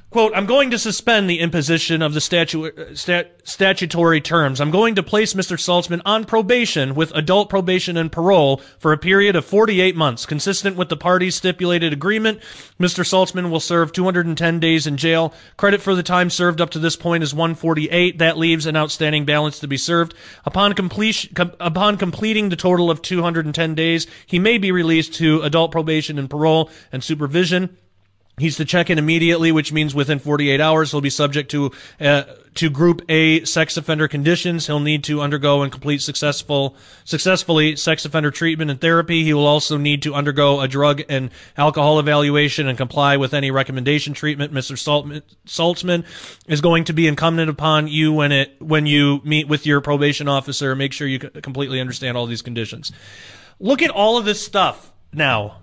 Quote, 0.08 0.32
I'm 0.36 0.46
going 0.46 0.70
to 0.70 0.78
suspend 0.78 1.28
the 1.28 1.40
imposition 1.40 2.00
of 2.00 2.14
the 2.14 2.20
statu- 2.20 2.66
uh, 2.66 2.94
stat- 2.94 3.40
statutory 3.42 4.20
terms. 4.20 4.60
I'm 4.60 4.70
going 4.70 4.94
to 4.94 5.02
place 5.02 5.34
Mr. 5.34 5.58
Saltzman 5.58 6.00
on 6.06 6.24
probation 6.24 6.94
with 6.94 7.12
adult 7.14 7.50
probation 7.50 7.96
and 7.96 8.10
parole 8.10 8.58
for 8.78 8.92
a 8.92 8.98
period 8.98 9.34
of 9.34 9.44
48 9.44 9.96
months. 9.96 10.24
Consistent 10.24 10.76
with 10.76 10.90
the 10.90 10.96
parties' 10.96 11.34
stipulated 11.34 11.92
agreement, 11.92 12.38
Mr. 12.80 13.04
Saltzman 13.04 13.50
will 13.50 13.60
serve 13.60 13.92
210 13.92 14.60
days 14.60 14.86
in 14.86 14.96
jail. 14.96 15.34
Credit 15.56 15.82
for 15.82 15.96
the 15.96 16.04
time 16.04 16.30
served 16.30 16.60
up 16.60 16.70
to 16.70 16.78
this 16.78 16.96
point 16.96 17.24
is 17.24 17.34
148. 17.34 18.18
That 18.18 18.38
leaves 18.38 18.64
an 18.64 18.76
outstanding 18.76 19.24
balance 19.24 19.58
to 19.58 19.66
be 19.68 19.76
served. 19.76 20.14
Upon 20.44 20.72
completion, 20.74 21.34
com- 21.34 21.52
upon 21.58 21.98
completing 21.98 22.48
the 22.48 22.56
total 22.56 22.92
of 22.92 23.02
210 23.02 23.74
days, 23.74 24.06
he 24.24 24.38
may 24.38 24.56
be 24.56 24.70
released 24.70 25.14
to 25.14 25.42
adult 25.42 25.72
probation 25.72 26.16
and 26.16 26.30
parole 26.30 26.70
and 26.92 27.02
supervision. 27.02 27.76
He's 28.38 28.58
to 28.58 28.66
check 28.66 28.90
in 28.90 28.98
immediately, 28.98 29.50
which 29.50 29.72
means 29.72 29.94
within 29.94 30.18
48 30.18 30.60
hours 30.60 30.90
he'll 30.90 31.00
be 31.00 31.08
subject 31.08 31.50
to 31.52 31.72
uh, 31.98 32.24
to 32.56 32.68
Group 32.68 33.00
A 33.08 33.42
sex 33.46 33.78
offender 33.78 34.08
conditions. 34.08 34.66
He'll 34.66 34.78
need 34.78 35.04
to 35.04 35.22
undergo 35.22 35.62
and 35.62 35.72
complete 35.72 36.02
successful 36.02 36.76
successfully 37.06 37.76
sex 37.76 38.04
offender 38.04 38.30
treatment 38.30 38.70
and 38.70 38.78
therapy. 38.78 39.24
He 39.24 39.32
will 39.32 39.46
also 39.46 39.78
need 39.78 40.02
to 40.02 40.14
undergo 40.14 40.60
a 40.60 40.68
drug 40.68 41.00
and 41.08 41.30
alcohol 41.56 41.98
evaluation 41.98 42.68
and 42.68 42.76
comply 42.76 43.16
with 43.16 43.32
any 43.32 43.50
recommendation 43.50 44.12
treatment. 44.12 44.52
Mr. 44.52 44.76
Saltzman, 45.46 46.04
is 46.46 46.60
going 46.60 46.84
to 46.84 46.92
be 46.92 47.06
incumbent 47.06 47.48
upon 47.48 47.88
you 47.88 48.12
when 48.12 48.32
it 48.32 48.60
when 48.60 48.84
you 48.84 49.22
meet 49.24 49.48
with 49.48 49.64
your 49.64 49.80
probation 49.80 50.28
officer. 50.28 50.76
Make 50.76 50.92
sure 50.92 51.08
you 51.08 51.20
completely 51.20 51.80
understand 51.80 52.18
all 52.18 52.26
these 52.26 52.42
conditions. 52.42 52.92
Look 53.58 53.80
at 53.80 53.88
all 53.88 54.18
of 54.18 54.26
this 54.26 54.44
stuff 54.44 54.92
now 55.10 55.62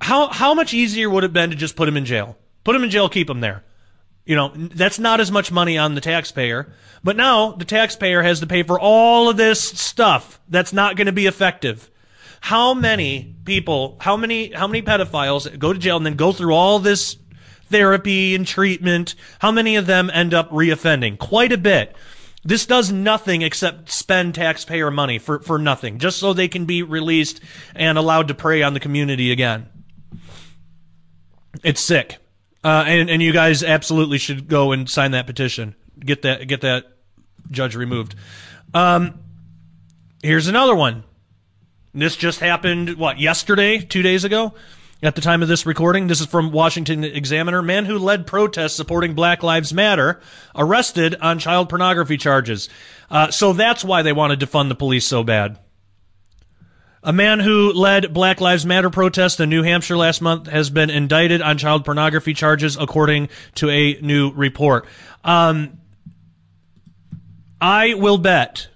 how 0.00 0.28
how 0.28 0.54
much 0.54 0.74
easier 0.74 1.08
would 1.08 1.24
it 1.24 1.28
have 1.28 1.32
been 1.32 1.50
to 1.50 1.56
just 1.56 1.76
put 1.76 1.88
him 1.88 1.96
in 1.96 2.04
jail? 2.04 2.36
Put 2.64 2.76
him 2.76 2.84
in 2.84 2.90
jail, 2.90 3.08
keep 3.08 3.30
him 3.30 3.40
there. 3.40 3.64
You 4.24 4.34
know, 4.34 4.52
that's 4.54 4.98
not 4.98 5.20
as 5.20 5.30
much 5.30 5.52
money 5.52 5.78
on 5.78 5.94
the 5.94 6.00
taxpayer. 6.00 6.72
But 7.04 7.16
now 7.16 7.52
the 7.52 7.64
taxpayer 7.64 8.22
has 8.22 8.40
to 8.40 8.46
pay 8.46 8.64
for 8.64 8.78
all 8.78 9.28
of 9.28 9.36
this 9.36 9.60
stuff 9.60 10.40
that's 10.48 10.72
not 10.72 10.96
going 10.96 11.06
to 11.06 11.12
be 11.12 11.26
effective. 11.26 11.90
How 12.40 12.74
many 12.74 13.36
people, 13.44 13.96
how 14.00 14.16
many 14.16 14.52
how 14.52 14.66
many 14.66 14.82
pedophiles 14.82 15.58
go 15.58 15.72
to 15.72 15.78
jail 15.78 15.96
and 15.96 16.04
then 16.04 16.16
go 16.16 16.32
through 16.32 16.54
all 16.54 16.80
this 16.80 17.16
therapy 17.70 18.34
and 18.34 18.46
treatment? 18.46 19.14
How 19.38 19.52
many 19.52 19.76
of 19.76 19.86
them 19.86 20.10
end 20.12 20.34
up 20.34 20.50
reoffending? 20.50 21.18
Quite 21.18 21.52
a 21.52 21.58
bit. 21.58 21.94
This 22.44 22.66
does 22.66 22.92
nothing 22.92 23.42
except 23.42 23.90
spend 23.90 24.36
taxpayer 24.36 24.90
money 24.90 25.18
for, 25.18 25.40
for 25.40 25.58
nothing, 25.58 25.98
just 25.98 26.18
so 26.18 26.32
they 26.32 26.46
can 26.46 26.64
be 26.64 26.82
released 26.82 27.40
and 27.74 27.98
allowed 27.98 28.28
to 28.28 28.34
prey 28.34 28.62
on 28.62 28.72
the 28.72 28.80
community 28.80 29.32
again. 29.32 29.68
It's 31.62 31.80
sick. 31.80 32.18
Uh, 32.64 32.84
and 32.86 33.08
and 33.08 33.22
you 33.22 33.32
guys 33.32 33.62
absolutely 33.62 34.18
should 34.18 34.48
go 34.48 34.72
and 34.72 34.90
sign 34.90 35.12
that 35.12 35.26
petition. 35.26 35.74
Get 36.00 36.22
that 36.22 36.48
get 36.48 36.62
that 36.62 36.84
judge 37.50 37.76
removed. 37.76 38.14
Um, 38.74 39.20
here's 40.22 40.48
another 40.48 40.74
one. 40.74 41.04
This 41.94 42.16
just 42.16 42.40
happened 42.40 42.96
what 42.96 43.18
yesterday, 43.18 43.78
two 43.78 44.02
days 44.02 44.24
ago, 44.24 44.52
at 45.02 45.14
the 45.14 45.20
time 45.20 45.42
of 45.42 45.48
this 45.48 45.64
recording. 45.64 46.08
This 46.08 46.20
is 46.20 46.26
from 46.26 46.52
Washington 46.52 47.04
Examiner. 47.04 47.62
Man 47.62 47.84
who 47.84 47.98
led 47.98 48.26
protests 48.26 48.74
supporting 48.74 49.14
Black 49.14 49.42
Lives 49.42 49.72
Matter 49.72 50.20
arrested 50.54 51.14
on 51.20 51.38
child 51.38 51.68
pornography 51.68 52.16
charges. 52.16 52.68
Uh, 53.10 53.30
so 53.30 53.52
that's 53.52 53.84
why 53.84 54.02
they 54.02 54.12
wanted 54.12 54.40
to 54.40 54.46
fund 54.46 54.70
the 54.70 54.74
police 54.74 55.06
so 55.06 55.22
bad. 55.22 55.58
A 57.06 57.12
man 57.12 57.38
who 57.38 57.72
led 57.72 58.12
Black 58.12 58.40
Lives 58.40 58.66
Matter 58.66 58.90
protests 58.90 59.38
in 59.38 59.48
New 59.48 59.62
Hampshire 59.62 59.96
last 59.96 60.20
month 60.20 60.48
has 60.48 60.70
been 60.70 60.90
indicted 60.90 61.40
on 61.40 61.56
child 61.56 61.84
pornography 61.84 62.34
charges, 62.34 62.76
according 62.76 63.28
to 63.54 63.70
a 63.70 63.96
new 64.00 64.32
report. 64.32 64.86
Um, 65.22 65.78
I 67.60 67.94
will 67.94 68.18
bet 68.18 68.66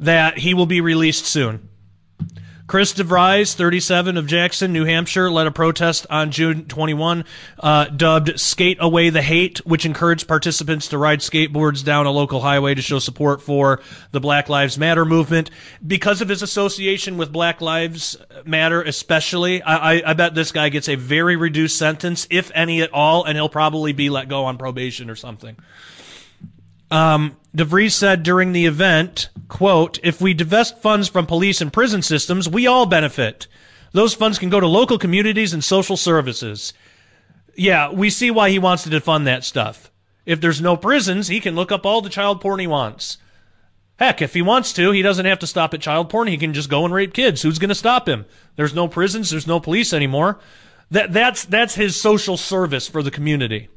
that 0.00 0.36
he 0.36 0.52
will 0.52 0.66
be 0.66 0.82
released 0.82 1.24
soon. 1.24 1.70
Chris 2.74 2.92
DeVries, 2.92 3.54
37 3.54 4.16
of 4.16 4.26
Jackson, 4.26 4.72
New 4.72 4.84
Hampshire, 4.84 5.30
led 5.30 5.46
a 5.46 5.52
protest 5.52 6.08
on 6.10 6.32
June 6.32 6.64
21, 6.64 7.24
uh, 7.60 7.84
dubbed 7.84 8.40
Skate 8.40 8.78
Away 8.80 9.10
the 9.10 9.22
Hate, 9.22 9.64
which 9.64 9.86
encouraged 9.86 10.26
participants 10.26 10.88
to 10.88 10.98
ride 10.98 11.20
skateboards 11.20 11.84
down 11.84 12.06
a 12.06 12.10
local 12.10 12.40
highway 12.40 12.74
to 12.74 12.82
show 12.82 12.98
support 12.98 13.40
for 13.40 13.80
the 14.10 14.18
Black 14.18 14.48
Lives 14.48 14.76
Matter 14.76 15.04
movement. 15.04 15.52
Because 15.86 16.20
of 16.20 16.28
his 16.28 16.42
association 16.42 17.16
with 17.16 17.30
Black 17.30 17.60
Lives 17.60 18.16
Matter, 18.44 18.82
especially, 18.82 19.62
I, 19.62 19.92
I, 19.92 20.10
I 20.10 20.14
bet 20.14 20.34
this 20.34 20.50
guy 20.50 20.68
gets 20.68 20.88
a 20.88 20.96
very 20.96 21.36
reduced 21.36 21.78
sentence, 21.78 22.26
if 22.28 22.50
any 22.56 22.82
at 22.82 22.92
all, 22.92 23.22
and 23.22 23.36
he'll 23.36 23.48
probably 23.48 23.92
be 23.92 24.10
let 24.10 24.28
go 24.28 24.46
on 24.46 24.58
probation 24.58 25.10
or 25.10 25.14
something. 25.14 25.54
Um, 26.90 27.36
DeVries 27.56 27.92
said 27.92 28.22
during 28.22 28.52
the 28.52 28.66
event, 28.66 29.28
quote, 29.48 29.98
if 30.02 30.20
we 30.20 30.34
divest 30.34 30.78
funds 30.78 31.08
from 31.08 31.26
police 31.26 31.60
and 31.60 31.72
prison 31.72 32.02
systems, 32.02 32.48
we 32.48 32.66
all 32.66 32.86
benefit. 32.86 33.46
Those 33.92 34.14
funds 34.14 34.38
can 34.38 34.50
go 34.50 34.60
to 34.60 34.66
local 34.66 34.98
communities 34.98 35.52
and 35.52 35.62
social 35.62 35.96
services. 35.96 36.72
Yeah, 37.56 37.92
we 37.92 38.10
see 38.10 38.30
why 38.30 38.50
he 38.50 38.58
wants 38.58 38.82
to 38.82 38.90
defund 38.90 39.24
that 39.24 39.44
stuff. 39.44 39.90
If 40.26 40.40
there's 40.40 40.60
no 40.60 40.76
prisons, 40.76 41.28
he 41.28 41.40
can 41.40 41.54
look 41.54 41.70
up 41.70 41.86
all 41.86 42.00
the 42.00 42.08
child 42.08 42.40
porn 42.40 42.58
he 42.58 42.66
wants. 42.66 43.18
Heck, 43.96 44.20
if 44.20 44.34
he 44.34 44.42
wants 44.42 44.72
to, 44.72 44.90
he 44.90 45.02
doesn't 45.02 45.26
have 45.26 45.38
to 45.38 45.46
stop 45.46 45.72
at 45.72 45.80
child 45.80 46.10
porn. 46.10 46.26
He 46.26 46.36
can 46.36 46.52
just 46.52 46.68
go 46.68 46.84
and 46.84 46.92
rape 46.92 47.14
kids. 47.14 47.42
Who's 47.42 47.60
going 47.60 47.68
to 47.68 47.74
stop 47.76 48.08
him? 48.08 48.26
There's 48.56 48.74
no 48.74 48.88
prisons. 48.88 49.30
There's 49.30 49.46
no 49.46 49.60
police 49.60 49.92
anymore. 49.92 50.40
That, 50.90 51.12
that's, 51.12 51.44
that's 51.44 51.76
his 51.76 51.94
social 51.94 52.36
service 52.36 52.88
for 52.88 53.02
the 53.02 53.12
community. 53.12 53.68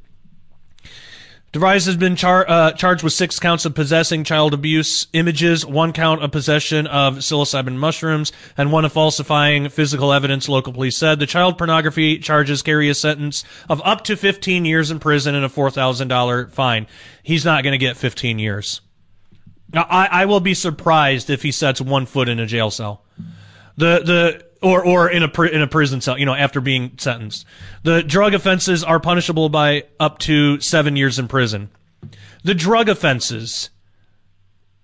DeVries 1.57 1.87
has 1.87 1.97
been 1.97 2.15
char- 2.15 2.47
uh, 2.47 2.71
charged 2.73 3.01
with 3.01 3.13
six 3.13 3.39
counts 3.39 3.65
of 3.65 3.73
possessing 3.73 4.23
child 4.23 4.53
abuse 4.53 5.07
images, 5.13 5.65
one 5.65 5.91
count 5.91 6.21
of 6.21 6.31
possession 6.31 6.85
of 6.85 7.15
psilocybin 7.15 7.75
mushrooms, 7.77 8.31
and 8.55 8.71
one 8.71 8.85
of 8.85 8.93
falsifying 8.93 9.67
physical 9.69 10.13
evidence, 10.13 10.47
local 10.47 10.71
police 10.71 10.95
said. 10.95 11.17
The 11.17 11.25
child 11.25 11.57
pornography 11.57 12.19
charges 12.19 12.61
carry 12.61 12.89
a 12.89 12.93
sentence 12.93 13.43
of 13.69 13.81
up 13.83 14.03
to 14.03 14.15
15 14.15 14.65
years 14.65 14.91
in 14.91 14.99
prison 14.99 15.33
and 15.33 15.43
a 15.43 15.49
$4,000 15.49 16.51
fine. 16.51 16.85
He's 17.23 17.43
not 17.43 17.63
going 17.63 17.71
to 17.71 17.79
get 17.79 17.97
15 17.97 18.37
years. 18.37 18.81
Now, 19.73 19.87
I, 19.89 20.05
I 20.11 20.25
will 20.25 20.39
be 20.39 20.53
surprised 20.53 21.31
if 21.31 21.41
he 21.41 21.51
sets 21.51 21.81
one 21.81 22.05
foot 22.05 22.29
in 22.29 22.39
a 22.39 22.45
jail 22.45 22.69
cell. 22.69 23.03
The, 23.77 24.03
the, 24.05 24.45
or 24.61 24.83
or 24.83 25.09
in 25.09 25.23
a 25.23 25.41
in 25.41 25.61
a 25.61 25.67
prison 25.67 26.01
cell, 26.01 26.17
you 26.17 26.25
know, 26.25 26.33
after 26.33 26.61
being 26.61 26.93
sentenced. 26.97 27.45
The 27.83 28.03
drug 28.03 28.33
offenses 28.33 28.83
are 28.83 28.99
punishable 28.99 29.49
by 29.49 29.83
up 29.99 30.19
to 30.19 30.59
seven 30.59 30.95
years 30.95 31.19
in 31.19 31.27
prison. 31.27 31.69
The 32.43 32.55
drug 32.55 32.89
offenses, 32.89 33.69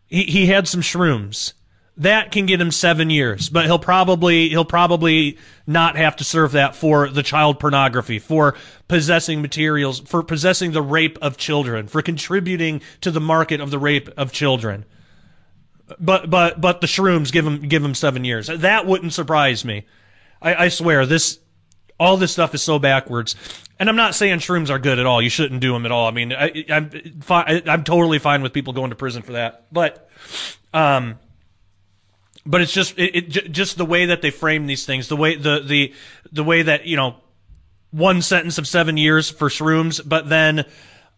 he 0.08 0.24
he 0.24 0.46
had 0.48 0.68
some 0.68 0.82
shrooms. 0.82 1.54
That 1.98 2.32
can 2.32 2.48
get 2.48 2.60
him 2.60 2.72
seven 2.72 3.12
years, 3.12 3.50
but 3.50 3.66
he'll 3.66 3.78
probably 3.78 4.50
he'll 4.50 4.66
probably 4.66 5.38
not 5.68 5.96
have 5.96 6.16
to 6.18 6.24
serve 6.24 6.54
that 6.54 6.76
for 6.76 7.08
the 7.08 7.22
child 7.22 7.60
pornography, 7.60 8.18
for 8.18 8.56
possessing 8.88 9.44
materials, 9.44 10.00
for 10.00 10.24
possessing 10.24 10.72
the 10.72 10.82
rape 10.82 11.20
of 11.22 11.38
children, 11.38 11.88
for 11.88 12.02
contributing 12.02 12.82
to 13.02 13.12
the 13.12 13.22
market 13.22 13.62
of 13.62 13.70
the 13.70 13.78
rape 13.78 14.10
of 14.18 14.32
children. 14.32 14.86
But 16.00 16.30
but 16.30 16.62
but 16.62 16.82
the 16.82 16.88
shrooms 16.88 17.32
give 17.32 17.46
him 17.46 17.68
give 17.68 17.84
him 17.84 17.94
seven 17.94 18.24
years. 18.24 18.48
That 18.48 18.86
wouldn't 18.86 19.14
surprise 19.14 19.66
me. 19.66 19.86
I, 20.42 20.66
I 20.66 20.70
swear 20.70 21.06
this 21.06 21.40
all 22.00 22.18
this 22.18 22.32
stuff 22.32 22.54
is 22.54 22.62
so 22.62 22.80
backwards. 22.80 23.36
And 23.80 23.90
I'm 23.90 23.96
not 23.96 24.16
saying 24.16 24.40
shrooms 24.40 24.70
are 24.70 24.80
good 24.80 25.00
at 25.00 25.06
all. 25.06 25.22
You 25.22 25.30
shouldn't 25.30 25.62
do 25.62 25.74
them 25.74 25.86
at 25.86 25.92
all. 25.92 26.08
I 26.08 26.12
mean, 26.12 26.34
I, 26.34 26.66
am 26.70 26.90
fine. 27.22 27.64
I'm 27.68 27.84
totally 27.84 28.20
fine 28.20 28.42
with 28.42 28.54
people 28.54 28.74
going 28.74 28.92
to 28.92 28.96
prison 28.96 29.22
for 29.24 29.34
that. 29.34 29.66
But, 29.72 30.10
um, 30.74 31.20
but 32.46 32.62
it's 32.62 32.74
just 32.74 32.98
it, 32.98 33.16
it 33.36 33.52
just 33.52 33.78
the 33.78 33.86
way 33.86 34.08
that 34.08 34.22
they 34.22 34.32
frame 34.32 34.68
these 34.68 34.86
things, 34.86 35.08
the 35.08 35.16
way 35.16 35.36
the 35.36 35.60
the 35.60 35.94
the 36.32 36.44
way 36.44 36.62
that 36.62 36.86
you 36.86 36.98
know 36.98 37.16
one 37.92 38.22
sentence 38.22 38.58
of 38.58 38.68
seven 38.68 38.98
years 38.98 39.30
for 39.30 39.50
shrooms, 39.50 40.02
but 40.04 40.28
then 40.28 40.66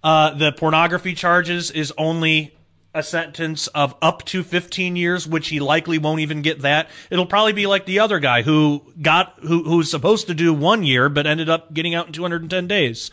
uh, 0.03 0.31
the 0.31 0.51
pornography 0.51 1.13
charges 1.15 1.71
is 1.71 1.93
only 1.97 2.54
a 2.95 3.03
sentence 3.03 3.67
of 3.67 3.93
up 4.01 4.23
to 4.25 4.41
15 4.41 4.95
years, 4.95 5.27
which 5.27 5.49
he 5.49 5.59
likely 5.59 5.97
won't 5.97 6.21
even 6.21 6.41
get 6.41 6.61
that. 6.61 6.89
It'll 7.11 7.25
probably 7.25 7.53
be 7.53 7.67
like 7.67 7.85
the 7.85 7.99
other 7.99 8.19
guy 8.19 8.41
who 8.41 8.81
got, 9.01 9.37
who, 9.41 9.63
who's 9.63 9.91
supposed 9.91 10.27
to 10.27 10.33
do 10.33 10.53
one 10.53 10.83
year, 10.83 11.09
but 11.09 11.27
ended 11.27 11.49
up 11.49 11.73
getting 11.73 11.93
out 11.93 12.07
in 12.07 12.13
210 12.13 12.67
days. 12.67 13.11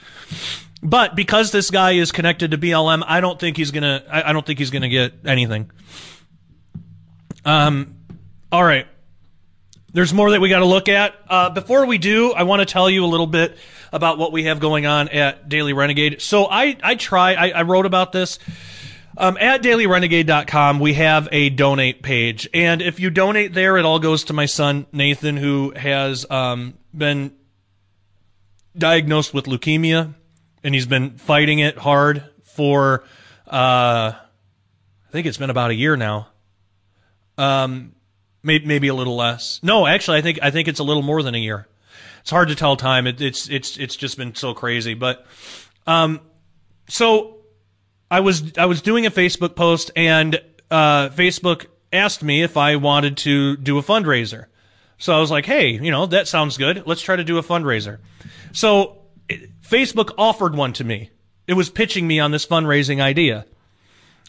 But 0.83 1.17
because 1.17 1.51
this 1.51 1.71
guy 1.71 1.93
is 1.93 2.13
connected 2.13 2.53
to 2.53 2.59
BLM, 2.59 3.03
I 3.07 3.21
don't 3.21 3.39
think 3.39 3.57
he's 3.57 3.73
gonna, 3.73 4.05
I, 4.11 4.31
I 4.31 4.33
don't 4.33 4.47
think 4.47 4.59
he's 4.59 4.71
gonna 4.71 4.89
get 4.89 5.15
anything. 5.25 5.71
Um, 7.45 7.97
all 8.51 8.65
right. 8.65 8.87
There's 9.93 10.15
more 10.15 10.31
that 10.31 10.41
we 10.41 10.49
got 10.49 10.61
to 10.61 10.65
look 10.65 10.89
at. 10.89 11.15
Uh, 11.29 11.51
before 11.51 11.85
we 11.85 11.99
do, 11.99 12.33
I 12.33 12.45
want 12.45 12.61
to 12.61 12.67
tell 12.67 12.89
you 12.89 13.05
a 13.05 13.07
little 13.07 13.27
bit 13.27 13.59
about 13.93 14.17
what 14.17 14.33
we 14.33 14.45
have 14.45 14.59
going 14.59 14.87
on 14.87 15.09
at 15.09 15.51
Daily 15.51 15.75
Renegade. 15.75 16.23
So 16.23 16.47
I, 16.47 16.79
I 16.83 16.95
try, 16.95 17.35
I, 17.35 17.49
I 17.51 17.63
wrote 17.63 17.85
about 17.85 18.11
this 18.11 18.39
um, 19.17 19.37
at 19.39 19.63
dailyrenegade.com, 19.63 20.79
we 20.79 20.95
have 20.95 21.29
a 21.33 21.51
donate 21.51 22.03
page. 22.03 22.49
And 22.55 22.81
if 22.81 22.99
you 22.99 23.11
donate 23.11 23.53
there, 23.53 23.77
it 23.77 23.85
all 23.85 23.99
goes 23.99 24.25
to 24.25 24.33
my 24.33 24.47
son, 24.47 24.87
Nathan, 24.93 25.37
who 25.37 25.73
has 25.77 26.29
um, 26.31 26.75
been 26.97 27.35
diagnosed 28.77 29.35
with 29.35 29.45
leukemia. 29.45 30.15
And 30.65 30.75
he's 30.75 30.87
been 30.87 31.19
fighting 31.19 31.59
it 31.59 31.77
hard 31.77 32.25
for, 32.45 33.05
uh, 33.49 34.13
I 34.15 35.11
think 35.11 35.27
it's 35.27 35.39
been 35.39 35.51
about 35.51 35.71
a 35.71 35.75
year 35.75 35.97
now. 35.97 36.29
Um, 37.37 37.95
maybe, 38.43 38.65
maybe 38.65 38.89
a 38.89 38.95
little 38.95 39.17
less. 39.17 39.61
No, 39.63 39.87
actually, 39.87 40.19
I 40.19 40.23
think, 40.23 40.39
I 40.41 40.51
think 40.51 40.69
it's 40.69 40.79
a 40.81 40.85
little 40.85 41.03
more 41.03 41.23
than 41.23 41.35
a 41.35 41.39
year. 41.39 41.67
It's 42.21 42.31
hard 42.31 42.49
to 42.49 42.55
tell 42.55 42.77
time. 42.77 43.07
It, 43.07 43.21
it's, 43.21 43.49
it's, 43.51 43.77
it's 43.77 43.97
just 43.97 44.17
been 44.17 44.35
so 44.35 44.55
crazy. 44.55 44.95
But, 44.95 45.27
um, 45.87 46.21
so 46.89 47.42
I 48.13 48.21
was 48.21 48.59
I 48.59 48.67
was 48.67 48.83
doing 48.83 49.07
a 49.07 49.11
Facebook 49.11 49.57
post 49.57 49.91
and 49.97 50.39
uh, 50.71 51.09
Facebook 51.09 51.65
asked 51.95 52.23
me 52.23 52.43
if 52.43 52.59
I 52.59 52.77
wanted 52.77 53.17
to 53.19 53.57
do 53.57 53.79
a 53.79 53.83
fundraiser. 53.83 54.47
So 54.99 55.17
I 55.17 55.19
was 55.19 55.31
like, 55.31 55.47
hey, 55.47 55.71
you 55.71 55.91
know, 55.91 56.05
that 56.05 56.29
sounds 56.29 56.59
good. 56.59 56.87
Let's 56.87 57.01
try 57.01 57.17
to 57.17 57.25
do 57.25 57.39
a 57.39 57.43
fundraiser. 57.43 58.01
So 58.53 58.99
Facebook 59.63 60.11
offered 60.19 60.55
one 60.55 60.75
to 60.75 60.85
me. 60.85 61.09
It 61.47 61.55
was 61.55 61.71
pitching 61.71 62.07
me 62.07 62.21
on 62.21 62.33
this 62.33 62.47
fundraising 62.47 63.01
idea. 63.01 63.47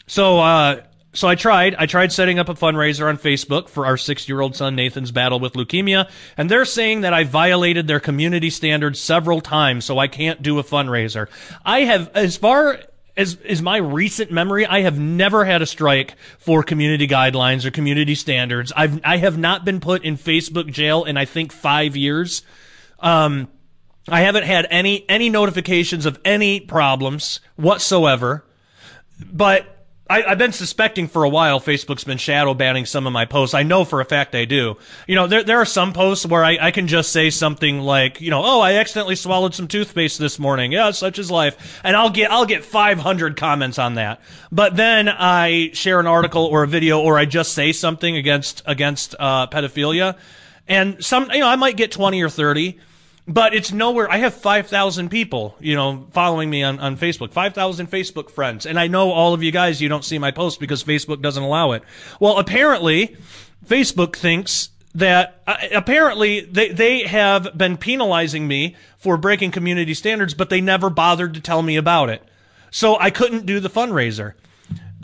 So, 0.06 0.40
uh, 0.40 0.82
so 1.12 1.28
I 1.28 1.34
tried. 1.34 1.74
I 1.74 1.84
tried 1.84 2.10
setting 2.10 2.38
up 2.38 2.48
a 2.48 2.54
fundraiser 2.54 3.06
on 3.06 3.18
Facebook 3.18 3.68
for 3.68 3.84
our 3.84 3.98
six-year-old 3.98 4.56
son 4.56 4.74
Nathan's 4.74 5.12
battle 5.12 5.38
with 5.38 5.52
leukemia, 5.52 6.10
and 6.36 6.50
they're 6.50 6.64
saying 6.64 7.02
that 7.02 7.14
I 7.14 7.24
violated 7.24 7.86
their 7.86 8.00
community 8.00 8.50
standards 8.50 8.98
several 9.00 9.40
times, 9.40 9.84
so 9.84 9.98
I 9.98 10.08
can't 10.08 10.42
do 10.42 10.58
a 10.58 10.64
fundraiser. 10.64 11.28
I 11.64 11.80
have, 11.80 12.10
as 12.14 12.36
far 12.36 12.80
as 13.16 13.36
is 13.42 13.62
my 13.62 13.76
recent 13.76 14.30
memory, 14.30 14.66
I 14.66 14.80
have 14.80 14.98
never 14.98 15.44
had 15.44 15.62
a 15.62 15.66
strike 15.66 16.16
for 16.38 16.62
community 16.62 17.06
guidelines 17.06 17.64
or 17.64 17.70
community 17.70 18.14
standards. 18.14 18.72
I've 18.76 19.00
I 19.04 19.18
have 19.18 19.38
not 19.38 19.64
been 19.64 19.80
put 19.80 20.04
in 20.04 20.16
Facebook 20.16 20.70
jail 20.70 21.04
in 21.04 21.16
I 21.16 21.24
think 21.24 21.52
five 21.52 21.96
years. 21.96 22.42
Um, 23.00 23.48
I 24.08 24.20
haven't 24.22 24.44
had 24.44 24.66
any 24.70 25.08
any 25.08 25.30
notifications 25.30 26.06
of 26.06 26.18
any 26.24 26.60
problems 26.60 27.40
whatsoever. 27.56 28.44
But 29.32 29.73
I, 30.08 30.20
have 30.20 30.38
been 30.38 30.52
suspecting 30.52 31.08
for 31.08 31.24
a 31.24 31.28
while 31.30 31.60
Facebook's 31.60 32.04
been 32.04 32.18
shadow 32.18 32.52
banning 32.52 32.84
some 32.84 33.06
of 33.06 33.12
my 33.14 33.24
posts. 33.24 33.54
I 33.54 33.62
know 33.62 33.86
for 33.86 34.02
a 34.02 34.04
fact 34.04 34.32
they 34.32 34.44
do. 34.44 34.76
You 35.06 35.14
know, 35.14 35.26
there 35.26 35.42
there 35.42 35.58
are 35.58 35.64
some 35.64 35.94
posts 35.94 36.26
where 36.26 36.44
I, 36.44 36.58
I 36.60 36.70
can 36.72 36.88
just 36.88 37.10
say 37.10 37.30
something 37.30 37.80
like, 37.80 38.20
you 38.20 38.30
know, 38.30 38.42
oh, 38.44 38.60
I 38.60 38.74
accidentally 38.74 39.16
swallowed 39.16 39.54
some 39.54 39.66
toothpaste 39.66 40.18
this 40.18 40.38
morning. 40.38 40.72
Yeah, 40.72 40.90
such 40.90 41.18
is 41.18 41.30
life. 41.30 41.80
And 41.82 41.96
I'll 41.96 42.10
get 42.10 42.30
I'll 42.30 42.44
get 42.44 42.64
500 42.64 43.36
comments 43.36 43.78
on 43.78 43.94
that. 43.94 44.20
But 44.52 44.76
then 44.76 45.08
I 45.08 45.70
share 45.72 46.00
an 46.00 46.06
article 46.06 46.44
or 46.44 46.64
a 46.64 46.68
video 46.68 47.00
or 47.00 47.18
I 47.18 47.24
just 47.24 47.54
say 47.54 47.72
something 47.72 48.14
against 48.14 48.62
against 48.66 49.14
uh, 49.18 49.46
pedophilia, 49.46 50.18
and 50.68 51.02
some 51.02 51.30
you 51.30 51.40
know 51.40 51.48
I 51.48 51.56
might 51.56 51.78
get 51.78 51.92
20 51.92 52.22
or 52.22 52.28
30 52.28 52.78
but 53.26 53.54
it's 53.54 53.72
nowhere. 53.72 54.10
I 54.10 54.18
have 54.18 54.34
5,000 54.34 55.08
people, 55.08 55.56
you 55.58 55.74
know, 55.74 56.06
following 56.12 56.50
me 56.50 56.62
on, 56.62 56.78
on 56.78 56.96
Facebook, 56.96 57.32
5,000 57.32 57.90
Facebook 57.90 58.30
friends. 58.30 58.66
And 58.66 58.78
I 58.78 58.86
know 58.86 59.12
all 59.12 59.32
of 59.32 59.42
you 59.42 59.50
guys, 59.50 59.80
you 59.80 59.88
don't 59.88 60.04
see 60.04 60.18
my 60.18 60.30
posts 60.30 60.58
because 60.58 60.84
Facebook 60.84 61.22
doesn't 61.22 61.42
allow 61.42 61.72
it. 61.72 61.82
Well, 62.20 62.38
apparently, 62.38 63.16
Facebook 63.66 64.16
thinks 64.16 64.70
that 64.94 65.42
uh, 65.46 65.56
apparently 65.74 66.40
they, 66.40 66.68
they 66.68 67.02
have 67.04 67.56
been 67.56 67.76
penalizing 67.76 68.46
me 68.46 68.76
for 68.98 69.16
breaking 69.16 69.50
community 69.50 69.94
standards, 69.94 70.34
but 70.34 70.50
they 70.50 70.60
never 70.60 70.90
bothered 70.90 71.34
to 71.34 71.40
tell 71.40 71.62
me 71.62 71.76
about 71.76 72.10
it. 72.10 72.22
So 72.70 72.98
I 72.98 73.10
couldn't 73.10 73.46
do 73.46 73.58
the 73.58 73.70
fundraiser. 73.70 74.34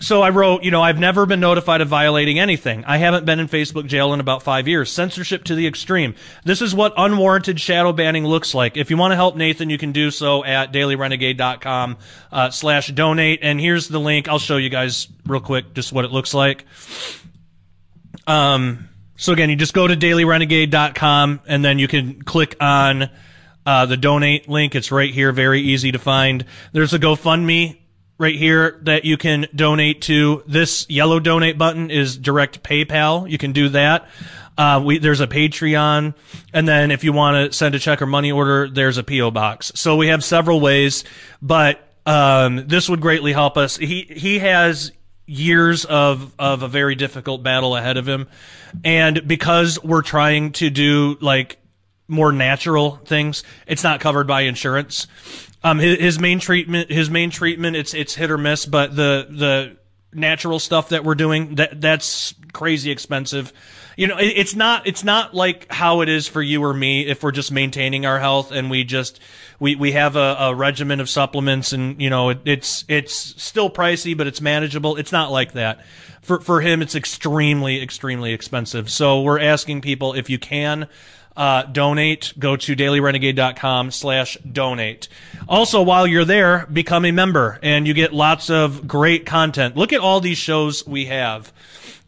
So 0.00 0.22
I 0.22 0.30
wrote, 0.30 0.64
you 0.64 0.70
know, 0.70 0.80
I've 0.80 0.98
never 0.98 1.26
been 1.26 1.40
notified 1.40 1.82
of 1.82 1.88
violating 1.88 2.38
anything. 2.38 2.84
I 2.86 2.96
haven't 2.96 3.26
been 3.26 3.38
in 3.38 3.48
Facebook 3.48 3.86
jail 3.86 4.14
in 4.14 4.20
about 4.20 4.42
five 4.42 4.66
years. 4.66 4.90
Censorship 4.90 5.44
to 5.44 5.54
the 5.54 5.66
extreme. 5.66 6.14
This 6.42 6.62
is 6.62 6.74
what 6.74 6.94
unwarranted 6.96 7.60
shadow 7.60 7.92
banning 7.92 8.24
looks 8.24 8.54
like. 8.54 8.78
If 8.78 8.90
you 8.90 8.96
want 8.96 9.12
to 9.12 9.16
help 9.16 9.36
Nathan, 9.36 9.68
you 9.68 9.76
can 9.76 9.92
do 9.92 10.10
so 10.10 10.42
at 10.42 10.72
dailyrenegade.com 10.72 11.98
uh, 12.32 12.50
slash 12.50 12.88
donate. 12.88 13.40
And 13.42 13.60
here's 13.60 13.88
the 13.88 14.00
link. 14.00 14.26
I'll 14.26 14.38
show 14.38 14.56
you 14.56 14.70
guys 14.70 15.06
real 15.26 15.40
quick 15.40 15.74
just 15.74 15.92
what 15.92 16.06
it 16.06 16.10
looks 16.12 16.32
like. 16.32 16.64
Um, 18.26 18.88
so 19.16 19.34
again, 19.34 19.50
you 19.50 19.56
just 19.56 19.74
go 19.74 19.86
to 19.86 19.96
dailyrenegade.com 19.96 21.40
and 21.46 21.62
then 21.62 21.78
you 21.78 21.88
can 21.88 22.22
click 22.22 22.56
on 22.58 23.10
uh, 23.66 23.84
the 23.84 23.98
donate 23.98 24.48
link. 24.48 24.74
It's 24.74 24.90
right 24.90 25.12
here, 25.12 25.30
very 25.30 25.60
easy 25.60 25.92
to 25.92 25.98
find. 25.98 26.46
There's 26.72 26.94
a 26.94 26.98
GoFundMe 26.98 27.79
right 28.20 28.36
here 28.36 28.78
that 28.82 29.06
you 29.06 29.16
can 29.16 29.46
donate 29.56 30.02
to. 30.02 30.44
This 30.46 30.84
yellow 30.90 31.18
donate 31.20 31.56
button 31.56 31.90
is 31.90 32.18
direct 32.18 32.62
PayPal. 32.62 33.28
You 33.28 33.38
can 33.38 33.52
do 33.52 33.70
that. 33.70 34.08
Uh, 34.58 34.82
we, 34.84 34.98
there's 34.98 35.22
a 35.22 35.26
Patreon, 35.26 36.14
and 36.52 36.68
then 36.68 36.90
if 36.90 37.02
you 37.02 37.14
want 37.14 37.50
to 37.50 37.56
send 37.56 37.74
a 37.74 37.78
check 37.78 38.02
or 38.02 38.06
money 38.06 38.30
order, 38.30 38.68
there's 38.68 38.98
a 38.98 39.02
PO 39.02 39.30
box. 39.30 39.72
So 39.74 39.96
we 39.96 40.08
have 40.08 40.22
several 40.22 40.60
ways, 40.60 41.02
but 41.40 41.80
um, 42.04 42.68
this 42.68 42.86
would 42.90 43.00
greatly 43.00 43.32
help 43.32 43.56
us. 43.56 43.78
He 43.78 44.02
he 44.02 44.40
has 44.40 44.92
years 45.24 45.86
of 45.86 46.34
of 46.38 46.62
a 46.62 46.68
very 46.68 46.94
difficult 46.94 47.42
battle 47.42 47.74
ahead 47.74 47.96
of 47.96 48.06
him, 48.06 48.28
and 48.84 49.26
because 49.26 49.82
we're 49.82 50.02
trying 50.02 50.52
to 50.52 50.68
do 50.68 51.16
like 51.22 51.56
more 52.06 52.32
natural 52.32 52.96
things, 53.06 53.44
it's 53.66 53.82
not 53.82 54.00
covered 54.00 54.26
by 54.26 54.42
insurance. 54.42 55.06
Um, 55.62 55.78
his, 55.78 55.98
his 55.98 56.18
main 56.18 56.40
treatment, 56.40 56.90
his 56.90 57.10
main 57.10 57.30
treatment, 57.30 57.76
it's 57.76 57.92
it's 57.92 58.14
hit 58.14 58.30
or 58.30 58.38
miss, 58.38 58.66
but 58.66 58.96
the 58.96 59.26
the 59.28 59.76
natural 60.12 60.58
stuff 60.58 60.88
that 60.88 61.04
we're 61.04 61.14
doing 61.14 61.56
that 61.56 61.80
that's 61.80 62.34
crazy 62.52 62.90
expensive. 62.90 63.52
You 63.96 64.06
know, 64.06 64.16
it, 64.16 64.32
it's 64.36 64.54
not 64.54 64.86
it's 64.86 65.04
not 65.04 65.34
like 65.34 65.70
how 65.70 66.00
it 66.00 66.08
is 66.08 66.26
for 66.26 66.42
you 66.42 66.64
or 66.64 66.72
me 66.72 67.06
if 67.06 67.22
we're 67.22 67.32
just 67.32 67.52
maintaining 67.52 68.06
our 68.06 68.18
health 68.18 68.52
and 68.52 68.70
we 68.70 68.84
just 68.84 69.20
we 69.58 69.74
we 69.76 69.92
have 69.92 70.16
a, 70.16 70.36
a 70.40 70.54
regimen 70.54 71.00
of 71.00 71.10
supplements 71.10 71.72
and 71.72 72.00
you 72.00 72.08
know 72.08 72.30
it, 72.30 72.38
it's 72.44 72.84
it's 72.88 73.14
still 73.14 73.70
pricey 73.70 74.16
but 74.16 74.26
it's 74.26 74.40
manageable. 74.40 74.96
It's 74.96 75.12
not 75.12 75.30
like 75.30 75.52
that. 75.52 75.84
For 76.22 76.40
for 76.40 76.60
him, 76.60 76.80
it's 76.82 76.94
extremely 76.94 77.82
extremely 77.82 78.32
expensive. 78.32 78.90
So 78.90 79.20
we're 79.22 79.40
asking 79.40 79.82
people 79.82 80.14
if 80.14 80.30
you 80.30 80.38
can 80.38 80.88
uh, 81.40 81.62
donate, 81.62 82.34
go 82.38 82.54
to 82.54 82.76
dailyrenegade.com 82.76 83.90
slash 83.92 84.36
donate. 84.52 85.08
Also, 85.48 85.80
while 85.80 86.06
you're 86.06 86.26
there, 86.26 86.66
become 86.70 87.06
a 87.06 87.12
member 87.12 87.58
and 87.62 87.88
you 87.88 87.94
get 87.94 88.12
lots 88.12 88.50
of 88.50 88.86
great 88.86 89.24
content. 89.24 89.74
Look 89.74 89.94
at 89.94 90.00
all 90.00 90.20
these 90.20 90.36
shows 90.36 90.86
we 90.86 91.06
have. 91.06 91.50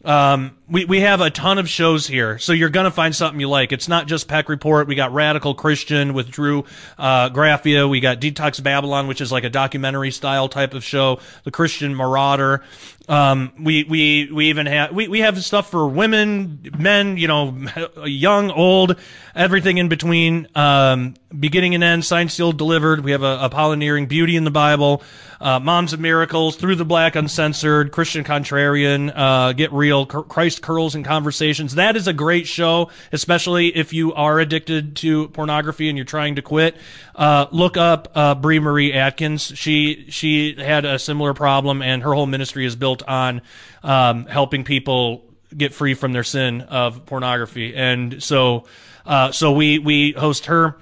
Um, 0.05 0.55
we, 0.69 0.85
we 0.85 1.01
have 1.01 1.19
a 1.19 1.29
ton 1.29 1.57
of 1.57 1.67
shows 1.67 2.07
here, 2.07 2.39
so 2.39 2.53
you're 2.53 2.69
gonna 2.69 2.91
find 2.91 3.15
something 3.15 3.39
you 3.39 3.49
like. 3.49 3.71
It's 3.71 3.87
not 3.87 4.07
just 4.07 4.27
Peck 4.27 4.47
Report. 4.47 4.87
We 4.87 4.95
got 4.95 5.13
Radical 5.13 5.55
Christian 5.55 6.13
with 6.13 6.29
Drew 6.29 6.63
uh, 6.97 7.29
Graphia. 7.29 7.89
We 7.89 7.99
got 7.99 8.21
Detox 8.21 8.63
Babylon, 8.63 9.07
which 9.07 9.19
is 9.19 9.31
like 9.31 9.43
a 9.43 9.49
documentary 9.49 10.11
style 10.11 10.47
type 10.47 10.73
of 10.73 10.83
show. 10.83 11.19
The 11.43 11.51
Christian 11.51 11.93
Marauder. 11.95 12.63
Um, 13.09 13.51
we 13.59 13.83
we 13.83 14.29
we 14.31 14.47
even 14.47 14.65
have 14.65 14.93
we, 14.93 15.09
we 15.09 15.19
have 15.19 15.43
stuff 15.43 15.69
for 15.69 15.85
women, 15.87 16.71
men, 16.77 17.17
you 17.17 17.27
know, 17.27 17.57
young, 18.05 18.49
old, 18.49 18.97
everything 19.35 19.77
in 19.77 19.89
between. 19.89 20.47
Um, 20.55 21.15
beginning 21.37 21.75
and 21.75 21.83
end, 21.83 22.05
signed, 22.05 22.31
sealed, 22.31 22.57
delivered. 22.57 23.03
We 23.03 23.11
have 23.11 23.23
a, 23.23 23.39
a 23.41 23.49
Apolloneering 23.49 24.07
Beauty 24.07 24.35
in 24.35 24.43
the 24.43 24.51
Bible, 24.51 25.03
uh, 25.41 25.59
Moms 25.59 25.93
of 25.93 25.99
Miracles, 25.99 26.55
Through 26.55 26.75
the 26.75 26.85
Black 26.85 27.15
Uncensored, 27.15 27.91
Christian 27.91 28.23
Contrarian, 28.23 29.11
uh, 29.13 29.53
Get 29.53 29.73
Real, 29.73 30.05
Christ 30.05 30.52
Curls 30.61 30.95
and 30.95 31.03
Conversations. 31.03 31.75
That 31.75 31.95
is 31.95 32.07
a 32.07 32.13
great 32.13 32.47
show, 32.47 32.89
especially 33.11 33.75
if 33.75 33.93
you 33.93 34.13
are 34.13 34.39
addicted 34.39 34.95
to 34.97 35.29
pornography 35.29 35.89
and 35.89 35.97
you're 35.97 36.05
trying 36.05 36.35
to 36.35 36.41
quit. 36.41 36.75
Uh, 37.15 37.47
look 37.51 37.77
up 37.77 38.11
uh, 38.15 38.35
Brie 38.35 38.59
Marie 38.59 38.93
Atkins. 38.93 39.51
She 39.55 40.05
she 40.09 40.55
had 40.55 40.85
a 40.85 40.99
similar 40.99 41.33
problem, 41.33 41.81
and 41.81 42.03
her 42.03 42.13
whole 42.13 42.25
ministry 42.25 42.65
is 42.65 42.75
built 42.75 43.03
on 43.07 43.41
um, 43.83 44.25
helping 44.25 44.63
people 44.63 45.25
get 45.55 45.73
free 45.73 45.93
from 45.93 46.13
their 46.13 46.23
sin 46.23 46.61
of 46.61 47.05
pornography. 47.05 47.75
And 47.75 48.21
so, 48.21 48.65
uh, 49.05 49.31
so 49.31 49.51
we 49.51 49.79
we 49.79 50.11
host 50.11 50.47
her. 50.47 50.77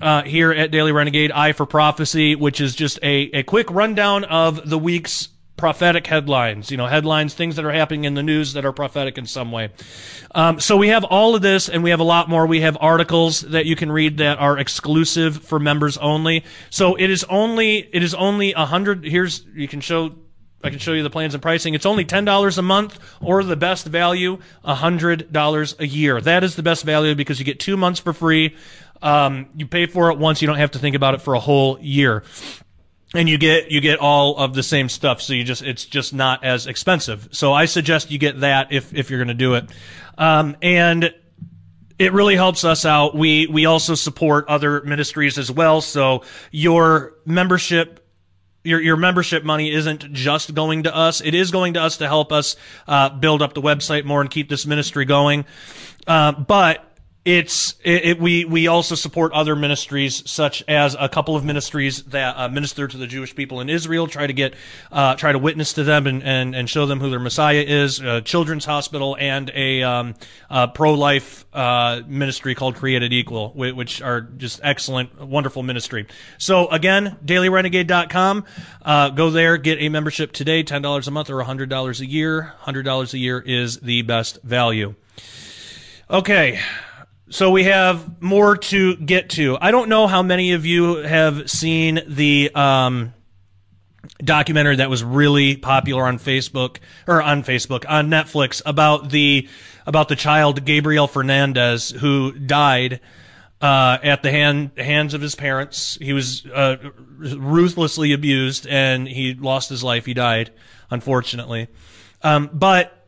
Uh, 0.00 0.22
here 0.22 0.50
at 0.50 0.70
Daily 0.70 0.92
Renegade, 0.92 1.30
Eye 1.30 1.52
for 1.52 1.66
Prophecy, 1.66 2.34
which 2.34 2.58
is 2.62 2.74
just 2.74 2.98
a, 3.02 3.30
a 3.34 3.42
quick 3.42 3.70
rundown 3.70 4.24
of 4.24 4.66
the 4.66 4.78
week's 4.78 5.28
prophetic 5.60 6.06
headlines, 6.06 6.70
you 6.70 6.76
know, 6.76 6.86
headlines, 6.86 7.34
things 7.34 7.56
that 7.56 7.64
are 7.64 7.70
happening 7.70 8.04
in 8.04 8.14
the 8.14 8.22
news 8.22 8.54
that 8.54 8.64
are 8.64 8.72
prophetic 8.72 9.18
in 9.18 9.26
some 9.26 9.52
way. 9.52 9.68
Um, 10.34 10.58
so 10.58 10.76
we 10.76 10.88
have 10.88 11.04
all 11.04 11.34
of 11.34 11.42
this 11.42 11.68
and 11.68 11.84
we 11.84 11.90
have 11.90 12.00
a 12.00 12.04
lot 12.04 12.28
more. 12.28 12.46
We 12.46 12.62
have 12.62 12.78
articles 12.80 13.42
that 13.42 13.66
you 13.66 13.76
can 13.76 13.92
read 13.92 14.18
that 14.18 14.38
are 14.38 14.58
exclusive 14.58 15.44
for 15.44 15.60
members 15.60 15.98
only. 15.98 16.44
So 16.70 16.96
it 16.96 17.10
is 17.10 17.24
only, 17.24 17.88
it 17.92 18.02
is 18.02 18.14
only 18.14 18.54
a 18.54 18.64
hundred, 18.64 19.04
here's, 19.04 19.44
you 19.54 19.68
can 19.68 19.80
show, 19.82 20.14
I 20.64 20.70
can 20.70 20.78
show 20.78 20.92
you 20.92 21.02
the 21.02 21.10
plans 21.10 21.34
and 21.34 21.42
pricing. 21.42 21.74
It's 21.74 21.86
only 21.86 22.06
$10 22.06 22.58
a 22.58 22.62
month 22.62 22.98
or 23.20 23.44
the 23.44 23.56
best 23.56 23.86
value, 23.86 24.38
$100 24.64 25.78
a 25.78 25.86
year. 25.86 26.20
That 26.22 26.42
is 26.42 26.56
the 26.56 26.62
best 26.62 26.84
value 26.84 27.14
because 27.14 27.38
you 27.38 27.44
get 27.44 27.60
two 27.60 27.76
months 27.76 28.00
for 28.00 28.14
free. 28.14 28.56
Um, 29.02 29.48
you 29.54 29.66
pay 29.66 29.86
for 29.86 30.10
it 30.10 30.18
once. 30.18 30.40
You 30.40 30.48
don't 30.48 30.58
have 30.58 30.72
to 30.72 30.78
think 30.78 30.96
about 30.96 31.14
it 31.14 31.20
for 31.20 31.34
a 31.34 31.40
whole 31.40 31.78
year 31.80 32.24
and 33.14 33.28
you 33.28 33.38
get 33.38 33.70
you 33.70 33.80
get 33.80 33.98
all 33.98 34.36
of 34.36 34.54
the 34.54 34.62
same 34.62 34.88
stuff 34.88 35.20
so 35.20 35.32
you 35.32 35.44
just 35.44 35.62
it's 35.62 35.84
just 35.84 36.14
not 36.14 36.44
as 36.44 36.66
expensive. 36.66 37.28
So 37.32 37.52
i 37.52 37.64
suggest 37.64 38.10
you 38.10 38.18
get 38.18 38.40
that 38.40 38.72
if 38.72 38.94
if 38.94 39.10
you're 39.10 39.18
going 39.18 39.28
to 39.28 39.34
do 39.34 39.54
it. 39.54 39.70
Um, 40.18 40.56
and 40.62 41.14
it 41.98 42.12
really 42.12 42.36
helps 42.36 42.64
us 42.64 42.84
out. 42.84 43.14
We 43.14 43.46
we 43.46 43.66
also 43.66 43.94
support 43.94 44.46
other 44.48 44.82
ministries 44.82 45.38
as 45.38 45.50
well 45.50 45.80
so 45.80 46.22
your 46.50 47.14
membership 47.24 48.06
your 48.62 48.80
your 48.80 48.96
membership 48.96 49.44
money 49.44 49.72
isn't 49.72 50.12
just 50.12 50.54
going 50.54 50.84
to 50.84 50.94
us. 50.94 51.20
It 51.20 51.34
is 51.34 51.50
going 51.50 51.74
to 51.74 51.82
us 51.82 51.96
to 51.98 52.06
help 52.06 52.32
us 52.32 52.56
uh, 52.86 53.08
build 53.08 53.42
up 53.42 53.54
the 53.54 53.62
website 53.62 54.04
more 54.04 54.20
and 54.20 54.30
keep 54.30 54.48
this 54.48 54.66
ministry 54.66 55.04
going. 55.04 55.46
Uh, 56.06 56.32
but 56.32 56.89
it's 57.24 57.74
it, 57.84 58.04
it, 58.04 58.20
we 58.20 58.46
we 58.46 58.66
also 58.66 58.94
support 58.94 59.32
other 59.32 59.54
ministries 59.54 60.28
such 60.28 60.64
as 60.66 60.96
a 60.98 61.06
couple 61.06 61.36
of 61.36 61.44
ministries 61.44 62.02
that 62.04 62.34
uh, 62.34 62.48
minister 62.48 62.88
to 62.88 62.96
the 62.96 63.06
Jewish 63.06 63.34
people 63.34 63.60
in 63.60 63.68
Israel 63.68 64.06
try 64.06 64.26
to 64.26 64.32
get 64.32 64.54
uh, 64.90 65.16
try 65.16 65.30
to 65.30 65.38
witness 65.38 65.74
to 65.74 65.84
them 65.84 66.06
and, 66.06 66.22
and, 66.22 66.54
and 66.54 66.70
show 66.70 66.86
them 66.86 66.98
who 66.98 67.10
their 67.10 67.20
Messiah 67.20 67.62
is 67.66 68.00
a 68.00 68.22
children's 68.22 68.64
hospital 68.64 69.18
and 69.20 69.50
a, 69.54 69.82
um, 69.82 70.14
a 70.48 70.68
pro-life 70.68 71.44
uh, 71.52 72.00
ministry 72.06 72.54
called 72.54 72.76
Created 72.76 73.12
Equal 73.12 73.50
which 73.50 74.00
are 74.00 74.22
just 74.22 74.60
excellent 74.62 75.20
wonderful 75.20 75.62
ministry. 75.62 76.06
So 76.38 76.68
again 76.68 77.18
dailyrenegade.com 77.22 78.46
uh, 78.82 79.10
go 79.10 79.28
there 79.28 79.58
get 79.58 79.78
a 79.82 79.90
membership 79.90 80.32
today 80.32 80.64
$10 80.64 81.06
a 81.06 81.10
month 81.10 81.28
or 81.28 81.44
$100 81.44 82.00
a 82.00 82.06
year. 82.06 82.54
$100 82.62 83.12
a 83.12 83.18
year 83.18 83.40
is 83.40 83.80
the 83.80 84.00
best 84.02 84.42
value. 84.42 84.94
Okay 86.08 86.58
so 87.30 87.50
we 87.50 87.64
have 87.64 88.20
more 88.20 88.56
to 88.56 88.96
get 88.96 89.30
to. 89.30 89.56
I 89.60 89.70
don't 89.70 89.88
know 89.88 90.06
how 90.06 90.22
many 90.22 90.52
of 90.52 90.66
you 90.66 90.96
have 90.96 91.48
seen 91.48 92.00
the 92.06 92.50
um, 92.54 93.14
documentary 94.22 94.76
that 94.76 94.90
was 94.90 95.02
really 95.04 95.56
popular 95.56 96.06
on 96.06 96.18
Facebook 96.18 96.78
or 97.06 97.22
on 97.22 97.42
Facebook 97.42 97.84
on 97.88 98.08
Netflix 98.08 98.60
about 98.66 99.10
the 99.10 99.48
about 99.86 100.08
the 100.08 100.16
child 100.16 100.64
Gabriel 100.64 101.06
Fernandez 101.06 101.90
who 101.90 102.32
died 102.32 103.00
uh, 103.60 103.98
at 104.02 104.22
the 104.22 104.30
hand, 104.30 104.72
hands 104.76 105.14
of 105.14 105.20
his 105.20 105.34
parents. 105.34 105.98
He 106.00 106.12
was 106.12 106.46
uh, 106.46 106.76
ruthlessly 107.18 108.12
abused 108.12 108.66
and 108.66 109.06
he 109.06 109.34
lost 109.34 109.68
his 109.68 109.84
life. 109.84 110.06
He 110.06 110.14
died, 110.14 110.50
unfortunately. 110.90 111.68
Um, 112.22 112.50
but 112.52 112.99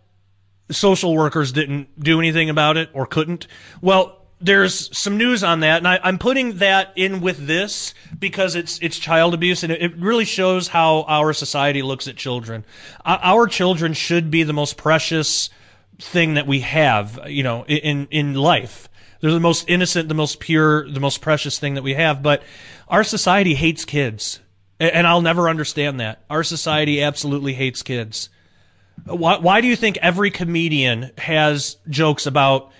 social 0.72 1.14
workers 1.14 1.52
didn't 1.52 2.00
do 2.00 2.18
anything 2.18 2.50
about 2.50 2.76
it 2.76 2.90
or 2.92 3.06
couldn't. 3.06 3.46
Well, 3.80 4.22
there's 4.42 4.96
some 4.96 5.16
news 5.16 5.44
on 5.44 5.60
that, 5.60 5.78
and 5.78 5.88
I, 5.88 6.00
am 6.02 6.18
putting 6.18 6.58
that 6.58 6.92
in 6.96 7.20
with 7.20 7.46
this 7.46 7.94
because 8.18 8.56
it's 8.56 8.78
it's 8.82 8.98
child 8.98 9.34
abuse, 9.34 9.62
and 9.62 9.72
it, 9.72 9.96
really 9.96 10.24
shows 10.24 10.68
how 10.68 11.02
our 11.02 11.32
society 11.32 11.80
looks 11.80 12.08
at 12.08 12.16
children. 12.16 12.64
Uh, 13.04 13.18
our 13.22 13.46
children 13.46 13.92
should 13.92 14.30
be 14.30 14.42
the 14.42 14.52
most 14.52 14.76
precious 14.76 15.48
thing 15.98 16.34
that 16.34 16.46
we 16.46 16.60
have, 16.60 17.20
you 17.26 17.44
know, 17.44 17.64
in 17.66 18.08
in 18.10 18.34
life. 18.34 18.88
They're 19.20 19.30
the 19.30 19.38
most 19.38 19.70
innocent, 19.70 20.08
the 20.08 20.14
most 20.14 20.40
pure, 20.40 20.90
the 20.90 20.98
most 20.98 21.20
precious 21.20 21.60
thing 21.60 21.74
that 21.74 21.82
we 21.82 21.94
have. 21.94 22.22
But 22.22 22.42
our 22.88 23.04
society 23.04 23.54
hates 23.54 23.84
kids, 23.84 24.40
and 24.80 25.06
I'll 25.06 25.22
never 25.22 25.48
understand 25.48 26.00
that. 26.00 26.24
Our 26.28 26.42
society 26.42 27.00
absolutely 27.00 27.54
hates 27.54 27.84
kids. 27.84 28.28
Why, 29.04 29.38
why 29.38 29.60
do 29.60 29.68
you 29.68 29.76
think 29.76 29.98
every 29.98 30.30
comedian 30.30 31.10
has 31.18 31.76
jokes 31.88 32.26
about 32.26 32.70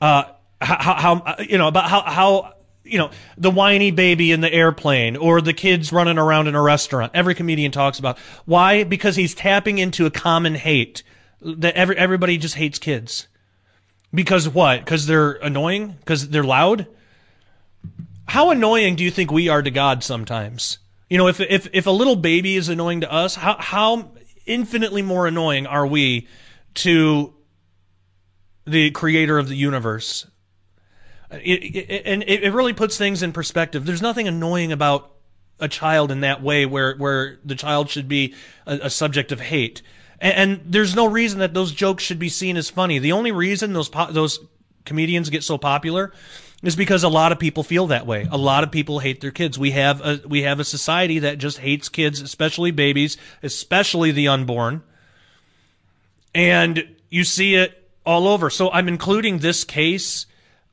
uh, 0.00 0.24
how, 0.60 0.94
how, 0.94 1.36
you 1.40 1.58
know, 1.58 1.68
about 1.68 1.88
how, 1.90 2.02
how, 2.02 2.52
you 2.84 2.98
know, 2.98 3.10
the 3.36 3.50
whiny 3.50 3.90
baby 3.90 4.32
in 4.32 4.40
the 4.40 4.52
airplane 4.52 5.16
or 5.16 5.40
the 5.40 5.52
kids 5.52 5.92
running 5.92 6.18
around 6.18 6.46
in 6.48 6.54
a 6.54 6.62
restaurant? 6.62 7.12
Every 7.14 7.34
comedian 7.34 7.72
talks 7.72 7.98
about. 7.98 8.18
Why? 8.44 8.84
Because 8.84 9.16
he's 9.16 9.34
tapping 9.34 9.78
into 9.78 10.06
a 10.06 10.10
common 10.10 10.54
hate 10.54 11.02
that 11.40 11.74
every, 11.74 11.96
everybody 11.98 12.38
just 12.38 12.54
hates 12.54 12.78
kids. 12.78 13.28
Because 14.14 14.48
what? 14.48 14.80
Because 14.80 15.06
they're 15.06 15.32
annoying? 15.32 15.96
Because 15.98 16.28
they're 16.30 16.44
loud? 16.44 16.86
How 18.26 18.50
annoying 18.50 18.96
do 18.96 19.04
you 19.04 19.10
think 19.10 19.30
we 19.30 19.48
are 19.48 19.62
to 19.62 19.70
God 19.70 20.02
sometimes? 20.02 20.78
You 21.10 21.18
know, 21.18 21.28
if, 21.28 21.40
if, 21.40 21.68
if 21.72 21.86
a 21.86 21.90
little 21.90 22.16
baby 22.16 22.56
is 22.56 22.68
annoying 22.68 23.02
to 23.02 23.12
us, 23.12 23.34
how, 23.34 23.56
how 23.58 24.10
infinitely 24.46 25.02
more 25.02 25.26
annoying 25.26 25.66
are 25.66 25.86
we 25.86 26.28
to 26.74 27.34
the 28.66 28.90
creator 28.92 29.38
of 29.38 29.48
the 29.48 29.56
universe? 29.56 30.26
It, 31.30 31.76
it, 31.76 32.02
and 32.06 32.22
it 32.26 32.52
really 32.52 32.72
puts 32.72 32.96
things 32.96 33.22
in 33.22 33.32
perspective. 33.32 33.84
There's 33.84 34.02
nothing 34.02 34.28
annoying 34.28 34.72
about 34.72 35.12
a 35.58 35.68
child 35.68 36.10
in 36.10 36.20
that 36.20 36.42
way 36.42 36.66
where, 36.66 36.96
where 36.96 37.38
the 37.44 37.54
child 37.54 37.90
should 37.90 38.08
be 38.08 38.34
a, 38.66 38.78
a 38.84 38.90
subject 38.90 39.32
of 39.32 39.40
hate. 39.40 39.82
And, 40.20 40.34
and, 40.34 40.72
there's 40.72 40.94
no 40.94 41.06
reason 41.06 41.40
that 41.40 41.54
those 41.54 41.72
jokes 41.72 42.04
should 42.04 42.18
be 42.18 42.28
seen 42.28 42.56
as 42.56 42.70
funny. 42.70 42.98
The 42.98 43.12
only 43.12 43.32
reason 43.32 43.72
those, 43.72 43.88
po- 43.88 44.12
those 44.12 44.38
comedians 44.84 45.30
get 45.30 45.42
so 45.42 45.58
popular 45.58 46.12
is 46.66 46.74
because 46.74 47.04
a 47.04 47.08
lot 47.08 47.30
of 47.30 47.38
people 47.38 47.62
feel 47.62 47.86
that 47.86 48.06
way. 48.06 48.26
A 48.30 48.36
lot 48.36 48.64
of 48.64 48.72
people 48.72 48.98
hate 48.98 49.20
their 49.20 49.30
kids. 49.30 49.58
We 49.58 49.70
have 49.70 50.00
a 50.00 50.20
we 50.26 50.42
have 50.42 50.58
a 50.58 50.64
society 50.64 51.20
that 51.20 51.38
just 51.38 51.58
hates 51.58 51.88
kids, 51.88 52.20
especially 52.20 52.72
babies, 52.72 53.16
especially 53.42 54.10
the 54.10 54.28
unborn. 54.28 54.82
And 56.34 56.96
you 57.08 57.24
see 57.24 57.54
it 57.54 57.88
all 58.04 58.26
over. 58.26 58.50
So 58.50 58.70
I'm 58.70 58.88
including 58.88 59.38
this 59.38 59.64
case 59.64 60.26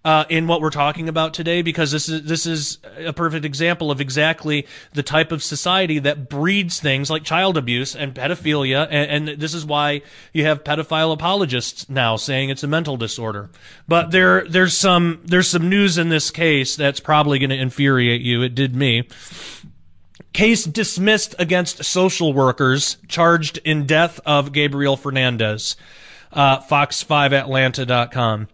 uh, 0.06 0.26
in 0.30 0.48
what 0.48 0.60
we're 0.60 0.70
talking 0.70 1.08
about 1.08 1.34
today 1.34 1.62
because 1.62 1.92
this 1.92 2.10
is 2.10 2.24
this 2.24 2.46
is 2.46 2.78
a 2.98 3.14
perfect 3.14 3.46
example 3.46 3.90
of 3.90 4.02
exactly 4.02 4.68
the 4.94 5.04
type 5.04 5.32
of 5.32 5.42
society 5.42 6.00
that 6.00 6.30
breeds 6.30 6.80
things 6.80 7.10
like 7.10 7.24
child 7.24 7.58
abuse 7.58 7.96
and 7.96 8.14
pedophilia, 8.14 8.88
and, 8.90 9.30
and 9.30 9.40
this 9.40 9.54
is 9.54 9.66
why 9.66 10.02
you 10.34 10.44
have 10.46 10.64
pedophile 10.64 11.14
apologists 11.14 11.90
now 11.90 12.16
saying 12.16 12.50
it's 12.50 12.64
a 12.64 12.68
mental 12.68 12.98
disorder. 12.98 13.50
But 13.88 14.12
there 14.12 14.46
there's 14.48 14.78
some 14.78 15.22
there's 15.24 15.50
some 15.50 15.70
news 15.70 15.98
in 15.98 16.10
this 16.10 16.32
case 16.32 16.76
that's 16.76 17.00
probably 17.00 17.40
going 17.40 17.50
to 17.52 17.58
infuriate 17.58 18.22
you. 18.22 18.42
It 18.42 18.56
did 18.56 18.76
me. 18.76 19.08
Case 20.34 20.66
dismissed 20.66 21.36
against 21.38 21.86
social 21.86 22.34
workers 22.34 22.98
charged 23.08 23.60
in 23.60 23.86
death 23.86 24.20
of 24.26 24.52
Gabriel 24.52 24.98
Fernandez. 24.98 25.78
Uh, 26.32 26.60
Fox5Atlanta.com. 26.62 28.48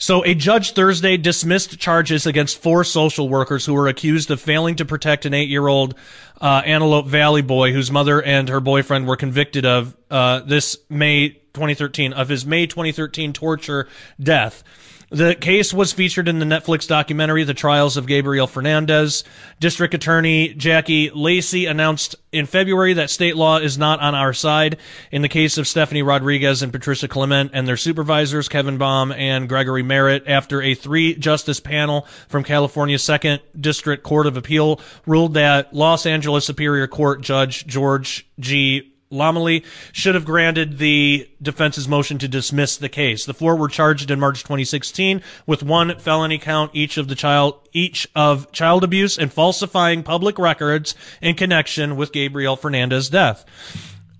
So, 0.00 0.24
a 0.24 0.32
judge 0.32 0.74
Thursday 0.74 1.16
dismissed 1.16 1.76
charges 1.80 2.24
against 2.24 2.62
four 2.62 2.84
social 2.84 3.28
workers 3.28 3.66
who 3.66 3.74
were 3.74 3.88
accused 3.88 4.30
of 4.30 4.40
failing 4.40 4.76
to 4.76 4.84
protect 4.84 5.26
an 5.26 5.34
eight 5.34 5.48
year 5.48 5.66
old 5.66 5.96
uh, 6.40 6.62
Antelope 6.64 7.08
Valley 7.08 7.42
boy 7.42 7.72
whose 7.72 7.90
mother 7.90 8.22
and 8.22 8.48
her 8.48 8.60
boyfriend 8.60 9.08
were 9.08 9.16
convicted 9.16 9.66
of 9.66 9.96
uh, 10.08 10.38
this 10.40 10.78
May 10.88 11.30
2013, 11.52 12.12
of 12.12 12.28
his 12.28 12.46
May 12.46 12.68
2013 12.68 13.32
torture 13.32 13.88
death. 14.20 14.62
The 15.10 15.34
case 15.34 15.72
was 15.72 15.94
featured 15.94 16.28
in 16.28 16.38
the 16.38 16.44
Netflix 16.44 16.86
documentary, 16.86 17.42
The 17.42 17.54
Trials 17.54 17.96
of 17.96 18.06
Gabriel 18.06 18.46
Fernandez. 18.46 19.24
District 19.58 19.94
Attorney 19.94 20.52
Jackie 20.52 21.10
Lacey 21.10 21.64
announced 21.64 22.16
in 22.30 22.44
February 22.44 22.92
that 22.92 23.08
state 23.08 23.34
law 23.34 23.56
is 23.56 23.78
not 23.78 24.00
on 24.00 24.14
our 24.14 24.34
side. 24.34 24.76
In 25.10 25.22
the 25.22 25.28
case 25.30 25.56
of 25.56 25.66
Stephanie 25.66 26.02
Rodriguez 26.02 26.62
and 26.62 26.70
Patricia 26.70 27.08
Clement 27.08 27.52
and 27.54 27.66
their 27.66 27.78
supervisors, 27.78 28.50
Kevin 28.50 28.76
Baum 28.76 29.10
and 29.12 29.48
Gregory 29.48 29.82
Merritt, 29.82 30.24
after 30.26 30.60
a 30.60 30.74
three 30.74 31.14
justice 31.14 31.58
panel 31.58 32.06
from 32.28 32.44
California's 32.44 33.02
Second 33.02 33.40
District 33.58 34.02
Court 34.02 34.26
of 34.26 34.36
Appeal 34.36 34.78
ruled 35.06 35.32
that 35.34 35.72
Los 35.72 36.04
Angeles 36.04 36.44
Superior 36.44 36.86
Court 36.86 37.22
Judge 37.22 37.66
George 37.66 38.28
G. 38.38 38.92
Lomeli 39.10 39.64
should 39.92 40.14
have 40.14 40.24
granted 40.24 40.78
the 40.78 41.28
defense's 41.40 41.88
motion 41.88 42.18
to 42.18 42.28
dismiss 42.28 42.76
the 42.76 42.88
case. 42.88 43.24
The 43.24 43.34
four 43.34 43.56
were 43.56 43.68
charged 43.68 44.10
in 44.10 44.20
March 44.20 44.42
2016 44.42 45.22
with 45.46 45.62
one 45.62 45.98
felony 45.98 46.38
count 46.38 46.70
each 46.74 46.98
of 46.98 47.08
the 47.08 47.14
child 47.14 47.58
each 47.72 48.08
of 48.14 48.50
child 48.52 48.84
abuse 48.84 49.18
and 49.18 49.32
falsifying 49.32 50.02
public 50.02 50.38
records 50.38 50.94
in 51.20 51.34
connection 51.34 51.96
with 51.96 52.12
Gabriel 52.12 52.56
Fernandez's 52.56 53.10
death. 53.10 53.44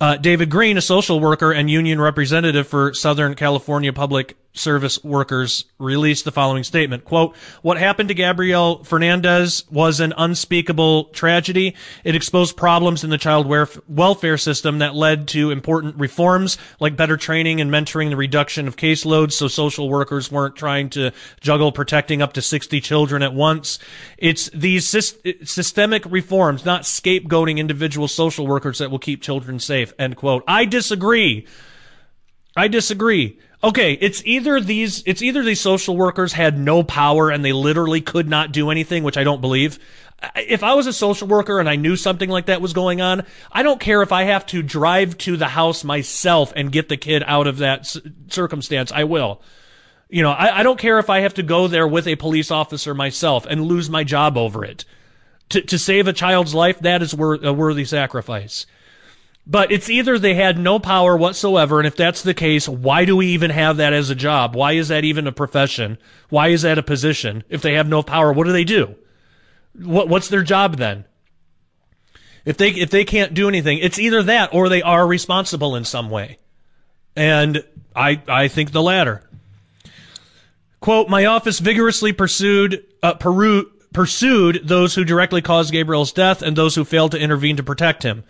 Uh, 0.00 0.16
David 0.16 0.48
Green, 0.48 0.76
a 0.76 0.80
social 0.80 1.18
worker 1.18 1.50
and 1.50 1.68
union 1.68 2.00
representative 2.00 2.68
for 2.68 2.94
Southern 2.94 3.34
California 3.34 3.92
Public 3.92 4.36
Service 4.54 5.04
Workers, 5.04 5.66
released 5.78 6.24
the 6.24 6.32
following 6.32 6.64
statement. 6.64 7.04
Quote, 7.04 7.36
what 7.62 7.78
happened 7.78 8.08
to 8.08 8.14
Gabriel 8.14 8.82
Fernandez 8.82 9.62
was 9.70 10.00
an 10.00 10.12
unspeakable 10.16 11.04
tragedy. 11.04 11.76
It 12.02 12.16
exposed 12.16 12.56
problems 12.56 13.04
in 13.04 13.10
the 13.10 13.18
child 13.18 13.46
welfare 13.86 14.36
system 14.36 14.80
that 14.80 14.96
led 14.96 15.28
to 15.28 15.52
important 15.52 15.96
reforms 15.96 16.58
like 16.80 16.96
better 16.96 17.16
training 17.16 17.60
and 17.60 17.70
mentoring 17.70 18.08
the 18.10 18.16
reduction 18.16 18.66
of 18.66 18.74
caseloads 18.74 19.34
so 19.34 19.46
social 19.46 19.88
workers 19.88 20.32
weren't 20.32 20.56
trying 20.56 20.90
to 20.90 21.12
juggle 21.40 21.70
protecting 21.70 22.20
up 22.20 22.32
to 22.32 22.42
60 22.42 22.80
children 22.80 23.22
at 23.22 23.34
once. 23.34 23.78
It's 24.16 24.50
these 24.50 24.88
systemic 24.88 26.04
reforms, 26.06 26.64
not 26.64 26.82
scapegoating 26.82 27.58
individual 27.58 28.08
social 28.08 28.46
workers 28.46 28.78
that 28.78 28.90
will 28.90 28.98
keep 28.98 29.22
children 29.22 29.60
safe. 29.60 29.92
End 30.00 30.16
quote. 30.16 30.42
I 30.48 30.64
disagree. 30.64 31.46
I 32.56 32.66
disagree. 32.66 33.38
Okay, 33.62 33.94
it's 33.94 34.22
either 34.24 34.60
these 34.60 35.02
it's 35.04 35.20
either 35.20 35.42
these 35.42 35.60
social 35.60 35.96
workers 35.96 36.32
had 36.32 36.56
no 36.56 36.84
power 36.84 37.30
and 37.30 37.44
they 37.44 37.52
literally 37.52 38.00
could 38.00 38.28
not 38.28 38.52
do 38.52 38.70
anything, 38.70 39.02
which 39.02 39.16
I 39.16 39.24
don't 39.24 39.40
believe. 39.40 39.80
If 40.36 40.62
I 40.62 40.74
was 40.74 40.86
a 40.86 40.92
social 40.92 41.26
worker 41.28 41.58
and 41.58 41.68
I 41.68 41.76
knew 41.76 41.96
something 41.96 42.28
like 42.28 42.46
that 42.46 42.60
was 42.60 42.72
going 42.72 43.00
on, 43.00 43.24
I 43.50 43.62
don't 43.62 43.80
care 43.80 44.02
if 44.02 44.12
I 44.12 44.24
have 44.24 44.46
to 44.46 44.62
drive 44.62 45.18
to 45.18 45.36
the 45.36 45.48
house 45.48 45.84
myself 45.84 46.52
and 46.54 46.72
get 46.72 46.88
the 46.88 46.96
kid 46.96 47.22
out 47.26 47.46
of 47.46 47.58
that 47.58 48.00
circumstance. 48.28 48.92
I 48.92 49.04
will. 49.04 49.42
You 50.08 50.22
know, 50.22 50.30
I, 50.30 50.60
I 50.60 50.62
don't 50.62 50.78
care 50.78 50.98
if 50.98 51.10
I 51.10 51.20
have 51.20 51.34
to 51.34 51.42
go 51.42 51.68
there 51.68 51.86
with 51.86 52.06
a 52.06 52.16
police 52.16 52.50
officer 52.50 52.94
myself 52.94 53.44
and 53.46 53.62
lose 53.62 53.90
my 53.90 54.04
job 54.04 54.36
over 54.36 54.64
it. 54.64 54.84
To, 55.50 55.62
to 55.62 55.78
save 55.78 56.08
a 56.08 56.12
child's 56.12 56.54
life, 56.54 56.78
that 56.80 57.02
is 57.02 57.14
wor- 57.14 57.42
a 57.42 57.52
worthy 57.52 57.84
sacrifice. 57.84 58.66
But 59.50 59.72
it's 59.72 59.88
either 59.88 60.18
they 60.18 60.34
had 60.34 60.58
no 60.58 60.78
power 60.78 61.16
whatsoever, 61.16 61.80
and 61.80 61.86
if 61.86 61.96
that's 61.96 62.20
the 62.20 62.34
case, 62.34 62.68
why 62.68 63.06
do 63.06 63.16
we 63.16 63.28
even 63.28 63.50
have 63.50 63.78
that 63.78 63.94
as 63.94 64.10
a 64.10 64.14
job? 64.14 64.54
Why 64.54 64.72
is 64.72 64.88
that 64.88 65.04
even 65.04 65.26
a 65.26 65.32
profession? 65.32 65.96
Why 66.28 66.48
is 66.48 66.62
that 66.62 66.76
a 66.76 66.82
position? 66.82 67.42
If 67.48 67.62
they 67.62 67.72
have 67.74 67.88
no 67.88 68.02
power, 68.02 68.30
what 68.30 68.44
do 68.44 68.52
they 68.52 68.64
do? 68.64 68.94
What, 69.72 70.08
what's 70.10 70.28
their 70.28 70.42
job 70.42 70.76
then? 70.76 71.06
If 72.44 72.58
they 72.58 72.70
if 72.70 72.90
they 72.90 73.04
can't 73.04 73.34
do 73.34 73.48
anything, 73.48 73.78
it's 73.78 73.98
either 73.98 74.22
that 74.22 74.54
or 74.54 74.68
they 74.68 74.82
are 74.82 75.06
responsible 75.06 75.76
in 75.76 75.84
some 75.84 76.08
way. 76.08 76.38
And 77.16 77.62
I 77.94 78.22
I 78.28 78.48
think 78.48 78.72
the 78.72 78.82
latter. 78.82 79.28
Quote, 80.80 81.08
my 81.08 81.24
office 81.24 81.58
vigorously 81.58 82.12
pursued 82.12 82.84
uh, 83.02 83.14
Peru, 83.14 83.70
pursued 83.92 84.60
those 84.64 84.94
who 84.94 85.04
directly 85.04 85.42
caused 85.42 85.72
Gabriel's 85.72 86.12
death 86.12 86.40
and 86.40 86.56
those 86.56 86.74
who 86.74 86.84
failed 86.84 87.10
to 87.12 87.18
intervene 87.18 87.56
to 87.56 87.62
protect 87.62 88.02
him. 88.02 88.24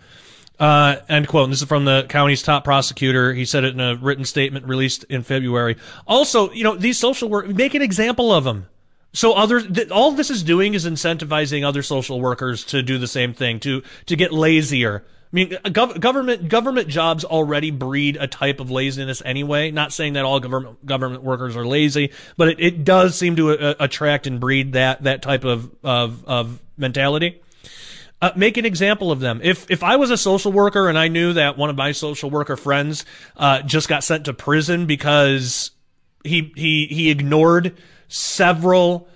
Uh, 0.59 0.97
end 1.07 1.25
quote. 1.29 1.45
And 1.45 1.53
this 1.53 1.61
is 1.61 1.67
from 1.69 1.85
the 1.85 2.05
county's 2.09 2.43
top 2.43 2.65
prosecutor. 2.65 3.33
He 3.33 3.45
said 3.45 3.63
it 3.63 3.73
in 3.73 3.79
a 3.79 3.95
written 3.95 4.25
statement 4.25 4.65
released 4.65 5.05
in 5.05 5.23
February. 5.23 5.77
Also, 6.05 6.51
you 6.51 6.65
know, 6.65 6.75
these 6.75 6.97
social 6.97 7.29
work, 7.29 7.47
make 7.47 7.75
an 7.75 7.81
example 7.81 8.33
of 8.33 8.43
them. 8.43 8.67
So 9.13 9.33
other, 9.33 9.61
th- 9.61 9.89
all 9.89 10.11
this 10.11 10.29
is 10.29 10.43
doing 10.43 10.73
is 10.73 10.85
incentivizing 10.85 11.65
other 11.65 11.81
social 11.81 12.19
workers 12.19 12.65
to 12.65 12.83
do 12.83 12.97
the 12.97 13.07
same 13.07 13.33
thing, 13.33 13.61
to, 13.61 13.83
to 14.07 14.15
get 14.17 14.33
lazier. 14.33 15.05
I 15.07 15.31
mean, 15.31 15.49
gov- 15.49 15.99
government, 15.99 16.49
government 16.49 16.89
jobs 16.89 17.23
already 17.23 17.71
breed 17.71 18.17
a 18.19 18.27
type 18.27 18.59
of 18.59 18.69
laziness 18.69 19.21
anyway. 19.23 19.71
Not 19.71 19.93
saying 19.93 20.13
that 20.13 20.25
all 20.25 20.39
government, 20.39 20.85
government 20.85 21.23
workers 21.23 21.55
are 21.55 21.65
lazy, 21.65 22.11
but 22.35 22.49
it, 22.49 22.59
it 22.59 22.83
does 22.83 23.17
seem 23.17 23.37
to 23.37 23.51
uh, 23.51 23.75
attract 23.79 24.27
and 24.27 24.39
breed 24.39 24.73
that, 24.73 25.03
that 25.03 25.21
type 25.21 25.45
of, 25.45 25.71
of, 25.83 26.25
of 26.25 26.59
mentality. 26.77 27.41
Uh, 28.21 28.31
make 28.35 28.57
an 28.57 28.65
example 28.65 29.13
of 29.13 29.21
them. 29.21 29.39
If 29.41 29.71
if 29.71 29.81
I 29.81 29.95
was 29.95 30.11
a 30.11 30.17
social 30.17 30.51
worker 30.51 30.89
and 30.89 30.99
I 30.99 31.07
knew 31.07 31.33
that 31.33 31.57
one 31.57 31.69
of 31.69 31.77
my 31.77 31.93
social 31.93 32.29
worker 32.29 32.57
friends 32.57 33.05
uh, 33.37 33.61
just 33.61 33.87
got 33.87 34.03
sent 34.03 34.25
to 34.25 34.33
prison 34.33 34.85
because 34.85 35.71
he 36.25 36.51
he 36.55 36.87
he 36.87 37.09
ignored 37.09 37.77
several 38.09 39.07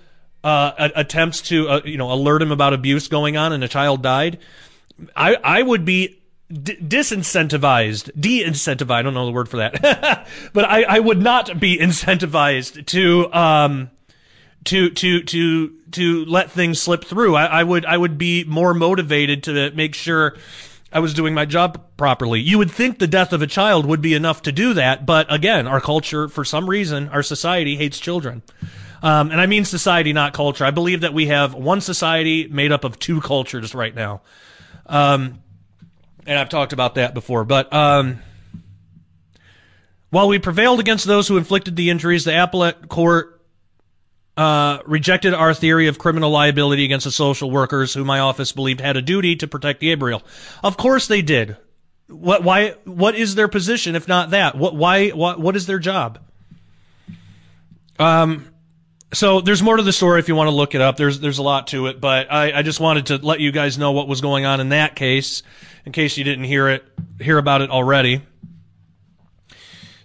uh, 0.42 0.90
attempts 0.96 1.42
to 1.42 1.68
uh, 1.68 1.80
you 1.84 1.98
know 1.98 2.10
alert 2.12 2.40
him 2.40 2.50
about 2.50 2.72
abuse 2.72 3.08
going 3.08 3.36
on 3.36 3.52
and 3.52 3.62
a 3.62 3.68
child 3.68 4.02
died, 4.02 4.38
I 5.14 5.36
I 5.36 5.62
would 5.62 5.84
be 5.84 6.20
d- 6.50 6.76
disincentivized, 6.76 8.10
de-incentivized. 8.18 8.90
I 8.90 9.02
don't 9.02 9.14
know 9.14 9.26
the 9.26 9.32
word 9.32 9.48
for 9.48 9.58
that, 9.58 10.26
but 10.52 10.64
I 10.64 10.84
I 10.84 10.98
would 10.98 11.20
not 11.20 11.60
be 11.60 11.76
incentivized 11.76 12.86
to 12.86 13.32
um 13.34 13.90
to 14.64 14.90
to 14.90 15.22
to 15.22 15.68
to 15.92 16.24
let 16.24 16.50
things 16.50 16.80
slip 16.80 17.04
through. 17.04 17.36
I, 17.36 17.44
I 17.46 17.62
would 17.62 17.84
I 17.84 17.96
would 17.96 18.18
be 18.18 18.44
more 18.44 18.74
motivated 18.74 19.44
to 19.44 19.70
make 19.72 19.94
sure 19.94 20.36
I 20.92 21.00
was 21.00 21.12
doing 21.12 21.34
my 21.34 21.44
job 21.44 21.82
properly. 21.96 22.40
You 22.40 22.58
would 22.58 22.70
think 22.70 22.98
the 22.98 23.06
death 23.06 23.32
of 23.32 23.42
a 23.42 23.46
child 23.46 23.84
would 23.84 24.00
be 24.00 24.14
enough 24.14 24.42
to 24.42 24.52
do 24.52 24.74
that, 24.74 25.04
but 25.04 25.32
again, 25.32 25.66
our 25.66 25.80
culture, 25.80 26.28
for 26.28 26.44
some 26.44 26.70
reason, 26.70 27.08
our 27.08 27.22
society 27.22 27.76
hates 27.76 27.98
children. 27.98 28.42
Um, 29.02 29.30
and 29.30 29.40
I 29.40 29.46
mean 29.46 29.64
society, 29.64 30.12
not 30.12 30.32
culture. 30.32 30.64
I 30.64 30.70
believe 30.70 31.02
that 31.02 31.12
we 31.12 31.26
have 31.26 31.52
one 31.52 31.80
society 31.80 32.46
made 32.46 32.72
up 32.72 32.84
of 32.84 32.98
two 32.98 33.20
cultures 33.20 33.74
right 33.74 33.94
now. 33.94 34.22
Um, 34.86 35.42
and 36.26 36.38
I've 36.38 36.48
talked 36.48 36.72
about 36.72 36.94
that 36.94 37.12
before, 37.12 37.44
but 37.44 37.70
um, 37.72 38.20
while 40.10 40.28
we 40.28 40.38
prevailed 40.38 40.80
against 40.80 41.06
those 41.06 41.28
who 41.28 41.36
inflicted 41.36 41.76
the 41.76 41.90
injuries, 41.90 42.24
the 42.24 42.40
appellate 42.40 42.88
court 42.88 43.33
uh, 44.36 44.78
rejected 44.86 45.34
our 45.34 45.54
theory 45.54 45.86
of 45.86 45.98
criminal 45.98 46.30
liability 46.30 46.84
against 46.84 47.04
the 47.04 47.12
social 47.12 47.50
workers 47.50 47.94
who 47.94 48.04
my 48.04 48.18
office 48.18 48.52
believed 48.52 48.80
had 48.80 48.96
a 48.96 49.02
duty 49.02 49.36
to 49.36 49.46
protect 49.46 49.80
Gabriel. 49.80 50.22
Of 50.62 50.76
course 50.76 51.06
they 51.06 51.22
did. 51.22 51.56
What, 52.08 52.42
why, 52.42 52.74
what 52.84 53.14
is 53.14 53.34
their 53.34 53.48
position 53.48 53.94
if 53.96 54.08
not 54.08 54.30
that? 54.30 54.56
What, 54.56 54.74
why, 54.74 55.10
what, 55.10 55.40
what 55.40 55.56
is 55.56 55.66
their 55.66 55.78
job? 55.78 56.18
Um, 57.98 58.48
so 59.12 59.40
there's 59.40 59.62
more 59.62 59.76
to 59.76 59.82
the 59.82 59.92
story 59.92 60.18
if 60.18 60.28
you 60.28 60.34
want 60.34 60.48
to 60.48 60.54
look 60.54 60.74
it 60.74 60.80
up. 60.80 60.96
There's, 60.96 61.20
there's 61.20 61.38
a 61.38 61.42
lot 61.42 61.68
to 61.68 61.86
it, 61.86 62.00
but 62.00 62.30
I, 62.30 62.58
I 62.58 62.62
just 62.62 62.80
wanted 62.80 63.06
to 63.06 63.18
let 63.18 63.38
you 63.40 63.52
guys 63.52 63.78
know 63.78 63.92
what 63.92 64.08
was 64.08 64.20
going 64.20 64.44
on 64.44 64.60
in 64.60 64.70
that 64.70 64.96
case 64.96 65.42
in 65.86 65.92
case 65.92 66.16
you 66.18 66.24
didn't 66.24 66.44
hear 66.44 66.68
it, 66.68 66.84
hear 67.20 67.38
about 67.38 67.62
it 67.62 67.70
already. 67.70 68.22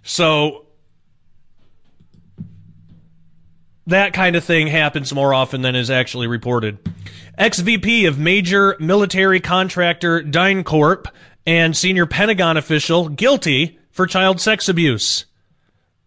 So, 0.04 0.68
that 3.90 4.14
kind 4.14 4.36
of 4.36 4.44
thing 4.44 4.68
happens 4.68 5.14
more 5.14 5.34
often 5.34 5.62
than 5.62 5.76
is 5.76 5.90
actually 5.90 6.28
reported. 6.28 6.78
Ex-VP 7.38 8.06
of 8.06 8.20
major 8.20 8.76
military 8.80 9.40
contractor 9.40 10.22
DynCorp 10.22 11.06
and 11.46 11.76
senior 11.76 12.06
Pentagon 12.06 12.58
official 12.58 13.10
guilty 13.10 13.80
for 13.92 14.06
child 14.06 14.40
sex 14.42 14.70
abuse. 14.70 15.26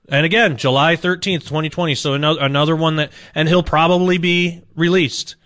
And 0.08 0.26
again, 0.26 0.56
July 0.56 0.96
13th, 0.96 1.42
2020. 1.42 1.94
So 1.94 2.14
another, 2.14 2.40
another 2.40 2.76
one 2.76 2.96
that, 2.96 3.12
and 3.34 3.48
he'll 3.48 3.62
probably 3.62 4.18
be 4.18 4.62
released. 4.74 5.36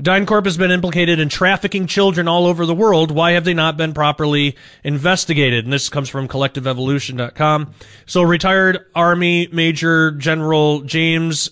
DynCorp 0.00 0.44
has 0.44 0.58
been 0.58 0.70
implicated 0.70 1.18
in 1.18 1.28
trafficking 1.30 1.86
children 1.86 2.28
all 2.28 2.46
over 2.46 2.66
the 2.66 2.74
world. 2.74 3.10
Why 3.10 3.32
have 3.32 3.44
they 3.44 3.54
not 3.54 3.78
been 3.78 3.94
properly 3.94 4.56
investigated? 4.84 5.64
And 5.64 5.72
this 5.72 5.88
comes 5.88 6.10
from 6.10 6.28
collectiveevolution.com. 6.28 7.74
So 8.04 8.22
retired 8.22 8.84
Army 8.94 9.48
Major 9.50 10.10
General 10.12 10.82
James 10.82 11.50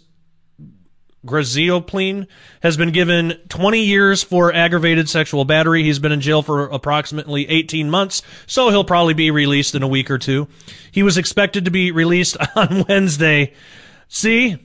Grazioplene 1.25 2.27
has 2.63 2.77
been 2.77 2.91
given 2.91 3.39
20 3.49 3.81
years 3.81 4.23
for 4.23 4.53
aggravated 4.53 5.09
sexual 5.09 5.47
battery. 5.47 5.83
He's 5.83 5.99
been 5.99 6.13
in 6.13 6.21
jail 6.21 6.43
for 6.43 6.65
approximately 6.67 7.49
18 7.49 7.89
months, 7.89 8.23
so 8.47 8.69
he'll 8.69 8.85
probably 8.85 9.15
be 9.15 9.31
released 9.31 9.75
in 9.75 9.83
a 9.83 9.89
week 9.89 10.11
or 10.11 10.19
two. 10.19 10.49
He 10.93 11.03
was 11.03 11.17
expected 11.17 11.65
to 11.65 11.71
be 11.71 11.91
released 11.93 12.37
on 12.57 12.85
Wednesday. 12.89 13.55
See? 14.09 14.59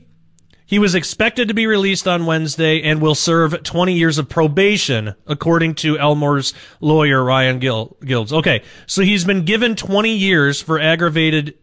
He 0.70 0.78
was 0.78 0.94
expected 0.94 1.48
to 1.48 1.56
be 1.56 1.66
released 1.66 2.08
on 2.08 2.28
Wednesday 2.28 2.84
and 2.84 3.02
will 3.02 3.16
serve 3.16 3.64
20 3.64 3.92
years 3.92 4.20
of 4.20 4.30
probation, 4.30 5.16
according 5.26 5.74
to 5.76 5.98
Elmore's 5.98 6.54
lawyer, 6.80 7.24
Ryan 7.24 7.58
Gil- 7.58 7.98
Gilds. 8.06 8.32
Okay, 8.32 8.62
so 8.86 9.02
he's 9.02 9.26
been 9.26 9.46
given 9.46 9.76
20 9.76 10.14
years 10.14 10.62
for 10.62 10.80
aggravated. 10.80 11.56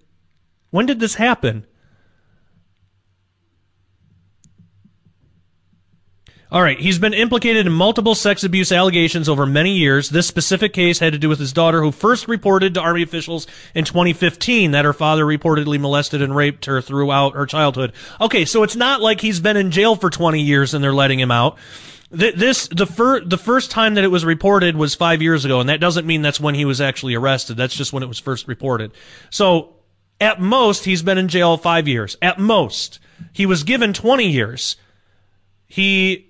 When 0.71 0.87
did 0.87 0.99
this 0.99 1.15
happen? 1.15 1.67
All 6.57 6.63
right, 6.63 6.81
he's 6.81 6.99
been 6.99 7.13
implicated 7.13 7.67
in 7.67 7.73
multiple 7.75 8.15
sex 8.15 8.43
abuse 8.43 8.73
allegations 8.73 9.29
over 9.29 9.45
many 9.45 9.73
years. 9.73 10.09
This 10.09 10.27
specific 10.27 10.73
case 10.73 10.99
had 10.99 11.13
to 11.13 11.19
do 11.19 11.29
with 11.29 11.39
his 11.39 11.53
daughter, 11.53 11.83
who 11.83 11.93
first 11.93 12.29
reported 12.29 12.73
to 12.73 12.81
Army 12.81 13.03
officials 13.03 13.47
in 13.75 13.85
2015 13.85 14.71
that 14.71 14.87
her 14.87 14.95
father 14.95 15.27
reportedly 15.27 15.79
molested 15.79 16.23
and 16.23 16.35
raped 16.35 16.65
her 16.65 16.81
throughout 16.81 17.35
her 17.35 17.45
childhood. 17.45 17.93
Okay, 18.23 18.47
so 18.47 18.63
it's 18.63 18.75
not 18.75 19.03
like 19.03 19.21
he's 19.21 19.39
been 19.39 19.59
in 19.59 19.71
jail 19.71 19.97
for 19.97 20.09
20 20.09 20.41
years 20.41 20.73
and 20.73 20.83
they're 20.83 20.95
letting 20.95 21.21
him 21.21 21.31
out. 21.31 21.59
This 22.11 22.69
the 22.69 22.87
first 22.87 23.29
the 23.29 23.37
first 23.37 23.71
time 23.71 23.93
that 23.97 24.05
it 24.05 24.11
was 24.11 24.25
reported 24.25 24.77
was 24.77 24.95
five 24.95 25.21
years 25.21 25.45
ago, 25.45 25.61
and 25.61 25.69
that 25.69 25.79
doesn't 25.79 26.07
mean 26.07 26.23
that's 26.23 26.41
when 26.41 26.55
he 26.55 26.65
was 26.65 26.81
actually 26.81 27.17
arrested. 27.17 27.59
That's 27.59 27.77
just 27.77 27.93
when 27.93 28.03
it 28.03 28.09
was 28.09 28.19
first 28.19 28.49
reported. 28.49 28.93
So 29.29 29.75
at 30.23 30.41
most, 30.41 30.87
he's 30.87 31.03
been 31.03 31.19
in 31.19 31.29
jail 31.29 31.59
five 31.59 31.87
years. 31.87 32.17
At 32.23 32.39
most, 32.39 32.99
he 33.35 33.45
was 33.45 33.63
given 33.63 33.93
20 33.93 34.27
years. 34.27 34.77
He 35.67 36.26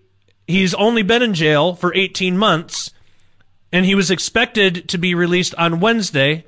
He's 0.47 0.74
only 0.74 1.02
been 1.02 1.23
in 1.23 1.35
jail 1.35 1.74
for 1.74 1.94
18 1.94 2.39
months, 2.39 2.93
and 3.73 3.85
he 3.85 3.94
was 3.94 4.10
expected 4.10 4.89
to 4.89 4.98
be 4.98 5.14
released 5.14 5.55
on 5.56 5.81
Wednesday, 5.81 6.44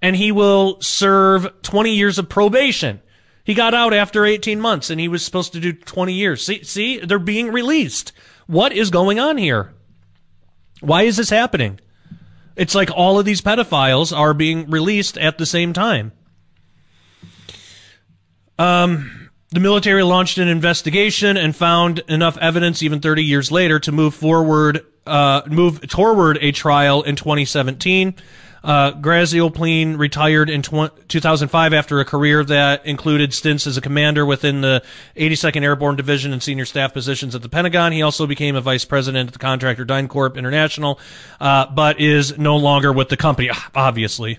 and 0.00 0.16
he 0.16 0.30
will 0.30 0.80
serve 0.80 1.48
20 1.62 1.94
years 1.94 2.18
of 2.18 2.28
probation. 2.28 3.00
He 3.44 3.54
got 3.54 3.74
out 3.74 3.92
after 3.92 4.24
18 4.24 4.60
months, 4.60 4.90
and 4.90 5.00
he 5.00 5.08
was 5.08 5.24
supposed 5.24 5.52
to 5.54 5.60
do 5.60 5.72
20 5.72 6.12
years. 6.12 6.44
See, 6.44 6.62
see, 6.62 6.98
they're 6.98 7.18
being 7.18 7.50
released. 7.50 8.12
What 8.46 8.72
is 8.72 8.90
going 8.90 9.18
on 9.18 9.36
here? 9.36 9.74
Why 10.80 11.02
is 11.02 11.16
this 11.16 11.30
happening? 11.30 11.80
It's 12.56 12.74
like 12.74 12.90
all 12.94 13.18
of 13.18 13.24
these 13.24 13.40
pedophiles 13.40 14.16
are 14.16 14.34
being 14.34 14.70
released 14.70 15.18
at 15.18 15.38
the 15.38 15.46
same 15.46 15.72
time. 15.72 16.12
Um, 18.58 19.19
the 19.52 19.60
military 19.60 20.02
launched 20.02 20.38
an 20.38 20.48
investigation 20.48 21.36
and 21.36 21.54
found 21.54 22.00
enough 22.08 22.36
evidence, 22.38 22.82
even 22.82 23.00
30 23.00 23.24
years 23.24 23.50
later, 23.50 23.80
to 23.80 23.90
move 23.90 24.14
forward, 24.14 24.86
uh, 25.06 25.42
move 25.48 25.80
toward 25.88 26.38
a 26.40 26.52
trial 26.52 27.02
in 27.02 27.16
2017. 27.16 28.14
Uh, 28.62 28.92
Grazioplene 28.92 29.98
retired 29.98 30.50
in 30.50 30.62
tw- 30.62 31.08
2005 31.08 31.72
after 31.72 31.98
a 31.98 32.04
career 32.04 32.44
that 32.44 32.84
included 32.84 33.32
stints 33.32 33.66
as 33.66 33.76
a 33.76 33.80
commander 33.80 34.26
within 34.26 34.60
the 34.60 34.84
82nd 35.16 35.62
Airborne 35.62 35.96
Division 35.96 36.32
and 36.32 36.42
senior 36.42 36.66
staff 36.66 36.92
positions 36.92 37.34
at 37.34 37.42
the 37.42 37.48
Pentagon. 37.48 37.92
He 37.92 38.02
also 38.02 38.26
became 38.26 38.56
a 38.56 38.60
vice 38.60 38.84
president 38.84 39.28
at 39.28 39.32
the 39.32 39.38
contractor 39.38 39.86
DynCorp 39.86 40.36
International, 40.36 41.00
uh, 41.40 41.66
but 41.66 42.00
is 42.00 42.36
no 42.38 42.56
longer 42.56 42.92
with 42.92 43.08
the 43.08 43.16
company, 43.16 43.50
obviously. 43.74 44.38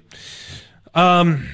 Um, 0.94 1.48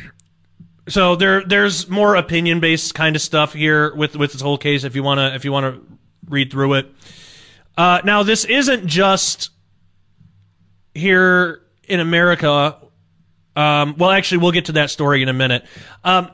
so 0.88 1.16
there 1.16 1.44
there's 1.44 1.90
more 1.90 2.16
opinion 2.16 2.60
based 2.60 2.94
kind 2.96 3.16
of 3.16 3.22
stuff 3.22 3.54
here 3.54 3.94
with 3.96 4.16
with 4.16 4.34
this 4.34 4.42
whole 4.42 4.58
case 4.58 4.84
if 4.84 4.96
you 4.96 5.04
want 5.04 5.20
to 5.20 5.36
if 5.36 5.46
you 5.46 5.52
want 5.52 5.76
to 5.76 5.98
read 6.30 6.52
through 6.52 6.74
it. 6.76 6.94
Uh, 7.78 8.02
now 8.04 8.24
this 8.24 8.46
isn't 8.46 8.88
just 8.88 9.50
here 10.94 11.62
in 11.88 12.00
America. 12.00 12.78
Um, 13.56 13.96
well, 13.98 14.12
actually, 14.12 14.40
we'll 14.40 14.52
get 14.52 14.66
to 14.66 14.74
that 14.74 14.90
story 14.90 15.24
in 15.24 15.30
a 15.30 15.34
minute. 15.34 15.66
Um, 16.04 16.32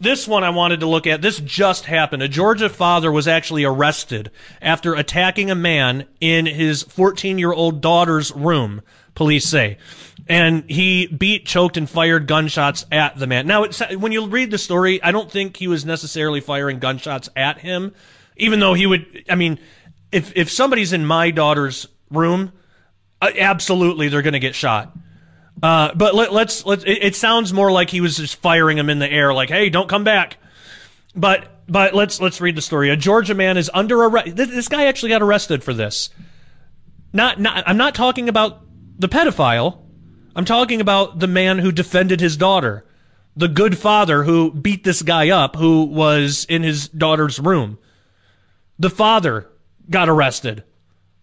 this 0.00 0.28
one 0.28 0.44
I 0.44 0.50
wanted 0.50 0.80
to 0.80 0.86
look 0.86 1.06
at. 1.06 1.22
This 1.22 1.40
just 1.40 1.86
happened. 1.86 2.22
A 2.22 2.28
Georgia 2.28 2.68
father 2.68 3.10
was 3.10 3.28
actually 3.28 3.64
arrested 3.64 4.30
after 4.60 4.94
attacking 4.94 5.50
a 5.50 5.54
man 5.54 6.06
in 6.20 6.46
his 6.46 6.82
14 6.82 7.38
year 7.38 7.52
old 7.52 7.80
daughter's 7.80 8.32
room, 8.32 8.82
police 9.14 9.46
say. 9.46 9.78
And 10.26 10.68
he 10.70 11.06
beat, 11.06 11.44
choked, 11.44 11.76
and 11.76 11.88
fired 11.88 12.26
gunshots 12.26 12.86
at 12.90 13.18
the 13.18 13.26
man. 13.26 13.46
Now, 13.46 13.66
when 13.98 14.10
you 14.10 14.26
read 14.26 14.50
the 14.50 14.56
story, 14.56 15.02
I 15.02 15.12
don't 15.12 15.30
think 15.30 15.56
he 15.56 15.68
was 15.68 15.84
necessarily 15.84 16.40
firing 16.40 16.78
gunshots 16.78 17.28
at 17.36 17.58
him, 17.58 17.94
even 18.36 18.58
though 18.58 18.72
he 18.72 18.86
would. 18.86 19.24
I 19.28 19.34
mean, 19.34 19.58
if, 20.10 20.32
if 20.34 20.50
somebody's 20.50 20.94
in 20.94 21.04
my 21.04 21.30
daughter's 21.30 21.86
room, 22.10 22.52
uh, 23.20 23.32
absolutely 23.38 24.08
they're 24.08 24.22
going 24.22 24.32
to 24.32 24.38
get 24.38 24.54
shot. 24.54 24.96
Uh, 25.62 25.94
but 25.94 26.14
let, 26.14 26.30
us 26.32 26.64
let 26.66 26.86
it, 26.86 27.04
it, 27.04 27.14
sounds 27.14 27.52
more 27.52 27.70
like 27.70 27.90
he 27.90 28.00
was 28.00 28.16
just 28.16 28.36
firing 28.36 28.76
him 28.76 28.90
in 28.90 28.98
the 28.98 29.10
air, 29.10 29.32
like, 29.32 29.50
"Hey, 29.50 29.70
don't 29.70 29.88
come 29.88 30.04
back." 30.04 30.38
But 31.14 31.48
but 31.68 31.94
let's 31.94 32.20
let's 32.20 32.40
read 32.40 32.56
the 32.56 32.62
story. 32.62 32.90
A 32.90 32.96
Georgia 32.96 33.34
man 33.34 33.56
is 33.56 33.70
under 33.72 34.02
arrest. 34.02 34.34
This 34.36 34.68
guy 34.68 34.86
actually 34.86 35.10
got 35.10 35.22
arrested 35.22 35.62
for 35.62 35.72
this. 35.72 36.10
Not 37.12 37.40
not. 37.40 37.64
I'm 37.66 37.76
not 37.76 37.94
talking 37.94 38.28
about 38.28 38.62
the 38.98 39.08
pedophile. 39.08 39.83
I'm 40.36 40.44
talking 40.44 40.80
about 40.80 41.20
the 41.20 41.26
man 41.26 41.58
who 41.58 41.72
defended 41.72 42.20
his 42.20 42.36
daughter, 42.36 42.84
the 43.36 43.48
good 43.48 43.78
father 43.78 44.24
who 44.24 44.52
beat 44.52 44.84
this 44.84 45.02
guy 45.02 45.30
up, 45.30 45.56
who 45.56 45.84
was 45.84 46.44
in 46.48 46.62
his 46.62 46.88
daughter's 46.88 47.38
room. 47.38 47.78
The 48.78 48.90
father 48.90 49.48
got 49.88 50.08
arrested. 50.08 50.64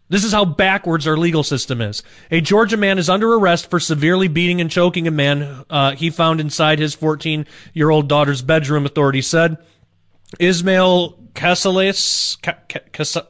This 0.08 0.24
is 0.26 0.34
how 0.34 0.44
backwards 0.44 1.08
our 1.08 1.16
legal 1.16 1.44
system 1.44 1.82
is. 1.82 2.04
A 2.32 2.42
Georgia 2.42 2.76
man 2.76 2.98
is 2.98 3.10
under 3.10 3.34
arrest 3.34 3.70
for 3.70 3.80
severely 3.80 4.28
beating 4.28 4.60
and 4.60 4.70
choking 4.70 5.08
a 5.08 5.12
man 5.12 5.64
uh, 5.70 5.96
he 5.96 6.10
found 6.10 6.42
inside 6.42 6.80
his 6.80 6.94
14 6.94 7.46
year 7.74 7.90
old 7.90 8.10
daughter's 8.10 8.42
bedroom, 8.42 8.86
authorities 8.86 9.28
said. 9.28 9.58
Ismail 10.38 11.18
Casillas, 11.34 12.38
Casillas, 12.42 13.28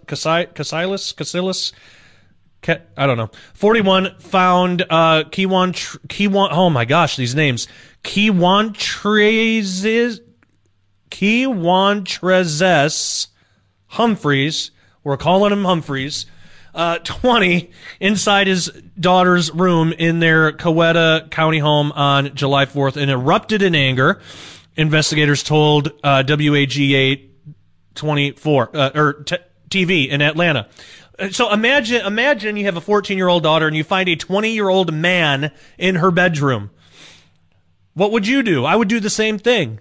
I 2.67 3.07
don't 3.07 3.17
know. 3.17 3.29
41 3.55 4.17
found 4.19 4.83
uh, 4.83 5.23
Kiwan, 5.29 5.73
Kiwan, 6.07 6.49
oh 6.51 6.69
my 6.69 6.85
gosh, 6.85 7.15
these 7.15 7.33
names. 7.33 7.67
Kiwan 8.03 8.73
Trezes, 8.73 10.19
Kiwan 11.09 12.03
Trezes 12.03 13.27
Humphreys, 13.87 14.71
we're 15.03 15.17
calling 15.17 15.51
him 15.51 15.65
Humphreys, 15.65 16.25
uh, 16.73 16.97
20 17.03 17.71
inside 17.99 18.47
his 18.47 18.67
daughter's 18.99 19.51
room 19.51 19.91
in 19.93 20.19
their 20.19 20.51
Coweta 20.51 21.29
County 21.31 21.59
home 21.59 21.91
on 21.93 22.35
July 22.35 22.65
4th 22.65 22.95
and 22.95 23.09
erupted 23.09 23.61
in 23.61 23.75
anger. 23.75 24.21
Investigators 24.77 25.43
told 25.43 25.91
uh, 26.03 26.23
WAGA 26.27 27.17
24 27.95 28.75
uh, 28.75 28.91
or 28.95 29.13
t- 29.23 29.35
TV 29.69 30.07
in 30.07 30.21
Atlanta. 30.21 30.67
So 31.29 31.51
imagine 31.51 32.05
imagine 32.05 32.57
you 32.57 32.65
have 32.65 32.77
a 32.77 32.81
14 32.81 33.17
year 33.17 33.27
old 33.27 33.43
daughter 33.43 33.67
and 33.67 33.75
you 33.75 33.83
find 33.83 34.09
a 34.09 34.15
20 34.15 34.51
year 34.51 34.69
old 34.69 34.91
man 34.91 35.51
in 35.77 35.95
her 35.95 36.09
bedroom. 36.09 36.71
What 37.93 38.11
would 38.11 38.25
you 38.25 38.41
do? 38.41 38.65
I 38.65 38.75
would 38.75 38.87
do 38.87 38.99
the 38.99 39.09
same 39.09 39.37
thing. 39.37 39.79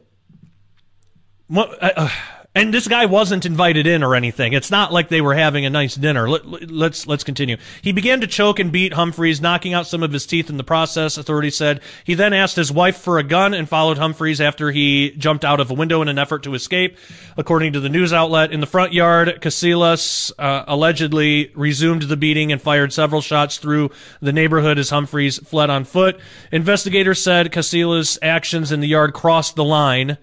What? 1.47 1.83
Uh, 1.83 1.93
uh 1.97 2.11
and 2.53 2.75
this 2.75 2.89
guy 2.89 3.07
wasn't 3.07 3.47
invited 3.47 3.87
in 3.87 4.03
or 4.03 4.17
anything. 4.17 4.53
It's 4.55 4.73
not 4.73 4.93
like 4.93 5.09
they 5.09 5.21
were 5.21 5.35
having 5.35 5.65
a 5.65 5.71
nice 5.71 5.95
dinner. 5.95 6.29
Let, 6.29 6.45
us 6.45 6.61
let's, 6.69 7.07
let's 7.07 7.25
continue. 7.25 7.57
He 7.81 7.93
began 7.93 8.21
to 8.23 8.27
choke 8.27 8.59
and 8.59 8.73
beat 8.73 8.93
Humphreys, 8.93 9.41
knocking 9.41 9.73
out 9.73 9.87
some 9.87 10.03
of 10.03 10.13
his 10.13 10.27
teeth 10.27 10.51
in 10.51 10.57
the 10.57 10.65
process. 10.65 11.17
Authorities 11.17 11.57
said 11.57 11.81
he 12.03 12.15
then 12.15 12.33
asked 12.33 12.57
his 12.57 12.73
wife 12.73 12.97
for 12.97 13.19
a 13.19 13.23
gun 13.23 13.55
and 13.55 13.69
followed 13.69 13.99
Humphreys 13.99 14.41
after 14.41 14.73
he 14.73 15.13
jumped 15.13 15.45
out 15.45 15.61
of 15.61 15.71
a 15.71 15.75
window 15.75 16.03
in 16.03 16.09
an 16.09 16.19
effort 16.19 16.43
to 16.43 16.55
escape. 16.55 16.97
According 17.37 17.75
to 17.75 17.81
the 17.81 17.89
news 17.89 18.13
outlet, 18.13 18.51
in 18.51 18.59
the 18.59 18.67
front 18.67 18.93
yard, 18.93 19.39
Casillas 19.41 20.33
uh, 20.37 20.65
allegedly 20.67 21.53
resumed 21.55 22.03
the 22.03 22.17
beating 22.17 22.51
and 22.51 22.61
fired 22.61 22.93
several 22.93 23.21
shots 23.21 23.59
through 23.59 23.91
the 24.21 24.33
neighborhood 24.33 24.77
as 24.77 24.91
Humphreys 24.91 25.39
fled 25.39 25.71
on 25.71 25.85
foot. 25.85 26.19
Investigators 26.51 27.23
said 27.23 27.53
Casillas' 27.53 28.19
actions 28.23 28.73
in 28.73 28.81
the 28.81 28.89
yard 28.89 29.15
crossed 29.15 29.55
the 29.55 29.65
line 29.65 30.19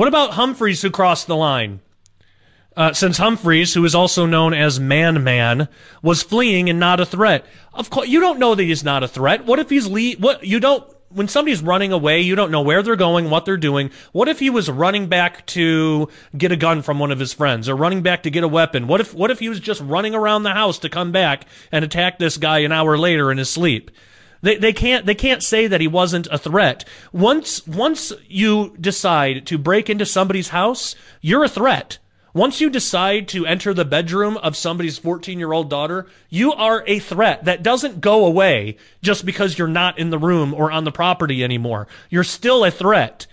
what 0.00 0.08
about 0.08 0.30
Humphreys 0.30 0.80
who 0.80 0.90
crossed 0.90 1.26
the 1.26 1.36
line? 1.36 1.80
Uh, 2.74 2.94
since 2.94 3.18
Humphreys, 3.18 3.74
who 3.74 3.84
is 3.84 3.94
also 3.94 4.24
known 4.24 4.54
as 4.54 4.80
Man 4.80 5.22
Man, 5.22 5.68
was 6.00 6.22
fleeing 6.22 6.70
and 6.70 6.80
not 6.80 7.00
a 7.00 7.04
threat. 7.04 7.44
Of 7.74 7.90
course, 7.90 8.08
you 8.08 8.18
don't 8.18 8.38
know 8.38 8.54
that 8.54 8.62
he's 8.62 8.82
not 8.82 9.02
a 9.02 9.08
threat. 9.08 9.44
What 9.44 9.58
if 9.58 9.68
he's 9.68 9.86
le- 9.86 10.12
what 10.12 10.42
you 10.42 10.58
don't 10.58 10.90
when 11.10 11.28
somebody's 11.28 11.60
running 11.60 11.92
away, 11.92 12.22
you 12.22 12.34
don't 12.34 12.50
know 12.50 12.62
where 12.62 12.82
they're 12.82 12.96
going, 12.96 13.28
what 13.28 13.44
they're 13.44 13.58
doing. 13.58 13.90
What 14.12 14.28
if 14.28 14.38
he 14.38 14.48
was 14.48 14.70
running 14.70 15.08
back 15.08 15.44
to 15.48 16.08
get 16.34 16.50
a 16.50 16.56
gun 16.56 16.80
from 16.80 16.98
one 16.98 17.10
of 17.10 17.18
his 17.18 17.34
friends 17.34 17.68
or 17.68 17.76
running 17.76 18.00
back 18.00 18.22
to 18.22 18.30
get 18.30 18.42
a 18.42 18.48
weapon? 18.48 18.86
What 18.86 19.02
if 19.02 19.12
what 19.12 19.30
if 19.30 19.40
he 19.40 19.50
was 19.50 19.60
just 19.60 19.82
running 19.82 20.14
around 20.14 20.44
the 20.44 20.54
house 20.54 20.78
to 20.78 20.88
come 20.88 21.12
back 21.12 21.44
and 21.70 21.84
attack 21.84 22.18
this 22.18 22.38
guy 22.38 22.60
an 22.60 22.72
hour 22.72 22.96
later 22.96 23.30
in 23.30 23.36
his 23.36 23.50
sleep? 23.50 23.90
They, 24.42 24.56
they 24.56 24.72
can't 24.72 25.06
they 25.06 25.14
can't 25.14 25.42
say 25.42 25.66
that 25.66 25.80
he 25.80 25.88
wasn't 25.88 26.28
a 26.30 26.38
threat. 26.38 26.84
Once 27.12 27.66
once 27.66 28.12
you 28.26 28.76
decide 28.80 29.46
to 29.46 29.58
break 29.58 29.90
into 29.90 30.06
somebody's 30.06 30.48
house, 30.48 30.94
you're 31.20 31.44
a 31.44 31.48
threat. 31.48 31.98
Once 32.32 32.60
you 32.60 32.70
decide 32.70 33.26
to 33.28 33.44
enter 33.44 33.74
the 33.74 33.84
bedroom 33.84 34.36
of 34.36 34.56
somebody's 34.56 34.98
14 34.98 35.38
year 35.38 35.52
old 35.52 35.68
daughter, 35.68 36.06
you 36.28 36.52
are 36.52 36.84
a 36.86 36.98
threat 37.00 37.44
that 37.44 37.62
doesn't 37.62 38.00
go 38.00 38.24
away 38.24 38.76
just 39.02 39.26
because 39.26 39.58
you're 39.58 39.68
not 39.68 39.98
in 39.98 40.10
the 40.10 40.18
room 40.18 40.54
or 40.54 40.70
on 40.70 40.84
the 40.84 40.92
property 40.92 41.42
anymore. 41.42 41.88
You're 42.08 42.24
still 42.24 42.64
a 42.64 42.70
threat. 42.70 43.26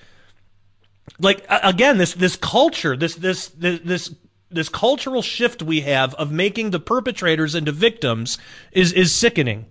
Like 1.20 1.46
again, 1.50 1.98
this 1.98 2.14
this 2.14 2.36
culture, 2.36 2.98
this 2.98 3.16
this 3.16 3.48
this, 3.50 3.80
this 3.84 4.16
this 4.50 4.70
cultural 4.70 5.22
shift 5.22 5.62
we 5.62 5.82
have 5.82 6.14
of 6.16 6.32
making 6.32 6.72
the 6.72 6.80
perpetrators 6.80 7.56
into 7.56 7.72
victims 7.72 8.38
is 8.72 8.92
is 8.94 9.14
sickening. 9.14 9.68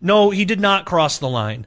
No, 0.00 0.30
he 0.30 0.44
did 0.44 0.60
not 0.60 0.84
cross 0.84 1.18
the 1.18 1.28
line. 1.28 1.66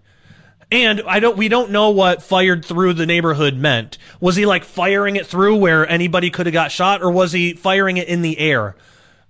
And 0.71 1.01
I 1.07 1.19
don't 1.19 1.37
we 1.37 1.47
don't 1.47 1.71
know 1.71 1.89
what 1.89 2.21
fired 2.21 2.63
through 2.63 2.93
the 2.93 3.07
neighborhood 3.07 3.55
meant. 3.55 3.97
Was 4.19 4.35
he 4.35 4.45
like 4.45 4.63
firing 4.63 5.15
it 5.15 5.25
through 5.25 5.57
where 5.57 5.87
anybody 5.87 6.29
could 6.29 6.45
have 6.45 6.53
got 6.53 6.71
shot 6.71 7.01
or 7.01 7.09
was 7.09 7.31
he 7.31 7.53
firing 7.53 7.97
it 7.97 8.07
in 8.07 8.21
the 8.21 8.37
air? 8.37 8.75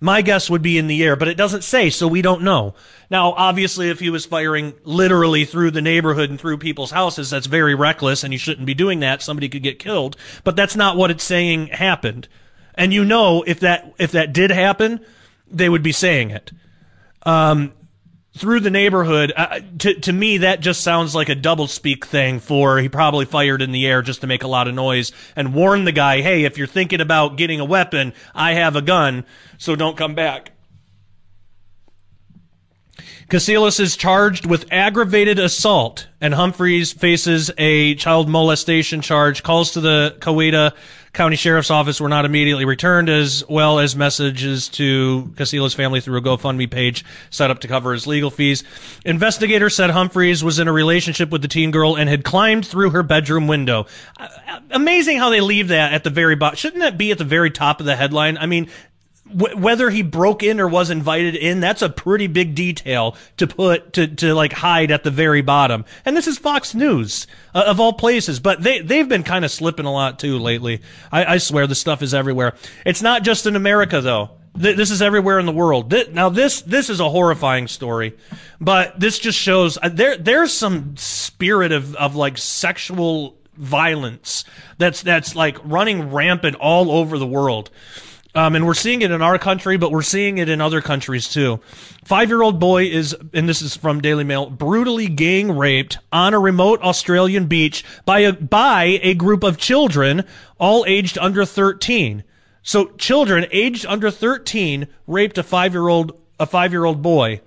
My 0.01 0.21
guess 0.21 0.49
would 0.49 0.61
be 0.61 0.77
in 0.77 0.87
the 0.87 1.03
air, 1.03 1.17
but 1.17 1.27
it 1.27 1.35
doesn't 1.35 1.63
say, 1.63 1.89
so 1.89 2.07
we 2.07 2.21
don't 2.21 2.41
know. 2.41 2.73
Now, 3.09 3.33
obviously, 3.33 3.89
if 3.89 3.99
he 3.99 4.09
was 4.09 4.25
firing 4.25 4.73
literally 4.85 5.43
through 5.43 5.71
the 5.71 5.81
neighborhood 5.81 6.29
and 6.29 6.39
through 6.39 6.57
people's 6.57 6.91
houses, 6.91 7.29
that's 7.29 7.47
very 7.47 7.75
reckless 7.75 8.23
and 8.23 8.31
you 8.31 8.39
shouldn't 8.39 8.65
be 8.65 8.73
doing 8.73 9.01
that. 9.01 9.21
Somebody 9.21 9.49
could 9.49 9.63
get 9.63 9.79
killed, 9.79 10.15
but 10.45 10.55
that's 10.55 10.75
not 10.75 10.95
what 10.95 11.11
it's 11.11 11.23
saying 11.23 11.67
happened. 11.67 12.29
And 12.75 12.93
you 12.93 13.03
know, 13.03 13.43
if 13.45 13.59
that, 13.61 13.93
if 13.97 14.13
that 14.13 14.31
did 14.31 14.51
happen, 14.51 15.01
they 15.51 15.67
would 15.67 15.83
be 15.83 15.91
saying 15.91 16.31
it. 16.31 16.51
Um, 17.23 17.73
through 18.39 18.61
the 18.61 18.69
neighborhood. 18.69 19.33
Uh, 19.35 19.59
to 19.79 19.93
to 19.95 20.13
me, 20.13 20.37
that 20.37 20.61
just 20.61 20.81
sounds 20.81 21.13
like 21.13 21.29
a 21.29 21.35
double 21.35 21.67
speak 21.67 22.05
thing. 22.05 22.39
For 22.39 22.79
he 22.79 22.87
probably 22.87 23.25
fired 23.25 23.61
in 23.61 23.71
the 23.71 23.85
air 23.85 24.01
just 24.01 24.21
to 24.21 24.27
make 24.27 24.43
a 24.43 24.47
lot 24.47 24.67
of 24.67 24.73
noise 24.73 25.11
and 25.35 25.53
warn 25.53 25.83
the 25.83 25.91
guy, 25.91 26.21
"Hey, 26.21 26.45
if 26.45 26.57
you're 26.57 26.65
thinking 26.65 27.01
about 27.01 27.35
getting 27.35 27.59
a 27.59 27.65
weapon, 27.65 28.13
I 28.33 28.53
have 28.53 28.75
a 28.75 28.81
gun, 28.81 29.25
so 29.57 29.75
don't 29.75 29.97
come 29.97 30.15
back." 30.15 30.53
Casillas 33.29 33.79
is 33.79 33.95
charged 33.95 34.47
with 34.47 34.65
aggravated 34.71 35.37
assault, 35.37 36.07
and 36.19 36.33
Humphreys 36.33 36.91
faces 36.91 37.51
a 37.59 37.93
child 37.93 38.27
molestation 38.27 39.01
charge. 39.01 39.43
Calls 39.43 39.71
to 39.73 39.81
the 39.81 40.15
Coweta 40.19 40.71
County 41.13 41.35
Sheriff's 41.35 41.71
Office 41.71 41.99
were 41.99 42.09
not 42.09 42.25
immediately 42.25 42.65
returned, 42.65 43.09
as 43.09 43.43
well 43.49 43.79
as 43.79 43.95
messages 43.95 44.69
to 44.69 45.31
Casillas' 45.35 45.75
family 45.75 46.01
through 46.01 46.17
a 46.17 46.21
GoFundMe 46.21 46.69
page 46.69 47.03
set 47.29 47.49
up 47.51 47.59
to 47.59 47.67
cover 47.67 47.93
his 47.93 48.07
legal 48.07 48.29
fees. 48.29 48.63
Investigators 49.05 49.75
said 49.75 49.89
Humphreys 49.89 50.43
was 50.43 50.59
in 50.59 50.67
a 50.67 50.73
relationship 50.73 51.29
with 51.29 51.41
the 51.41 51.47
teen 51.47 51.71
girl 51.71 51.95
and 51.95 52.09
had 52.09 52.23
climbed 52.23 52.65
through 52.65 52.91
her 52.91 53.03
bedroom 53.03 53.47
window. 53.47 53.87
Uh, 54.19 54.27
uh, 54.47 54.59
amazing 54.71 55.17
how 55.17 55.29
they 55.29 55.41
leave 55.41 55.69
that 55.69 55.93
at 55.93 56.03
the 56.03 56.09
very 56.09 56.35
bottom. 56.35 56.55
Shouldn't 56.55 56.81
that 56.81 56.97
be 56.97 57.11
at 57.11 57.17
the 57.17 57.23
very 57.23 57.51
top 57.51 57.79
of 57.79 57.85
the 57.85 57.95
headline? 57.95 58.37
I 58.37 58.45
mean, 58.45 58.69
whether 59.31 59.89
he 59.89 60.01
broke 60.01 60.43
in 60.43 60.59
or 60.59 60.67
was 60.67 60.89
invited 60.89 61.35
in, 61.35 61.59
that's 61.59 61.81
a 61.81 61.89
pretty 61.89 62.27
big 62.27 62.55
detail 62.55 63.15
to 63.37 63.47
put 63.47 63.93
to 63.93 64.07
to 64.07 64.33
like 64.33 64.53
hide 64.53 64.91
at 64.91 65.03
the 65.03 65.11
very 65.11 65.41
bottom. 65.41 65.85
And 66.05 66.15
this 66.15 66.27
is 66.27 66.37
Fox 66.37 66.73
News 66.73 67.27
uh, 67.53 67.63
of 67.67 67.79
all 67.79 67.93
places, 67.93 68.39
but 68.39 68.61
they 68.61 68.81
they've 68.81 69.07
been 69.07 69.23
kind 69.23 69.45
of 69.45 69.51
slipping 69.51 69.85
a 69.85 69.91
lot 69.91 70.19
too 70.19 70.39
lately. 70.39 70.81
I, 71.11 71.35
I 71.35 71.37
swear 71.37 71.67
the 71.67 71.75
stuff 71.75 72.01
is 72.01 72.13
everywhere. 72.13 72.55
It's 72.85 73.01
not 73.01 73.23
just 73.23 73.45
in 73.45 73.55
America 73.55 74.01
though. 74.01 74.31
Th- 74.59 74.75
this 74.75 74.91
is 74.91 75.01
everywhere 75.01 75.39
in 75.39 75.45
the 75.45 75.51
world. 75.51 75.91
Th- 75.91 76.09
now 76.09 76.29
this 76.29 76.61
this 76.61 76.89
is 76.89 76.99
a 76.99 77.09
horrifying 77.09 77.67
story, 77.67 78.17
but 78.59 78.99
this 78.99 79.19
just 79.19 79.37
shows 79.37 79.77
uh, 79.81 79.89
there 79.89 80.17
there's 80.17 80.53
some 80.53 80.97
spirit 80.97 81.71
of 81.71 81.95
of 81.95 82.15
like 82.15 82.37
sexual 82.37 83.37
violence 83.55 84.45
that's 84.77 85.03
that's 85.03 85.35
like 85.35 85.57
running 85.63 86.11
rampant 86.11 86.55
all 86.55 86.91
over 86.91 87.17
the 87.17 87.27
world 87.27 87.69
Um, 88.35 88.55
and 88.55 88.65
we're 88.65 88.75
seeing 88.75 89.01
it 89.01 89.09
in 89.09 89.23
our 89.23 89.39
country, 89.39 89.77
but 89.77 89.91
we're 89.91 90.03
seeing 90.03 90.37
it 90.37 90.49
in 90.49 90.61
other 90.61 90.81
countries 90.81 91.27
too. 91.27 91.59
Five 92.03 92.29
year 92.29 92.43
old 92.43 92.59
boy 92.59 92.85
is, 92.85 93.15
and 93.33 93.49
this 93.49 93.61
is 93.61 93.75
from 93.75 94.01
Daily 94.01 94.23
Mail, 94.23 94.49
brutally 94.49 95.07
gang 95.07 95.57
raped 95.57 95.97
on 96.11 96.33
a 96.33 96.39
remote 96.39 96.81
Australian 96.81 97.47
beach 97.47 97.83
by 98.05 98.19
a, 98.19 98.33
by 98.33 98.99
a 99.01 99.15
group 99.15 99.43
of 99.43 99.57
children, 99.57 100.25
all 100.59 100.85
aged 100.87 101.17
under 101.17 101.43
13. 101.43 102.23
So 102.61 102.89
children 102.97 103.47
aged 103.51 103.85
under 103.87 104.11
13 104.11 104.87
raped 105.07 105.39
a 105.39 105.43
five 105.43 105.73
year 105.73 105.87
old, 105.87 106.15
a 106.39 106.45
five 106.45 106.71
year 106.71 106.85
old 106.85 107.01
boy, 107.01 107.41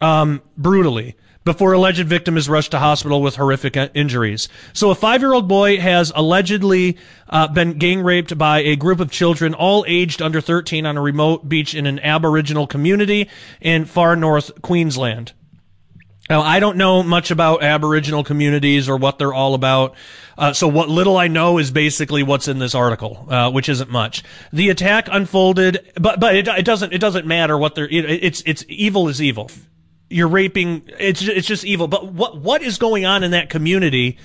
um, 0.00 0.42
brutally 0.56 1.14
before 1.46 1.72
alleged 1.72 2.04
victim 2.06 2.36
is 2.36 2.48
rushed 2.48 2.72
to 2.72 2.78
hospital 2.80 3.22
with 3.22 3.36
horrific 3.36 3.76
injuries. 3.94 4.48
So 4.72 4.90
a 4.90 4.96
five-year-old 4.96 5.46
boy 5.46 5.78
has 5.78 6.12
allegedly 6.14 6.98
uh, 7.30 7.46
been 7.46 7.78
gang 7.78 8.02
raped 8.02 8.36
by 8.36 8.58
a 8.58 8.74
group 8.74 8.98
of 8.98 9.12
children, 9.12 9.54
all 9.54 9.84
aged 9.86 10.20
under 10.20 10.40
13, 10.40 10.84
on 10.84 10.96
a 10.96 11.00
remote 11.00 11.48
beach 11.48 11.72
in 11.72 11.86
an 11.86 12.00
Aboriginal 12.00 12.66
community 12.66 13.30
in 13.60 13.84
far 13.84 14.16
north 14.16 14.60
Queensland. 14.60 15.32
Now, 16.28 16.42
I 16.42 16.58
don't 16.58 16.76
know 16.76 17.04
much 17.04 17.30
about 17.30 17.62
Aboriginal 17.62 18.24
communities 18.24 18.88
or 18.88 18.96
what 18.96 19.20
they're 19.20 19.32
all 19.32 19.54
about. 19.54 19.94
Uh, 20.36 20.52
so 20.52 20.66
what 20.66 20.88
little 20.88 21.16
I 21.16 21.28
know 21.28 21.58
is 21.58 21.70
basically 21.70 22.24
what's 22.24 22.48
in 22.48 22.58
this 22.58 22.74
article, 22.74 23.24
uh, 23.30 23.52
which 23.52 23.68
isn't 23.68 23.88
much. 23.88 24.24
The 24.52 24.70
attack 24.70 25.08
unfolded, 25.12 25.92
but 25.94 26.18
but 26.18 26.34
it, 26.34 26.48
it 26.48 26.64
doesn't 26.64 26.92
it 26.92 26.98
doesn't 26.98 27.24
matter 27.24 27.56
what 27.56 27.76
they're. 27.76 27.88
It, 27.88 28.04
it's 28.04 28.42
it's 28.44 28.64
evil 28.68 29.08
is 29.08 29.22
evil 29.22 29.48
you're 30.08 30.28
raping. 30.28 30.82
It's 30.98 31.22
it's 31.22 31.46
just 31.46 31.64
evil. 31.64 31.88
But 31.88 32.12
what 32.12 32.38
what 32.38 32.62
is 32.62 32.78
going 32.78 33.04
on 33.04 33.24
in 33.24 33.32
that 33.32 33.50
community 33.50 34.18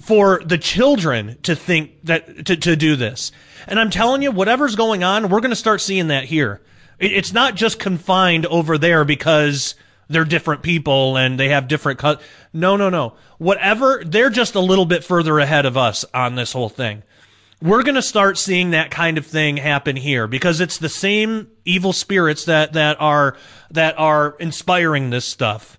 for 0.00 0.42
the 0.44 0.58
children 0.58 1.38
to 1.42 1.54
think 1.54 1.92
that 2.04 2.46
to 2.46 2.56
to 2.56 2.76
do 2.76 2.96
this? 2.96 3.32
And 3.66 3.80
I'm 3.80 3.90
telling 3.90 4.22
you, 4.22 4.30
whatever's 4.30 4.76
going 4.76 5.02
on, 5.02 5.28
we're 5.28 5.40
going 5.40 5.50
to 5.50 5.56
start 5.56 5.80
seeing 5.80 6.08
that 6.08 6.24
here. 6.24 6.60
It, 6.98 7.12
it's 7.12 7.32
not 7.32 7.54
just 7.54 7.78
confined 7.78 8.46
over 8.46 8.78
there 8.78 9.04
because 9.04 9.74
they're 10.08 10.24
different 10.24 10.62
people 10.62 11.16
and 11.16 11.40
they 11.40 11.48
have 11.48 11.68
different 11.68 11.98
cut. 11.98 12.20
No, 12.52 12.76
no, 12.76 12.90
no. 12.90 13.14
Whatever, 13.38 14.02
they're 14.04 14.30
just 14.30 14.54
a 14.54 14.60
little 14.60 14.84
bit 14.84 15.02
further 15.02 15.38
ahead 15.38 15.64
of 15.64 15.76
us 15.76 16.04
on 16.12 16.34
this 16.34 16.52
whole 16.52 16.68
thing 16.68 17.02
we're 17.64 17.82
going 17.82 17.94
to 17.94 18.02
start 18.02 18.36
seeing 18.36 18.72
that 18.72 18.90
kind 18.90 19.16
of 19.16 19.24
thing 19.24 19.56
happen 19.56 19.96
here 19.96 20.26
because 20.26 20.60
it's 20.60 20.76
the 20.76 20.88
same 20.90 21.48
evil 21.64 21.94
spirits 21.94 22.44
that 22.44 22.74
that 22.74 23.00
are 23.00 23.38
that 23.70 23.98
are 23.98 24.36
inspiring 24.38 25.08
this 25.08 25.24
stuff. 25.24 25.78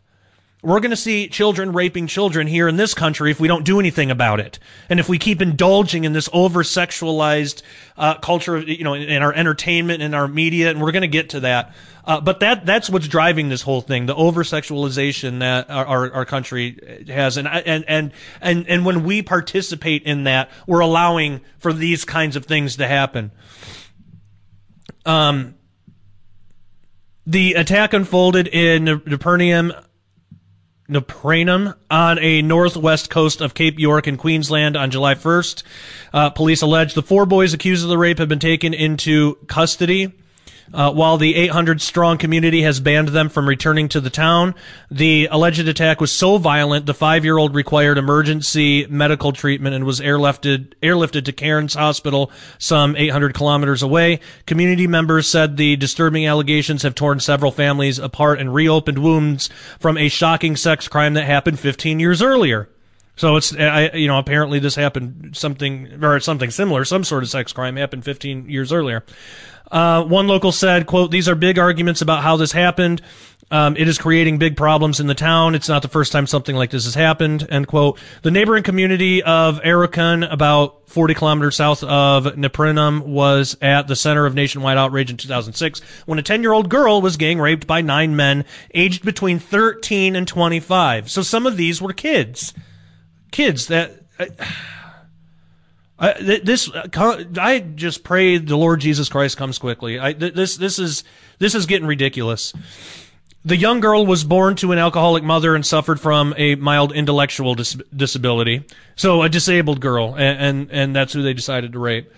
We're 0.63 0.79
going 0.79 0.89
to 0.89 0.97
see 0.97 1.27
children 1.27 1.73
raping 1.73 2.07
children 2.07 2.47
here 2.47 2.67
in 2.67 2.75
this 2.75 2.95
country 2.95 3.29
if 3.29 3.39
we 3.39 3.47
don't 3.47 3.63
do 3.63 3.79
anything 3.79 4.09
about 4.09 4.39
it. 4.39 4.57
And 4.89 4.99
if 4.99 5.07
we 5.07 5.19
keep 5.19 5.43
indulging 5.43 6.05
in 6.05 6.13
this 6.13 6.27
over 6.33 6.63
sexualized 6.63 7.61
uh, 7.97 8.15
culture, 8.15 8.57
you 8.57 8.83
know, 8.83 8.95
in, 8.95 9.03
in, 9.03 9.21
our 9.21 9.31
entertainment 9.31 10.01
and 10.01 10.15
our 10.15 10.27
media, 10.27 10.71
and 10.71 10.81
we're 10.81 10.91
going 10.91 11.03
to 11.03 11.07
get 11.07 11.29
to 11.29 11.41
that. 11.41 11.75
Uh, 12.05 12.21
but 12.21 12.39
that 12.39 12.65
that's 12.65 12.89
what's 12.89 13.07
driving 13.07 13.49
this 13.49 13.63
whole 13.63 13.81
thing, 13.81 14.05
the 14.05 14.15
over 14.15 14.43
sexualization 14.43 15.39
that 15.39 15.69
our, 15.71 15.85
our, 15.85 16.13
our 16.13 16.25
country 16.25 17.03
has, 17.07 17.37
and 17.37 17.47
and 17.47 17.83
and 17.87 18.11
and 18.41 18.69
and 18.69 18.85
when 18.85 19.03
we 19.03 19.23
participate 19.23 20.03
in 20.03 20.25
that, 20.25 20.51
we're 20.67 20.81
allowing 20.81 21.41
for 21.57 21.73
these 21.73 22.05
kinds 22.05 22.35
of 22.35 22.45
things 22.45 22.77
to 22.77 22.87
happen. 22.87 23.31
Um, 25.05 25.55
the 27.25 27.53
attack 27.53 27.93
unfolded 27.93 28.47
in 28.47 28.85
Napernium 28.85 29.73
Napranum 30.89 31.75
on 31.89 32.19
a 32.19 32.43
northwest 32.43 33.09
coast 33.09 33.41
of 33.41 33.55
Cape 33.55 33.79
York 33.79 34.07
in 34.07 34.17
Queensland 34.17 34.77
on 34.77 34.91
July 34.91 35.15
1st. 35.15 35.63
Uh, 36.13 36.29
police 36.29 36.61
allege 36.61 36.93
the 36.93 37.01
four 37.01 37.25
boys 37.25 37.53
accused 37.53 37.83
of 37.83 37.89
the 37.89 37.97
rape 37.97 38.19
have 38.19 38.29
been 38.29 38.39
taken 38.39 38.73
into 38.73 39.35
custody. 39.47 40.13
Uh, 40.73 40.91
while 40.91 41.17
the 41.17 41.35
800 41.35 41.81
strong 41.81 42.17
community 42.17 42.63
has 42.63 42.79
banned 42.79 43.09
them 43.09 43.29
from 43.29 43.47
returning 43.47 43.87
to 43.89 44.01
the 44.01 44.09
town, 44.09 44.55
the 44.89 45.27
alleged 45.31 45.67
attack 45.67 46.01
was 46.01 46.11
so 46.11 46.37
violent 46.37 46.85
the 46.85 46.93
five 46.93 47.23
year 47.23 47.37
old 47.37 47.53
required 47.53 47.97
emergency 47.97 48.87
medical 48.87 49.31
treatment 49.31 49.75
and 49.75 49.85
was 49.85 49.99
airlifted, 49.99 50.73
airlifted 50.81 51.25
to 51.25 51.31
Cairns 51.31 51.75
Hospital 51.75 52.31
some 52.57 52.95
800 52.95 53.33
kilometers 53.33 53.83
away. 53.83 54.19
Community 54.45 54.87
members 54.87 55.27
said 55.27 55.57
the 55.57 55.75
disturbing 55.75 56.25
allegations 56.25 56.83
have 56.83 56.95
torn 56.95 57.19
several 57.19 57.51
families 57.51 57.99
apart 57.99 58.39
and 58.39 58.53
reopened 58.53 58.99
wounds 58.99 59.49
from 59.79 59.97
a 59.97 60.09
shocking 60.09 60.55
sex 60.55 60.87
crime 60.87 61.13
that 61.13 61.25
happened 61.25 61.59
15 61.59 61.99
years 61.99 62.21
earlier. 62.21 62.69
So 63.15 63.37
it's, 63.37 63.55
I, 63.55 63.91
you 63.93 64.07
know, 64.07 64.19
apparently 64.19 64.59
this 64.59 64.75
happened 64.75 65.35
something, 65.37 66.03
or 66.03 66.19
something 66.19 66.51
similar, 66.51 66.85
some 66.85 67.03
sort 67.03 67.23
of 67.23 67.29
sex 67.29 67.53
crime 67.53 67.75
happened 67.77 68.03
15 68.03 68.49
years 68.49 68.73
earlier. 68.73 69.03
Uh, 69.71 70.03
one 70.03 70.27
local 70.27 70.51
said, 70.51 70.85
quote, 70.85 71.11
these 71.11 71.27
are 71.27 71.35
big 71.35 71.57
arguments 71.57 72.01
about 72.01 72.21
how 72.21 72.37
this 72.37 72.51
happened. 72.51 73.01
Um, 73.51 73.77
it 73.77 73.87
is 73.87 73.99
creating 73.99 74.39
big 74.39 74.57
problems 74.57 74.99
in 74.99 75.05
the 75.05 75.13
town. 75.13 75.53
It's 75.53 75.69
not 75.69 75.83
the 75.83 75.87
first 75.87 76.11
time 76.11 76.25
something 76.25 76.55
like 76.55 76.71
this 76.71 76.85
has 76.85 76.95
happened. 76.95 77.45
End 77.49 77.67
quote. 77.67 77.99
The 78.23 78.31
neighboring 78.31 78.63
community 78.63 79.21
of 79.21 79.59
Aurukun, 79.61 80.31
about 80.31 80.89
40 80.89 81.13
kilometers 81.13 81.55
south 81.55 81.83
of 81.83 82.25
Napranum, 82.25 83.03
was 83.03 83.55
at 83.61 83.87
the 83.87 83.95
center 83.95 84.25
of 84.25 84.33
nationwide 84.33 84.77
outrage 84.77 85.11
in 85.11 85.17
2006 85.17 85.79
when 86.07 86.17
a 86.17 86.23
10 86.23 86.41
year 86.41 86.53
old 86.53 86.69
girl 86.69 87.01
was 87.01 87.17
gang 87.17 87.39
raped 87.39 87.67
by 87.67 87.81
nine 87.81 88.15
men 88.15 88.45
aged 88.73 89.05
between 89.05 89.37
13 89.37 90.15
and 90.15 90.27
25. 90.27 91.11
So 91.11 91.21
some 91.21 91.45
of 91.45 91.55
these 91.55 91.79
were 91.81 91.93
kids. 91.93 92.53
Kids 93.35 93.67
that. 93.67 93.91
Uh, 94.17 94.27
I, 95.99 96.13
this 96.13 96.71
I 96.73 97.59
just 97.59 98.05
pray 98.05 98.37
the 98.37 98.55
Lord 98.55 98.79
Jesus 98.79 99.09
Christ 99.09 99.35
comes 99.35 99.59
quickly. 99.59 99.99
I, 99.99 100.13
this 100.13 100.55
this 100.55 100.79
is 100.79 101.03
this 101.37 101.53
is 101.53 101.65
getting 101.65 101.85
ridiculous. 101.85 102.53
The 103.43 103.57
young 103.57 103.81
girl 103.81 104.05
was 104.05 104.23
born 104.23 104.55
to 104.57 104.71
an 104.71 104.79
alcoholic 104.79 105.21
mother 105.21 105.53
and 105.53 105.65
suffered 105.65 105.99
from 105.99 106.33
a 106.37 106.55
mild 106.55 106.93
intellectual 106.93 107.55
dis- 107.55 107.77
disability. 107.93 108.63
So 108.95 109.21
a 109.21 109.27
disabled 109.27 109.81
girl, 109.81 110.15
and, 110.15 110.39
and 110.39 110.71
and 110.71 110.95
that's 110.95 111.11
who 111.11 111.21
they 111.21 111.33
decided 111.33 111.73
to 111.73 111.79
rape. 111.79 112.09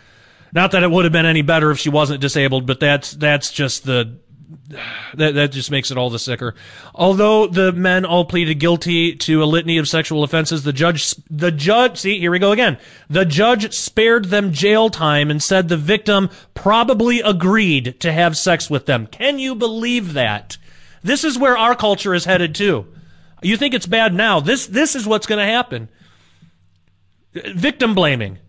Not 0.54 0.70
that 0.74 0.84
it 0.84 0.92
would 0.92 1.06
have 1.06 1.12
been 1.12 1.26
any 1.26 1.42
better 1.42 1.72
if 1.72 1.80
she 1.80 1.90
wasn't 1.90 2.22
disabled, 2.22 2.68
but 2.68 2.80
that's 2.80 3.14
that's 3.14 3.52
just 3.52 3.86
the 3.86 4.20
that 4.70 5.36
that 5.36 5.52
just 5.52 5.72
makes 5.72 5.92
it 5.92 5.98
all 5.98 6.10
the 6.10 6.20
sicker. 6.20 6.54
Although 6.94 7.48
the 7.48 7.72
men 7.72 8.06
all 8.06 8.26
pleaded 8.26 8.56
guilty 8.56 9.16
to 9.16 9.42
a 9.42 9.46
litany 9.46 9.78
of 9.78 9.88
sexual 9.88 10.24
offenses, 10.24 10.64
the 10.64 10.74
judge 10.74 11.16
the 11.30 11.52
judge 11.52 11.98
see 12.00 12.20
here 12.20 12.32
we 12.32 12.40
go 12.40 12.52
again. 12.52 12.78
The 13.10 13.26
judge 13.26 13.74
spared 13.74 14.26
them 14.26 14.52
jail 14.52 14.90
time 14.90 15.32
and 15.32 15.42
said 15.42 15.70
the 15.70 15.78
victim 15.78 16.30
probably 16.54 17.22
agreed 17.22 18.00
to 18.02 18.12
have 18.12 18.38
sex 18.38 18.70
with 18.70 18.86
them. 18.86 19.08
Can 19.08 19.40
you 19.40 19.56
believe 19.56 20.14
that? 20.14 20.58
This 21.02 21.24
is 21.24 21.38
where 21.38 21.58
our 21.58 21.76
culture 21.76 22.14
is 22.14 22.26
headed 22.26 22.54
to. 22.56 22.88
You 23.42 23.56
think 23.56 23.74
it's 23.74 23.86
bad 23.86 24.14
now. 24.14 24.40
This 24.42 24.68
this 24.68 24.96
is 24.96 25.08
what's 25.08 25.28
going 25.28 25.40
to 25.40 25.46
happen. 25.46 25.88
Victim 27.34 27.96
blaming. 27.96 28.40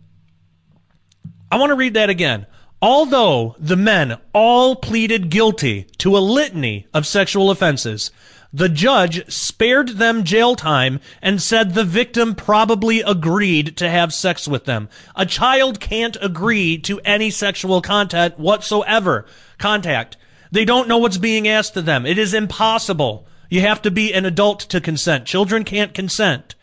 I 1.51 1.59
want 1.59 1.71
to 1.71 1.77
read 1.77 1.95
that 1.95 2.11
again. 2.11 2.47
Although 2.81 3.57
the 3.59 3.77
men 3.77 4.19
all 4.33 4.77
pleaded 4.77 5.31
guilty 5.31 5.87
to 5.99 6.17
a 6.17 6.21
litany 6.21 6.87
of 6.95 7.07
sexual 7.07 7.51
offenses, 7.51 8.13
the 8.53 8.69
judge 8.69 9.31
spared 9.31 9.99
them 9.99 10.23
jail 10.23 10.55
time 10.55 11.01
and 11.21 11.43
said 11.43 11.75
the 11.75 11.85
victim 11.85 12.35
probably 12.35 13.01
agreed 13.01 13.77
to 13.79 13.91
have 13.91 14.15
sex 14.15 14.47
with 14.47 14.65
them. 14.65 14.89
A 15.17 15.27
child 15.27 15.81
can't 15.81 16.17
agree 16.23 16.79
to 16.79 17.01
any 17.01 17.31
sexual 17.31 17.83
contact 17.83 18.39
whatsoever. 18.39 19.27
Contact. 19.59 20.17
They 20.53 20.65
don't 20.65 20.89
know 20.89 20.99
what's 20.99 21.19
being 21.19 21.49
asked 21.49 21.77
of 21.77 21.85
them. 21.85 22.07
It 22.07 22.17
is 22.17 22.33
impossible. 22.33 23.27
You 23.51 23.61
have 23.63 23.83
to 23.83 23.91
be 23.91 24.15
an 24.15 24.25
adult 24.25 24.61
to 24.61 24.81
consent. 24.81 25.27
Children 25.27 25.65
can't 25.65 25.93
consent. 25.93 26.55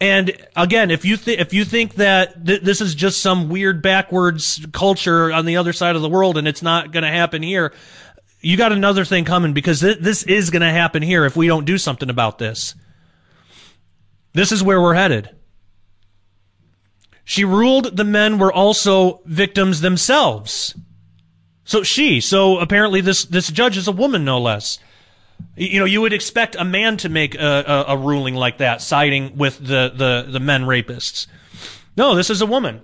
And 0.00 0.36
again, 0.54 0.90
if 0.90 1.04
you 1.04 1.16
if 1.26 1.54
you 1.54 1.64
think 1.64 1.94
that 1.94 2.44
th- 2.44 2.60
this 2.60 2.80
is 2.80 2.94
just 2.94 3.22
some 3.22 3.48
weird 3.48 3.80
backwards 3.80 4.64
culture 4.72 5.32
on 5.32 5.46
the 5.46 5.56
other 5.56 5.72
side 5.72 5.96
of 5.96 6.02
the 6.02 6.08
world 6.08 6.36
and 6.36 6.46
it's 6.46 6.62
not 6.62 6.92
going 6.92 7.02
to 7.02 7.10
happen 7.10 7.42
here, 7.42 7.72
you 8.40 8.58
got 8.58 8.72
another 8.72 9.06
thing 9.06 9.24
coming 9.24 9.54
because 9.54 9.80
th- 9.80 9.98
this 9.98 10.22
is 10.22 10.50
going 10.50 10.60
to 10.60 10.70
happen 10.70 11.02
here 11.02 11.24
if 11.24 11.34
we 11.34 11.46
don't 11.46 11.64
do 11.64 11.78
something 11.78 12.10
about 12.10 12.38
this. 12.38 12.74
This 14.34 14.52
is 14.52 14.62
where 14.62 14.82
we're 14.82 14.94
headed. 14.94 15.30
She 17.24 17.44
ruled 17.44 17.96
the 17.96 18.04
men 18.04 18.38
were 18.38 18.52
also 18.52 19.22
victims 19.24 19.80
themselves. 19.80 20.76
So 21.64 21.82
she, 21.82 22.20
so 22.20 22.58
apparently 22.58 23.00
this 23.00 23.24
this 23.24 23.48
judge 23.48 23.78
is 23.78 23.88
a 23.88 23.92
woman 23.92 24.26
no 24.26 24.38
less. 24.38 24.78
You 25.56 25.80
know, 25.80 25.86
you 25.86 26.02
would 26.02 26.12
expect 26.12 26.54
a 26.58 26.64
man 26.64 26.98
to 26.98 27.08
make 27.08 27.34
a, 27.34 27.84
a, 27.88 27.94
a 27.94 27.96
ruling 27.96 28.34
like 28.34 28.58
that, 28.58 28.82
siding 28.82 29.36
with 29.36 29.58
the, 29.58 29.90
the, 29.94 30.26
the 30.30 30.40
men 30.40 30.62
rapists. 30.62 31.26
No, 31.96 32.14
this 32.14 32.28
is 32.28 32.42
a 32.42 32.46
woman. 32.46 32.82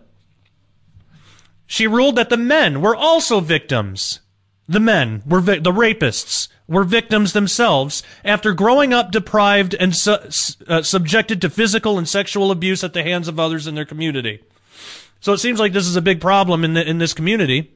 She 1.67 1.87
ruled 1.87 2.17
that 2.17 2.31
the 2.31 2.37
men 2.37 2.81
were 2.81 2.97
also 2.97 3.41
victims. 3.41 4.21
The 4.69 4.81
men 4.81 5.23
were 5.27 5.41
vi- 5.41 5.59
the 5.59 5.73
rapists 5.73 6.49
were 6.67 6.85
victims 6.85 7.35
themselves 7.35 8.03
after 8.25 8.55
growing 8.55 8.95
up 8.95 9.11
deprived 9.11 9.75
and 9.75 9.95
su- 9.95 10.57
uh, 10.67 10.83
subjected 10.83 11.41
to 11.43 11.51
physical 11.51 11.99
and 11.99 12.09
sexual 12.09 12.51
abuse 12.51 12.83
at 12.83 12.95
the 12.95 13.03
hands 13.03 13.29
of 13.29 13.39
others 13.39 13.67
in 13.67 13.75
their 13.75 13.85
community. 13.85 14.41
So 15.21 15.33
it 15.33 15.39
seems 15.39 15.61
like 15.61 15.73
this 15.73 15.87
is 15.87 15.97
a 15.97 16.03
big 16.03 16.21
problem 16.21 16.65
in 16.65 16.75
the, 16.75 16.89
in 16.89 16.99
this 16.99 17.13
community. 17.13 17.73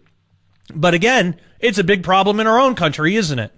But 0.74 0.94
again, 0.94 1.38
it's 1.60 1.78
a 1.78 1.84
big 1.84 2.02
problem 2.02 2.40
in 2.40 2.46
our 2.46 2.58
own 2.58 2.74
country, 2.74 3.16
isn't 3.16 3.38
it? 3.38 3.52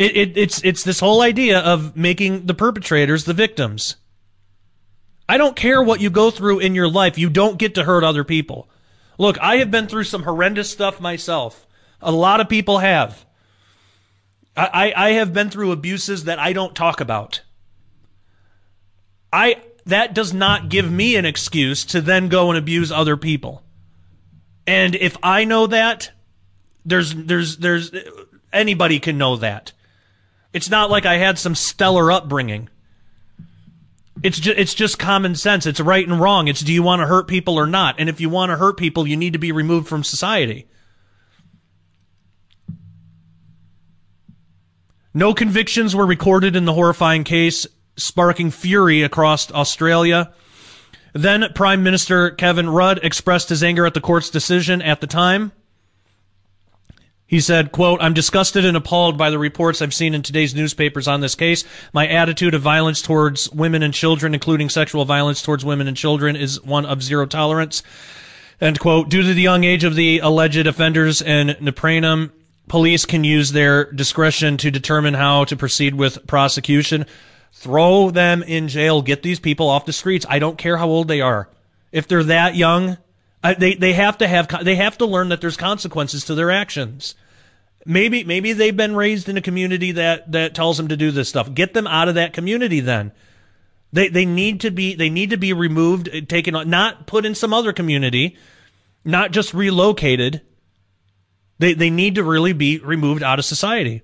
It, 0.00 0.16
it, 0.16 0.38
it's 0.38 0.64
it's 0.64 0.82
this 0.82 0.98
whole 1.00 1.20
idea 1.20 1.58
of 1.58 1.94
making 1.94 2.46
the 2.46 2.54
perpetrators 2.54 3.26
the 3.26 3.34
victims. 3.34 3.96
I 5.28 5.36
don't 5.36 5.54
care 5.54 5.82
what 5.82 6.00
you 6.00 6.08
go 6.08 6.30
through 6.30 6.60
in 6.60 6.74
your 6.74 6.88
life. 6.88 7.18
You 7.18 7.28
don't 7.28 7.58
get 7.58 7.74
to 7.74 7.84
hurt 7.84 8.02
other 8.02 8.24
people. 8.24 8.70
Look, 9.18 9.38
I 9.40 9.58
have 9.58 9.70
been 9.70 9.88
through 9.88 10.04
some 10.04 10.22
horrendous 10.22 10.70
stuff 10.70 11.02
myself. 11.02 11.66
A 12.00 12.10
lot 12.10 12.40
of 12.40 12.48
people 12.48 12.78
have. 12.78 13.26
I, 14.56 14.70
I, 14.72 15.08
I 15.08 15.10
have 15.10 15.34
been 15.34 15.50
through 15.50 15.70
abuses 15.70 16.24
that 16.24 16.38
I 16.38 16.54
don't 16.54 16.74
talk 16.74 17.02
about. 17.02 17.42
I 19.30 19.60
that 19.84 20.14
does 20.14 20.32
not 20.32 20.70
give 20.70 20.90
me 20.90 21.16
an 21.16 21.26
excuse 21.26 21.84
to 21.84 22.00
then 22.00 22.30
go 22.30 22.48
and 22.48 22.58
abuse 22.58 22.90
other 22.90 23.18
people. 23.18 23.62
And 24.66 24.94
if 24.94 25.18
I 25.22 25.44
know 25.44 25.66
that, 25.66 26.10
there's 26.86 27.14
there's 27.14 27.58
there's 27.58 27.92
anybody 28.50 28.98
can 28.98 29.18
know 29.18 29.36
that. 29.36 29.74
It's 30.52 30.70
not 30.70 30.90
like 30.90 31.06
I 31.06 31.16
had 31.16 31.38
some 31.38 31.54
stellar 31.54 32.10
upbringing. 32.10 32.68
It's 34.22 34.38
just 34.38 34.58
it's 34.58 34.74
just 34.74 34.98
common 34.98 35.34
sense. 35.34 35.64
It's 35.66 35.80
right 35.80 36.06
and 36.06 36.20
wrong. 36.20 36.48
It's 36.48 36.60
do 36.60 36.72
you 36.72 36.82
want 36.82 37.00
to 37.00 37.06
hurt 37.06 37.28
people 37.28 37.58
or 37.58 37.66
not? 37.66 37.96
And 37.98 38.08
if 38.08 38.20
you 38.20 38.28
want 38.28 38.50
to 38.50 38.56
hurt 38.56 38.76
people, 38.76 39.06
you 39.06 39.16
need 39.16 39.32
to 39.32 39.38
be 39.38 39.52
removed 39.52 39.88
from 39.88 40.04
society. 40.04 40.66
No 45.14 45.34
convictions 45.34 45.96
were 45.96 46.06
recorded 46.06 46.54
in 46.54 46.66
the 46.66 46.72
horrifying 46.72 47.24
case, 47.24 47.66
sparking 47.96 48.50
fury 48.50 49.02
across 49.02 49.50
Australia. 49.50 50.32
Then 51.12 51.46
Prime 51.54 51.82
Minister 51.82 52.30
Kevin 52.30 52.70
Rudd 52.70 53.00
expressed 53.02 53.48
his 53.48 53.64
anger 53.64 53.86
at 53.86 53.94
the 53.94 54.00
court's 54.00 54.30
decision 54.30 54.80
at 54.82 55.00
the 55.00 55.08
time. 55.08 55.52
He 57.30 57.38
said, 57.38 57.70
quote, 57.70 58.02
I'm 58.02 58.12
disgusted 58.12 58.64
and 58.64 58.76
appalled 58.76 59.16
by 59.16 59.30
the 59.30 59.38
reports 59.38 59.80
I've 59.80 59.94
seen 59.94 60.14
in 60.14 60.22
today's 60.22 60.52
newspapers 60.52 61.06
on 61.06 61.20
this 61.20 61.36
case. 61.36 61.62
My 61.92 62.08
attitude 62.08 62.54
of 62.54 62.62
violence 62.62 63.00
towards 63.00 63.48
women 63.52 63.84
and 63.84 63.94
children, 63.94 64.34
including 64.34 64.68
sexual 64.68 65.04
violence 65.04 65.40
towards 65.40 65.64
women 65.64 65.86
and 65.86 65.96
children, 65.96 66.34
is 66.34 66.60
one 66.64 66.84
of 66.84 67.04
zero 67.04 67.26
tolerance. 67.26 67.84
End 68.60 68.80
quote. 68.80 69.10
Due 69.10 69.22
to 69.22 69.32
the 69.32 69.40
young 69.40 69.62
age 69.62 69.84
of 69.84 69.94
the 69.94 70.18
alleged 70.18 70.66
offenders 70.66 71.22
in 71.22 71.50
Neperam, 71.60 72.32
police 72.66 73.06
can 73.06 73.22
use 73.22 73.52
their 73.52 73.92
discretion 73.92 74.56
to 74.56 74.72
determine 74.72 75.14
how 75.14 75.44
to 75.44 75.56
proceed 75.56 75.94
with 75.94 76.26
prosecution. 76.26 77.06
Throw 77.52 78.10
them 78.10 78.42
in 78.42 78.66
jail. 78.66 79.02
Get 79.02 79.22
these 79.22 79.38
people 79.38 79.68
off 79.68 79.86
the 79.86 79.92
streets. 79.92 80.26
I 80.28 80.40
don't 80.40 80.58
care 80.58 80.78
how 80.78 80.88
old 80.88 81.06
they 81.06 81.20
are. 81.20 81.48
If 81.92 82.08
they're 82.08 82.24
that 82.24 82.56
young, 82.56 82.98
I, 83.42 83.54
they 83.54 83.74
they 83.74 83.92
have 83.94 84.18
to 84.18 84.28
have 84.28 84.64
they 84.64 84.76
have 84.76 84.98
to 84.98 85.06
learn 85.06 85.30
that 85.30 85.40
there's 85.40 85.56
consequences 85.56 86.24
to 86.26 86.34
their 86.34 86.50
actions. 86.50 87.14
Maybe 87.86 88.24
maybe 88.24 88.52
they've 88.52 88.76
been 88.76 88.94
raised 88.94 89.28
in 89.28 89.36
a 89.36 89.42
community 89.42 89.92
that 89.92 90.30
that 90.32 90.54
tells 90.54 90.76
them 90.76 90.88
to 90.88 90.96
do 90.96 91.10
this 91.10 91.28
stuff. 91.28 91.54
Get 91.54 91.72
them 91.72 91.86
out 91.86 92.08
of 92.08 92.14
that 92.16 92.32
community 92.32 92.80
then. 92.80 93.12
They 93.92 94.08
they 94.08 94.26
need 94.26 94.60
to 94.60 94.70
be 94.70 94.94
they 94.94 95.08
need 95.08 95.30
to 95.30 95.38
be 95.38 95.52
removed, 95.52 96.08
uh, 96.08 96.20
taken 96.28 96.54
not 96.68 97.06
put 97.06 97.24
in 97.24 97.34
some 97.34 97.54
other 97.54 97.72
community, 97.72 98.36
not 99.04 99.30
just 99.30 99.54
relocated. 99.54 100.42
They 101.58 101.72
they 101.72 101.90
need 101.90 102.16
to 102.16 102.24
really 102.24 102.52
be 102.52 102.78
removed 102.78 103.22
out 103.22 103.38
of 103.38 103.44
society. 103.46 104.02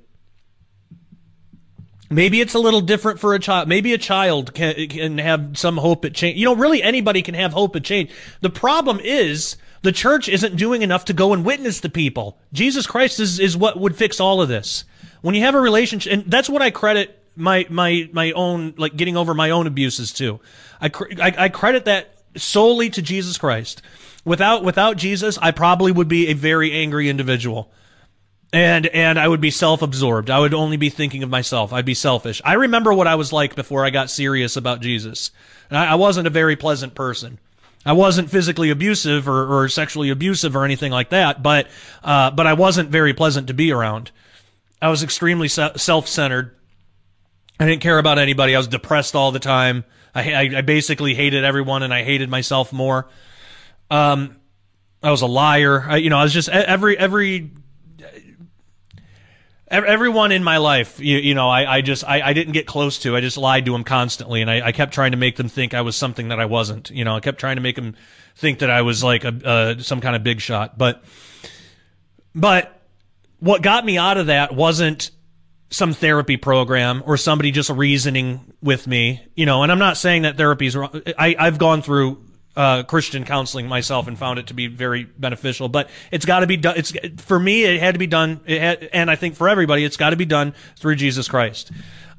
Maybe 2.09 2.41
it's 2.41 2.55
a 2.55 2.59
little 2.59 2.81
different 2.81 3.19
for 3.19 3.35
a 3.35 3.39
child. 3.39 3.69
Maybe 3.69 3.93
a 3.93 3.99
child 3.99 4.55
can, 4.55 4.89
can 4.89 5.19
have 5.19 5.59
some 5.59 5.77
hope 5.77 6.05
at 6.05 6.15
change. 6.15 6.39
You 6.39 6.45
know, 6.45 6.55
really 6.55 6.83
anybody 6.83 7.23
can 7.23 7.35
have 7.35 7.53
hope 7.53 7.75
at 7.75 7.85
change. 7.85 8.11
The 8.41 8.51
problem 8.51 9.01
is 9.01 9.57
the 9.83 9.93
church 9.93 10.29
isn't 10.29 10.57
doing 10.57 10.83
enough 10.83 11.07
to 11.07 11.13
go 11.13 11.33
and 11.33 11.45
witness 11.45 11.81
to 11.81 11.89
people. 11.89 12.39
Jesus 12.53 12.87
Christ 12.87 13.19
is, 13.19 13.41
is 13.41 13.57
what 13.57 13.79
would 13.79 13.97
fix 13.97 14.21
all 14.21 14.41
of 14.41 14.49
this. 14.49 14.85
When 15.23 15.35
you 15.35 15.43
have 15.43 15.55
a 15.55 15.61
relationship, 15.61 16.13
and 16.13 16.25
that's 16.27 16.49
what 16.49 16.63
I 16.63 16.71
credit 16.71 17.23
my, 17.37 17.67
my, 17.69 18.09
my 18.13 18.33
own, 18.33 18.75
like 18.77 18.97
getting 18.97 19.17
over 19.17 19.35
my 19.35 19.51
own 19.51 19.67
abuses 19.67 20.13
too. 20.13 20.41
I, 20.81 20.91
I, 21.21 21.35
I 21.45 21.49
credit 21.49 21.85
that 21.87 22.15
solely 22.37 22.89
to 22.91 23.03
Jesus 23.03 23.37
Christ. 23.37 23.83
Without, 24.25 24.65
without 24.65 24.97
Jesus, 24.97 25.39
I 25.39 25.51
probably 25.51 25.93
would 25.93 26.09
be 26.09 26.29
a 26.29 26.33
very 26.33 26.73
angry 26.73 27.09
individual 27.09 27.71
and 28.57 28.87
and 28.87 29.19
I 29.19 29.29
would 29.29 29.43
be 29.43 29.51
self-absorbed. 29.51 30.31
I 30.31 30.39
would 30.39 30.55
only 30.55 30.79
be 30.79 30.89
thinking 30.89 31.23
of 31.23 31.29
myself. 31.29 31.75
I'd 31.75 31.85
be 31.85 31.93
selfish. 31.93 32.41
I 32.43 32.55
remember 32.55 32.95
what 32.95 33.07
I 33.07 33.15
was 33.17 33.31
like 33.31 33.55
before 33.55 33.85
I 33.85 33.91
got 33.91 34.09
serious 34.09 34.57
about 34.57 34.81
Jesus. 34.81 35.31
I, 35.71 35.89
I 35.89 35.95
wasn't 35.97 36.27
a 36.27 36.31
very 36.31 36.57
pleasant 36.57 36.95
person. 36.95 37.39
I 37.85 37.93
wasn't 37.93 38.31
physically 38.31 38.71
abusive 38.71 39.29
or, 39.29 39.65
or 39.65 39.69
sexually 39.69 40.09
abusive 40.09 40.57
or 40.57 40.65
anything 40.65 40.91
like 40.91 41.11
that, 41.11 41.43
but 41.43 41.69
uh, 42.03 42.31
but 42.31 42.47
I 42.47 42.55
wasn't 42.55 42.89
very 42.89 43.13
pleasant 43.13 43.49
to 43.49 43.55
be 43.55 43.73
around. 43.73 44.11
I 44.81 44.89
was 44.89 45.03
extremely 45.03 45.49
self-centered. 45.49 46.57
I 47.61 47.67
didn't 47.67 47.83
care 47.83 47.99
about 47.99 48.19
anybody. 48.19 48.55
I 48.55 48.59
was 48.59 48.69
depressed 48.69 49.15
all 49.15 49.33
the 49.33 49.39
time. 49.39 49.85
I, 50.15 50.33
I, 50.33 50.41
I 50.59 50.61
basically 50.63 51.15
hated 51.15 51.45
everyone, 51.45 51.83
and 51.83 51.93
I 51.93 52.05
hated 52.05 52.31
myself 52.31 52.73
more. 52.73 53.09
Um, 53.91 54.37
I 55.03 55.11
was 55.11 55.21
a 55.21 55.27
liar. 55.27 55.85
I, 55.87 55.97
you 55.99 56.09
know, 56.09 56.17
I 56.17 56.23
was 56.23 56.33
just 56.33 56.49
every 56.49 56.97
every 56.99 57.51
everyone 59.69 60.33
in 60.33 60.45
my 60.45 60.59
life, 60.59 61.01
you, 61.01 61.19
you 61.19 61.35
know, 61.35 61.49
I, 61.49 61.77
I 61.77 61.81
just 61.81 62.05
I, 62.05 62.21
I, 62.23 62.33
didn't 62.33 62.53
get 62.53 62.67
close 62.67 62.99
to. 63.01 63.17
I 63.17 63.21
just 63.21 63.37
lied 63.37 63.67
to 63.67 63.73
them 63.73 63.85
constantly, 63.85 64.41
and 64.41 64.51
I, 64.51 64.69
I, 64.69 64.73
kept 64.73 64.95
trying 64.95 65.11
to 65.11 65.17
make 65.17 65.37
them 65.37 65.49
think 65.49 65.75
I 65.75 65.81
was 65.81 65.97
something 65.97 66.29
that 66.29 66.39
I 66.39 66.47
wasn't. 66.47 66.91
You 66.91 67.05
know, 67.05 67.17
I 67.17 67.21
kept 67.21 67.39
trying 67.39 67.57
to 67.57 67.63
make 67.63 67.77
them 67.77 67.97
think 68.37 68.61
that 68.61 68.71
I 68.71 68.83
was 68.83 69.03
like 69.03 69.25
a 69.25 69.35
uh, 69.45 69.79
some 69.79 70.01
kind 70.01 70.15
of 70.15 70.23
big 70.23 70.41
shot. 70.41 70.79
But 70.79 71.03
but 72.35 72.81
what 73.41 73.63
got 73.63 73.85
me 73.85 73.99
out 73.99 74.19
of 74.19 74.27
that 74.27 74.55
wasn't 74.55 75.11
some 75.71 75.93
therapy 75.93 76.37
program 76.37 77.03
or 77.07 77.17
somebody 77.17 77.51
just 77.51 77.71
reasoning 77.71 78.53
with 78.63 78.87
me. 78.87 79.27
You 79.35 79.47
know, 79.47 79.63
and 79.63 79.73
I'm 79.73 79.79
not 79.79 79.97
saying 79.97 80.23
that 80.23 80.37
therapy 80.37 80.67
is 80.67 80.77
wrong. 80.77 81.03
I, 81.19 81.35
I've 81.39 81.59
gone 81.59 81.83
through 81.83 82.23
uh, 82.57 82.83
Christian 82.85 83.25
counseling 83.25 83.69
myself 83.69 84.09
and 84.09 84.19
found 84.19 84.39
it 84.39 84.47
to 84.49 84.55
be 84.55 84.67
very 84.67 85.05
beneficial. 85.05 85.69
But 85.69 85.91
it's 86.11 86.25
got 86.25 86.41
to 86.41 86.47
be 86.47 86.57
done. 86.57 86.77
It's 86.77 86.93
for 87.23 87.39
me, 87.39 87.65
it 87.65 87.81
had 87.81 87.95
to 87.95 87.99
be 87.99 88.07
done, 88.07 88.41
had, 88.49 88.89
and 88.93 89.11
I 89.11 89.17
think 89.17 89.37
for 89.37 89.49
everybody, 89.49 89.85
it's 89.85 89.97
got 89.97 90.11
to 90.11 90.17
be 90.17 90.25
done 90.25 90.55
through 90.77 90.97
Jesus 90.97 91.29
Christ. 91.29 91.71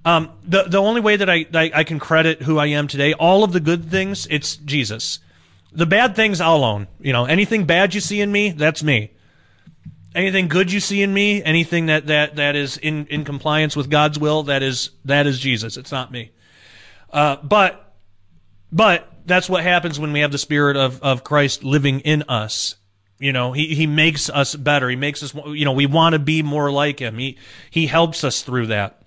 Um, 0.05 0.31
the 0.43 0.63
the 0.63 0.77
only 0.77 1.01
way 1.01 1.17
that 1.17 1.29
I, 1.29 1.45
I, 1.53 1.71
I 1.73 1.83
can 1.83 1.99
credit 1.99 2.43
who 2.43 2.57
I 2.57 2.67
am 2.67 2.87
today, 2.87 3.13
all 3.13 3.43
of 3.43 3.51
the 3.51 3.59
good 3.59 3.89
things, 3.89 4.27
it's 4.29 4.55
Jesus. 4.55 5.19
The 5.73 5.85
bad 5.85 6.15
things 6.15 6.39
I'll 6.39 6.63
own. 6.63 6.87
You 6.99 7.13
know, 7.13 7.25
anything 7.25 7.65
bad 7.65 7.93
you 7.93 7.99
see 7.99 8.21
in 8.21 8.31
me, 8.31 8.51
that's 8.51 8.83
me. 8.83 9.11
Anything 10.15 10.47
good 10.47 10.71
you 10.71 10.79
see 10.79 11.03
in 11.03 11.13
me, 11.13 11.43
anything 11.43 11.87
that, 11.87 12.07
that, 12.07 12.37
that 12.37 12.55
is 12.55 12.77
in, 12.77 13.05
in 13.07 13.23
compliance 13.23 13.75
with 13.75 13.87
God's 13.87 14.17
will, 14.17 14.43
that 14.43 14.63
is 14.63 14.89
that 15.05 15.27
is 15.27 15.39
Jesus. 15.39 15.77
It's 15.77 15.91
not 15.91 16.11
me. 16.11 16.31
Uh, 17.11 17.35
but 17.43 17.95
but 18.71 19.11
that's 19.27 19.49
what 19.49 19.63
happens 19.63 19.99
when 19.99 20.13
we 20.13 20.21
have 20.21 20.31
the 20.31 20.37
spirit 20.37 20.77
of, 20.77 21.01
of 21.03 21.23
Christ 21.23 21.63
living 21.63 21.99
in 21.99 22.23
us. 22.23 22.75
You 23.19 23.33
know, 23.33 23.51
he, 23.51 23.75
he 23.75 23.87
makes 23.87 24.29
us 24.29 24.55
better. 24.55 24.89
He 24.89 24.95
makes 24.95 25.21
us, 25.21 25.33
you 25.47 25.65
know, 25.65 25.73
we 25.73 25.85
want 25.85 26.13
to 26.13 26.19
be 26.19 26.43
more 26.43 26.71
like 26.71 26.99
him. 26.99 27.17
He, 27.17 27.37
he 27.69 27.87
helps 27.87 28.23
us 28.23 28.41
through 28.41 28.67
that. 28.67 29.01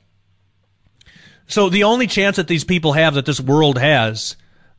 So 1.46 1.68
the 1.68 1.84
only 1.84 2.06
chance 2.06 2.36
that 2.36 2.48
these 2.48 2.64
people 2.64 2.92
have 2.92 3.14
that 3.14 3.26
this 3.26 3.40
world 3.40 3.78
has 3.78 4.36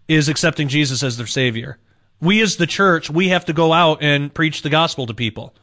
is 0.08 0.30
accepting 0.30 0.68
Jesus 0.68 1.04
as 1.04 1.18
their 1.18 1.28
savior. 1.28 1.80
We 2.20 2.42
as 2.42 2.58
the 2.58 2.68
church, 2.68 3.10
we 3.10 3.30
have 3.30 3.46
to 3.46 3.54
go 3.54 3.74
out 3.74 4.04
and 4.04 4.34
preach 4.34 4.62
the 4.62 4.70
gospel 4.70 5.08
to 5.08 5.14
people. 5.14 5.56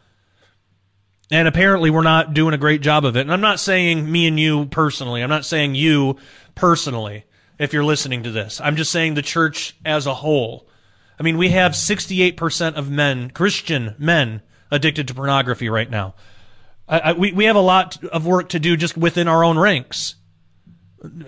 And 1.30 1.46
apparently 1.46 1.90
we're 1.90 2.02
not 2.02 2.34
doing 2.34 2.54
a 2.54 2.58
great 2.58 2.80
job 2.80 3.04
of 3.04 3.16
it. 3.16 3.20
And 3.20 3.32
I'm 3.32 3.40
not 3.40 3.60
saying 3.60 4.10
me 4.10 4.26
and 4.26 4.40
you 4.40 4.66
personally. 4.66 5.22
I'm 5.22 5.28
not 5.28 5.44
saying 5.44 5.74
you 5.74 6.16
personally 6.54 7.24
if 7.58 7.72
you're 7.72 7.84
listening 7.84 8.22
to 8.22 8.30
this. 8.30 8.60
I'm 8.60 8.76
just 8.76 8.92
saying 8.92 9.14
the 9.14 9.22
church 9.22 9.76
as 9.84 10.06
a 10.06 10.14
whole. 10.14 10.68
I 11.18 11.22
mean, 11.22 11.36
we 11.36 11.50
have 11.50 11.72
68% 11.72 12.74
of 12.74 12.90
men, 12.90 13.30
Christian 13.30 13.94
men, 13.98 14.42
addicted 14.70 15.08
to 15.08 15.14
pornography 15.14 15.68
right 15.68 15.90
now. 15.90 16.14
I, 16.88 16.98
I, 16.98 17.12
we, 17.12 17.32
we 17.32 17.44
have 17.46 17.56
a 17.56 17.60
lot 17.60 18.02
of 18.04 18.26
work 18.26 18.50
to 18.50 18.60
do 18.60 18.76
just 18.76 18.96
within 18.96 19.28
our 19.28 19.42
own 19.42 19.58
ranks. 19.58 20.14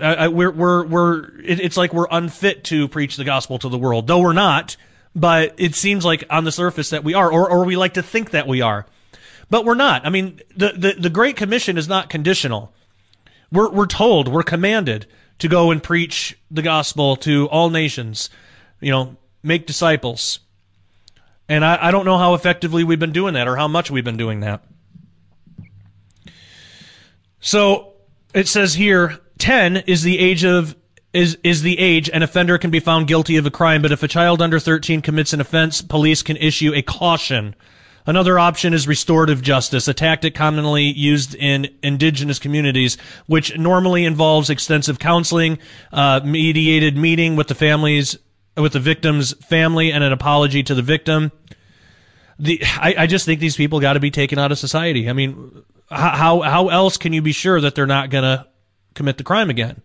I, 0.01 0.28
we're, 0.28 0.51
we're, 0.51 0.86
we're, 0.86 1.40
it, 1.40 1.61
it's 1.61 1.77
like 1.77 1.93
we're 1.93 2.09
unfit 2.11 2.65
to 2.65 2.89
preach 2.89 3.16
the 3.16 3.24
gospel 3.24 3.59
to 3.61 3.69
the 3.69 3.78
world, 3.78 4.07
though 4.07 4.20
we're 4.20 4.32
not, 4.32 4.77
but 5.15 5.55
it 5.59 5.74
seems 5.74 6.05
like 6.05 6.24
on 6.31 6.44
the 6.44 6.52
surface 6.52 6.90
that 6.90 7.05
we 7.05 7.15
are, 7.15 7.31
or, 7.31 7.48
or 7.48 7.65
we 7.65 7.77
like 7.77 7.94
to 7.94 8.02
think 8.02 8.31
that 8.31 8.48
we 8.48 8.62
are. 8.62 8.86
But 9.48 9.65
we're 9.65 9.74
not. 9.74 10.07
I 10.07 10.11
mean, 10.11 10.40
the, 10.57 10.73
the, 10.77 10.94
the 10.98 11.11
Great 11.11 11.36
Commission 11.36 11.77
is 11.77 11.89
not 11.89 12.09
conditional. 12.09 12.73
We're, 13.52 13.70
we're 13.70 13.86
told, 13.86 14.28
we're 14.28 14.44
commanded 14.44 15.07
to 15.41 15.49
go 15.49 15.71
and 15.71 15.83
preach 15.83 16.39
the 16.51 16.62
gospel 16.62 17.17
to 17.17 17.49
all 17.49 17.71
nations, 17.71 18.31
you 18.81 18.91
know, 18.91 19.17
make 19.43 19.67
disciples. 19.67 20.41
And 21.49 21.65
I, 21.65 21.89
I 21.89 21.91
don't 21.91 22.05
know 22.05 22.19
how 22.19 22.35
effectively 22.35 22.85
we've 22.85 23.01
been 23.01 23.12
doing 23.12 23.35
that 23.35 23.49
or 23.49 23.57
how 23.57 23.69
much 23.69 23.91
we've 23.91 24.05
been 24.05 24.17
doing 24.17 24.41
that. 24.41 24.62
So 27.41 27.95
it 28.35 28.47
says 28.49 28.75
here 28.75 29.19
10 29.39 29.79
is 29.79 30.03
the 30.03 30.19
age 30.19 30.45
of 30.45 30.77
is 31.12 31.39
is 31.43 31.62
the 31.62 31.79
age 31.79 32.09
an 32.11 32.23
offender 32.23 32.57
can 32.57 32.71
be 32.71 32.79
found 32.79 33.09
guilty 33.09 33.37
of 33.37 33.45
a 33.45 33.51
crime, 33.51 33.83
but 33.83 33.91
if 33.91 34.03
a 34.03 34.09
child 34.09 34.41
under 34.41 34.61
13 34.61 35.03
commits 35.03 35.33
an 35.33 35.41
offense, 35.41 35.83
police 35.83 36.23
can 36.23 36.37
issue 36.37 36.73
a 36.73 36.83
caution. 36.83 37.57
Another 38.06 38.39
option 38.39 38.72
is 38.72 38.89
restorative 38.89 39.43
justice, 39.43 39.86
a 39.86 39.94
tactic 39.94 40.35
commonly 40.35 40.85
used 40.85 41.35
in 41.35 41.68
indigenous 41.82 42.39
communities, 42.39 42.97
which 43.27 43.56
normally 43.59 44.05
involves 44.05 44.48
extensive 44.48 44.98
counseling, 44.98 45.59
uh, 45.93 46.20
mediated 46.24 46.97
meeting 46.97 47.36
with 47.36 47.48
the 47.48 47.55
families, 47.55 48.18
with 48.56 48.72
the 48.72 48.81
victim's 48.81 49.32
family, 49.44 49.93
and 49.93 50.02
an 50.02 50.12
apology 50.12 50.62
to 50.62 50.74
the 50.74 50.82
victim. 50.82 51.31
The 52.39 52.62
I, 52.64 52.94
I 52.98 53.06
just 53.06 53.27
think 53.27 53.39
these 53.39 53.56
people 53.56 53.81
got 53.81 53.93
to 53.93 54.01
be 54.01 54.10
taken 54.10 54.39
out 54.39 54.51
of 54.51 54.59
society. 54.59 55.09
I 55.10 55.12
mean, 55.12 55.62
how 55.90 56.40
how 56.40 56.68
else 56.68 56.97
can 56.97 57.12
you 57.12 57.20
be 57.20 57.32
sure 57.32 57.60
that 57.60 57.74
they're 57.74 57.86
not 57.86 58.09
gonna 58.09 58.47
commit 58.94 59.18
the 59.18 59.24
crime 59.24 59.51
again 59.51 59.82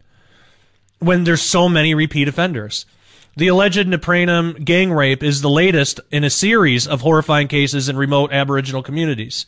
when 1.00 1.26
there's 1.26 1.42
so 1.42 1.68
many 1.68 1.94
repeat 1.94 2.30
offenders? 2.30 2.86
The 3.38 3.50
alleged 3.50 3.86
Napranum 3.86 4.64
gang 4.64 4.94
rape 4.94 5.22
is 5.22 5.42
the 5.42 5.50
latest 5.50 6.00
in 6.10 6.24
a 6.24 6.30
series 6.30 6.88
of 6.88 7.02
horrifying 7.02 7.50
cases 7.50 7.90
in 7.90 7.98
remote 7.98 8.32
Aboriginal 8.32 8.82
communities. 8.82 9.46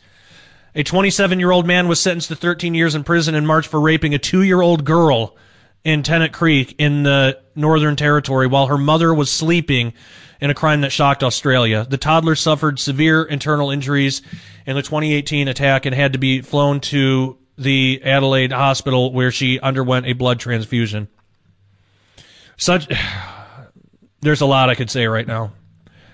A 0.74 0.82
27 0.82 1.40
year 1.40 1.50
old 1.50 1.66
man 1.66 1.88
was 1.88 1.98
sentenced 1.98 2.28
to 2.28 2.36
13 2.36 2.74
years 2.74 2.94
in 2.94 3.02
prison 3.02 3.34
in 3.34 3.46
March 3.46 3.66
for 3.66 3.80
raping 3.80 4.12
a 4.12 4.18
two 4.18 4.42
year 4.42 4.60
old 4.60 4.84
girl 4.84 5.36
in 5.84 6.02
Tennant 6.02 6.34
Creek 6.34 6.74
in 6.76 7.02
the 7.02 7.40
Northern 7.54 7.96
Territory 7.96 8.46
while 8.46 8.66
her 8.66 8.76
mother 8.76 9.14
was 9.14 9.30
sleeping 9.30 9.94
in 10.38 10.50
a 10.50 10.54
crime 10.54 10.82
that 10.82 10.92
shocked 10.92 11.24
Australia. 11.24 11.86
The 11.88 11.96
toddler 11.96 12.34
suffered 12.34 12.78
severe 12.78 13.22
internal 13.22 13.70
injuries 13.70 14.20
in 14.66 14.76
the 14.76 14.82
2018 14.82 15.48
attack 15.48 15.86
and 15.86 15.94
had 15.94 16.12
to 16.12 16.18
be 16.18 16.42
flown 16.42 16.80
to 16.80 17.38
the 17.56 18.02
Adelaide 18.04 18.52
hospital 18.52 19.14
where 19.14 19.30
she 19.30 19.58
underwent 19.60 20.04
a 20.04 20.12
blood 20.12 20.40
transfusion. 20.40 21.08
Such 22.58 22.86
there's 24.20 24.40
a 24.40 24.46
lot 24.46 24.70
I 24.70 24.74
could 24.74 24.90
say 24.90 25.06
right 25.06 25.26
now. 25.26 25.52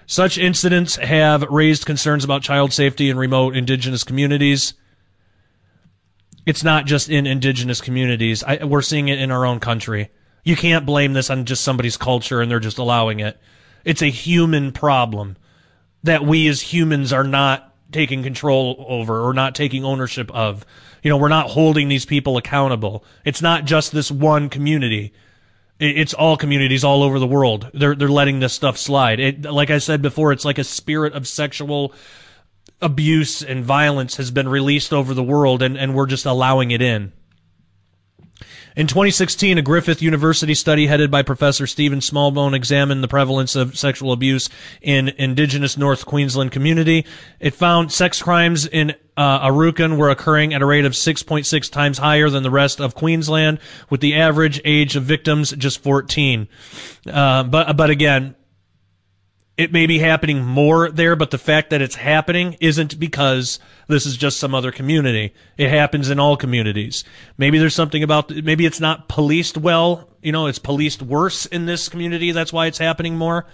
Such 0.06 0.36
incidents 0.36 0.97
have 0.97 1.43
raised 1.44 1.86
concerns 1.86 2.24
about 2.24 2.43
child 2.43 2.72
safety 2.72 3.09
in 3.09 3.16
remote 3.16 3.56
indigenous 3.56 4.05
communities. 4.05 4.74
It's 6.44 6.62
not 6.62 6.85
just 6.85 7.09
in 7.09 7.26
indigenous 7.26 7.81
communities. 7.81 8.44
I, 8.44 8.64
we're 8.64 8.82
seeing 8.82 9.09
it 9.09 9.18
in 9.18 9.31
our 9.31 9.47
own 9.47 9.60
country. 9.60 10.10
You 10.43 10.56
can't 10.56 10.85
blame 10.85 11.14
this 11.14 11.31
on 11.31 11.47
just 11.47 11.64
somebody's 11.64 11.97
culture 11.97 12.43
and 12.43 12.51
they're 12.51 12.60
just 12.60 12.76
allowing 12.76 13.20
it. 13.20 13.40
It's 13.85 14.02
a 14.02 14.10
human 14.10 14.72
problem 14.72 15.36
that 16.02 16.24
we 16.24 16.47
as 16.48 16.60
humans 16.60 17.12
are 17.14 17.24
not 17.24 17.74
taking 17.90 18.22
control 18.22 18.85
over 18.86 19.26
or 19.26 19.32
not 19.32 19.55
taking 19.55 19.85
ownership 19.85 20.31
of. 20.32 20.66
You 21.02 21.09
know, 21.09 21.16
we're 21.16 21.28
not 21.28 21.51
holding 21.51 21.89
these 21.89 22.05
people 22.05 22.36
accountable. 22.36 23.05
It's 23.24 23.40
not 23.40 23.64
just 23.64 23.93
this 23.93 24.10
one 24.10 24.51
community 24.51 25.14
it's 25.81 26.15
all 26.15 26.37
communities 26.37 26.85
all 26.85 27.03
over 27.03 27.19
the 27.19 27.27
world. 27.27 27.71
They're 27.75 27.95
they're 27.95 28.09
letting 28.09 28.41
this 28.41 28.53
stuff 28.53 28.79
slide. 28.79 29.21
It, 29.21 29.43
like 29.43 29.71
I 29.71 29.79
said 29.79 30.03
before, 30.03 30.33
it's 30.33 30.45
like 30.45 30.59
a 30.59 30.65
spirit 30.65 31.15
of 31.15 31.27
sexual 31.27 31.93
abuse 32.81 33.43
and 33.43 33.65
violence 33.65 34.17
has 34.17 34.31
been 34.31 34.49
released 34.49 34.93
over 34.93 35.15
the 35.15 35.23
world, 35.23 35.63
and, 35.63 35.77
and 35.77 35.95
we're 35.95 36.07
just 36.07 36.27
allowing 36.27 36.71
it 36.71 36.83
in. 36.83 37.13
In 38.77 38.89
2016, 38.89 39.57
a 39.57 39.63
Griffith 39.63 40.03
University 40.03 40.53
study 40.53 40.89
headed 40.89 41.09
by 41.09 41.23
Professor 41.23 41.65
Stephen 41.65 42.01
Smallbone 42.01 42.55
examined 42.55 43.05
the 43.05 43.09
prevalence 43.09 43.55
of 43.55 43.79
sexual 43.79 44.11
abuse 44.11 44.49
in 44.83 45.11
indigenous 45.11 45.77
North 45.77 46.05
Queensland 46.05 46.51
community. 46.51 47.07
It 47.39 47.55
found 47.55 47.93
sex 47.93 48.21
crimes 48.21 48.67
in 48.67 48.97
uh, 49.17 49.47
Aurukun 49.49 49.97
were 49.97 50.11
occurring 50.11 50.55
at 50.55 50.61
a 50.61 50.67
rate 50.67 50.87
of 50.87 50.93
6.6 50.95 51.71
times 51.71 51.99
higher 51.99 52.29
than 52.29 52.43
the 52.43 52.51
rest 52.51 52.81
of 52.81 52.97
Queensland, 52.97 53.61
with 53.91 54.01
the 54.01 54.17
average 54.17 54.61
age 54.65 54.97
of 54.97 55.05
victims 55.05 55.53
just 55.53 55.81
14. 55.81 56.49
Uh, 57.07 57.45
but 57.45 57.77
but 57.77 57.91
again, 57.91 58.35
it 59.56 59.72
may 59.72 59.86
be 59.86 60.01
happening 60.01 60.44
more 60.44 60.90
there, 60.90 61.14
but 61.14 61.31
the 61.31 61.39
fact 61.39 61.70
that 61.70 61.81
it's 61.81 61.94
happening 61.94 62.56
isn't 62.60 62.98
because 62.98 63.60
this 63.86 64.05
is 64.05 64.16
just 64.16 64.40
some 64.40 64.55
other 64.55 64.72
community. 64.72 65.32
It 65.56 65.70
happens 65.70 66.10
in 66.10 66.18
all 66.18 66.36
communities. 66.36 67.05
Maybe 67.39 67.59
there's 67.59 67.74
something 67.74 68.02
about, 68.02 68.31
maybe 68.31 68.66
it's 68.66 68.81
not 68.81 69.09
policed 69.09 69.56
well. 69.56 70.09
You 70.22 70.32
know, 70.32 70.48
it's 70.48 70.59
policed 70.59 71.02
worse 71.02 71.47
in 71.47 71.66
this 71.66 71.89
community. 71.89 72.32
That's 72.32 72.52
why 72.52 72.66
it's 72.66 72.78
happening 72.78 73.16
more. 73.16 73.47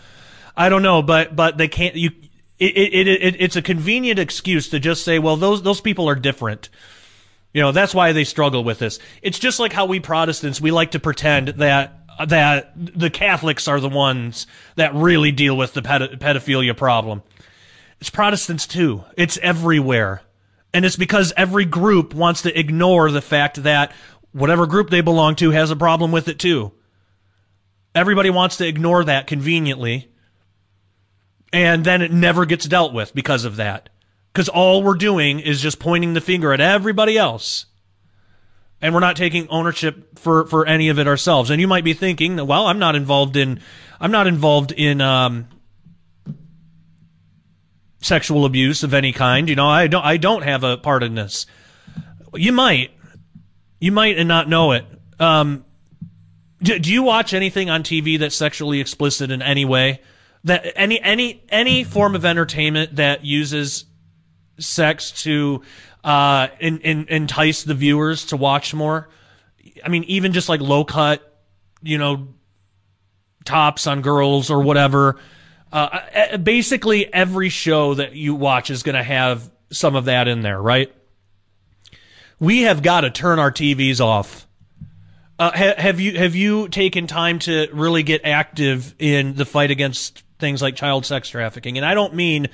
I 0.56 0.70
don't 0.70 0.82
know, 0.82 1.02
but, 1.02 1.36
but 1.36 1.59
they 1.59 1.68
can't, 1.68 1.94
you, 1.97 2.12
it, 2.59 2.77
it, 2.77 3.09
it, 3.09 3.36
it's 3.39 3.56
a 3.56 3.62
convenient 3.62 4.18
excuse 4.18 4.70
to 4.70 4.81
just 4.81 5.05
say, 5.05 5.18
well, 5.18 5.36
those, 5.36 5.62
those 5.62 5.82
people 5.82 6.09
are 6.09 6.14
different. 6.14 6.70
You 7.52 7.60
know, 7.62 7.72
that's 7.72 7.94
why 7.94 8.12
they 8.12 8.24
struggle 8.24 8.62
with 8.62 8.78
this. 8.78 9.01
It's 9.22 9.39
just 9.39 9.59
like 9.59 9.72
how 9.72 9.86
we 9.86 10.01
Protestants, 10.01 10.60
we 10.60 10.70
like 10.70 10.93
to 10.93 11.01
pretend 11.01 11.48
that 11.48 11.99
that 12.29 12.73
the 12.77 13.11
Catholics 13.11 13.69
are 13.69 13.81
the 13.81 13.89
ones 13.89 14.47
that 14.77 14.95
really 14.95 15.33
deal 15.33 15.57
with 15.57 15.73
the 15.73 15.83
pedophilia 15.83 16.77
problem. 16.77 17.23
It's 18.01 18.11
Protestants 18.11 18.67
too. 18.67 19.05
It's 19.17 19.39
everywhere. 19.39 20.23
And 20.73 20.85
it's 20.85 20.97
because 20.97 21.33
every 21.37 21.65
group 21.65 22.15
wants 22.15 22.43
to 22.43 22.59
ignore 22.59 23.11
the 23.11 23.21
fact 23.21 23.63
that 23.63 23.93
whatever 24.33 24.67
group 24.67 24.91
they 24.91 25.01
belong 25.01 25.37
to 25.37 25.51
has 25.51 25.71
a 25.71 25.77
problem 25.77 26.13
with 26.13 26.29
it 26.29 26.39
too. 26.39 26.73
Everybody 27.95 28.31
wants 28.31 28.59
to 28.59 28.67
ignore 28.67 29.05
that 29.05 29.27
conveniently. 29.27 30.11
And 31.53 31.85
then 31.85 32.03
it 32.03 32.13
never 32.13 32.47
gets 32.47 32.67
dealt 32.67 32.93
with 32.93 33.15
because 33.15 33.45
of 33.45 33.57
that. 33.57 33.89
Because 34.33 34.49
all 34.49 34.83
we're 34.83 34.95
doing 34.95 35.41
is 35.41 35.61
just 35.61 35.81
pointing 35.81 36.15
the 36.15 36.21
finger 36.21 36.53
at 36.53 36.61
everybody 36.61 37.19
else 37.19 37.67
and 38.82 38.94
we're 38.94 39.01
not 39.01 39.16
taking 39.16 39.48
ownership 39.48 40.19
for 40.19 40.47
for 40.47 40.66
any 40.66 40.89
of 40.89 40.98
it 40.98 41.07
ourselves. 41.07 41.51
And 41.51 41.61
you 41.61 41.69
might 41.69 41.85
be 41.85 41.94
thinking, 41.94 42.36
well, 42.47 42.66
I'm 42.66 42.78
not 42.78 42.97
involved 42.97 43.36
in 43.36 43.61
I'm 44.01 44.11
not 44.11 44.27
involved 44.27 44.73
in 44.73 45.01
um, 45.01 45.48
sexual 48.01 48.44
abuse 48.44 48.82
of 48.82 48.94
any 48.94 49.12
kind. 49.12 49.48
You 49.48 49.57
know, 49.57 49.69
I 49.69 49.86
don't 49.86 50.05
I 50.05 50.16
don't 50.16 50.43
have 50.43 50.65
a 50.65 50.77
part 50.77 51.02
in 51.02 51.15
this. 51.15 51.47
You 52.35 52.52
might, 52.52 52.93
you 53.81 53.93
might, 53.93 54.19
and 54.19 54.28
not 54.28 54.48
know 54.48 54.73
it. 54.73 54.85
Um, 55.19 55.65
do, 56.62 56.78
do 56.78 56.93
you 56.93 57.02
watch 57.02 57.35
anything 57.35 57.70
on 57.70 57.82
TV 57.82 58.19
that's 58.19 58.36
sexually 58.36 58.81
explicit 58.81 59.31
in 59.31 59.43
any 59.43 59.65
way? 59.65 60.01
That 60.44 60.73
any 60.77 61.01
any 61.01 61.44
any 61.51 61.85
form 61.85 62.15
of 62.15 62.24
entertainment 62.24 62.97
that 62.97 63.24
uses 63.24 63.85
sex 64.59 65.11
to 65.23 65.62
uh, 66.05 66.48
in, 66.59 66.78
in, 66.81 67.06
entice 67.09 67.62
the 67.64 67.74
viewers 67.74 68.27
to 68.27 68.36
watch 68.36 68.74
more. 68.74 69.09
I 69.85 69.89
mean, 69.89 70.05
even 70.05 70.32
just 70.32 70.48
like 70.48 70.60
low 70.60 70.85
cut, 70.85 71.22
you 71.82 71.98
know, 71.98 72.28
tops 73.44 73.86
on 73.86 74.02
girls 74.02 74.51
or 74.51 74.62
whatever. 74.62 75.16
Uh, 75.72 76.36
basically, 76.39 77.12
every 77.12 77.48
show 77.48 77.94
that 77.94 78.14
you 78.14 78.35
watch 78.35 78.70
is 78.70 78.82
going 78.82 78.97
to 78.97 79.02
have 79.02 79.51
some 79.70 79.94
of 79.94 80.06
that 80.06 80.27
in 80.27 80.43
there, 80.43 80.60
right? 80.60 80.93
We 82.39 82.62
have 82.62 82.82
got 82.82 83.02
to 83.02 83.10
turn 83.10 83.39
our 83.39 83.52
TVs 83.52 84.01
off. 84.01 84.47
Uh, 85.39 85.52
ha- 85.55 85.74
have 85.78 86.01
you 86.01 86.18
have 86.18 86.35
you 86.35 86.68
taken 86.68 87.06
time 87.06 87.39
to 87.40 87.68
really 87.72 88.02
get 88.02 88.24
active 88.24 88.94
in 88.98 89.35
the 89.35 89.47
fight 89.47 89.70
against 89.70 90.22
things 90.39 90.60
like 90.60 90.77
child 90.77 91.06
sex 91.06 91.28
trafficking? 91.28 91.78
And 91.78 91.86
I 91.86 91.94
don't 91.94 92.14
mean 92.14 92.48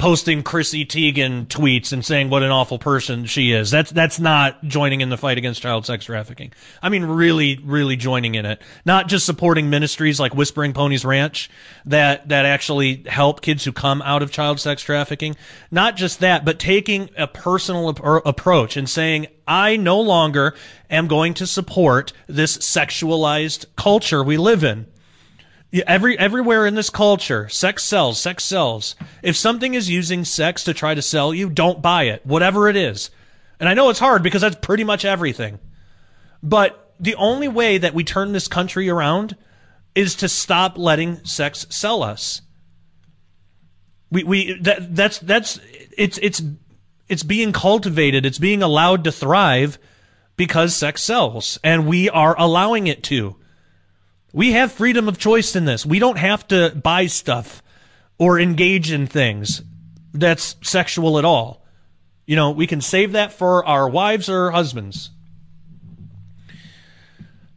posting 0.00 0.42
Chrissy 0.42 0.86
Teigen 0.86 1.46
tweets 1.46 1.92
and 1.92 2.02
saying 2.02 2.30
what 2.30 2.42
an 2.42 2.50
awful 2.50 2.78
person 2.78 3.26
she 3.26 3.52
is. 3.52 3.70
That's 3.70 3.90
that's 3.90 4.18
not 4.18 4.64
joining 4.64 5.02
in 5.02 5.10
the 5.10 5.18
fight 5.18 5.36
against 5.36 5.60
child 5.60 5.84
sex 5.84 6.06
trafficking. 6.06 6.54
I 6.82 6.88
mean, 6.88 7.04
really, 7.04 7.60
really 7.62 7.96
joining 7.96 8.34
in 8.34 8.46
it. 8.46 8.62
Not 8.86 9.08
just 9.08 9.26
supporting 9.26 9.68
ministries 9.68 10.18
like 10.18 10.34
Whispering 10.34 10.72
Ponies 10.72 11.04
Ranch 11.04 11.50
that 11.84 12.30
that 12.30 12.46
actually 12.46 13.04
help 13.06 13.42
kids 13.42 13.62
who 13.62 13.72
come 13.72 14.00
out 14.00 14.22
of 14.22 14.32
child 14.32 14.58
sex 14.58 14.80
trafficking. 14.80 15.36
Not 15.70 15.98
just 15.98 16.20
that, 16.20 16.46
but 16.46 16.58
taking 16.58 17.10
a 17.18 17.26
personal 17.26 17.90
ap- 17.90 18.24
approach 18.24 18.78
and 18.78 18.88
saying, 18.88 19.26
I 19.46 19.76
no 19.76 20.00
longer 20.00 20.54
am 20.88 21.08
going 21.08 21.34
to 21.34 21.46
support 21.46 22.14
this 22.26 22.56
sexualized 22.56 23.66
culture 23.76 24.24
we 24.24 24.38
live 24.38 24.64
in. 24.64 24.86
Yeah, 25.72 25.84
every 25.86 26.18
everywhere 26.18 26.66
in 26.66 26.74
this 26.74 26.90
culture, 26.90 27.48
sex 27.48 27.84
sells, 27.84 28.20
sex 28.20 28.42
sells. 28.42 28.96
If 29.22 29.36
something 29.36 29.74
is 29.74 29.88
using 29.88 30.24
sex 30.24 30.64
to 30.64 30.74
try 30.74 30.94
to 30.94 31.02
sell 31.02 31.32
you, 31.32 31.48
don't 31.48 31.80
buy 31.80 32.04
it, 32.04 32.26
whatever 32.26 32.68
it 32.68 32.76
is. 32.76 33.10
And 33.60 33.68
I 33.68 33.74
know 33.74 33.88
it's 33.90 34.00
hard 34.00 34.22
because 34.22 34.40
that's 34.40 34.56
pretty 34.56 34.84
much 34.84 35.04
everything. 35.04 35.60
But 36.42 36.94
the 36.98 37.14
only 37.14 37.46
way 37.46 37.78
that 37.78 37.94
we 37.94 38.02
turn 38.02 38.32
this 38.32 38.48
country 38.48 38.88
around 38.88 39.36
is 39.94 40.16
to 40.16 40.28
stop 40.28 40.76
letting 40.76 41.24
sex 41.24 41.66
sell 41.70 42.02
us. 42.02 42.42
We 44.10 44.24
we 44.24 44.60
that 44.62 44.96
that's 44.96 45.18
that's 45.20 45.60
it's 45.96 46.18
it's 46.18 46.42
it's 47.08 47.22
being 47.22 47.52
cultivated, 47.52 48.26
it's 48.26 48.38
being 48.38 48.62
allowed 48.62 49.04
to 49.04 49.12
thrive 49.12 49.78
because 50.36 50.74
sex 50.74 51.02
sells 51.02 51.60
and 51.62 51.86
we 51.86 52.10
are 52.10 52.34
allowing 52.38 52.88
it 52.88 53.04
to. 53.04 53.36
We 54.32 54.52
have 54.52 54.72
freedom 54.72 55.08
of 55.08 55.18
choice 55.18 55.56
in 55.56 55.64
this. 55.64 55.84
We 55.84 55.98
don't 55.98 56.18
have 56.18 56.46
to 56.48 56.70
buy 56.70 57.06
stuff 57.06 57.62
or 58.18 58.38
engage 58.38 58.92
in 58.92 59.06
things 59.06 59.62
that's 60.12 60.56
sexual 60.62 61.18
at 61.18 61.24
all. 61.24 61.64
You 62.26 62.36
know, 62.36 62.50
we 62.50 62.66
can 62.66 62.80
save 62.80 63.12
that 63.12 63.32
for 63.32 63.64
our 63.66 63.88
wives 63.88 64.28
or 64.28 64.50
husbands. 64.50 65.10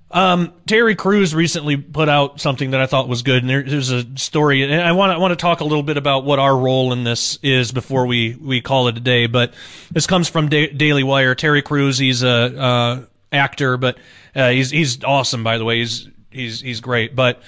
Um, 0.10 0.54
Terry 0.68 0.96
Crews 0.96 1.34
recently 1.34 1.76
put 1.76 2.08
out 2.08 2.40
something 2.40 2.72
that 2.72 2.80
I 2.80 2.86
thought 2.86 3.08
was 3.08 3.24
good, 3.24 3.42
and 3.42 3.50
there, 3.50 3.64
there's 3.64 3.90
a 3.90 4.06
story, 4.16 4.62
and 4.62 4.74
I 4.74 4.92
want 4.92 5.10
to, 5.10 5.16
I 5.16 5.18
want 5.18 5.32
to 5.32 5.36
talk 5.36 5.62
a 5.62 5.64
little 5.64 5.82
bit 5.82 5.98
about 5.98 6.24
what 6.24 6.38
our 6.38 6.56
role 6.56 6.94
in 6.94 7.04
this 7.04 7.40
is 7.42 7.72
before 7.72 8.06
we, 8.06 8.36
we 8.36 8.62
call 8.62 8.88
it 8.90 8.98
a 8.98 9.00
day. 9.00 9.26
But 9.26 9.56
this 9.92 10.06
comes 10.06 10.30
from 10.30 10.50
da- 10.50 10.72
Daily 10.72 11.02
Wire. 11.02 11.34
Terry 11.34 11.64
Crews, 11.64 11.98
he's 11.98 12.22
a 12.22 12.30
uh, 12.30 13.06
actor, 13.32 13.78
but 13.78 13.98
uh, 14.36 14.50
he's 14.50 14.70
he's 14.70 15.04
awesome, 15.04 15.44
by 15.44 15.58
the 15.58 15.66
way. 15.66 15.80
He's 15.80 16.08
he's 16.34 16.62
he's 16.62 16.82
great, 16.82 17.16
but. 17.16 17.42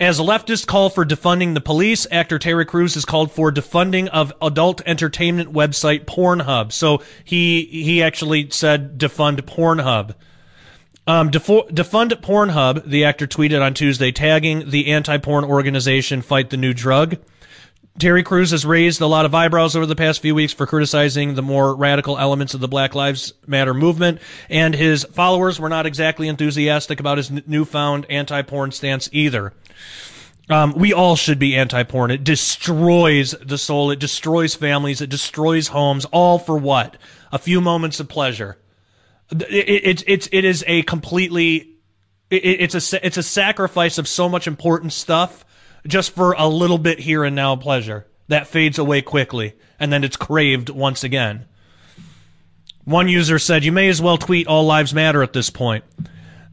As 0.00 0.20
leftists 0.20 0.64
call 0.64 0.90
for 0.90 1.04
defunding 1.04 1.54
the 1.54 1.60
police, 1.60 2.06
actor 2.12 2.38
Terry 2.38 2.64
Crews 2.64 2.94
has 2.94 3.04
called 3.04 3.32
for 3.32 3.50
defunding 3.50 4.06
of 4.06 4.32
adult 4.40 4.80
entertainment 4.86 5.52
website 5.52 6.04
Pornhub. 6.04 6.70
So 6.70 7.02
he 7.24 7.64
he 7.64 8.00
actually 8.00 8.48
said 8.50 8.96
defund 8.96 9.40
Pornhub. 9.40 10.14
Um, 11.08 11.30
defo- 11.32 11.68
defund 11.70 12.12
Pornhub, 12.20 12.84
the 12.84 13.04
actor 13.04 13.26
tweeted 13.26 13.60
on 13.60 13.74
Tuesday, 13.74 14.12
tagging 14.12 14.70
the 14.70 14.88
anti-porn 14.88 15.42
organization 15.42 16.22
Fight 16.22 16.50
the 16.50 16.56
New 16.56 16.74
Drug. 16.74 17.16
Terry 17.98 18.22
Crews 18.22 18.52
has 18.52 18.64
raised 18.64 19.00
a 19.00 19.06
lot 19.06 19.24
of 19.24 19.34
eyebrows 19.34 19.74
over 19.74 19.86
the 19.86 19.96
past 19.96 20.22
few 20.22 20.34
weeks 20.34 20.52
for 20.52 20.66
criticizing 20.66 21.34
the 21.34 21.42
more 21.42 21.74
radical 21.74 22.16
elements 22.18 22.54
of 22.54 22.60
the 22.60 22.68
Black 22.68 22.94
Lives 22.94 23.32
Matter 23.46 23.74
movement, 23.74 24.20
and 24.48 24.74
his 24.74 25.04
followers 25.04 25.58
were 25.58 25.68
not 25.68 25.86
exactly 25.86 26.28
enthusiastic 26.28 27.00
about 27.00 27.18
his 27.18 27.30
n- 27.30 27.42
newfound 27.46 28.06
anti-porn 28.08 28.70
stance 28.70 29.08
either. 29.12 29.52
Um, 30.50 30.72
we 30.74 30.92
all 30.92 31.16
should 31.16 31.38
be 31.38 31.56
anti-porn. 31.56 32.10
It 32.10 32.24
destroys 32.24 33.32
the 33.32 33.58
soul. 33.58 33.90
It 33.90 33.98
destroys 33.98 34.54
families. 34.54 35.00
It 35.00 35.10
destroys 35.10 35.68
homes. 35.68 36.06
All 36.06 36.38
for 36.38 36.56
what? 36.56 36.96
A 37.32 37.38
few 37.38 37.60
moments 37.60 38.00
of 38.00 38.08
pleasure. 38.08 38.56
It, 39.30 39.68
it, 39.68 40.04
it's 40.06 40.28
it 40.32 40.46
is 40.46 40.64
a 40.66 40.82
completely 40.84 41.74
it, 42.30 42.36
it's 42.36 42.92
a 42.92 43.06
it's 43.06 43.18
a 43.18 43.22
sacrifice 43.22 43.98
of 43.98 44.08
so 44.08 44.26
much 44.26 44.46
important 44.46 44.94
stuff 44.94 45.44
just 45.88 46.14
for 46.14 46.32
a 46.32 46.46
little 46.46 46.78
bit 46.78 47.00
here 47.00 47.24
and 47.24 47.34
now 47.34 47.56
pleasure 47.56 48.06
that 48.28 48.46
fades 48.46 48.78
away 48.78 49.02
quickly 49.02 49.54
and 49.80 49.92
then 49.92 50.04
it's 50.04 50.16
craved 50.16 50.68
once 50.68 51.02
again. 51.04 51.46
One 52.84 53.08
user 53.08 53.38
said, 53.38 53.64
"You 53.64 53.72
may 53.72 53.88
as 53.88 54.00
well 54.00 54.16
tweet 54.16 54.46
all 54.46 54.64
lives 54.64 54.94
matter 54.94 55.22
at 55.22 55.34
this 55.34 55.50
point," 55.50 55.84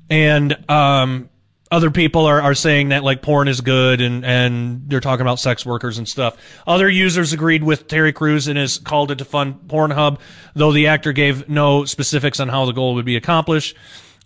and 0.10 0.70
um, 0.70 1.30
other 1.72 1.90
people 1.90 2.26
are, 2.26 2.42
are 2.42 2.54
saying 2.54 2.90
that 2.90 3.04
like 3.04 3.22
porn 3.22 3.48
is 3.48 3.62
good 3.62 4.00
and, 4.00 4.24
and 4.24 4.88
they're 4.88 5.00
talking 5.00 5.22
about 5.22 5.40
sex 5.40 5.66
workers 5.66 5.98
and 5.98 6.08
stuff. 6.08 6.38
Other 6.68 6.88
users 6.88 7.34
agreed 7.34 7.64
with 7.64 7.88
Terry 7.88 8.14
Crews 8.14 8.48
and 8.48 8.58
has 8.58 8.78
called 8.78 9.12
it 9.12 9.18
to 9.18 9.26
fund 9.26 9.62
Pornhub, 9.68 10.20
though 10.54 10.72
the 10.72 10.88
actor 10.88 11.12
gave 11.12 11.50
no 11.50 11.84
specifics 11.86 12.40
on 12.40 12.50
how 12.50 12.66
the 12.66 12.72
goal 12.72 12.96
would 12.96 13.06
be 13.06 13.16
accomplished. 13.16 13.76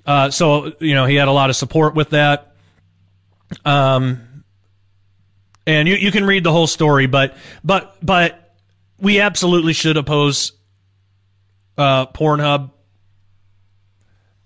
Uh, 0.06 0.30
so, 0.30 0.74
you 0.80 0.94
know, 0.94 1.06
he 1.06 1.16
had 1.16 1.28
a 1.28 1.32
lot 1.32 1.50
of 1.50 1.56
support 1.56 1.96
with 1.96 2.10
that. 2.12 2.54
Um, 3.64 4.22
and 5.70 5.88
you, 5.88 5.96
you 5.96 6.12
can 6.12 6.26
read 6.26 6.44
the 6.44 6.52
whole 6.52 6.68
story, 6.68 7.06
but, 7.06 7.38
but, 7.64 7.96
but 8.02 8.56
we 9.00 9.20
absolutely 9.20 9.74
should 9.74 9.98
oppose, 9.98 10.54
uh, 11.78 12.08
Pornhub 12.08 12.72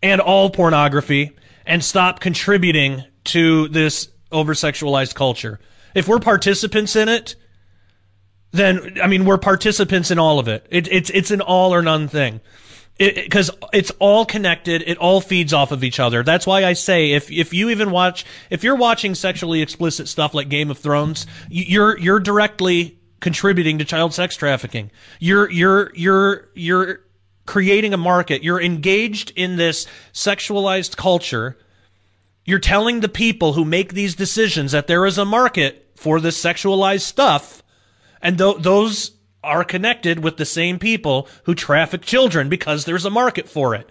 and 0.04 0.20
all 0.20 0.50
pornography 0.50 1.32
and 1.66 1.84
stop 1.84 2.20
contributing 2.20 3.04
to 3.24 3.70
this 3.70 4.10
over 4.32 4.54
sexualized 4.54 5.16
culture. 5.16 5.60
If 5.96 6.08
we're 6.08 6.20
participants 6.20 6.96
in 6.96 7.08
it, 7.08 7.36
then 8.52 8.98
I 9.02 9.08
mean 9.08 9.26
we're 9.26 9.38
participants 9.38 10.12
in 10.12 10.20
all 10.20 10.40
of 10.40 10.48
it. 10.48 10.68
it 10.70 10.88
it's 10.92 11.10
it's 11.12 11.32
an 11.32 11.42
all 11.42 11.74
or 11.74 11.82
none 11.82 12.08
thing. 12.08 12.42
Because 12.98 13.50
it, 13.50 13.64
it's 13.74 13.92
all 14.00 14.26
connected, 14.26 14.84
it 14.86 14.98
all 14.98 15.20
feeds 15.20 15.52
off 15.52 15.72
of 15.72 15.84
each 15.84 16.00
other. 16.00 16.24
That's 16.24 16.46
why 16.46 16.64
I 16.64 16.74
say 16.74 17.14
if 17.14 17.32
if 17.32 17.54
you 17.54 17.70
even 17.70 17.90
watch 17.90 18.26
if 18.50 18.64
you're 18.64 18.76
watching 18.76 19.16
sexually 19.16 19.62
explicit 19.62 20.08
stuff 20.08 20.34
like 20.34 20.48
Game 20.50 20.70
of 20.70 20.78
Thrones, 20.78 21.26
you're 21.50 21.98
you're 21.98 22.20
directly 22.20 23.00
contributing 23.20 23.80
to 23.80 23.86
child 23.86 24.14
sex 24.14 24.36
trafficking. 24.36 24.92
You're 25.20 25.50
you're 25.50 25.92
you're 25.96 26.50
you're 26.54 27.00
creating 27.46 27.94
a 27.94 27.98
market. 27.98 28.44
You're 28.44 28.62
engaged 28.62 29.32
in 29.36 29.56
this 29.56 29.88
sexualized 30.14 30.96
culture. 30.96 31.58
You're 32.46 32.60
telling 32.60 33.00
the 33.00 33.10
people 33.10 33.54
who 33.54 33.66
make 33.66 33.94
these 33.94 34.16
decisions 34.16 34.74
that 34.74 34.88
there 34.88 35.06
is 35.06 35.18
a 35.18 35.26
market 35.26 35.92
for 35.96 36.20
this 36.20 36.42
sexualized 36.42 37.02
stuff, 37.02 37.64
and 38.22 38.38
th- 38.38 38.58
those 38.60 39.12
are 39.44 39.64
connected 39.64 40.24
with 40.24 40.38
the 40.38 40.46
same 40.46 40.80
people 40.80 41.28
who 41.44 41.54
traffic 41.54 42.02
children 42.02 42.50
because 42.50 42.86
there's 42.86 43.06
a 43.06 43.10
market 43.10 43.50
for 43.50 43.76
it. 43.76 43.90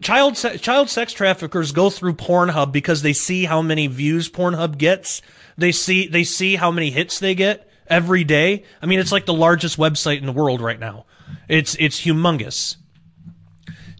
Child 0.00 0.36
se- 0.36 0.58
child 0.58 0.88
sex 0.88 1.12
traffickers 1.12 1.72
go 1.72 1.90
through 1.90 2.14
Pornhub 2.14 2.70
because 2.70 3.02
they 3.02 3.12
see 3.12 3.44
how 3.44 3.60
many 3.60 3.86
views 3.86 4.28
Pornhub 4.28 4.78
gets. 4.78 5.20
They 5.56 5.72
see 5.72 6.06
they 6.06 6.24
see 6.24 6.56
how 6.56 6.70
many 6.70 6.90
hits 6.90 7.18
they 7.18 7.34
get 7.34 7.68
every 7.88 8.22
day. 8.22 8.64
I 8.80 8.86
mean, 8.86 9.00
it's 9.00 9.10
like 9.10 9.26
the 9.26 9.34
largest 9.34 9.76
website 9.76 10.18
in 10.18 10.26
the 10.26 10.32
world 10.32 10.60
right 10.60 10.78
now. 10.78 11.06
It's 11.48 11.76
it's 11.80 12.00
humongous. 12.00 12.76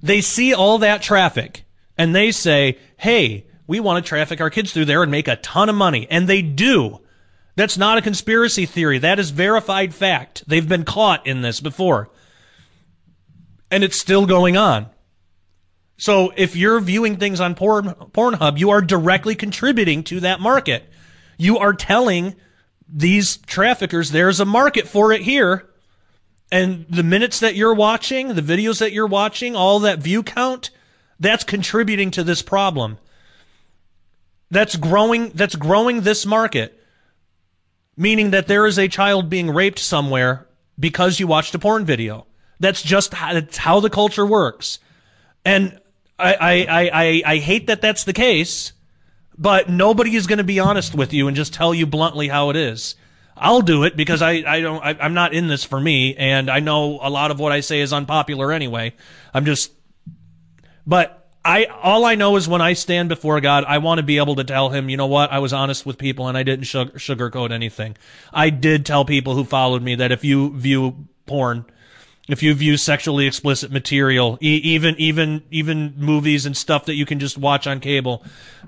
They 0.00 0.20
see 0.20 0.54
all 0.54 0.78
that 0.78 1.02
traffic 1.02 1.64
and 1.96 2.14
they 2.14 2.30
say, 2.30 2.78
"Hey, 2.96 3.46
we 3.66 3.80
want 3.80 4.04
to 4.04 4.08
traffic 4.08 4.40
our 4.40 4.50
kids 4.50 4.72
through 4.72 4.84
there 4.84 5.02
and 5.02 5.10
make 5.10 5.26
a 5.26 5.36
ton 5.36 5.68
of 5.68 5.74
money." 5.74 6.06
And 6.08 6.28
they 6.28 6.40
do. 6.40 7.00
That's 7.58 7.76
not 7.76 7.98
a 7.98 8.02
conspiracy 8.02 8.66
theory. 8.66 8.98
That 9.00 9.18
is 9.18 9.30
verified 9.30 9.92
fact. 9.92 10.44
They've 10.46 10.68
been 10.68 10.84
caught 10.84 11.26
in 11.26 11.40
this 11.40 11.58
before. 11.58 12.08
And 13.68 13.82
it's 13.82 13.98
still 13.98 14.26
going 14.26 14.56
on. 14.56 14.86
So 15.96 16.32
if 16.36 16.54
you're 16.54 16.78
viewing 16.78 17.16
things 17.16 17.40
on 17.40 17.56
Porn, 17.56 17.86
Pornhub, 18.12 18.58
you 18.60 18.70
are 18.70 18.80
directly 18.80 19.34
contributing 19.34 20.04
to 20.04 20.20
that 20.20 20.38
market. 20.38 20.88
You 21.36 21.58
are 21.58 21.72
telling 21.74 22.36
these 22.88 23.38
traffickers 23.38 24.12
there's 24.12 24.38
a 24.38 24.44
market 24.44 24.86
for 24.86 25.10
it 25.10 25.22
here. 25.22 25.68
And 26.52 26.86
the 26.88 27.02
minutes 27.02 27.40
that 27.40 27.56
you're 27.56 27.74
watching, 27.74 28.36
the 28.36 28.40
videos 28.40 28.78
that 28.78 28.92
you're 28.92 29.08
watching, 29.08 29.56
all 29.56 29.80
that 29.80 29.98
view 29.98 30.22
count, 30.22 30.70
that's 31.18 31.42
contributing 31.42 32.12
to 32.12 32.22
this 32.22 32.40
problem. 32.40 32.98
That's 34.48 34.76
growing 34.76 35.30
that's 35.30 35.56
growing 35.56 36.02
this 36.02 36.24
market. 36.24 36.77
Meaning 37.98 38.30
that 38.30 38.46
there 38.46 38.64
is 38.64 38.78
a 38.78 38.86
child 38.86 39.28
being 39.28 39.50
raped 39.50 39.80
somewhere 39.80 40.46
because 40.78 41.18
you 41.18 41.26
watched 41.26 41.52
a 41.56 41.58
porn 41.58 41.84
video. 41.84 42.26
That's 42.60 42.80
just 42.80 43.12
how, 43.12 43.34
that's 43.34 43.56
how 43.56 43.80
the 43.80 43.90
culture 43.90 44.24
works. 44.24 44.78
And 45.44 45.80
I, 46.16 46.34
I, 46.34 46.90
I, 46.92 47.22
I 47.26 47.36
hate 47.38 47.66
that 47.66 47.80
that's 47.80 48.04
the 48.04 48.12
case, 48.12 48.72
but 49.36 49.68
nobody 49.68 50.14
is 50.14 50.28
going 50.28 50.38
to 50.38 50.44
be 50.44 50.60
honest 50.60 50.94
with 50.94 51.12
you 51.12 51.26
and 51.26 51.36
just 51.36 51.52
tell 51.52 51.74
you 51.74 51.86
bluntly 51.86 52.28
how 52.28 52.50
it 52.50 52.56
is. 52.56 52.94
I'll 53.36 53.62
do 53.62 53.82
it 53.82 53.96
because 53.96 54.22
I, 54.22 54.44
I 54.46 54.60
don't, 54.60 54.80
I, 54.80 54.96
I'm 55.00 55.14
not 55.14 55.32
in 55.34 55.48
this 55.48 55.64
for 55.64 55.80
me. 55.80 56.14
And 56.14 56.48
I 56.48 56.60
know 56.60 57.00
a 57.02 57.10
lot 57.10 57.32
of 57.32 57.40
what 57.40 57.50
I 57.50 57.60
say 57.60 57.80
is 57.80 57.92
unpopular 57.92 58.52
anyway. 58.52 58.94
I'm 59.34 59.44
just, 59.44 59.72
but 60.86 61.27
I, 61.44 61.64
all 61.64 62.04
I 62.04 62.14
know 62.14 62.36
is 62.36 62.48
when 62.48 62.60
I 62.60 62.74
stand 62.74 63.08
before 63.08 63.40
God, 63.40 63.64
I 63.66 63.78
want 63.78 63.98
to 63.98 64.02
be 64.02 64.18
able 64.18 64.36
to 64.36 64.44
tell 64.44 64.68
him, 64.70 64.90
you 64.90 64.96
know 64.96 65.06
what? 65.06 65.32
I 65.32 65.38
was 65.38 65.52
honest 65.52 65.86
with 65.86 65.96
people 65.96 66.28
and 66.28 66.36
I 66.36 66.42
didn't 66.42 66.64
sugar, 66.64 66.92
sugarcoat 66.98 67.52
anything. 67.52 67.96
I 68.32 68.50
did 68.50 68.84
tell 68.84 69.04
people 69.04 69.34
who 69.34 69.44
followed 69.44 69.82
me 69.82 69.94
that 69.94 70.12
if 70.12 70.24
you 70.24 70.54
view 70.58 71.08
porn, 71.26 71.64
if 72.28 72.42
you 72.42 72.52
view 72.54 72.76
sexually 72.76 73.26
explicit 73.26 73.70
material, 73.70 74.36
e- 74.42 74.60
even 74.62 74.94
even 74.98 75.42
even 75.50 75.94
movies 75.96 76.44
and 76.44 76.56
stuff 76.56 76.84
that 76.84 76.94
you 76.94 77.06
can 77.06 77.18
just 77.18 77.38
watch 77.38 77.66
on 77.66 77.80
cable, 77.80 78.24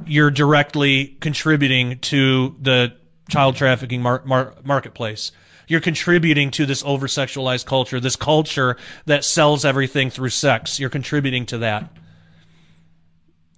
you're 0.07 0.31
directly 0.31 1.17
contributing 1.21 1.99
to 1.99 2.57
the 2.61 2.97
child 3.29 3.57
trafficking 3.57 4.01
mar- 4.01 4.23
mar- 4.25 4.55
marketplace. 4.65 5.33
You're 5.69 5.81
contributing 5.81 6.51
to 6.53 6.67
this 6.67 6.83
over 6.85 7.07
sexualized 7.07 7.67
culture, 7.67 8.01
this 8.01 8.17
culture 8.17 8.77
that 9.05 9.25
sells 9.25 9.65
everything 9.65 10.11
through 10.11 10.31
sex. 10.31 10.81
You're 10.81 10.91
contributing 10.91 11.47
to 11.47 11.59
that. 11.59 11.91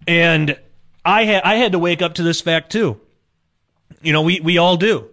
And 0.06 0.58
I 1.04 1.24
had 1.24 1.42
I 1.42 1.56
had 1.56 1.72
to 1.72 1.78
wake 1.78 2.02
up 2.02 2.14
to 2.14 2.22
this 2.22 2.40
fact 2.40 2.72
too. 2.72 3.00
You 4.02 4.12
know, 4.12 4.22
we 4.22 4.40
we 4.40 4.58
all 4.58 4.76
do. 4.76 5.08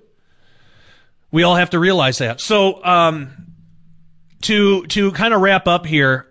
We 1.32 1.44
all 1.44 1.56
have 1.56 1.72
to 1.72 1.80
realize 1.80 2.18
that. 2.20 2.42
So, 2.42 2.84
um, 2.84 3.32
to 4.42 4.86
to 4.88 5.12
kind 5.12 5.34
of 5.34 5.42
wrap 5.42 5.68
up 5.68 5.86
here, 5.86 6.28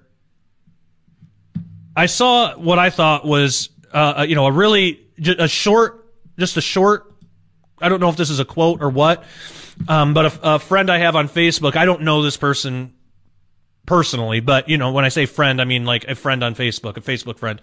I 1.97 2.07
saw 2.07 2.57
what 2.57 2.79
I 2.79 2.91
thought 2.91 3.25
was 3.25 3.71
uh, 3.93 4.25
you 4.29 4.35
know 4.35 4.47
a 4.47 4.53
really 4.53 5.01
a 5.39 5.49
short, 5.49 6.07
just 6.39 6.57
a 6.57 6.61
short. 6.61 7.13
I 7.81 7.89
don't 7.89 8.01
know 8.01 8.09
if 8.09 8.17
this 8.17 8.31
is 8.31 8.41
a 8.41 8.45
quote 8.45 8.83
or 8.83 8.91
what, 8.91 9.25
um, 9.87 10.15
but 10.15 10.27
a, 10.27 10.55
a 10.55 10.59
friend 10.59 10.91
I 10.91 10.99
have 10.99 11.15
on 11.15 11.29
Facebook. 11.29 11.77
I 11.77 11.85
don't 11.85 12.03
know 12.03 12.23
this 12.23 12.37
person 12.37 12.95
personally, 13.87 14.41
but 14.41 14.69
you 14.69 14.79
know, 14.79 14.93
when 14.93 15.05
I 15.05 15.09
say 15.09 15.27
friend, 15.27 15.61
I 15.61 15.65
mean 15.65 15.85
like 15.85 16.05
a 16.05 16.15
friend 16.15 16.43
on 16.43 16.55
Facebook, 16.55 16.97
a 16.97 17.01
Facebook 17.01 17.39
friend. 17.39 17.61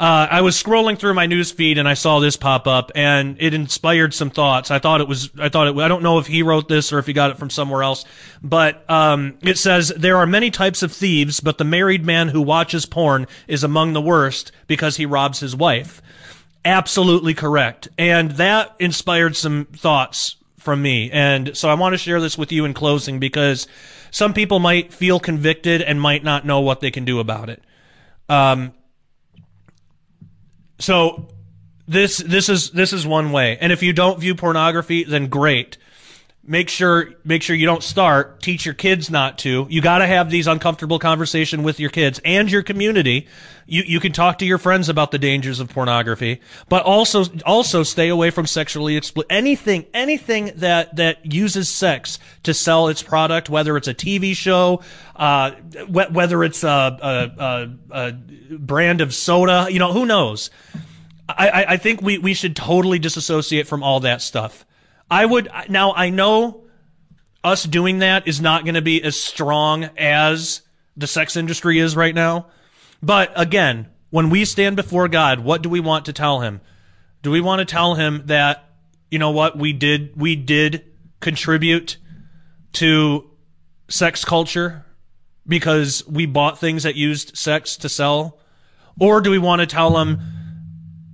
Uh, 0.00 0.26
I 0.30 0.40
was 0.40 0.60
scrolling 0.60 0.98
through 0.98 1.12
my 1.12 1.26
news 1.26 1.52
feed 1.52 1.76
and 1.76 1.86
I 1.86 1.92
saw 1.92 2.20
this 2.20 2.34
pop 2.34 2.66
up 2.66 2.90
and 2.94 3.36
it 3.38 3.52
inspired 3.52 4.14
some 4.14 4.30
thoughts. 4.30 4.70
I 4.70 4.78
thought 4.78 5.02
it 5.02 5.08
was, 5.08 5.28
I 5.38 5.50
thought 5.50 5.66
it, 5.68 5.76
I 5.76 5.88
don't 5.88 6.02
know 6.02 6.18
if 6.18 6.26
he 6.26 6.42
wrote 6.42 6.68
this 6.68 6.90
or 6.90 6.98
if 6.98 7.06
he 7.06 7.12
got 7.12 7.30
it 7.30 7.36
from 7.36 7.50
somewhere 7.50 7.82
else, 7.82 8.06
but, 8.42 8.88
um, 8.90 9.36
it 9.42 9.58
says 9.58 9.92
there 9.94 10.16
are 10.16 10.24
many 10.24 10.50
types 10.50 10.82
of 10.82 10.90
thieves, 10.90 11.40
but 11.40 11.58
the 11.58 11.64
married 11.64 12.06
man 12.06 12.28
who 12.28 12.40
watches 12.40 12.86
porn 12.86 13.26
is 13.46 13.62
among 13.62 13.92
the 13.92 14.00
worst 14.00 14.52
because 14.66 14.96
he 14.96 15.04
robs 15.04 15.40
his 15.40 15.54
wife. 15.54 16.00
Absolutely 16.64 17.34
correct. 17.34 17.88
And 17.98 18.30
that 18.32 18.74
inspired 18.78 19.36
some 19.36 19.66
thoughts 19.66 20.36
from 20.56 20.80
me. 20.80 21.10
And 21.10 21.54
so 21.54 21.68
I 21.68 21.74
want 21.74 21.92
to 21.92 21.98
share 21.98 22.22
this 22.22 22.38
with 22.38 22.52
you 22.52 22.64
in 22.64 22.72
closing 22.72 23.18
because 23.18 23.66
some 24.10 24.32
people 24.32 24.60
might 24.60 24.94
feel 24.94 25.20
convicted 25.20 25.82
and 25.82 26.00
might 26.00 26.24
not 26.24 26.46
know 26.46 26.60
what 26.60 26.80
they 26.80 26.90
can 26.90 27.04
do 27.04 27.20
about 27.20 27.50
it. 27.50 27.62
Um, 28.30 28.72
so 30.80 31.28
this 31.86 32.18
this 32.18 32.48
is 32.48 32.70
this 32.70 32.92
is 32.92 33.06
one 33.06 33.32
way. 33.32 33.58
And 33.60 33.72
if 33.72 33.82
you 33.82 33.92
don't 33.92 34.18
view 34.18 34.34
pornography, 34.34 35.04
then 35.04 35.28
great. 35.28 35.76
Make 36.42 36.70
sure 36.70 37.10
make 37.22 37.42
sure 37.42 37.54
you 37.54 37.66
don't 37.66 37.82
start. 37.82 38.40
Teach 38.40 38.64
your 38.64 38.74
kids 38.74 39.10
not 39.10 39.36
to. 39.40 39.66
You 39.68 39.82
got 39.82 39.98
to 39.98 40.06
have 40.06 40.30
these 40.30 40.46
uncomfortable 40.46 40.98
conversation 40.98 41.62
with 41.62 41.78
your 41.78 41.90
kids 41.90 42.18
and 42.24 42.50
your 42.50 42.62
community. 42.62 43.28
You 43.66 43.82
you 43.86 44.00
can 44.00 44.12
talk 44.12 44.38
to 44.38 44.46
your 44.46 44.56
friends 44.56 44.88
about 44.88 45.10
the 45.10 45.18
dangers 45.18 45.60
of 45.60 45.68
pornography, 45.68 46.40
but 46.70 46.82
also 46.82 47.26
also 47.44 47.82
stay 47.82 48.08
away 48.08 48.30
from 48.30 48.46
sexually 48.46 48.96
explicit 48.96 49.30
anything 49.30 49.84
anything 49.92 50.52
that 50.56 50.96
that 50.96 51.30
uses 51.30 51.68
sex 51.68 52.18
to 52.44 52.54
sell 52.54 52.88
its 52.88 53.02
product, 53.02 53.50
whether 53.50 53.76
it's 53.76 53.86
a 53.86 53.94
TV 53.94 54.34
show, 54.34 54.82
uh, 55.16 55.50
wh- 55.50 56.10
whether 56.10 56.42
it's 56.42 56.64
a, 56.64 56.98
a, 57.02 57.44
a, 57.44 58.08
a 58.08 58.12
brand 58.56 59.02
of 59.02 59.14
soda, 59.14 59.66
you 59.70 59.78
know, 59.78 59.92
who 59.92 60.06
knows. 60.06 60.50
I, 61.28 61.64
I 61.68 61.76
think 61.76 62.02
we, 62.02 62.18
we 62.18 62.34
should 62.34 62.56
totally 62.56 62.98
disassociate 62.98 63.68
from 63.68 63.82
all 63.84 64.00
that 64.00 64.20
stuff. 64.20 64.64
I 65.10 65.26
would 65.26 65.48
now 65.68 65.92
I 65.92 66.10
know 66.10 66.64
us 67.42 67.64
doing 67.64 67.98
that 68.00 68.28
is 68.28 68.40
not 68.40 68.64
going 68.64 68.74
to 68.74 68.82
be 68.82 69.02
as 69.02 69.20
strong 69.20 69.84
as 69.96 70.62
the 70.96 71.06
sex 71.06 71.36
industry 71.36 71.78
is 71.78 71.96
right 71.96 72.14
now. 72.14 72.46
But 73.02 73.32
again, 73.34 73.88
when 74.10 74.30
we 74.30 74.44
stand 74.44 74.76
before 74.76 75.08
God, 75.08 75.40
what 75.40 75.62
do 75.62 75.68
we 75.68 75.80
want 75.80 76.04
to 76.06 76.12
tell 76.12 76.40
him? 76.40 76.60
Do 77.22 77.30
we 77.30 77.40
want 77.40 77.60
to 77.60 77.64
tell 77.64 77.94
him 77.94 78.22
that 78.26 78.68
you 79.10 79.18
know 79.18 79.30
what 79.30 79.58
we 79.58 79.72
did 79.72 80.16
we 80.16 80.36
did 80.36 80.84
contribute 81.20 81.96
to 82.74 83.28
sex 83.88 84.24
culture 84.24 84.84
because 85.46 86.06
we 86.06 86.26
bought 86.26 86.58
things 86.58 86.84
that 86.84 86.94
used 86.94 87.36
sex 87.36 87.76
to 87.78 87.88
sell? 87.88 88.38
Or 88.98 89.20
do 89.20 89.30
we 89.30 89.38
want 89.38 89.60
to 89.60 89.66
tell 89.66 89.98
him 89.98 90.20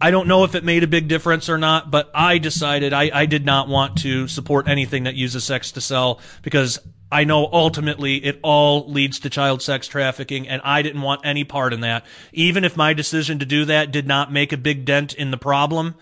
I 0.01 0.11
don't 0.11 0.29
know 0.29 0.45
if 0.45 0.55
it 0.55 0.63
made 0.63 0.83
a 0.83 0.87
big 0.87 1.09
difference 1.09 1.49
or 1.49 1.57
not, 1.57 1.91
but 1.91 2.11
I 2.15 2.39
decided 2.39 2.93
I, 2.93 3.11
I 3.13 3.27
did 3.27 3.47
not 3.47 3.69
want 3.69 3.99
to 3.99 4.29
support 4.29 4.69
anything 4.69 5.05
that 5.05 5.15
uses 5.15 5.45
sex 5.45 5.73
to 5.73 5.81
sell 5.81 6.21
because 6.43 6.79
I 7.11 7.25
know 7.25 7.49
ultimately 7.51 8.17
it 8.17 8.39
all 8.43 8.91
leads 8.91 9.21
to 9.21 9.31
child 9.31 9.63
sex 9.63 9.87
trafficking, 9.87 10.49
and 10.49 10.61
I 10.65 10.83
didn't 10.83 11.03
want 11.03 11.23
any 11.25 11.45
part 11.45 11.73
in 11.73 11.81
that. 11.81 12.05
Even 12.33 12.65
if 12.65 12.77
my 12.77 12.93
decision 12.93 13.39
to 13.39 13.47
do 13.47 13.65
that 13.67 13.91
did 13.91 14.07
not 14.07 14.33
make 14.33 14.53
a 14.53 14.57
big 14.57 14.85
dent 14.85 15.15
in 15.15 15.31
the 15.31 15.39
problem, 15.39 15.95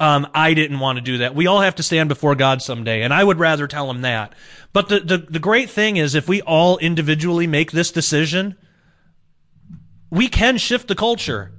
um, 0.00 0.26
I 0.34 0.52
didn't 0.54 0.80
want 0.80 0.96
to 0.96 1.02
do 1.02 1.18
that. 1.18 1.34
We 1.34 1.46
all 1.46 1.60
have 1.60 1.76
to 1.76 1.82
stand 1.82 2.08
before 2.08 2.34
God 2.34 2.60
someday, 2.60 3.02
and 3.02 3.14
I 3.14 3.22
would 3.22 3.38
rather 3.38 3.68
tell 3.68 3.88
him 3.88 4.02
that. 4.02 4.34
But 4.72 4.88
the, 4.88 5.00
the, 5.00 5.18
the 5.18 5.38
great 5.38 5.70
thing 5.70 5.96
is, 5.96 6.14
if 6.14 6.28
we 6.28 6.42
all 6.42 6.76
individually 6.78 7.46
make 7.46 7.70
this 7.70 7.92
decision, 7.92 8.56
we 10.10 10.28
can 10.28 10.58
shift 10.58 10.88
the 10.88 10.96
culture. 10.96 11.52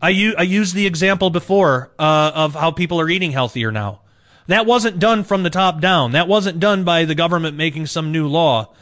I, 0.00 0.10
u- 0.10 0.34
I 0.38 0.42
used 0.42 0.74
the 0.74 0.86
example 0.86 1.30
before 1.30 1.92
uh, 1.98 2.32
of 2.34 2.54
how 2.54 2.70
people 2.70 3.00
are 3.00 3.08
eating 3.08 3.32
healthier 3.32 3.72
now. 3.72 4.02
That 4.46 4.64
wasn't 4.66 4.98
done 4.98 5.24
from 5.24 5.42
the 5.42 5.50
top 5.50 5.80
down. 5.80 6.12
That 6.12 6.28
wasn't 6.28 6.60
done 6.60 6.84
by 6.84 7.04
the 7.04 7.14
government 7.14 7.56
making 7.56 7.86
some 7.86 8.12
new 8.12 8.26
law. 8.26 8.72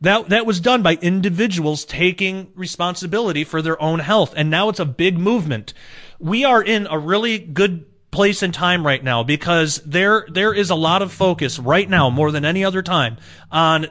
That 0.00 0.28
that 0.28 0.44
was 0.44 0.60
done 0.60 0.82
by 0.82 0.96
individuals 1.00 1.84
taking 1.86 2.50
responsibility 2.54 3.42
for 3.42 3.62
their 3.62 3.80
own 3.80 4.00
health, 4.00 4.34
and 4.36 4.50
now 4.50 4.68
it's 4.68 4.80
a 4.80 4.84
big 4.84 5.16
movement. 5.16 5.72
We 6.18 6.44
are 6.44 6.62
in 6.62 6.86
a 6.90 6.98
really 6.98 7.38
good 7.38 7.86
place 8.10 8.42
and 8.42 8.52
time 8.52 8.86
right 8.86 9.02
now 9.02 9.22
because 9.22 9.80
there 9.86 10.26
there 10.30 10.52
is 10.52 10.68
a 10.68 10.74
lot 10.74 11.00
of 11.00 11.10
focus 11.10 11.58
right 11.58 11.88
now 11.88 12.10
more 12.10 12.30
than 12.30 12.44
any 12.44 12.64
other 12.64 12.82
time 12.82 13.16
on 13.50 13.86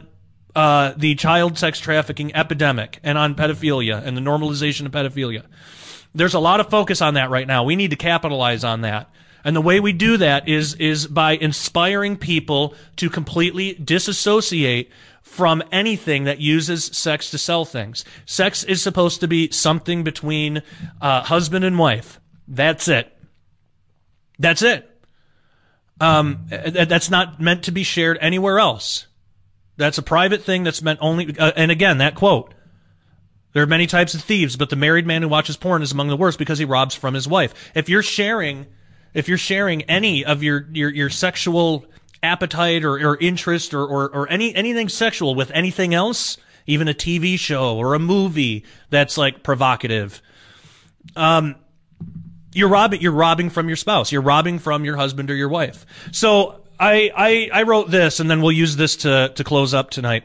uh, 0.56 0.94
the 0.96 1.16
child 1.16 1.58
sex 1.58 1.80
trafficking 1.80 2.36
epidemic 2.36 3.00
and 3.02 3.18
on 3.18 3.34
pedophilia 3.34 4.06
and 4.06 4.16
the 4.16 4.22
normalization 4.22 4.86
of 4.86 4.92
pedophilia. 4.92 5.44
There's 6.16 6.34
a 6.34 6.40
lot 6.40 6.60
of 6.60 6.70
focus 6.70 7.02
on 7.02 7.16
that 7.16 7.30
right 7.30 7.48
now. 7.48 7.64
We 7.64 7.76
need 7.76 7.90
to 7.92 7.96
capitalize 7.96 8.64
on 8.64 8.82
that. 8.82 9.10
And 9.44 9.56
the 9.56 9.62
way 9.62 9.80
we 9.80 9.92
do 9.92 10.18
that 10.18 10.48
is 10.48 10.76
is 10.76 11.08
by 11.08 11.34
inspiring 11.34 12.18
people 12.18 12.76
to 12.98 13.10
completely 13.10 13.74
disassociate 13.74 14.90
from 15.22 15.64
anything 15.72 16.26
that 16.26 16.40
uses 16.40 16.86
sex 16.86 17.32
to 17.32 17.38
sell 17.38 17.66
things. 17.66 18.06
Sex 18.26 18.64
is 18.64 18.82
supposed 18.82 19.20
to 19.22 19.28
be 19.28 19.52
something 19.52 20.04
between 20.04 20.62
uh, 21.02 21.24
husband 21.24 21.66
and 21.66 21.78
wife. 21.78 22.20
That's 22.48 22.88
it. 22.88 23.12
That's 24.40 24.62
it. 24.62 24.90
Um, 26.00 26.46
that's 26.50 27.10
not 27.10 27.40
meant 27.40 27.64
to 27.64 27.72
be 27.72 27.84
shared 27.84 28.18
anywhere 28.22 28.60
else. 28.60 29.08
That's 29.78 29.98
a 29.98 30.04
private 30.04 30.44
thing 30.44 30.64
that's 30.64 30.82
meant 30.82 31.00
only. 31.02 31.36
Uh, 31.38 31.52
and 31.56 31.72
again, 31.72 31.98
that 32.00 32.16
quote 32.16 32.54
there 33.54 33.64
are 33.64 33.68
many 33.68 33.88
types 33.88 34.14
of 34.14 34.22
thieves, 34.22 34.56
but 34.58 34.70
the 34.70 34.76
married 34.76 35.06
man 35.06 35.22
who 35.22 35.28
watches 35.28 35.58
porn 35.58 35.82
is 35.82 35.92
among 35.92 36.10
the 36.10 36.18
worst 36.18 36.40
because 36.40 36.58
he 36.60 36.66
robs 36.66 36.96
from 36.96 37.14
his 37.14 37.28
wife. 37.28 37.72
If 37.76 37.88
you're 37.88 38.04
sharing, 38.04 38.66
if 39.14 39.28
you're 39.28 39.38
sharing 39.38 39.84
any 39.84 40.26
of 40.26 40.44
your 40.44 40.68
your, 40.72 40.90
your 40.90 41.10
sexual 41.10 41.86
appetite 42.24 42.84
or, 42.84 42.94
or 42.96 43.18
interest 43.18 43.74
or, 43.74 43.86
or, 43.86 44.10
or 44.10 44.30
any 44.30 44.56
anything 44.56 44.90
sexual 44.90 45.36
with 45.36 45.52
anything 45.52 45.94
else, 45.94 46.38
even 46.66 46.88
a 46.88 46.94
TV 46.94 47.38
show 47.38 47.78
or 47.78 47.94
a 47.94 48.00
movie 48.00 48.66
that's 48.90 49.18
like 49.18 49.44
provocative, 49.44 50.22
um, 51.16 51.56
you're 52.54 52.70
robbing 52.70 53.02
you're 53.02 53.12
robbing 53.12 53.52
from 53.52 53.68
your 53.68 53.78
spouse. 53.78 54.12
You're 54.12 54.22
robbing 54.22 54.58
from 54.58 54.84
your 54.84 54.98
husband 54.98 55.30
or 55.30 55.36
your 55.36 55.50
wife. 55.50 55.86
So 56.12 56.62
I 56.80 57.12
I, 57.16 57.50
I 57.54 57.64
wrote 57.64 57.92
this, 57.92 58.20
and 58.20 58.32
then 58.32 58.42
we'll 58.42 58.52
use 58.52 58.76
this 58.76 58.98
to 58.98 59.32
to 59.36 59.44
close 59.44 59.76
up 59.76 59.92
tonight. 59.92 60.24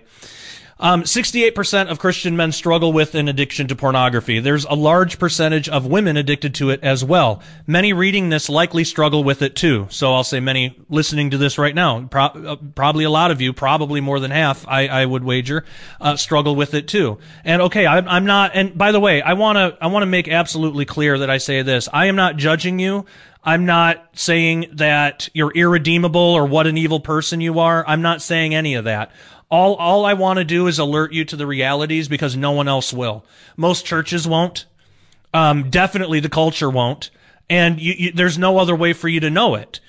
Um, 0.80 1.02
68% 1.02 1.88
of 1.88 1.98
Christian 1.98 2.36
men 2.36 2.52
struggle 2.52 2.92
with 2.92 3.16
an 3.16 3.26
addiction 3.26 3.66
to 3.66 3.74
pornography. 3.74 4.38
There's 4.38 4.64
a 4.64 4.74
large 4.74 5.18
percentage 5.18 5.68
of 5.68 5.86
women 5.86 6.16
addicted 6.16 6.55
to 6.56 6.70
it 6.70 6.84
as 6.84 7.05
well. 7.05 7.42
Many 7.66 7.92
reading 7.92 8.28
this 8.28 8.48
likely 8.48 8.84
struggle 8.84 9.24
with 9.24 9.42
it 9.42 9.56
too. 9.56 9.88
So 9.90 10.14
I'll 10.14 10.22
say 10.22 10.38
many 10.38 10.78
listening 10.88 11.30
to 11.30 11.38
this 11.38 11.59
right 11.59 11.74
now, 11.74 12.02
pro- 12.02 12.26
uh, 12.26 12.56
probably 12.76 13.05
a 13.05 13.10
lot 13.10 13.32
of 13.32 13.40
you, 13.40 13.52
probably 13.52 14.00
more 14.00 14.20
than 14.20 14.30
half, 14.30 14.66
I, 14.68 14.86
I 14.86 15.05
would 15.05 15.24
wager, 15.24 15.64
uh, 16.00 16.14
struggle 16.14 16.55
with 16.55 16.74
it 16.74 16.86
too. 16.86 17.18
And 17.44 17.62
okay, 17.62 17.84
I'm, 17.84 18.06
I'm 18.06 18.24
not, 18.24 18.52
and 18.55 18.78
by 18.78 18.92
the 18.92 19.00
way, 19.00 19.20
I 19.20 19.32
want 19.32 19.56
to, 19.56 19.76
I 19.82 19.88
want 19.88 20.02
to 20.02 20.06
make 20.06 20.28
absolutely 20.28 20.84
clear 20.84 21.18
that 21.18 21.30
I 21.30 21.38
say 21.38 21.62
this. 21.62 21.88
I 21.92 22.06
am 22.06 22.14
not 22.14 22.36
judging 22.36 22.78
you. 22.78 23.05
I'm 23.42 23.66
not 23.66 24.10
saying 24.14 24.66
that 24.74 25.28
you're 25.32 25.52
irredeemable 25.52 26.20
or 26.20 26.46
what 26.46 26.66
an 26.66 26.76
evil 26.76 27.00
person 27.00 27.40
you 27.40 27.60
are. 27.60 27.84
I'm 27.86 28.02
not 28.02 28.20
saying 28.20 28.55
any 28.55 28.74
of 28.74 28.84
that. 28.84 29.10
All, 29.51 29.75
all 29.77 30.05
I 30.05 30.15
want 30.15 30.39
to 30.39 30.45
do 30.45 30.66
is 30.66 30.79
alert 30.79 31.12
you 31.12 31.25
to 31.25 31.37
the 31.37 31.47
realities 31.47 32.09
because 32.09 32.37
no 32.37 32.53
one 32.53 32.69
else 32.69 32.93
will. 32.93 33.25
Most 33.57 33.87
churches 33.87 34.29
won't. 34.29 34.66
Um, 35.33 35.70
definitely 35.70 36.20
the 36.20 36.29
culture 36.29 36.69
won't. 36.69 37.11
And 37.49 37.81
you, 37.81 37.95
you, 37.97 38.12
there's 38.12 38.39
no 38.39 38.59
other 38.59 38.77
way 38.77 38.93
for 38.93 39.09
you 39.09 39.20
to 39.20 39.31
know 39.31 39.55
it. 39.55 39.81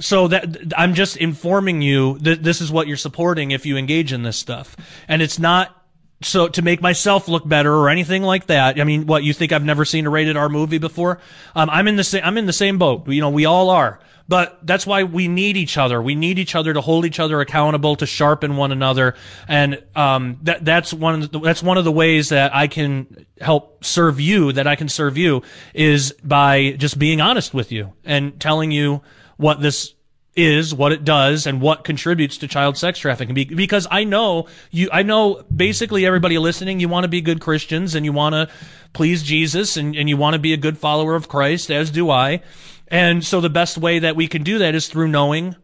So 0.00 0.28
that 0.28 0.72
I'm 0.76 0.94
just 0.94 1.16
informing 1.16 1.82
you 1.82 2.18
that 2.20 2.44
this 2.44 2.60
is 2.60 2.70
what 2.70 2.86
you're 2.86 2.96
supporting 2.96 3.50
if 3.50 3.66
you 3.66 3.76
engage 3.76 4.12
in 4.12 4.22
this 4.22 4.36
stuff. 4.36 4.76
And 5.08 5.20
it's 5.20 5.40
not 5.40 5.77
so 6.20 6.48
to 6.48 6.62
make 6.62 6.80
myself 6.80 7.28
look 7.28 7.48
better 7.48 7.72
or 7.72 7.88
anything 7.88 8.22
like 8.22 8.46
that. 8.46 8.80
I 8.80 8.84
mean, 8.84 9.06
what 9.06 9.22
you 9.22 9.32
think 9.32 9.52
I've 9.52 9.64
never 9.64 9.84
seen 9.84 10.06
a 10.06 10.10
rated 10.10 10.36
R 10.36 10.48
movie 10.48 10.78
before? 10.78 11.20
Um, 11.54 11.70
I'm 11.70 11.86
in 11.88 11.96
the 11.96 12.04
same, 12.04 12.22
I'm 12.24 12.36
in 12.38 12.46
the 12.46 12.52
same 12.52 12.78
boat. 12.78 13.08
You 13.08 13.20
know, 13.20 13.30
we 13.30 13.44
all 13.44 13.70
are. 13.70 14.00
But 14.28 14.58
that's 14.62 14.86
why 14.86 15.04
we 15.04 15.26
need 15.26 15.56
each 15.56 15.78
other. 15.78 16.02
We 16.02 16.14
need 16.14 16.38
each 16.38 16.54
other 16.54 16.74
to 16.74 16.82
hold 16.82 17.06
each 17.06 17.18
other 17.18 17.40
accountable, 17.40 17.96
to 17.96 18.04
sharpen 18.04 18.56
one 18.56 18.72
another, 18.72 19.14
and 19.48 19.82
um, 19.96 20.38
that 20.42 20.66
that's 20.66 20.92
one 20.92 21.20
the, 21.20 21.40
that's 21.42 21.62
one 21.62 21.78
of 21.78 21.84
the 21.84 21.92
ways 21.92 22.28
that 22.28 22.54
I 22.54 22.66
can 22.66 23.24
help 23.40 23.82
serve 23.82 24.20
you. 24.20 24.52
That 24.52 24.66
I 24.66 24.76
can 24.76 24.90
serve 24.90 25.16
you 25.16 25.42
is 25.72 26.12
by 26.22 26.72
just 26.72 26.98
being 26.98 27.22
honest 27.22 27.54
with 27.54 27.72
you 27.72 27.94
and 28.04 28.38
telling 28.38 28.70
you 28.70 29.00
what 29.38 29.62
this 29.62 29.94
is, 30.38 30.72
what 30.72 30.92
it 30.92 31.04
does, 31.04 31.46
and 31.46 31.60
what 31.60 31.84
contributes 31.84 32.38
to 32.38 32.48
child 32.48 32.76
sex 32.76 32.98
trafficking. 32.98 33.34
Because 33.34 33.86
I 33.90 34.04
know 34.04 34.46
you, 34.70 34.88
I 34.92 35.02
know 35.02 35.42
basically 35.54 36.06
everybody 36.06 36.38
listening, 36.38 36.80
you 36.80 36.88
want 36.88 37.04
to 37.04 37.08
be 37.08 37.20
good 37.20 37.40
Christians 37.40 37.94
and 37.94 38.04
you 38.04 38.12
want 38.12 38.34
to 38.34 38.48
please 38.92 39.22
Jesus 39.22 39.76
and, 39.76 39.96
and 39.96 40.08
you 40.08 40.16
want 40.16 40.34
to 40.34 40.38
be 40.38 40.52
a 40.52 40.56
good 40.56 40.78
follower 40.78 41.14
of 41.14 41.28
Christ, 41.28 41.70
as 41.70 41.90
do 41.90 42.10
I. 42.10 42.42
And 42.86 43.24
so 43.24 43.40
the 43.40 43.50
best 43.50 43.76
way 43.76 43.98
that 43.98 44.16
we 44.16 44.28
can 44.28 44.42
do 44.42 44.58
that 44.58 44.74
is 44.74 44.88
through 44.88 45.08
knowing 45.08 45.56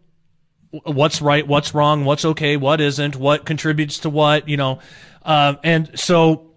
what's 0.84 1.22
right, 1.22 1.46
what's 1.46 1.74
wrong, 1.74 2.04
what's 2.04 2.24
okay, 2.24 2.56
what 2.56 2.80
isn't, 2.80 3.16
what 3.16 3.44
contributes 3.44 4.00
to 4.00 4.10
what, 4.10 4.48
you 4.48 4.56
know. 4.56 4.80
Uh, 5.22 5.54
and 5.62 5.98
so 5.98 6.53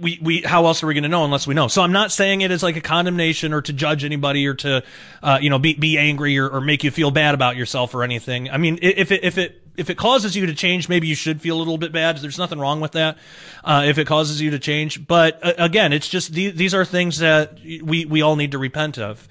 we, 0.00 0.18
we, 0.22 0.40
how 0.42 0.66
else 0.66 0.82
are 0.82 0.86
we 0.86 0.94
going 0.94 1.04
to 1.04 1.08
know 1.08 1.24
unless 1.24 1.46
we 1.46 1.54
know? 1.54 1.68
So 1.68 1.82
I'm 1.82 1.92
not 1.92 2.12
saying 2.12 2.40
it 2.40 2.50
is 2.50 2.62
like 2.62 2.76
a 2.76 2.80
condemnation 2.80 3.52
or 3.52 3.62
to 3.62 3.72
judge 3.72 4.04
anybody 4.04 4.46
or 4.46 4.54
to, 4.54 4.82
uh, 5.22 5.38
you 5.40 5.50
know, 5.50 5.58
be, 5.58 5.74
be 5.74 5.98
angry 5.98 6.38
or, 6.38 6.48
or 6.48 6.60
make 6.60 6.84
you 6.84 6.90
feel 6.90 7.10
bad 7.10 7.34
about 7.34 7.56
yourself 7.56 7.94
or 7.94 8.02
anything. 8.02 8.50
I 8.50 8.58
mean, 8.58 8.78
if 8.82 9.10
it, 9.10 9.24
if 9.24 9.38
it, 9.38 9.62
if 9.76 9.90
it 9.90 9.96
causes 9.96 10.36
you 10.36 10.46
to 10.46 10.54
change, 10.54 10.88
maybe 10.88 11.06
you 11.06 11.14
should 11.14 11.40
feel 11.40 11.56
a 11.56 11.58
little 11.58 11.78
bit 11.78 11.92
bad. 11.92 12.18
There's 12.18 12.38
nothing 12.38 12.58
wrong 12.58 12.80
with 12.80 12.92
that. 12.92 13.18
Uh, 13.62 13.84
if 13.86 13.98
it 13.98 14.06
causes 14.06 14.40
you 14.40 14.50
to 14.50 14.58
change, 14.58 15.06
but 15.06 15.44
uh, 15.44 15.52
again, 15.58 15.92
it's 15.92 16.08
just 16.08 16.32
these, 16.32 16.54
these 16.54 16.74
are 16.74 16.84
things 16.84 17.18
that 17.18 17.58
we 17.82 18.04
we 18.04 18.22
all 18.22 18.36
need 18.36 18.52
to 18.52 18.58
repent 18.58 18.98
of, 18.98 19.28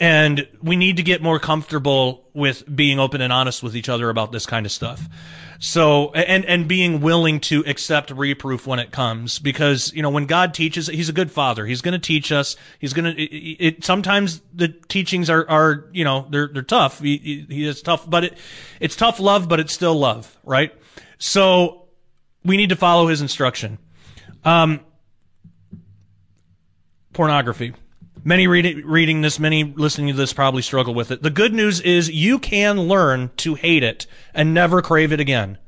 and 0.00 0.46
we 0.62 0.76
need 0.76 0.96
to 0.96 1.02
get 1.02 1.22
more 1.22 1.38
comfortable 1.38 2.24
with 2.32 2.64
being 2.74 2.98
open 2.98 3.20
and 3.20 3.32
honest 3.32 3.62
with 3.62 3.76
each 3.76 3.88
other 3.88 4.10
about 4.10 4.32
this 4.32 4.46
kind 4.46 4.64
of 4.64 4.72
stuff. 4.72 5.06
So 5.58 6.12
and 6.12 6.44
and 6.44 6.68
being 6.68 7.00
willing 7.00 7.40
to 7.40 7.64
accept 7.66 8.10
reproof 8.10 8.66
when 8.66 8.78
it 8.78 8.90
comes 8.90 9.38
because 9.38 9.92
you 9.92 10.02
know 10.02 10.10
when 10.10 10.26
God 10.26 10.54
teaches 10.54 10.86
he's 10.86 11.08
a 11.08 11.12
good 11.12 11.30
father. 11.30 11.66
He's 11.66 11.80
going 11.80 11.92
to 11.92 11.98
teach 11.98 12.32
us. 12.32 12.56
He's 12.78 12.92
going 12.92 13.14
to 13.14 13.22
it, 13.22 13.84
sometimes 13.84 14.40
the 14.52 14.68
teachings 14.68 15.30
are 15.30 15.48
are 15.48 15.88
you 15.92 16.04
know 16.04 16.26
they're 16.30 16.48
they're 16.48 16.62
tough. 16.62 17.00
He, 17.00 17.46
he 17.48 17.66
is 17.66 17.82
tough 17.82 18.08
but 18.08 18.24
it 18.24 18.38
it's 18.80 18.96
tough 18.96 19.20
love 19.20 19.48
but 19.48 19.60
it's 19.60 19.72
still 19.72 19.94
love 19.94 20.36
right? 20.44 20.72
So 21.18 21.88
we 22.44 22.56
need 22.56 22.70
to 22.70 22.76
follow 22.76 23.08
his 23.08 23.20
instruction. 23.20 23.78
Um 24.44 24.80
pornography 27.12 27.72
Many 28.26 28.46
read, 28.46 28.84
reading 28.86 29.20
this, 29.20 29.38
many 29.38 29.64
listening 29.64 30.08
to 30.08 30.14
this 30.14 30.32
probably 30.32 30.62
struggle 30.62 30.94
with 30.94 31.10
it. 31.10 31.22
The 31.22 31.28
good 31.28 31.52
news 31.52 31.80
is 31.80 32.10
you 32.10 32.38
can 32.38 32.80
learn 32.80 33.30
to 33.36 33.54
hate 33.54 33.82
it 33.82 34.06
and 34.32 34.54
never 34.54 34.80
crave 34.80 35.12
it 35.12 35.20
again. 35.20 35.58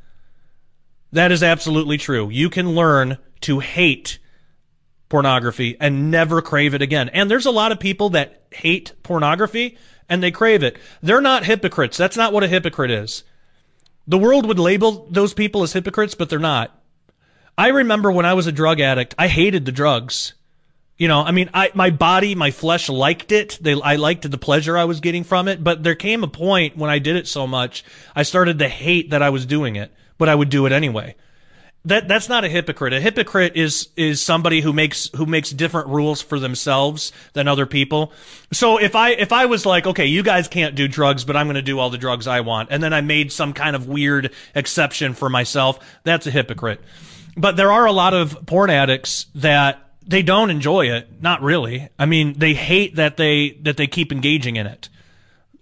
That 1.13 1.33
is 1.33 1.43
absolutely 1.43 1.99
true. 1.99 2.31
You 2.31 2.49
can 2.49 2.75
learn 2.75 3.19
to 3.43 3.61
hate 3.61 4.19
pornography 5.11 5.77
and 5.79 6.11
never 6.11 6.41
crave 6.41 6.73
it 6.73 6.81
again. 6.81 7.11
And 7.11 7.31
there's 7.31 7.47
a 7.47 7.51
lot 7.51 7.73
of 7.73 7.79
people 7.79 8.11
that 8.11 8.47
hate 8.51 8.93
pornography 9.03 9.77
and 10.09 10.23
they 10.23 10.31
crave 10.31 10.63
it. 10.63 10.79
They're 11.03 11.21
not 11.21 11.45
hypocrites. 11.45 11.99
That's 11.99 12.17
not 12.17 12.33
what 12.33 12.43
a 12.43 12.49
hypocrite 12.49 12.91
is. 12.91 13.23
The 14.07 14.19
world 14.19 14.47
would 14.47 14.59
label 14.59 15.07
those 15.11 15.35
people 15.35 15.63
as 15.63 15.75
hypocrites, 15.75 16.15
but 16.15 16.31
they're 16.31 16.39
not. 16.39 16.81
I 17.59 17.69
remember 17.69 18.11
when 18.11 18.27
I 18.27 18.35
was 18.35 18.47
a 18.47 18.53
drug 18.53 18.81
addict, 18.81 19.15
I 19.19 19.29
hated 19.29 19.67
the 19.67 19.73
drugs. 19.73 20.35
You 20.99 21.09
know, 21.09 21.21
I 21.21 21.31
mean, 21.31 21.51
I, 21.53 21.71
my 21.75 21.91
body, 21.91 22.35
my 22.35 22.51
flesh 22.51 22.89
liked 22.89 23.31
it. 23.31 23.59
They, 23.61 23.75
I 23.75 23.97
liked 23.97 24.31
the 24.31 24.39
pleasure 24.39 24.79
I 24.79 24.85
was 24.85 25.01
getting 25.01 25.25
from 25.25 25.47
it, 25.47 25.63
but 25.63 25.83
there 25.83 25.95
came 25.95 26.25
a 26.25 26.29
point 26.29 26.77
when 26.77 26.89
I 26.89 26.99
did 26.99 27.17
it 27.17 27.29
so 27.29 27.47
much, 27.47 27.85
I 28.15 28.23
started 28.23 28.61
to 28.61 28.69
hate 28.69 29.11
that 29.11 29.23
I 29.23 29.29
was 29.29 29.45
doing 29.45 29.77
it, 29.77 29.93
but 30.17 30.31
I 30.31 30.35
would 30.35 30.49
do 30.49 30.65
it 30.65 30.73
anyway. 30.73 31.15
That, 31.85 32.09
that's 32.09 32.29
not 32.29 32.45
a 32.45 32.49
hypocrite. 32.49 32.95
A 32.95 33.01
hypocrite 33.01 33.57
is, 33.57 33.91
is 33.95 34.21
somebody 34.21 34.61
who 34.61 34.73
makes, 34.73 35.09
who 35.15 35.27
makes 35.27 35.51
different 35.51 35.89
rules 35.89 36.21
for 36.23 36.41
themselves 36.41 37.13
than 37.35 37.47
other 37.47 37.67
people. 37.67 38.13
So 38.51 38.79
if 38.79 38.97
I, 38.97 39.11
if 39.11 39.33
I 39.33 39.47
was 39.47 39.67
like, 39.67 39.87
okay, 39.87 40.07
you 40.07 40.23
guys 40.23 40.49
can't 40.49 40.75
do 40.75 40.89
drugs, 40.89 41.25
but 41.25 41.37
I'm 41.37 41.47
going 41.47 41.57
to 41.57 41.63
do 41.63 41.79
all 41.79 41.91
the 41.91 41.99
drugs 41.99 42.27
I 42.27 42.41
want, 42.41 42.71
and 42.73 42.83
then 42.83 42.93
I 42.93 43.03
made 43.03 43.31
some 43.31 43.53
kind 43.53 43.77
of 43.77 43.87
weird 43.87 44.33
exception 44.55 45.13
for 45.13 45.29
myself, 45.29 45.79
that's 46.03 46.27
a 46.27 46.31
hypocrite. 46.31 46.81
But 47.37 47.57
there 47.57 47.71
are 47.71 47.85
a 47.85 47.93
lot 47.93 48.15
of 48.15 48.47
porn 48.47 48.71
addicts 48.71 49.27
that 49.37 49.86
they 50.07 50.23
don't 50.23 50.51
enjoy 50.51 50.87
it. 50.91 51.21
Not 51.21 51.43
really. 51.43 51.89
I 51.99 52.07
mean, 52.07 52.35
they 52.39 52.55
hate 52.55 52.97
that 52.97 53.17
they 53.17 53.51
that 53.63 53.77
they 53.77 53.87
keep 53.87 54.13
engaging 54.13 54.57
in 54.57 54.67
it. 54.67 54.89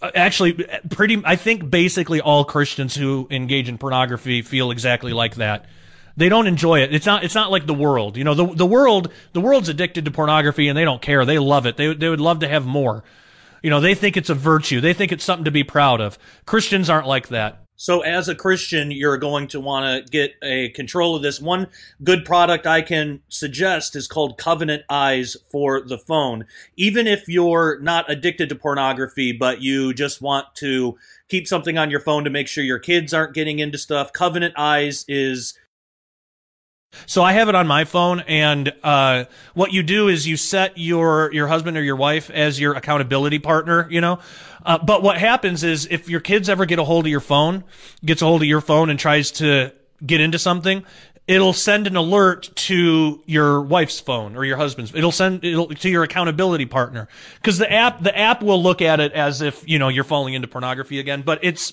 Uh, 0.01 0.11
actually, 0.15 0.53
pretty. 0.91 1.21
I 1.25 1.37
think 1.37 1.71
basically 1.71 2.21
all 2.21 2.45
Christians 2.45 2.95
who 2.95 3.27
engage 3.31 3.69
in 3.69 3.79
pornography 3.79 4.43
feel 4.43 4.71
exactly 4.71 5.13
like 5.13 5.37
that. 5.37 5.67
They 6.17 6.29
don't 6.29 6.47
enjoy 6.47 6.81
it. 6.81 6.95
It's 6.95 7.07
not. 7.07 7.25
It's 7.25 7.35
not 7.35 7.51
like 7.51 7.67
the 7.67 7.75
world. 7.75 8.17
You 8.17 8.25
know, 8.25 8.35
the 8.35 8.47
the 8.47 8.67
world. 8.67 9.11
The 9.33 9.41
world's 9.41 9.69
addicted 9.69 10.05
to 10.05 10.11
pornography 10.11 10.69
and 10.69 10.77
they 10.77 10.85
don't 10.85 11.03
care. 11.03 11.25
They 11.25 11.39
love 11.39 11.67
it. 11.67 11.77
They 11.77 11.95
they 11.95 12.09
would 12.09 12.21
love 12.21 12.41
to 12.41 12.49
have 12.49 12.67
more. 12.67 13.03
You 13.63 13.71
know, 13.71 13.81
they 13.81 13.95
think 13.95 14.19
it's 14.19 14.29
a 14.29 14.35
virtue. 14.35 14.83
They 14.83 14.93
think 14.93 15.11
it's 15.11 15.25
something 15.25 15.47
to 15.47 15.51
be 15.51 15.65
proud 15.65 16.03
of. 16.03 16.19
Christians 16.45 16.91
aren't 16.91 17.07
like 17.07 17.29
that. 17.29 17.64
So, 17.77 18.03
as 18.03 18.29
a 18.29 18.37
Christian, 18.37 18.93
you're 18.93 19.17
going 19.17 19.49
to 19.49 19.61
want 19.61 20.07
to 20.07 20.11
get 20.11 20.35
a 20.43 20.69
control 20.71 21.17
of 21.17 21.23
this. 21.23 21.41
One 21.41 21.67
good 22.05 22.25
product 22.25 22.67
I 22.67 22.83
can 22.83 23.21
suggest 23.29 23.97
is 23.97 24.07
called 24.07 24.39
Covenant 24.39 24.85
Eyes 24.89 25.37
for 25.51 25.81
the 25.81 25.99
phone. 25.99 26.47
Even 26.77 27.09
if 27.09 27.29
you're 27.29 27.81
not 27.81 28.09
addicted 28.09 28.49
to 28.51 28.55
pornography, 28.55 29.33
but 29.33 29.61
you 29.61 29.93
just 29.93 30.23
want 30.23 30.55
to 30.57 30.97
keep 31.29 31.49
something 31.49 31.77
on 31.77 31.91
your 31.91 32.01
phone 32.01 32.23
to 32.25 32.31
make 32.31 32.47
sure 32.47 32.63
your 32.63 32.79
kids 32.79 33.13
aren't 33.13 33.35
getting 33.35 33.59
into 33.59 33.77
stuff, 33.79 34.13
Covenant 34.13 34.55
Eyes 34.57 35.05
is 35.09 35.55
so 37.07 37.23
I 37.23 37.33
have 37.33 37.49
it 37.49 37.55
on 37.55 37.67
my 37.67 37.85
phone, 37.85 38.21
and 38.21 38.73
uh, 38.83 39.25
what 39.55 39.73
you 39.73 39.83
do 39.83 40.09
is 40.09 40.27
you 40.27 40.37
set 40.37 40.79
your 40.79 41.33
your 41.33 41.47
husband 41.47 41.77
or 41.77 41.83
your 41.83 41.97
wife 41.97 42.31
as 42.31 42.59
your 42.59 42.75
accountability 42.75 43.39
partner. 43.39 43.87
You 43.91 44.01
know, 44.01 44.19
uh, 44.65 44.79
but 44.79 45.03
what 45.03 45.19
happens 45.19 45.65
is 45.65 45.87
if 45.91 46.09
your 46.09 46.21
kids 46.21 46.49
ever 46.49 46.67
get 46.67 46.79
a 46.79 46.85
hold 46.85 47.07
of 47.07 47.11
your 47.11 47.21
phone, 47.21 47.65
gets 48.05 48.23
a 48.23 48.27
hold 48.27 48.43
of 48.43 48.49
your 48.49 48.61
phone, 48.61 48.91
and 48.91 48.99
tries 48.99 49.31
to 49.33 49.73
get 50.05 50.21
into 50.21 50.39
something, 50.39 50.85
it'll 51.27 51.53
send 51.53 51.87
an 51.87 51.97
alert 51.97 52.51
to 52.55 53.23
your 53.27 53.63
wife's 53.63 54.01
phone 54.01 54.37
or 54.37 54.45
your 54.45 54.57
husband's. 54.57 54.95
It'll 54.95 55.13
send 55.13 55.45
it'll 55.45 55.69
to 55.69 55.89
your 55.89 56.03
accountability 56.03 56.67
partner 56.67 57.09
because 57.37 57.59
the 57.59 57.71
app 57.71 58.03
the 58.03 58.17
app 58.17 58.43
will 58.43 58.63
look 58.63 58.83
at 58.83 59.01
it 59.01 59.13
as 59.13 59.41
if 59.41 59.67
you 59.69 59.79
know 59.79 59.89
you're 59.89 60.05
falling 60.05 60.35
into 60.35 60.49
pornography 60.49 60.99
again, 60.99 61.23
but 61.23 61.41
it's 61.43 61.73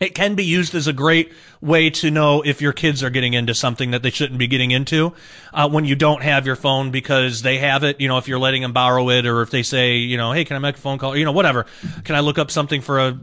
it 0.00 0.14
can 0.14 0.34
be 0.34 0.44
used 0.44 0.74
as 0.74 0.86
a 0.86 0.92
great 0.92 1.32
way 1.60 1.90
to 1.90 2.10
know 2.10 2.40
if 2.40 2.62
your 2.62 2.72
kids 2.72 3.02
are 3.02 3.10
getting 3.10 3.34
into 3.34 3.54
something 3.54 3.90
that 3.90 4.02
they 4.02 4.10
shouldn't 4.10 4.38
be 4.38 4.46
getting 4.46 4.70
into 4.70 5.12
uh, 5.52 5.68
when 5.68 5.84
you 5.84 5.94
don't 5.94 6.22
have 6.22 6.46
your 6.46 6.56
phone 6.56 6.90
because 6.90 7.42
they 7.42 7.58
have 7.58 7.84
it. 7.84 8.00
You 8.00 8.08
know, 8.08 8.16
if 8.16 8.26
you're 8.26 8.38
letting 8.38 8.62
them 8.62 8.72
borrow 8.72 9.10
it, 9.10 9.26
or 9.26 9.42
if 9.42 9.50
they 9.50 9.62
say, 9.62 9.96
you 9.96 10.16
know, 10.16 10.32
hey, 10.32 10.46
can 10.46 10.56
I 10.56 10.58
make 10.58 10.76
a 10.76 10.80
phone 10.80 10.98
call? 10.98 11.14
You 11.16 11.26
know, 11.26 11.32
whatever. 11.32 11.66
Can 12.04 12.14
I 12.14 12.20
look 12.20 12.38
up 12.38 12.50
something 12.50 12.80
for 12.80 12.98
a 12.98 13.20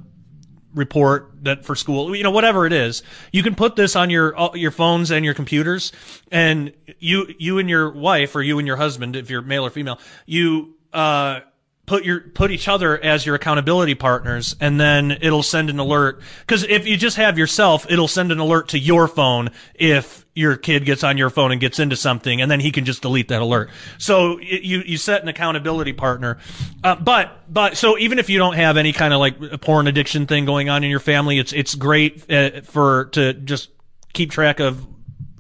report 0.76 1.32
that 1.42 1.66
for 1.66 1.76
school? 1.76 2.16
You 2.16 2.24
know, 2.24 2.32
whatever 2.32 2.68
it 2.68 2.74
is, 2.74 3.02
you 3.32 3.42
can 3.42 3.56
put 3.56 3.76
this 3.76 3.96
on 3.96 4.12
your 4.12 4.40
uh, 4.40 4.54
your 4.54 4.72
phones 4.72 5.10
and 5.10 5.26
your 5.26 5.34
computers, 5.34 5.92
and 6.32 6.74
you 7.00 7.34
you 7.40 7.58
and 7.58 7.68
your 7.68 7.90
wife 7.92 8.36
or 8.36 8.44
you 8.44 8.60
and 8.60 8.68
your 8.68 8.78
husband, 8.78 9.16
if 9.16 9.32
you're 9.32 9.42
male 9.42 9.66
or 9.66 9.72
female, 9.72 10.00
you. 10.26 10.76
Uh, 10.94 11.42
put 11.88 12.04
your 12.04 12.20
put 12.20 12.52
each 12.52 12.68
other 12.68 13.02
as 13.02 13.26
your 13.26 13.34
accountability 13.34 13.96
partners 13.96 14.56
and 14.60 14.80
then 14.80 15.10
it'll 15.22 15.42
send 15.42 15.70
an 15.70 15.80
alert. 15.80 16.22
Because 16.42 16.64
if 16.64 16.86
you 16.86 16.98
just 16.98 17.16
have 17.16 17.38
yourself 17.38 17.90
it'll 17.90 18.10
send 18.10 18.32
an 18.32 18.40
alert 18.40 18.68
to 18.70 18.80
your 18.80 19.08
phone 19.08 19.50
if 19.74 20.26
your 20.36 20.58
kid 20.58 20.86
gets 20.86 21.04
on 21.04 21.18
your 21.18 21.30
phone 21.30 21.52
and 21.52 21.62
gets 21.62 21.80
into 21.80 21.96
something 21.96 22.42
and 22.42 22.52
then 22.52 22.60
he 22.60 22.72
can 22.72 22.84
just 22.84 23.02
delete 23.02 23.30
that 23.30 23.42
alert. 23.42 23.70
So 23.98 24.38
you 24.40 24.84
you 24.86 24.98
set 24.98 25.22
an 25.22 25.30
accountability 25.30 25.94
partner. 25.94 26.38
Uh, 26.84 26.96
but 26.96 27.52
but 27.52 27.78
so 27.78 27.98
even 27.98 28.20
if 28.20 28.30
you 28.30 28.38
don't 28.38 28.56
have 28.56 28.76
any 28.76 28.92
kind 28.92 29.14
of 29.14 29.22
like 29.22 29.62
porn 29.62 29.88
addiction 29.88 30.28
thing 30.28 30.44
going 30.44 30.70
on 30.70 30.84
in 30.84 30.92
your 30.92 31.00
family 31.00 31.40
it's 31.40 31.54
it's 31.54 31.74
great 31.74 32.30
uh, 32.30 32.62
for 32.62 33.06
to 33.14 33.34
just 33.34 33.70
keep 34.12 34.30
track 34.30 34.60
of 34.60 34.86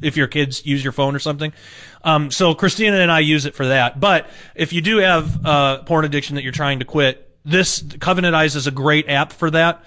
if 0.02 0.16
your 0.16 0.28
kids 0.28 0.66
use 0.66 0.82
your 0.84 0.94
phone 0.94 1.14
or 1.16 1.20
something 1.20 1.52
um, 2.08 2.32
so 2.32 2.56
Christina 2.56 2.98
and 2.98 3.12
I 3.12 3.20
use 3.20 3.46
it 3.46 3.54
for 3.54 3.68
that. 3.68 4.00
But 4.00 4.30
if 4.56 4.72
you 4.72 4.80
do 4.80 4.98
have 5.00 5.46
uh, 5.46 5.84
porn 5.84 6.06
addiction 6.06 6.36
that 6.36 6.44
you're 6.44 6.54
trying 6.54 6.80
to 6.80 6.86
quit, 6.86 7.38
this 7.44 7.84
Covenant 8.00 8.34
Eyes 8.34 8.56
is 8.56 8.66
a 8.66 8.72
great 8.72 9.10
app 9.10 9.34
for 9.34 9.52
that. 9.52 9.84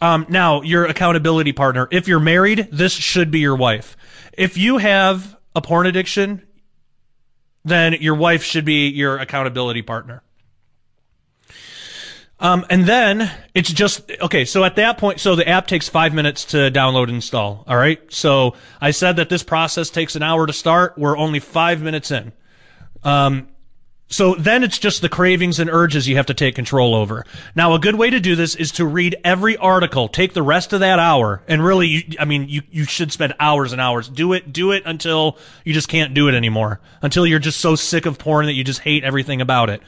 Um, 0.00 0.24
now, 0.30 0.62
your 0.62 0.86
accountability 0.86 1.52
partner. 1.52 1.86
If 1.90 2.08
you're 2.08 2.20
married, 2.20 2.68
this 2.72 2.92
should 2.92 3.30
be 3.30 3.40
your 3.40 3.54
wife. 3.54 3.98
If 4.32 4.56
you 4.56 4.78
have 4.78 5.36
a 5.54 5.60
porn 5.60 5.86
addiction, 5.86 6.42
then 7.66 7.94
your 8.00 8.14
wife 8.14 8.44
should 8.44 8.64
be 8.64 8.88
your 8.88 9.18
accountability 9.18 9.82
partner. 9.82 10.22
Um, 12.40 12.64
and 12.70 12.86
then 12.86 13.30
it's 13.54 13.72
just 13.72 14.10
okay. 14.20 14.44
So 14.44 14.62
at 14.62 14.76
that 14.76 14.98
point, 14.98 15.18
so 15.18 15.34
the 15.34 15.48
app 15.48 15.66
takes 15.66 15.88
five 15.88 16.14
minutes 16.14 16.44
to 16.46 16.70
download 16.70 17.04
and 17.04 17.16
install. 17.16 17.64
All 17.66 17.76
right. 17.76 18.00
So 18.12 18.54
I 18.80 18.92
said 18.92 19.16
that 19.16 19.28
this 19.28 19.42
process 19.42 19.90
takes 19.90 20.14
an 20.14 20.22
hour 20.22 20.46
to 20.46 20.52
start. 20.52 20.96
We're 20.96 21.18
only 21.18 21.40
five 21.40 21.82
minutes 21.82 22.10
in. 22.10 22.32
Um, 23.02 23.48
so 24.10 24.34
then 24.34 24.64
it's 24.64 24.78
just 24.78 25.02
the 25.02 25.08
cravings 25.10 25.58
and 25.58 25.68
urges 25.68 26.08
you 26.08 26.16
have 26.16 26.26
to 26.26 26.34
take 26.34 26.54
control 26.54 26.94
over. 26.94 27.26
Now, 27.54 27.74
a 27.74 27.78
good 27.78 27.94
way 27.94 28.08
to 28.08 28.20
do 28.20 28.36
this 28.36 28.54
is 28.54 28.72
to 28.72 28.86
read 28.86 29.16
every 29.22 29.58
article. 29.58 30.08
Take 30.08 30.32
the 30.32 30.42
rest 30.42 30.72
of 30.72 30.80
that 30.80 30.98
hour 30.98 31.42
and 31.46 31.62
really, 31.62 31.88
you, 31.88 32.02
I 32.18 32.24
mean, 32.24 32.48
you, 32.48 32.62
you 32.70 32.84
should 32.84 33.12
spend 33.12 33.34
hours 33.38 33.72
and 33.72 33.82
hours. 33.82 34.08
Do 34.08 34.32
it, 34.32 34.50
do 34.50 34.72
it 34.72 34.84
until 34.86 35.36
you 35.62 35.74
just 35.74 35.88
can't 35.88 36.14
do 36.14 36.28
it 36.28 36.34
anymore. 36.34 36.80
Until 37.02 37.26
you're 37.26 37.38
just 37.38 37.60
so 37.60 37.76
sick 37.76 38.06
of 38.06 38.18
porn 38.18 38.46
that 38.46 38.54
you 38.54 38.64
just 38.64 38.80
hate 38.80 39.04
everything 39.04 39.42
about 39.42 39.68
it. 39.68 39.82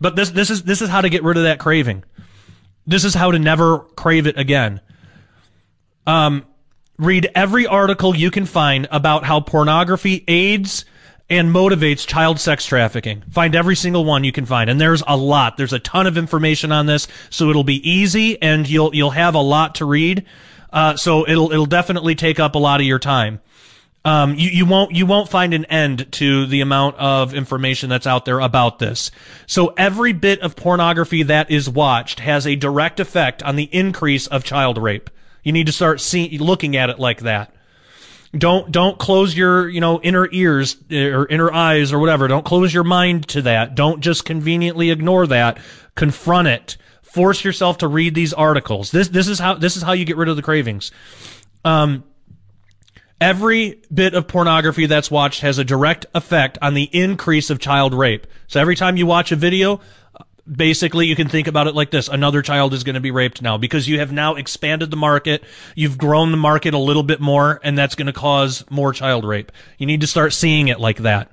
But 0.00 0.16
this 0.16 0.30
this 0.30 0.50
is 0.50 0.62
this 0.62 0.82
is 0.82 0.88
how 0.88 1.00
to 1.00 1.08
get 1.08 1.22
rid 1.22 1.36
of 1.36 1.44
that 1.44 1.58
craving. 1.58 2.04
This 2.86 3.04
is 3.04 3.14
how 3.14 3.30
to 3.30 3.38
never 3.38 3.80
crave 3.80 4.26
it 4.26 4.38
again. 4.38 4.80
Um, 6.06 6.46
read 6.98 7.30
every 7.34 7.66
article 7.66 8.14
you 8.14 8.30
can 8.30 8.46
find 8.46 8.86
about 8.90 9.24
how 9.24 9.40
pornography 9.40 10.24
aids 10.28 10.84
and 11.28 11.52
motivates 11.52 12.06
child 12.06 12.38
sex 12.38 12.64
trafficking. 12.64 13.22
Find 13.30 13.54
every 13.54 13.74
single 13.74 14.04
one 14.04 14.22
you 14.22 14.32
can 14.32 14.46
find. 14.46 14.70
And 14.70 14.80
there's 14.80 15.02
a 15.06 15.16
lot. 15.16 15.56
There's 15.56 15.72
a 15.72 15.80
ton 15.80 16.06
of 16.06 16.16
information 16.16 16.70
on 16.70 16.86
this. 16.86 17.08
So 17.30 17.50
it'll 17.50 17.64
be 17.64 17.88
easy 17.88 18.40
and 18.40 18.68
you'll, 18.68 18.94
you'll 18.94 19.10
have 19.10 19.34
a 19.34 19.40
lot 19.40 19.76
to 19.76 19.84
read. 19.84 20.24
Uh, 20.72 20.96
so 20.96 21.26
it'll, 21.28 21.50
it'll 21.50 21.66
definitely 21.66 22.14
take 22.14 22.38
up 22.38 22.54
a 22.54 22.58
lot 22.58 22.80
of 22.80 22.86
your 22.86 22.98
time. 23.00 23.40
Um, 24.06 24.36
you, 24.36 24.48
you 24.50 24.66
won't, 24.66 24.94
you 24.94 25.04
won't 25.04 25.28
find 25.28 25.52
an 25.52 25.64
end 25.64 26.12
to 26.12 26.46
the 26.46 26.60
amount 26.60 26.94
of 26.94 27.34
information 27.34 27.90
that's 27.90 28.06
out 28.06 28.24
there 28.24 28.38
about 28.38 28.78
this. 28.78 29.10
So 29.48 29.74
every 29.76 30.12
bit 30.12 30.40
of 30.42 30.54
pornography 30.54 31.24
that 31.24 31.50
is 31.50 31.68
watched 31.68 32.20
has 32.20 32.46
a 32.46 32.54
direct 32.54 33.00
effect 33.00 33.42
on 33.42 33.56
the 33.56 33.68
increase 33.72 34.28
of 34.28 34.44
child 34.44 34.78
rape. 34.78 35.10
You 35.42 35.50
need 35.50 35.66
to 35.66 35.72
start 35.72 36.00
seeing, 36.00 36.38
looking 36.38 36.76
at 36.76 36.88
it 36.88 37.00
like 37.00 37.22
that. 37.22 37.52
Don't 38.36 38.70
don't 38.70 38.98
close 38.98 39.36
your 39.36 39.68
you 39.68 39.80
know 39.80 40.00
inner 40.02 40.28
ears 40.30 40.76
or 40.90 41.26
inner 41.26 41.52
eyes 41.52 41.92
or 41.92 41.98
whatever. 41.98 42.28
Don't 42.28 42.44
close 42.44 42.72
your 42.72 42.84
mind 42.84 43.26
to 43.28 43.42
that. 43.42 43.74
Don't 43.74 44.00
just 44.00 44.24
conveniently 44.24 44.90
ignore 44.90 45.26
that. 45.28 45.58
Confront 45.94 46.46
it. 46.46 46.76
Force 47.02 47.44
yourself 47.44 47.78
to 47.78 47.88
read 47.88 48.14
these 48.14 48.32
articles. 48.32 48.90
This 48.90 49.08
this 49.08 49.26
is 49.26 49.38
how 49.38 49.54
this 49.54 49.76
is 49.76 49.82
how 49.82 49.92
you 49.92 50.04
get 50.04 50.16
rid 50.16 50.28
of 50.28 50.36
the 50.36 50.42
cravings. 50.42 50.92
Um, 51.64 52.04
every 53.20 53.80
bit 53.92 54.14
of 54.14 54.28
pornography 54.28 54.86
that's 54.86 55.10
watched 55.10 55.40
has 55.40 55.58
a 55.58 55.64
direct 55.64 56.06
effect 56.14 56.58
on 56.60 56.74
the 56.74 56.88
increase 56.92 57.50
of 57.50 57.58
child 57.58 57.94
rape. 57.94 58.26
So 58.46 58.60
every 58.60 58.76
time 58.76 58.96
you 58.96 59.06
watch 59.06 59.32
a 59.32 59.36
video, 59.36 59.80
basically 60.50 61.06
you 61.06 61.16
can 61.16 61.28
think 61.28 61.46
about 61.46 61.66
it 61.66 61.74
like 61.74 61.90
this. 61.90 62.08
Another 62.08 62.42
child 62.42 62.74
is 62.74 62.84
going 62.84 62.94
to 62.94 63.00
be 63.00 63.10
raped 63.10 63.42
now. 63.42 63.58
Because 63.58 63.88
you 63.88 63.98
have 63.98 64.12
now 64.12 64.34
expanded 64.34 64.90
the 64.90 64.96
market 64.96 65.42
you've 65.74 65.98
grown 65.98 66.30
the 66.30 66.36
market 66.36 66.74
a 66.74 66.78
little 66.78 67.02
bit 67.02 67.20
more 67.20 67.60
and 67.62 67.76
that's 67.76 67.94
going 67.94 68.06
to 68.06 68.12
cause 68.12 68.64
more 68.70 68.92
child 68.92 69.24
rape. 69.24 69.50
You 69.78 69.86
need 69.86 70.02
to 70.02 70.06
start 70.06 70.32
seeing 70.32 70.68
it 70.68 70.78
like 70.78 70.98
that. 70.98 71.30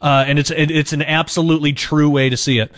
Uh, 0.00 0.24
and 0.26 0.38
it's 0.38 0.50
it, 0.50 0.70
it's 0.70 0.92
an 0.92 1.02
absolutely 1.02 1.72
true 1.72 2.10
way 2.10 2.28
to 2.28 2.36
see 2.36 2.58
it 2.58 2.70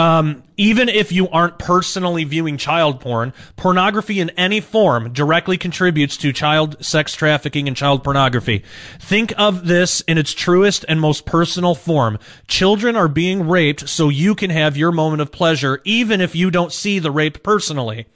um, 0.00 0.42
even 0.56 0.88
if 0.88 1.12
you 1.12 1.28
aren't 1.28 1.58
personally 1.58 2.24
viewing 2.24 2.56
child 2.56 3.00
porn, 3.00 3.34
pornography 3.56 4.18
in 4.18 4.30
any 4.30 4.60
form 4.60 5.12
directly 5.12 5.58
contributes 5.58 6.16
to 6.16 6.32
child 6.32 6.82
sex 6.82 7.14
trafficking 7.14 7.68
and 7.68 7.76
child 7.76 8.02
pornography. 8.02 8.64
Think 8.98 9.34
of 9.36 9.66
this 9.66 10.00
in 10.02 10.16
its 10.16 10.32
truest 10.32 10.86
and 10.88 11.00
most 11.00 11.26
personal 11.26 11.74
form. 11.74 12.18
Children 12.48 12.96
are 12.96 13.08
being 13.08 13.46
raped 13.46 13.90
so 13.90 14.08
you 14.08 14.34
can 14.34 14.48
have 14.48 14.74
your 14.74 14.90
moment 14.90 15.20
of 15.20 15.32
pleasure, 15.32 15.82
even 15.84 16.22
if 16.22 16.34
you 16.34 16.50
don't 16.50 16.72
see 16.72 16.98
the 16.98 17.10
rape 17.10 17.42
personally. 17.42 18.06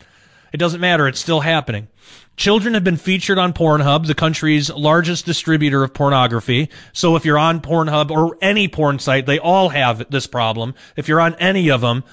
It 0.55 0.59
doesn't 0.59 0.81
matter. 0.81 1.09
It's 1.09 1.19
still 1.19 1.41
happening. 1.41 1.89
Children 2.37 2.75
have 2.75 2.85
been 2.85 2.97
featured 2.97 3.39
on 3.39 3.53
Pornhub, 3.53 4.07
the 4.07 4.15
country's 4.15 4.71
largest 4.71 5.27
distributor 5.27 5.83
of 5.83 5.93
pornography. 5.93 6.71
So 6.93 7.17
if 7.17 7.25
you're 7.25 7.39
on 7.39 7.61
Pornhub 7.61 8.13
or 8.13 8.39
any 8.41 8.69
porn 8.69 9.01
site, 9.01 9.27
they 9.27 9.41
all 9.41 9.71
have 9.71 10.09
this 10.11 10.29
problem. 10.29 10.77
If 10.95 11.09
you're 11.09 11.21
on 11.21 11.35
any 11.41 11.73
of 11.73 11.81
them, 11.81 12.05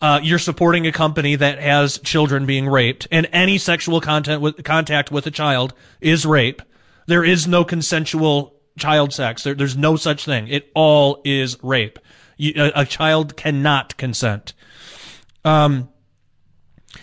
uh, 0.00 0.20
you're 0.22 0.38
supporting 0.38 0.86
a 0.86 0.92
company 0.92 1.34
that 1.34 1.58
has 1.58 1.98
children 1.98 2.46
being 2.46 2.68
raped, 2.68 3.08
and 3.10 3.28
any 3.32 3.58
sexual 3.58 4.00
content 4.00 4.42
with, 4.42 4.62
contact 4.62 5.10
with 5.10 5.26
a 5.26 5.32
child 5.32 5.74
is 6.00 6.24
rape. 6.24 6.62
There 7.08 7.24
is 7.24 7.48
no 7.48 7.64
consensual 7.64 8.54
child 8.78 9.12
sex. 9.12 9.42
There, 9.42 9.54
there's 9.54 9.76
no 9.76 9.96
such 9.96 10.24
thing. 10.24 10.46
It 10.46 10.70
all 10.72 11.20
is 11.24 11.56
rape. 11.64 11.98
You, 12.36 12.52
a, 12.56 12.82
a, 12.82 12.84
child 12.84 13.36
cannot 13.36 13.96
consent. 13.96 14.52
Um, 15.44 15.88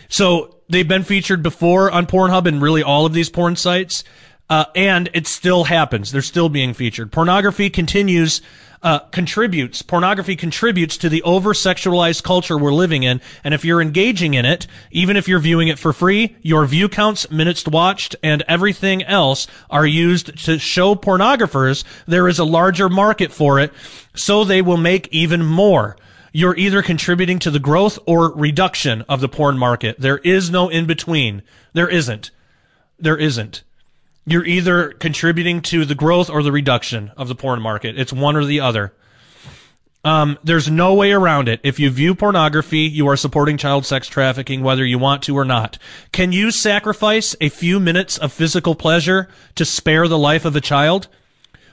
so 0.07 0.54
they've 0.69 0.87
been 0.87 1.03
featured 1.03 1.43
before 1.43 1.91
on 1.91 2.05
Pornhub 2.05 2.47
and 2.47 2.61
really 2.61 2.83
all 2.83 3.05
of 3.05 3.13
these 3.13 3.29
porn 3.29 3.55
sites. 3.55 4.03
Uh, 4.49 4.65
and 4.75 5.09
it 5.13 5.25
still 5.25 5.63
happens. 5.63 6.11
They're 6.11 6.21
still 6.21 6.49
being 6.49 6.75
featured. 6.75 7.11
Pornography 7.11 7.71
continues, 7.71 8.43
uh, 8.83 8.99
contributes, 8.99 9.81
pornography 9.81 10.35
contributes 10.35 10.97
to 10.97 11.09
the 11.09 11.23
over 11.23 11.53
sexualized 11.53 12.21
culture 12.21 12.55
we're 12.55 12.71
living 12.71 13.01
in. 13.01 13.21
And 13.43 13.55
if 13.55 13.65
you're 13.65 13.81
engaging 13.81 14.35
in 14.35 14.45
it, 14.45 14.67
even 14.91 15.17
if 15.17 15.27
you're 15.27 15.39
viewing 15.39 15.67
it 15.67 15.79
for 15.79 15.93
free, 15.93 16.35
your 16.43 16.63
view 16.67 16.87
counts, 16.87 17.31
minutes 17.31 17.65
watched, 17.65 18.15
and 18.21 18.43
everything 18.47 19.01
else 19.01 19.47
are 19.71 19.87
used 19.87 20.37
to 20.45 20.59
show 20.59 20.93
pornographers 20.93 21.83
there 22.05 22.27
is 22.27 22.37
a 22.37 22.45
larger 22.45 22.87
market 22.87 23.31
for 23.31 23.59
it, 23.59 23.73
so 24.13 24.43
they 24.43 24.61
will 24.61 24.77
make 24.77 25.07
even 25.11 25.43
more 25.43 25.97
you're 26.35 26.57
either 26.57 26.81
contributing 26.81 27.39
to 27.39 27.49
the 27.49 27.61
growth 27.61 27.97
or 28.05 28.33
reduction 28.33 29.03
of 29.03 29.21
the 29.21 29.29
porn 29.29 29.57
market. 29.57 29.97
There 29.97 30.17
is 30.17 30.51
no 30.51 30.67
in 30.67 30.85
between. 30.85 31.43
There 31.71 31.87
isn't. 31.87 32.29
There 32.99 33.15
isn't. 33.15 33.63
You're 34.25 34.43
either 34.43 34.91
contributing 34.91 35.61
to 35.61 35.85
the 35.85 35.95
growth 35.95 36.29
or 36.29 36.43
the 36.43 36.51
reduction 36.51 37.13
of 37.15 37.29
the 37.29 37.35
porn 37.35 37.61
market. 37.61 37.97
It's 37.97 38.11
one 38.11 38.35
or 38.35 38.43
the 38.43 38.59
other. 38.59 38.93
Um, 40.03 40.37
there's 40.43 40.69
no 40.69 40.93
way 40.93 41.13
around 41.13 41.47
it. 41.47 41.61
If 41.63 41.79
you 41.79 41.89
view 41.89 42.13
pornography, 42.13 42.79
you 42.79 43.07
are 43.07 43.15
supporting 43.15 43.55
child 43.55 43.85
sex 43.85 44.09
trafficking, 44.09 44.61
whether 44.61 44.83
you 44.83 44.99
want 44.99 45.23
to 45.23 45.37
or 45.37 45.45
not. 45.45 45.77
Can 46.11 46.33
you 46.33 46.51
sacrifice 46.51 47.33
a 47.39 47.47
few 47.47 47.79
minutes 47.79 48.17
of 48.17 48.33
physical 48.33 48.75
pleasure 48.75 49.29
to 49.55 49.63
spare 49.63 50.09
the 50.09 50.17
life 50.17 50.43
of 50.43 50.57
a 50.57 50.61
child? 50.61 51.07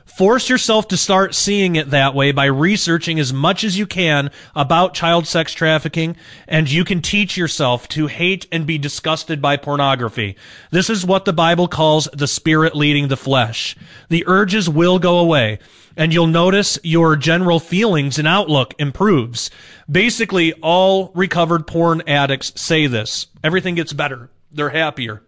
Force 0.04 0.48
yourself 0.48 0.88
to 0.88 0.96
start 0.96 1.34
seeing 1.34 1.76
it 1.76 1.90
that 1.90 2.14
way 2.14 2.32
by 2.32 2.44
researching 2.46 3.18
as 3.18 3.32
much 3.32 3.64
as 3.64 3.78
you 3.78 3.86
can 3.86 4.30
about 4.54 4.94
child 4.94 5.26
sex 5.26 5.52
trafficking, 5.52 6.16
and 6.46 6.70
you 6.70 6.84
can 6.84 7.00
teach 7.00 7.36
yourself 7.36 7.88
to 7.88 8.08
hate 8.08 8.46
and 8.52 8.66
be 8.66 8.78
disgusted 8.78 9.40
by 9.40 9.56
pornography. 9.56 10.36
This 10.70 10.90
is 10.90 11.06
what 11.06 11.24
the 11.24 11.32
Bible 11.32 11.68
calls 11.68 12.08
the 12.12 12.26
spirit 12.26 12.74
leading 12.74 13.08
the 13.08 13.16
flesh. 13.16 13.76
The 14.08 14.24
urges 14.26 14.68
will 14.68 14.98
go 14.98 15.18
away, 15.18 15.58
and 15.96 16.12
you'll 16.12 16.26
notice 16.26 16.78
your 16.82 17.16
general 17.16 17.60
feelings 17.60 18.18
and 18.18 18.28
outlook 18.28 18.74
improves. 18.78 19.50
Basically, 19.90 20.52
all 20.54 21.10
recovered 21.14 21.66
porn 21.66 22.02
addicts 22.06 22.52
say 22.60 22.86
this. 22.86 23.28
Everything 23.42 23.76
gets 23.76 23.92
better. 23.92 24.30
They're 24.50 24.70
happier. 24.70 25.22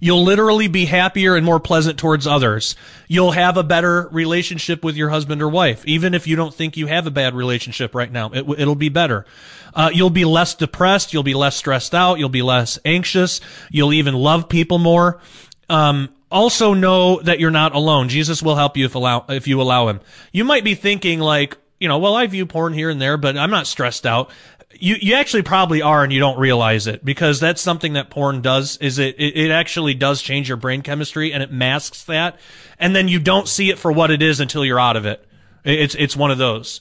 You'll 0.00 0.24
literally 0.24 0.68
be 0.68 0.84
happier 0.84 1.36
and 1.36 1.44
more 1.44 1.60
pleasant 1.60 1.98
towards 1.98 2.26
others. 2.26 2.76
You'll 3.06 3.32
have 3.32 3.56
a 3.56 3.62
better 3.62 4.08
relationship 4.10 4.84
with 4.84 4.96
your 4.96 5.10
husband 5.10 5.42
or 5.42 5.48
wife, 5.48 5.84
even 5.86 6.14
if 6.14 6.26
you 6.26 6.36
don't 6.36 6.54
think 6.54 6.76
you 6.76 6.86
have 6.86 7.06
a 7.06 7.10
bad 7.10 7.34
relationship 7.34 7.94
right 7.94 8.10
now. 8.10 8.30
It, 8.32 8.46
will 8.46 8.74
be 8.74 8.88
better. 8.88 9.26
Uh, 9.74 9.90
you'll 9.92 10.10
be 10.10 10.24
less 10.24 10.54
depressed. 10.54 11.12
You'll 11.12 11.22
be 11.22 11.34
less 11.34 11.56
stressed 11.56 11.94
out. 11.94 12.18
You'll 12.18 12.28
be 12.28 12.42
less 12.42 12.78
anxious. 12.84 13.40
You'll 13.70 13.92
even 13.92 14.14
love 14.14 14.48
people 14.48 14.78
more. 14.78 15.20
Um, 15.68 16.08
also 16.30 16.74
know 16.74 17.20
that 17.22 17.40
you're 17.40 17.50
not 17.50 17.74
alone. 17.74 18.08
Jesus 18.08 18.42
will 18.42 18.56
help 18.56 18.76
you 18.76 18.84
if 18.86 18.94
allow 18.94 19.24
if 19.28 19.48
you 19.48 19.60
allow 19.60 19.88
him. 19.88 20.00
You 20.32 20.44
might 20.44 20.64
be 20.64 20.74
thinking 20.74 21.20
like, 21.20 21.56
you 21.80 21.88
know, 21.88 21.98
well, 21.98 22.14
I 22.14 22.26
view 22.26 22.46
porn 22.46 22.72
here 22.72 22.90
and 22.90 23.00
there, 23.00 23.16
but 23.16 23.36
I'm 23.36 23.50
not 23.50 23.66
stressed 23.66 24.06
out 24.06 24.30
you 24.74 24.96
you 25.00 25.14
actually 25.14 25.42
probably 25.42 25.82
are 25.82 26.04
and 26.04 26.12
you 26.12 26.20
don't 26.20 26.38
realize 26.38 26.86
it 26.86 27.04
because 27.04 27.40
that's 27.40 27.60
something 27.60 27.94
that 27.94 28.10
porn 28.10 28.42
does 28.42 28.76
is 28.78 28.98
it, 28.98 29.16
it, 29.18 29.36
it 29.36 29.50
actually 29.50 29.94
does 29.94 30.20
change 30.20 30.48
your 30.48 30.56
brain 30.56 30.82
chemistry 30.82 31.32
and 31.32 31.42
it 31.42 31.50
masks 31.50 32.04
that. 32.04 32.38
And 32.78 32.94
then 32.94 33.08
you 33.08 33.18
don't 33.18 33.48
see 33.48 33.70
it 33.70 33.78
for 33.78 33.90
what 33.90 34.10
it 34.10 34.22
is 34.22 34.40
until 34.40 34.64
you're 34.64 34.80
out 34.80 34.96
of 34.96 35.06
it. 35.06 35.26
It's 35.64 35.94
it's 35.94 36.16
one 36.16 36.30
of 36.30 36.38
those. 36.38 36.80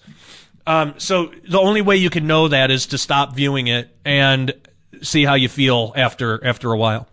Um, 0.66 0.96
so 0.98 1.32
the 1.48 1.60
only 1.60 1.82
way 1.82 1.96
you 1.96 2.10
can 2.10 2.28
know 2.28 2.50
that 2.50 2.72
is 2.72 2.88
to 2.88 2.98
stop 2.98 3.36
viewing 3.36 3.68
it 3.68 3.90
and 4.04 4.54
see 5.02 5.24
how 5.24 5.36
you 5.36 5.48
feel 5.48 5.94
after 5.96 6.44
after 6.46 6.72
a 6.72 6.78
while. 6.78 7.08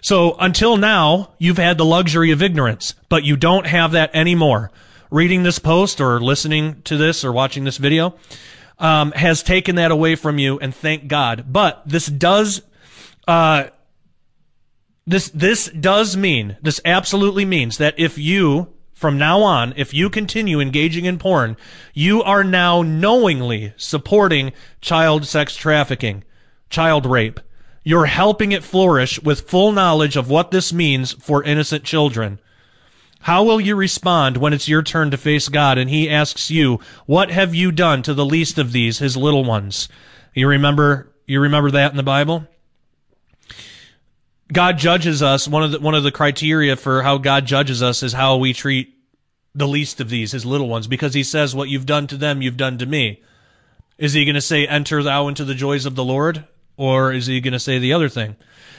So 0.00 0.36
until 0.38 0.76
now 0.76 1.32
you've 1.38 1.58
had 1.58 1.78
the 1.78 1.84
luxury 1.84 2.32
of 2.32 2.42
ignorance 2.42 2.94
but 3.08 3.24
you 3.24 3.36
don't 3.36 3.66
have 3.66 3.92
that 3.92 4.14
anymore. 4.14 4.72
Reading 5.10 5.42
this 5.42 5.58
post 5.58 6.00
or 6.00 6.20
listening 6.20 6.82
to 6.82 6.96
this 6.96 7.24
or 7.24 7.32
watching 7.32 7.64
this 7.64 7.78
video 7.78 8.14
um, 8.78 9.12
has 9.12 9.42
taken 9.42 9.76
that 9.76 9.90
away 9.90 10.14
from 10.14 10.38
you, 10.38 10.58
and 10.58 10.74
thank 10.74 11.08
God. 11.08 11.46
But 11.48 11.82
this 11.86 12.06
does, 12.06 12.62
uh, 13.26 13.64
this 15.06 15.30
this 15.30 15.68
does 15.68 16.16
mean 16.16 16.56
this 16.62 16.80
absolutely 16.84 17.44
means 17.44 17.78
that 17.78 17.94
if 17.98 18.18
you 18.18 18.74
from 18.98 19.16
now 19.16 19.42
on, 19.42 19.72
if 19.76 19.94
you 19.94 20.10
continue 20.10 20.58
engaging 20.58 21.04
in 21.04 21.18
porn, 21.18 21.56
you 21.94 22.20
are 22.20 22.42
now 22.42 22.82
knowingly 22.82 23.72
supporting 23.76 24.52
child 24.80 25.24
sex 25.24 25.54
trafficking, 25.54 26.24
child 26.68 27.06
rape. 27.06 27.38
You're 27.84 28.06
helping 28.06 28.50
it 28.50 28.64
flourish 28.64 29.22
with 29.22 29.48
full 29.48 29.70
knowledge 29.70 30.16
of 30.16 30.28
what 30.28 30.50
this 30.50 30.72
means 30.72 31.12
for 31.12 31.44
innocent 31.44 31.84
children. 31.84 32.40
How 33.20 33.42
will 33.42 33.60
you 33.60 33.74
respond 33.74 34.36
when 34.36 34.52
it's 34.52 34.68
your 34.68 34.82
turn 34.82 35.10
to 35.10 35.16
face 35.16 35.48
God 35.48 35.76
and 35.76 35.90
he 35.90 36.08
asks 36.08 36.50
you, 36.50 36.80
"What 37.06 37.30
have 37.30 37.54
you 37.54 37.72
done 37.72 38.02
to 38.02 38.14
the 38.14 38.24
least 38.24 38.58
of 38.58 38.72
these, 38.72 38.98
his 38.98 39.16
little 39.16 39.44
ones?" 39.44 39.88
You 40.34 40.48
remember 40.48 41.12
you 41.26 41.40
remember 41.40 41.70
that 41.72 41.90
in 41.90 41.96
the 41.96 42.02
Bible? 42.02 42.46
God 44.50 44.78
judges 44.78 45.22
us. 45.22 45.46
One 45.46 45.62
of 45.62 45.72
the 45.72 45.80
one 45.80 45.94
of 45.94 46.04
the 46.04 46.10
criteria 46.10 46.76
for 46.76 47.02
how 47.02 47.18
God 47.18 47.44
judges 47.44 47.82
us 47.82 48.02
is 48.02 48.14
how 48.14 48.36
we 48.36 48.54
treat 48.54 48.94
the 49.54 49.68
least 49.68 50.00
of 50.00 50.08
these, 50.08 50.32
his 50.32 50.46
little 50.46 50.68
ones, 50.68 50.86
because 50.86 51.12
he 51.12 51.22
says, 51.22 51.54
"What 51.54 51.68
you've 51.68 51.86
done 51.86 52.06
to 52.06 52.16
them, 52.16 52.40
you've 52.40 52.56
done 52.56 52.78
to 52.78 52.86
me." 52.86 53.20
Is 53.98 54.12
he 54.12 54.24
going 54.24 54.36
to 54.36 54.40
say, 54.40 54.66
"Enter 54.66 55.02
thou 55.02 55.28
into 55.28 55.44
the 55.44 55.54
joys 55.54 55.84
of 55.84 55.96
the 55.96 56.04
Lord," 56.04 56.44
or 56.76 57.12
is 57.12 57.26
he 57.26 57.40
going 57.40 57.52
to 57.52 57.58
say 57.58 57.78
the 57.78 57.92
other 57.92 58.08
thing? 58.08 58.36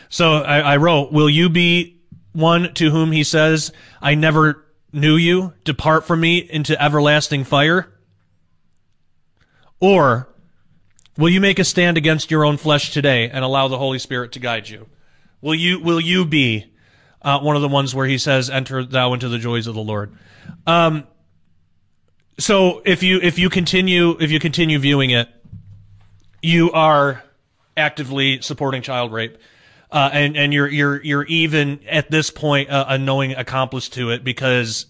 So 0.07 0.37
I, 0.37 0.59
I 0.59 0.77
wrote, 0.77 1.11
"Will 1.11 1.29
you 1.29 1.49
be 1.49 1.98
one 2.33 2.73
to 2.75 2.89
whom 2.89 3.11
he 3.11 3.23
says, 3.23 3.71
I 4.01 4.15
never 4.15 4.65
knew 4.91 5.15
you 5.15 5.53
depart 5.63 6.05
from 6.05 6.21
me 6.21 6.37
into 6.37 6.81
everlasting 6.81 7.43
fire? 7.43 7.91
Or 9.79 10.29
will 11.17 11.29
you 11.29 11.41
make 11.41 11.59
a 11.59 11.63
stand 11.63 11.97
against 11.97 12.31
your 12.31 12.45
own 12.45 12.57
flesh 12.57 12.91
today 12.91 13.29
and 13.29 13.43
allow 13.43 13.67
the 13.67 13.77
Holy 13.77 13.99
Spirit 13.99 14.31
to 14.33 14.39
guide 14.39 14.67
you? 14.69 14.87
Will 15.41 15.55
you 15.55 15.79
will 15.79 16.01
you 16.01 16.25
be 16.25 16.71
uh, 17.21 17.39
one 17.39 17.55
of 17.55 17.61
the 17.61 17.67
ones 17.69 17.95
where 17.95 18.07
he 18.07 18.17
says, 18.17 18.49
"Enter 18.49 18.83
thou 18.83 19.13
into 19.13 19.29
the 19.29 19.37
joys 19.37 19.67
of 19.67 19.75
the 19.75 19.81
Lord"? 19.81 20.11
Um, 20.67 21.07
so 22.37 22.81
if 22.85 23.03
you 23.03 23.19
if 23.21 23.39
you 23.39 23.49
continue 23.49 24.17
if 24.19 24.31
you 24.31 24.39
continue 24.39 24.79
viewing 24.79 25.11
it, 25.11 25.29
you 26.41 26.71
are 26.71 27.23
actively 27.77 28.41
supporting 28.41 28.81
child 28.81 29.13
rape. 29.13 29.37
Uh, 29.91 30.09
and 30.13 30.37
and 30.37 30.53
you're 30.53 30.67
you're 30.67 31.01
you're 31.01 31.23
even 31.23 31.79
at 31.87 32.11
this 32.11 32.29
point 32.29 32.69
a, 32.69 32.93
a 32.93 32.97
knowing 32.97 33.31
accomplice 33.33 33.89
to 33.89 34.11
it 34.11 34.23
because 34.23 34.85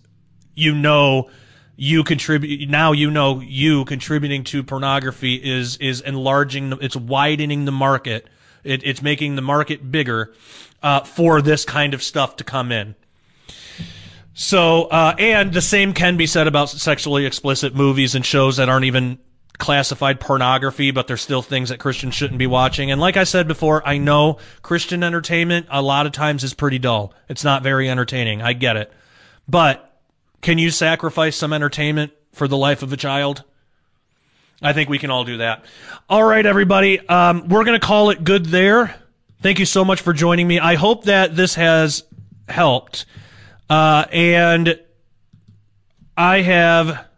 you 0.55 0.75
know 0.75 1.29
you 1.77 2.03
contribute 2.03 2.69
now 2.69 2.91
you 2.91 3.09
know 3.09 3.39
you 3.39 3.85
contributing 3.85 4.43
to 4.43 4.61
pornography 4.61 5.35
is 5.35 5.77
is 5.77 6.01
enlarging 6.01 6.73
it's 6.81 6.97
widening 6.97 7.63
the 7.63 7.71
market. 7.71 8.27
It, 8.61 8.81
it's 8.83 9.01
making 9.01 9.37
the 9.37 9.41
market 9.41 9.89
bigger 9.89 10.33
uh, 10.83 11.01
for 11.01 11.41
this 11.41 11.63
kind 11.63 11.93
of 11.93 12.03
stuff 12.03 12.35
to 12.35 12.43
come 12.43 12.73
in. 12.73 12.95
So 14.33 14.83
uh, 14.83 15.15
and 15.17 15.53
the 15.53 15.61
same 15.61 15.93
can 15.93 16.17
be 16.17 16.27
said 16.27 16.47
about 16.47 16.69
sexually 16.69 17.25
explicit 17.25 17.73
movies 17.73 18.15
and 18.15 18.25
shows 18.25 18.57
that 18.57 18.67
aren't 18.67 18.85
even 18.85 19.19
classified 19.59 20.19
pornography, 20.19 20.89
but 20.89 21.05
there's 21.05 21.21
still 21.21 21.43
things 21.43 21.69
that 21.69 21.79
Christians 21.79 22.15
shouldn't 22.15 22.39
be 22.39 22.47
watching. 22.47 22.89
And 22.89 22.99
like 22.99 23.17
I 23.17 23.25
said 23.25 23.47
before, 23.47 23.87
I 23.87 23.97
know 23.97 24.37
Christian 24.63 25.03
entertainment 25.03 25.67
a 25.69 25.81
lot 25.81 26.07
of 26.07 26.13
times 26.13 26.43
is 26.43 26.53
pretty 26.53 26.79
dull. 26.79 27.13
It's 27.27 27.43
not 27.43 27.61
very 27.61 27.89
entertaining. 27.89 28.41
I 28.41 28.53
get 28.53 28.77
it. 28.77 28.91
But 29.47 30.01
can 30.41 30.57
you 30.57 30.71
sacrifice 30.71 31.35
some 31.35 31.53
entertainment 31.53 32.13
for 32.31 32.47
the 32.47 32.57
life 32.57 32.81
of 32.81 32.93
a 32.93 32.97
child? 32.97 33.43
I 34.61 34.73
think 34.73 34.89
we 34.89 34.97
can 34.97 35.11
all 35.11 35.25
do 35.25 35.37
that. 35.37 35.65
All 36.09 36.23
right, 36.23 36.45
everybody. 36.45 36.99
Um, 37.07 37.47
we're 37.49 37.65
going 37.65 37.79
to 37.79 37.85
call 37.85 38.09
it 38.09 38.23
good 38.23 38.45
there. 38.45 38.95
Thank 39.41 39.59
you 39.59 39.65
so 39.65 39.85
much 39.85 40.01
for 40.01 40.13
joining 40.13 40.47
me. 40.47 40.59
I 40.59 40.75
hope 40.75 41.05
that 41.05 41.35
this 41.35 41.55
has 41.55 42.03
helped. 42.47 43.05
Uh, 43.69 44.05
and 44.11 44.79
I 46.17 46.41
have 46.41 47.08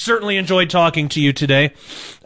certainly 0.00 0.38
enjoyed 0.38 0.70
talking 0.70 1.08
to 1.10 1.20
you 1.20 1.32
today. 1.32 1.72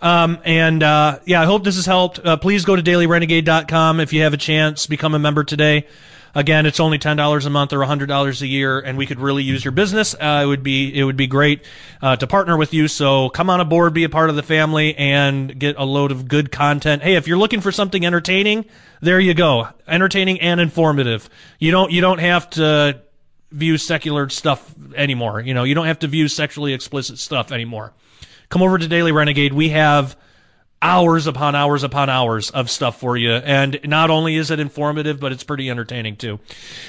Um, 0.01 0.39
and 0.45 0.83
uh, 0.83 1.19
yeah, 1.25 1.43
I 1.43 1.45
hope 1.45 1.65
this 1.65 1.77
has 1.77 1.87
helped. 1.87 2.25
Uh, 2.25 2.37
please 2.37 2.65
go 2.65 2.77
to 2.77 2.83
dailyrenegade.com 2.83 4.01
if 4.01 4.13
you 4.13 4.23
have 4.23 4.33
a 4.33 4.39
chance. 4.39 4.87
Become 4.87 5.15
a 5.15 5.19
member 5.19 5.45
today. 5.45 5.87
Again, 6.37 6.67
it's 6.67 6.81
only 6.81 6.99
ten 6.99 7.17
dollars 7.17 7.47
a 7.47 7.51
month 7.51 7.73
or 7.73 7.85
hundred 7.85 8.07
dollars 8.07 8.43
a 8.43 8.47
year, 8.49 8.81
and 8.81 8.99
we 8.99 9.07
could 9.07 9.21
really 9.21 9.45
use 9.45 9.65
your 9.65 9.71
business. 9.71 10.15
Uh, 10.15 10.41
it 10.43 10.47
would 10.47 10.65
be 10.65 10.93
it 10.93 11.05
would 11.05 11.17
be 11.17 11.29
great 11.29 11.65
uh, 12.03 12.17
to 12.17 12.27
partner 12.27 12.57
with 12.57 12.75
you. 12.75 12.89
So 12.89 13.29
come 13.29 13.51
on 13.51 13.61
aboard, 13.61 13.95
be 13.95 14.03
a 14.03 14.09
part 14.09 14.31
of 14.31 14.37
the 14.37 14.43
family, 14.43 14.97
and 14.97 15.57
get 15.57 15.77
a 15.79 15.85
load 15.85 16.11
of 16.11 16.27
good 16.27 16.51
content. 16.51 17.05
Hey, 17.05 17.15
if 17.15 17.29
you're 17.29 17.39
looking 17.39 17.61
for 17.61 17.71
something 17.71 18.05
entertaining, 18.05 18.65
there 19.01 19.21
you 19.21 19.33
go, 19.33 19.69
entertaining 19.87 20.41
and 20.41 20.61
informative. 20.61 21.31
You 21.61 21.71
don't 21.71 21.93
you 21.93 22.01
don't 22.01 22.19
have 22.19 22.51
to 22.51 23.04
view 23.55 23.79
secular 23.79 24.29
stuff 24.29 24.75
anymore. 24.97 25.41
You 25.41 25.55
know, 25.55 25.65
you 25.65 25.75
don't 25.75 25.87
have 25.87 26.01
to 26.01 26.09
view 26.09 26.29
sexually 26.29 26.75
explicit 26.75 27.19
stuff 27.19 27.53
anymore. 27.53 27.93
Come 28.49 28.63
over 28.63 28.79
to 28.79 28.89
Daily 28.89 29.13
Renegade. 29.13 29.53
We 29.53 29.71
have 29.71 30.17
hours 30.83 31.27
upon 31.27 31.55
hours 31.55 31.83
upon 31.83 32.11
hours 32.11 32.51
of 32.51 32.71
stuff 32.71 33.01
for 33.01 33.17
you. 33.17 33.33
And 33.33 33.81
not 33.85 34.11
only 34.11 34.37
is 34.37 34.51
it 34.51 34.61
informative, 34.61 35.19
but 35.19 35.33
it's 35.33 35.43
pretty 35.43 35.71
entertaining 35.71 36.17
too. 36.17 36.41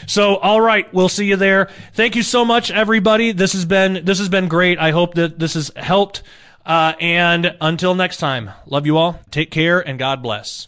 So, 0.05 0.35
all 0.35 0.59
right, 0.59 0.91
we'll 0.93 1.07
see 1.07 1.27
you 1.27 1.37
there. 1.37 1.69
Thank 1.93 2.15
you 2.15 2.23
so 2.23 2.43
much, 2.43 2.71
everybody. 2.71 3.31
This 3.31 3.53
has 3.53 3.63
been, 3.63 4.03
this 4.03 4.19
has 4.19 4.27
been 4.27 4.49
great. 4.49 4.79
I 4.79 4.91
hope 4.91 5.13
that 5.13 5.39
this 5.39 5.53
has 5.53 5.71
helped. 5.75 6.23
Uh, 6.65 6.93
and 6.99 7.55
until 7.61 7.95
next 7.95 8.17
time, 8.17 8.51
love 8.65 8.85
you 8.85 8.97
all. 8.97 9.19
Take 9.31 9.49
care 9.51 9.79
and 9.79 9.97
God 9.97 10.21
bless. 10.21 10.67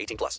18 0.00 0.16
plus. 0.16 0.38